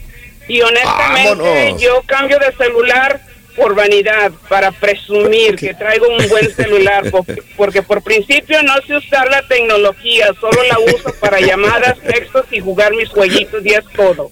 y 0.49 0.61
honestamente 0.63 1.29
Vámonos. 1.29 1.83
yo 1.83 2.03
cambio 2.07 2.39
de 2.39 2.53
celular 2.57 3.21
por 3.57 3.75
vanidad, 3.75 4.33
para 4.49 4.73
presumir 4.73 5.57
que 5.57 5.75
traigo 5.75 6.07
un 6.09 6.29
buen 6.29 6.55
celular, 6.55 7.05
porque, 7.11 7.43
porque 7.57 7.83
por 7.83 8.03
principio 8.03 8.63
no 8.63 8.75
sé 8.87 8.97
usar 8.97 9.29
la 9.31 9.47
tecnología, 9.47 10.31
solo 10.41 10.63
la 10.65 10.79
uso 10.79 11.13
para 11.21 11.41
llamadas, 11.41 11.99
textos 12.01 12.47
y 12.51 12.61
jugar 12.61 12.93
mis 12.95 13.09
jueguitos 13.09 13.65
y 13.65 13.71
es 13.71 13.85
todo. 13.95 14.31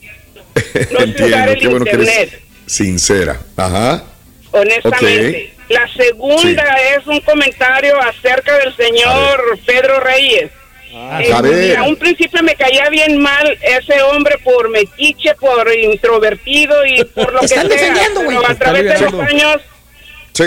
usar 0.90 1.02
Entiendo. 1.02 1.52
el 1.52 1.58
Qué 1.58 1.68
bueno 1.68 1.84
que 1.84 1.90
eres 1.90 2.08
internet. 2.08 2.40
sincera. 2.66 3.40
Ajá. 3.56 4.04
honestamente. 4.52 5.54
La 5.68 5.86
segunda 5.92 6.64
es 6.96 7.06
un 7.06 7.20
comentario 7.20 7.94
acerca 8.02 8.58
del 8.58 8.74
señor 8.74 9.58
Pedro 9.64 10.00
Reyes. 10.00 10.50
Eh, 10.92 11.76
A 11.78 11.82
un 11.84 11.96
principio 11.96 12.42
me 12.42 12.54
caía 12.56 12.88
bien 12.90 13.18
mal 13.18 13.56
ese 13.62 14.02
hombre 14.02 14.36
por 14.42 14.68
metiche, 14.70 15.34
por 15.36 15.72
introvertido 15.72 16.84
y 16.86 17.04
por 17.14 17.32
lo 17.32 17.40
que 17.40 17.46
Están 17.46 17.68
sea. 17.68 17.76
defendiendo, 17.76 18.22
güey. 18.24 18.36
Pero 18.38 18.48
a 18.50 18.54
través 18.56 18.84
de 18.84 19.00
los 19.10 19.20
años, 19.20 19.56
Sí. 20.32 20.44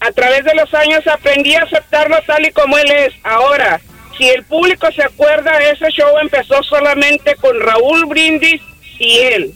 a 0.00 0.12
través 0.12 0.44
de 0.44 0.54
los 0.54 0.72
años 0.74 1.06
aprendí 1.06 1.54
a 1.54 1.62
aceptarlo 1.62 2.16
tal 2.26 2.44
y 2.46 2.50
como 2.50 2.76
él 2.78 2.90
es. 2.90 3.14
Ahora, 3.22 3.80
si 4.18 4.28
el 4.28 4.44
público 4.44 4.86
se 4.92 5.02
acuerda, 5.02 5.58
ese 5.62 5.88
show 5.90 6.18
empezó 6.20 6.62
solamente 6.62 7.34
con 7.36 7.58
Raúl 7.60 8.06
Brindis 8.06 8.60
y 8.98 9.18
él. 9.20 9.54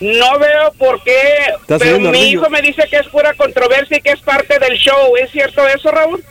No 0.00 0.38
veo 0.38 0.72
por 0.78 1.02
qué, 1.04 1.18
pero 1.78 1.98
mi 2.00 2.30
hijo 2.30 2.50
me 2.50 2.60
dice 2.60 2.86
que 2.90 2.96
es 2.98 3.06
pura 3.08 3.32
controversia 3.34 3.96
y 3.96 4.00
que 4.02 4.10
es 4.10 4.20
parte 4.20 4.58
del 4.58 4.76
show. 4.76 5.16
¿Es 5.16 5.30
cierto 5.30 5.66
eso, 5.68 5.90
Raúl? 5.90 6.22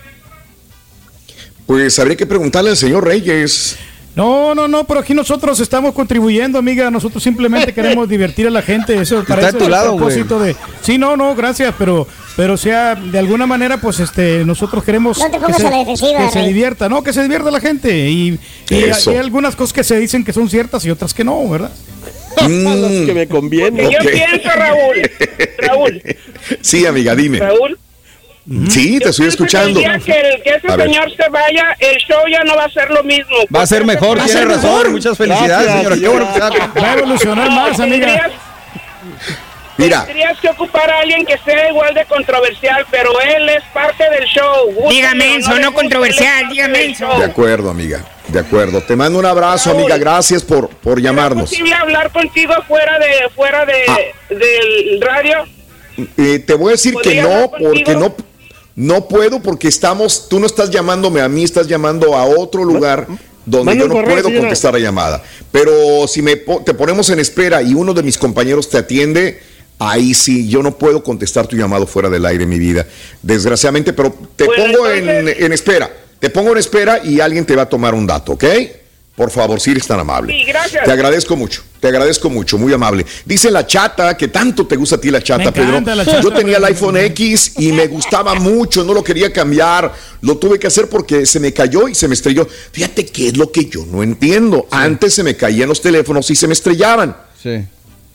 Pues 1.65 1.97
habría 1.99 2.15
que 2.15 2.25
preguntarle 2.25 2.69
al 2.71 2.77
señor 2.77 3.05
Reyes. 3.05 3.77
No, 4.15 4.55
no, 4.55 4.67
no, 4.69 4.85
pero 4.85 5.01
aquí 5.01 5.13
nosotros 5.13 5.59
estamos 5.59 5.93
contribuyendo, 5.93 6.57
amiga. 6.57 6.89
Nosotros 6.89 7.21
simplemente 7.21 7.73
queremos 7.75 8.07
divertir 8.07 8.47
a 8.47 8.49
la 8.49 8.61
gente. 8.61 8.95
Eso 9.01 9.19
Está 9.19 9.35
para 9.35 9.41
de 9.41 9.47
eso 9.49 9.57
tu 9.57 9.63
es 9.63 9.65
el 9.67 9.71
lado, 9.71 9.91
güey. 9.93 9.97
propósito 9.97 10.39
de. 10.39 10.55
Sí, 10.81 10.97
no, 10.97 11.17
no, 11.17 11.35
gracias, 11.35 11.73
pero, 11.77 12.07
pero 12.37 12.55
sea 12.55 12.95
de 12.95 13.19
alguna 13.19 13.45
manera, 13.45 13.77
pues, 13.81 13.99
este, 13.99 14.45
nosotros 14.45 14.83
queremos 14.85 15.17
No 15.17 15.29
te 15.29 15.37
que, 15.37 15.53
se, 15.53 15.67
a 15.67 15.71
la 15.71 15.77
defensiva, 15.79 16.19
que 16.25 16.29
se 16.31 16.39
Rey. 16.39 16.47
divierta, 16.47 16.87
no, 16.87 17.03
que 17.03 17.11
se 17.11 17.23
divierta 17.23 17.51
la 17.51 17.59
gente 17.59 18.09
y, 18.09 18.39
y 18.69 18.75
hay 18.75 19.17
algunas 19.17 19.55
cosas 19.57 19.73
que 19.73 19.83
se 19.83 19.97
dicen 19.99 20.23
que 20.23 20.31
son 20.31 20.49
ciertas 20.49 20.85
y 20.85 20.91
otras 20.91 21.13
que 21.13 21.23
no, 21.25 21.49
¿verdad? 21.49 21.71
Mm, 22.41 23.05
que 23.05 23.13
me 23.13 23.27
conviene. 23.27 23.83
Yo 23.91 23.99
pienso, 23.99 24.49
Raúl. 24.55 25.11
Raúl, 25.57 26.01
Sí, 26.61 26.85
amiga, 26.85 27.15
dime. 27.15 27.39
Raúl. 27.39 27.77
Sí, 28.69 28.99
te 28.99 29.09
estoy 29.09 29.27
escuchando. 29.27 29.79
Que 29.79 29.85
el 29.87 29.99
día 30.03 30.13
que, 30.13 30.21
el- 30.35 30.43
que 30.43 30.49
ese 30.55 30.71
A 30.71 30.75
ver. 30.75 30.87
señor 30.87 31.09
se 31.15 31.29
vaya, 31.29 31.75
el 31.79 31.97
show 31.97 32.19
ya 32.31 32.43
no 32.43 32.55
va 32.55 32.65
a 32.65 32.69
ser 32.69 32.91
lo 32.91 33.03
mismo. 33.03 33.35
Va 33.53 33.63
a 33.63 33.65
ser 33.67 33.83
mejor, 33.85 34.17
tiene 34.17 34.31
ser 34.31 34.47
razón. 34.47 34.61
mejor. 34.71 34.89
Muchas 34.91 35.17
felicidades, 35.17 35.49
Gracias, 35.49 35.77
señora. 35.77 35.95
Qué 35.95 36.07
bueno 36.07 36.33
que 36.33 36.79
Va 36.81 36.89
a 36.91 36.93
evolucionar 36.93 37.49
más, 37.49 37.79
amiga. 37.79 38.05
tendrías- 38.07 38.31
Mira, 39.77 40.05
Tendrías 40.05 40.39
que 40.39 40.47
ocupar 40.49 40.89
a 40.89 40.99
alguien 40.99 41.25
que 41.25 41.37
sea 41.39 41.69
igual 41.69 41.93
de 41.93 42.05
controversial, 42.05 42.85
pero 42.89 43.09
él 43.19 43.49
es 43.49 43.61
parte 43.73 44.09
del 44.09 44.23
show. 44.25 44.89
Dígame, 44.89 45.31
o 45.31 45.35
Enzo, 45.35 45.53
le 45.55 45.61
no 45.61 45.73
controversial, 45.73 46.43
es 46.45 46.49
dígame, 46.51 46.95
show. 46.95 47.19
de 47.19 47.25
acuerdo, 47.25 47.69
amiga. 47.71 48.05
De 48.29 48.39
acuerdo. 48.39 48.81
Te 48.81 48.95
mando 48.95 49.19
un 49.19 49.25
abrazo, 49.25 49.71
amiga. 49.71 49.97
Gracias 49.97 50.43
por, 50.43 50.69
por 50.69 50.99
¿Será 50.99 51.09
llamarnos. 51.11 51.49
posible 51.49 51.73
hablar 51.73 52.09
contigo 52.11 52.53
fuera 52.67 52.97
de 52.99 53.29
fuera 53.35 53.65
de 53.65 53.83
Ah. 53.87 53.97
del 54.29 55.01
radio? 55.01 55.43
Eh, 56.17 56.39
te 56.39 56.53
voy 56.53 56.69
a 56.69 56.71
decir 56.71 56.93
que 56.93 57.01
¿Podría 57.03 57.23
no, 57.23 57.51
porque 57.51 57.95
no, 57.95 58.15
no 58.75 59.07
puedo, 59.07 59.41
porque 59.41 59.67
estamos, 59.67 60.27
tú 60.29 60.39
no 60.39 60.45
estás 60.45 60.69
llamándome 60.69 61.21
a 61.21 61.29
mí, 61.29 61.43
estás 61.43 61.67
llamando 61.67 62.15
a 62.15 62.25
otro 62.25 62.63
lugar 62.63 63.07
donde 63.45 63.77
yo 63.77 63.87
no 63.87 63.93
puedo 64.03 64.23
señora. 64.23 64.39
contestar 64.39 64.73
la 64.73 64.79
llamada. 64.79 65.23
Pero 65.51 66.07
si 66.07 66.21
me 66.21 66.35
te 66.35 66.73
ponemos 66.73 67.09
en 67.09 67.19
espera 67.19 67.61
y 67.61 67.73
uno 67.73 67.93
de 67.93 68.03
mis 68.03 68.17
compañeros 68.17 68.69
te 68.69 68.77
atiende, 68.77 69.39
ahí 69.79 70.13
sí, 70.13 70.47
yo 70.49 70.61
no 70.61 70.77
puedo 70.77 71.03
contestar 71.03 71.47
tu 71.47 71.55
llamado 71.55 71.87
fuera 71.87 72.09
del 72.09 72.25
aire, 72.25 72.45
mi 72.45 72.59
vida. 72.59 72.85
Desgraciadamente, 73.21 73.93
pero 73.93 74.13
te 74.35 74.45
Bueno, 74.45 74.63
pongo 74.63 74.89
en, 74.89 75.29
en 75.29 75.53
espera. 75.53 75.91
Te 76.19 76.29
pongo 76.29 76.51
en 76.51 76.57
espera 76.57 77.01
y 77.03 77.19
alguien 77.19 77.45
te 77.45 77.55
va 77.55 77.63
a 77.63 77.69
tomar 77.69 77.93
un 77.93 78.07
dato, 78.07 78.33
¿ok? 78.33 78.43
Por 79.15 79.31
favor, 79.31 79.61
si 79.61 79.71
eres 79.71 79.87
tan 79.87 79.97
amable. 79.99 80.33
Sí, 80.33 80.43
gracias. 80.43 80.83
Te 80.83 80.91
agradezco 80.91 81.37
mucho, 81.37 81.63
te 81.79 81.87
agradezco 81.87 82.29
mucho, 82.29 82.57
muy 82.57 82.73
amable. 82.73 83.05
Dice 83.23 83.49
la 83.49 83.65
chata, 83.65 84.17
que 84.17 84.27
tanto 84.27 84.67
te 84.67 84.75
gusta 84.75 84.97
a 84.97 84.99
ti 85.01 85.09
la 85.09 85.21
chata, 85.23 85.45
Me 85.45 85.51
Pedro. 85.53 85.69
encanta 85.69 85.95
la 85.95 86.05
chata, 86.05 86.21
Yo 86.21 86.33
tenía 86.33 86.57
el 86.57 86.65
iPhone 86.65 86.97
X 86.97 87.53
y 87.59 87.71
me 87.71 87.87
gustaba 87.87 88.35
mucho, 88.35 88.83
no 88.83 88.93
lo 88.93 89.01
quería 89.05 89.31
cambiar. 89.31 89.93
Lo 90.21 90.37
tuve 90.37 90.59
que 90.59 90.67
hacer 90.67 90.89
porque 90.89 91.25
se 91.25 91.39
me 91.39 91.53
cayó 91.53 91.87
y 91.87 91.95
se 91.95 92.09
me 92.09 92.13
estrelló. 92.13 92.45
Fíjate 92.73 93.05
qué 93.05 93.29
es 93.29 93.37
lo 93.37 93.49
que 93.53 93.65
yo 93.65 93.85
no 93.85 94.03
entiendo. 94.03 94.67
Antes 94.69 95.13
se 95.13 95.23
me 95.23 95.37
caían 95.37 95.69
los 95.69 95.81
teléfonos 95.81 96.29
y 96.29 96.35
se 96.35 96.47
me 96.47 96.53
estrellaban. 96.53 97.15
Sí. 97.41 97.63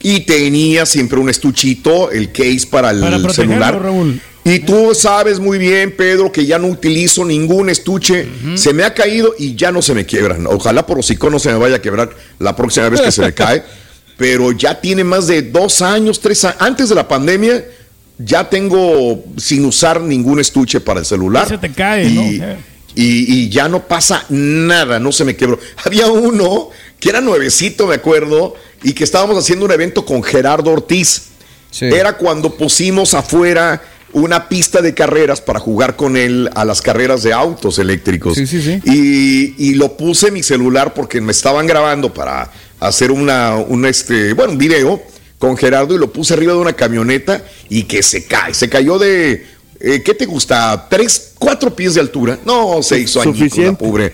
Y 0.03 0.21
tenía 0.21 0.87
siempre 0.87 1.19
un 1.19 1.29
estuchito, 1.29 2.11
el 2.11 2.33
case 2.33 2.67
para 2.71 2.91
el 2.91 3.01
Para 3.01 3.33
celular. 3.35 3.81
Raúl. 3.83 4.21
Y 4.43 4.61
tú 4.61 4.95
sabes 4.95 5.39
muy 5.39 5.59
bien, 5.59 5.95
Pedro, 5.95 6.33
que 6.33 6.47
ya 6.47 6.59
no 6.59 6.69
utilizo 6.69 7.25
ningún 7.27 7.69
estuche. 7.69 8.27
Se 8.55 8.73
me 8.73 8.85
ha 8.85 8.95
caído 8.95 9.35
y 9.39 9.55
ya 9.55 9.71
no 9.71 9.83
se 9.83 9.93
me 9.95 10.07
quiebran. 10.07 10.47
Ojalá 10.47 10.87
por 10.87 10.99
hocico 10.99 11.29
no 11.29 11.39
se 11.39 11.51
me 11.53 11.59
vaya 11.59 11.77
a 11.77 11.83
quebrar 11.83 12.11
la 12.39 12.57
próxima 12.57 12.89
vez 12.89 13.03
que 13.03 13.13
se 13.13 13.21
me 13.21 13.35
cae. 13.35 13.63
Pero 14.17 14.53
ya 14.53 14.81
tiene 14.81 15.05
más 15.05 15.27
de 15.27 15.43
dos 15.43 15.83
años, 15.83 16.21
tres 16.21 16.45
años. 16.45 16.57
Antes 16.61 16.89
de 16.89 16.95
la 16.95 17.07
pandemia, 17.07 17.63
ya 18.19 18.49
tengo 18.49 19.23
sin 19.37 19.65
usar 19.67 20.01
ningún 20.01 20.41
estuche 20.41 20.81
para 20.81 21.01
el 21.01 21.07
celular. 21.07 21.47
Se 21.47 21.59
te 21.59 21.71
cae, 21.73 22.07
y, 22.09 22.15
¿no? 22.39 22.47
Y- 22.95 23.35
y 23.45 23.49
ya 23.51 23.69
no 23.69 23.87
pasa 23.87 24.25
nada, 24.31 24.99
no 24.99 25.13
se 25.13 25.25
me 25.25 25.37
quebró. 25.37 25.59
Había 25.85 26.09
uno 26.09 26.71
que 27.01 27.09
era 27.09 27.21
nuevecito, 27.21 27.87
me 27.87 27.97
acuerdo, 27.97 28.55
y 28.83 28.93
que 28.93 29.05
estábamos 29.05 29.37
haciendo 29.39 29.65
un 29.65 29.73
evento 29.73 30.05
con 30.05 30.23
Gerardo 30.23 30.71
Ortiz. 30.71 31.23
Sí. 31.71 31.87
Era 31.87 32.17
cuando 32.17 32.57
pusimos 32.57 33.15
afuera 33.15 33.83
una 34.13 34.49
pista 34.49 34.83
de 34.83 34.93
carreras 34.93 35.41
para 35.41 35.61
jugar 35.61 35.97
con 35.97 36.17
él 36.17 36.51
a 36.55 36.65
las 36.65 36.83
carreras 36.83 37.23
de 37.23 37.33
autos 37.33 37.79
eléctricos. 37.79 38.35
Sí, 38.35 38.47
sí, 38.47 38.61
sí. 38.61 38.81
Y, 38.85 39.71
y 39.71 39.75
lo 39.75 39.97
puse 39.97 40.29
en 40.29 40.35
mi 40.35 40.43
celular 40.43 40.95
porque 40.95 41.21
me 41.21 41.33
estaban 41.33 41.67
grabando 41.67 42.13
para 42.13 42.51
hacer 42.81 43.13
una, 43.13 43.57
un 43.57 43.87
este, 43.87 44.33
bueno, 44.35 44.53
un 44.53 44.59
video 44.59 45.01
con 45.39 45.57
Gerardo 45.57 45.95
y 45.95 45.99
lo 45.99 46.13
puse 46.13 46.35
arriba 46.35 46.53
de 46.53 46.59
una 46.59 46.75
camioneta 46.75 47.43
y 47.69 47.85
que 47.85 48.03
se 48.03 48.27
cae. 48.27 48.53
Se 48.53 48.69
cayó 48.69 48.99
de, 48.99 49.47
eh, 49.81 50.03
¿qué 50.03 50.13
te 50.15 50.27
gusta? 50.27 50.87
¿Tres, 50.91 51.33
cuatro 51.39 51.75
pies 51.75 51.95
de 51.95 52.01
altura? 52.01 52.39
No, 52.45 52.83
se 52.83 53.01
hizo 53.01 53.21
añicos, 53.23 53.41
la 53.41 53.49
Suficiente. 53.49 53.85
pobre. 53.85 54.13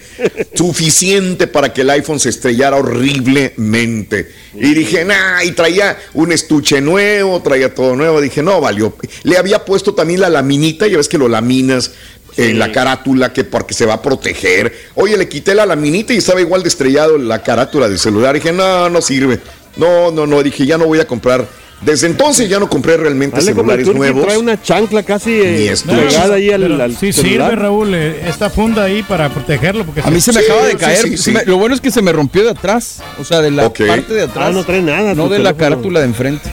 Suficiente 0.55 1.47
para 1.49 1.73
que 1.73 1.81
el 1.81 1.91
iPhone 1.91 2.21
se 2.21 2.29
estrellara 2.29 2.77
horriblemente. 2.77 4.31
Y 4.55 4.75
dije, 4.75 5.05
nah, 5.05 5.43
y 5.43 5.53
traía 5.53 5.99
un 6.15 6.33
estuche 6.33 6.81
nuevo, 6.81 7.43
traía 7.43 7.75
todo 7.75 7.97
nuevo. 7.97 8.21
Dije, 8.21 8.43
no, 8.43 8.61
valió. 8.61 8.97
Le 9.25 9.37
había 9.37 9.65
puesto 9.65 9.93
también 9.95 10.21
la 10.21 10.31
laminita, 10.31 10.87
ya 10.87 10.97
ves 10.97 11.09
que 11.09 11.19
lo 11.19 11.29
laminas 11.29 11.91
en 12.37 12.59
la 12.59 12.71
carátula 12.71 13.33
que 13.33 13.45
porque 13.45 13.75
se 13.75 13.87
va 13.87 13.95
a 13.95 14.03
proteger. 14.03 14.73
Oye, 14.95 15.17
le 15.17 15.29
quité 15.29 15.55
la 15.55 15.67
laminita 15.67 16.13
y 16.13 16.19
estaba 16.19 16.41
igual 16.41 16.63
de 16.63 16.69
estrellado 16.69 17.19
la 17.19 17.43
carátula 17.43 17.89
del 17.89 17.99
celular. 17.99 18.35
Dije, 18.35 18.53
no, 18.53 18.89
no 18.89 19.01
sirve. 19.03 19.41
No, 19.77 20.11
no, 20.11 20.27
no. 20.27 20.43
Dije, 20.43 20.65
ya 20.65 20.79
no 20.79 20.87
voy 20.87 21.01
a 21.01 21.07
comprar. 21.07 21.47
Desde 21.83 22.07
entonces 22.07 22.49
ya 22.49 22.59
no 22.59 22.69
compré 22.71 22.97
realmente 22.97 23.37
Dale 23.37 23.53
celulares 23.53 23.87
nuevos. 23.89 24.25
trae 24.25 24.39
una 24.39 24.61
chancla 24.61 25.03
casi 25.03 25.31
Ni 25.31 25.37
eh, 25.69 25.75
pegada 25.87 26.35
ahí 26.37 26.51
al, 26.51 26.81
al 26.81 26.97
sí 26.97 27.13
celular. 27.13 27.51
sirve, 27.51 27.63
Raúl, 27.63 27.95
eh, 27.95 28.23
esta 28.29 28.49
funda 28.49 28.85
ahí 28.85 29.03
para 29.03 29.29
protegerlo. 29.29 29.85
Porque 29.85 30.01
A 30.01 30.11
mí 30.11 30.21
se 30.21 30.33
me 30.33 30.41
Sí, 30.41 30.47
acaba 30.47 30.67
de 30.67 30.77
caer. 30.77 31.03
sí, 31.03 31.17
Se 31.19 31.23
sí. 31.25 31.31
me- 31.33 31.45
lo 31.45 31.59
bueno 31.59 31.75
es 31.75 31.81
que 31.83 31.91
se 31.91 32.01
me 32.01 32.13
rompió 32.13 32.45
de 32.45 32.51
atrás. 32.51 33.03
O 33.21 33.25
sea, 33.25 33.41
de 33.43 33.51
la 33.51 33.71
parte 33.73 34.15
de 34.15 34.23
atrás. 34.23 34.47
Ah, 34.49 34.53
no 34.53 34.65
trae 34.65 34.81
nada. 34.81 35.15
No 35.15 35.29
de 35.29 35.39
la 35.39 35.55
carátula 35.55 36.01
de 36.01 36.07
enfrente. 36.07 36.49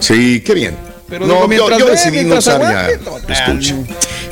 Sí, 0.00 0.42
qué 0.44 0.54
bien. 0.54 0.76
Pero 1.08 1.26
no, 1.26 1.34
digo, 1.34 1.40
yo- 1.40 1.48
mientras 1.48 1.78
yo, 1.78 1.84
ve, 1.86 1.90
decidí 1.92 2.24
no 2.24 2.36
usar 2.36 2.60
ya. 2.60 2.88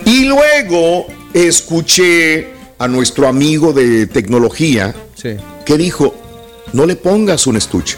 Y 0.05 0.25
luego 0.27 1.07
escuché 1.33 2.49
a 2.79 2.87
nuestro 2.89 3.27
amigo 3.27 3.73
de 3.73 4.07
tecnología 4.07 4.95
Sí. 5.15 5.31
que 5.65 5.79
dijo, 5.79 6.15
no 6.75 6.85
le 6.85 6.97
pongas 6.97 7.47
un 7.47 7.57
estuche. 7.57 7.97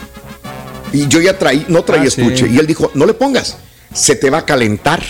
Y 0.93 1.07
yo 1.09 1.21
ya 1.21 1.39
traí, 1.39 1.65
no 1.69 1.83
traía 1.83 2.09
Ah, 2.09 2.11
sí. 2.11 2.21
estuche. 2.23 2.49
Y 2.49 2.59
él 2.59 2.67
dijo, 2.67 2.91
no 2.95 3.05
le 3.07 3.15
pongas, 3.15 3.59
se 3.93 4.17
te 4.17 4.31
va 4.31 4.39
a 4.39 4.45
calentar, 4.45 5.03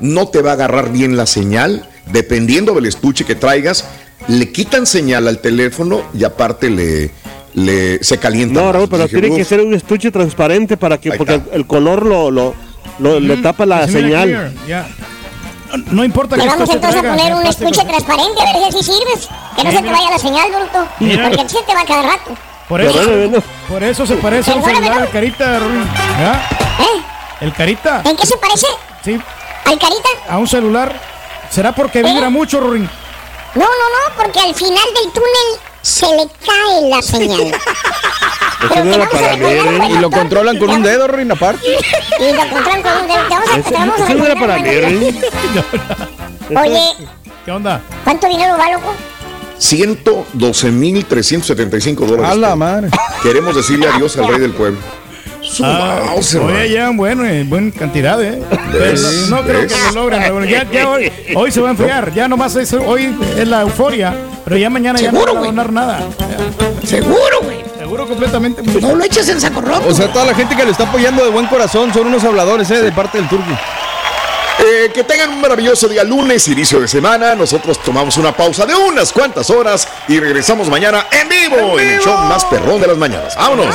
no 0.00 0.28
te 0.28 0.42
va 0.42 0.50
a 0.50 0.54
agarrar 0.54 0.90
bien 0.92 1.16
la 1.16 1.26
señal, 1.26 1.88
dependiendo 2.06 2.72
del 2.74 2.86
estuche 2.86 3.24
que 3.24 3.34
traigas, 3.34 3.84
le 4.28 4.50
quitan 4.52 4.86
señal 4.86 5.26
al 5.28 5.38
teléfono 5.40 6.02
y 6.14 6.24
aparte 6.24 6.70
le, 6.70 7.10
le 7.54 8.02
se 8.04 8.18
calienta. 8.18 8.60
No. 8.60 8.72
Raúl, 8.72 8.88
pero 8.88 9.04
Dije, 9.04 9.20
tiene 9.20 9.36
que 9.36 9.44
ser 9.44 9.60
un 9.60 9.74
estuche 9.74 10.10
transparente 10.10 10.76
para 10.76 10.98
que, 10.98 11.12
porque 11.12 11.34
está. 11.36 11.54
el 11.56 11.66
color 11.66 12.04
lo, 12.06 12.30
lo, 12.30 12.54
lo- 12.98 13.20
le 13.20 13.36
tapa 13.38 13.64
la 13.66 13.86
señal. 13.88 14.54
ya. 14.66 14.86
No, 15.70 15.92
no 15.92 16.04
importa 16.04 16.34
Le 16.36 16.44
que 16.44 16.48
vamos 16.48 16.70
entonces 16.70 16.96
a 16.98 17.00
traiga, 17.02 17.10
poner 17.14 17.26
sea 17.26 17.36
un 17.36 17.46
estuche 17.46 17.84
transparente 17.86 18.40
a 18.40 18.58
ver 18.58 18.72
si 18.72 18.78
así 18.78 18.90
sirves. 18.92 19.28
Que 19.56 19.64
no 19.64 19.70
se 19.70 19.82
te 19.82 19.90
vaya 19.90 20.10
la 20.10 20.18
señal, 20.18 20.48
bruto. 20.50 20.88
Mira. 21.00 21.28
Porque 21.28 21.48
se 21.48 21.62
te 21.62 21.74
va 21.74 21.84
cada 21.84 22.02
rato. 22.02 22.30
Por 22.68 22.80
eso, 22.80 23.00
por 23.68 23.82
eso 23.82 24.06
se 24.06 24.16
parece 24.16 24.50
a 24.52 24.56
un 24.56 24.64
celular, 24.64 25.02
el 25.02 25.10
carita, 25.10 25.58
Ruin. 25.58 25.82
¿Eh? 25.82 27.02
El 27.40 27.52
carita. 27.54 28.02
¿En 28.04 28.16
qué 28.16 28.26
se 28.26 28.36
parece? 28.36 28.66
Sí. 29.02 29.18
¿Al 29.64 29.78
carita? 29.78 30.08
A 30.28 30.38
un 30.38 30.46
celular. 30.46 30.94
¿Será 31.50 31.74
porque 31.74 32.00
¿Eh? 32.00 32.02
vibra 32.02 32.28
mucho, 32.28 32.60
Ruin? 32.60 32.88
No, 33.54 33.64
no, 33.64 33.66
no, 33.68 34.16
porque 34.16 34.40
al 34.40 34.54
final 34.54 34.84
del 34.94 35.12
túnel 35.12 35.60
se 35.80 36.06
le 36.06 36.28
cae 36.44 36.90
la 36.90 37.00
señal. 37.00 37.52
Eso 38.70 38.84
no 38.84 38.92
era 38.92 39.08
para 39.08 39.34
¿eh? 39.34 39.90
Y 39.90 39.98
lo 39.98 40.10
controlan 40.10 40.58
con 40.58 40.70
un 40.70 40.82
dedo, 40.82 41.06
Rin, 41.06 41.30
aparte. 41.30 41.64
Y 42.18 42.32
lo 42.32 42.48
controlan 42.50 42.82
con 42.82 42.92
un 42.92 43.06
dedo. 43.06 43.28
Te 43.28 43.34
vamos 43.34 43.50
a, 43.50 43.62
te 43.62 43.74
vamos 43.74 44.00
a 44.00 44.14
no 44.14 44.24
era 44.26 44.34
para 44.34 44.56
hermano. 44.56 45.06
Oye, 46.60 46.82
¿Qué 47.44 47.52
onda? 47.52 47.80
¿cuánto 48.04 48.26
dinero 48.26 48.58
va, 48.58 48.70
loco? 48.70 48.94
112.375 49.58 52.06
dólares. 52.06 52.30
A 52.30 52.34
la 52.34 52.56
madre. 52.56 52.88
Queremos 53.22 53.54
decirle 53.56 53.86
adiós 53.88 54.16
al 54.16 54.28
rey 54.28 54.40
del 54.40 54.52
pueblo. 54.52 54.78
Su 55.42 55.64
Ah, 55.64 56.14
oye, 56.16 56.70
ya 56.72 56.90
bueno, 56.90 57.24
en 57.24 57.48
buena 57.48 57.70
cantidad, 57.72 58.20
¿eh? 58.22 58.42
No 59.30 59.42
creo 59.42 59.60
¿Ves? 59.62 59.72
que 59.72 59.78
lo 59.94 60.02
logren. 60.02 60.48
Ya, 60.48 60.68
ya 60.70 60.88
hoy, 60.88 61.10
hoy 61.36 61.50
se 61.52 61.60
va 61.60 61.68
a 61.68 61.70
enfriar. 61.70 62.12
Ya 62.12 62.26
nomás 62.28 62.54
es, 62.56 62.72
hoy 62.74 63.14
es 63.36 63.46
la 63.48 63.62
euforia. 63.62 64.14
Pero 64.44 64.56
ya 64.56 64.68
mañana 64.70 64.98
ya 65.00 65.12
no 65.12 65.20
Seguro, 65.20 65.34
van 65.34 65.42
a 65.44 65.46
donar 65.46 65.72
nada. 65.72 66.00
Seguro, 66.84 67.40
güey. 67.42 67.58
Seguro 67.78 68.06
completamente. 68.08 68.62
No 68.80 68.94
lo 68.94 69.04
eches 69.04 69.28
en 69.28 69.40
saco 69.40 69.60
roto. 69.60 69.88
O 69.88 69.94
sea, 69.94 70.12
toda 70.12 70.24
la 70.26 70.34
gente 70.34 70.56
que 70.56 70.64
le 70.64 70.70
está 70.72 70.84
apoyando 70.88 71.24
de 71.24 71.30
buen 71.30 71.46
corazón 71.46 71.92
son 71.94 72.06
unos 72.08 72.24
habladores, 72.24 72.68
¿eh? 72.70 72.82
De 72.82 72.92
parte 72.92 73.18
del 73.18 73.28
turco. 73.28 73.44
Eh, 74.58 74.90
que 74.92 75.04
tengan 75.04 75.30
un 75.30 75.40
maravilloso 75.40 75.88
día 75.88 76.02
lunes, 76.02 76.48
inicio 76.48 76.80
de 76.80 76.88
semana. 76.88 77.34
Nosotros 77.34 77.80
tomamos 77.82 78.16
una 78.16 78.32
pausa 78.32 78.66
de 78.66 78.74
unas 78.74 79.12
cuantas 79.12 79.50
horas 79.50 79.86
y 80.08 80.18
regresamos 80.18 80.68
mañana 80.68 81.06
en 81.12 81.28
vivo 81.28 81.78
en, 81.78 81.88
el 81.88 82.00
show 82.00 82.16
más 82.26 82.44
perrón 82.44 82.80
de 82.80 82.88
las 82.88 82.96
mañanas. 82.96 83.36
¡Vámonos! 83.36 83.74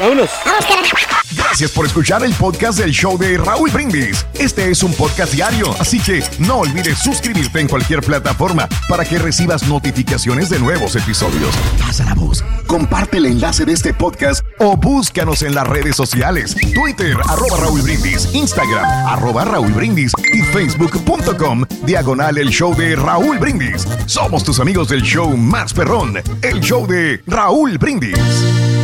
¡Vámonos! 0.00 0.30
Vamos, 0.44 0.66
cara. 0.66 1.20
Gracias 1.36 1.70
por 1.70 1.86
escuchar 1.86 2.24
el 2.24 2.32
podcast 2.34 2.78
del 2.78 2.90
show 2.90 3.16
de 3.16 3.38
Raúl 3.38 3.70
Brindis. 3.70 4.26
Este 4.34 4.70
es 4.70 4.82
un 4.82 4.92
podcast 4.94 5.32
diario, 5.32 5.74
así 5.78 6.00
que 6.00 6.22
no 6.38 6.58
olvides 6.58 6.98
suscribirte 6.98 7.60
en 7.60 7.68
cualquier 7.68 8.00
plataforma 8.00 8.68
para 8.88 9.04
que 9.04 9.18
recibas 9.18 9.66
notificaciones 9.68 10.48
de 10.50 10.58
nuevos 10.58 10.96
episodios. 10.96 11.54
Pasa 11.78 12.04
la 12.04 12.14
voz, 12.14 12.44
comparte 12.66 13.18
el 13.18 13.26
enlace 13.26 13.64
de 13.64 13.72
este 13.72 13.94
podcast 13.94 14.44
o 14.58 14.76
búscanos 14.76 15.42
en 15.42 15.54
las 15.54 15.66
redes 15.66 15.94
sociales. 15.96 16.56
Twitter, 16.74 17.16
arroba 17.28 17.58
Raúl 17.58 17.82
Brindis, 17.82 18.28
Instagram, 18.32 18.84
arroba 19.06 19.44
Brindis 19.72 20.12
y 20.32 20.42
facebook.com, 20.42 21.64
diagonal 21.84 22.38
el 22.38 22.48
show 22.48 22.74
de 22.74 22.96
Raúl 22.96 23.38
Brindis. 23.38 23.86
Somos 24.06 24.44
tus 24.44 24.60
amigos 24.60 24.88
del 24.88 25.02
show 25.02 25.36
más 25.36 25.72
perrón, 25.72 26.14
el 26.42 26.60
show 26.60 26.86
de 26.86 27.22
Raúl 27.26 27.78
Brindis. 27.78 28.79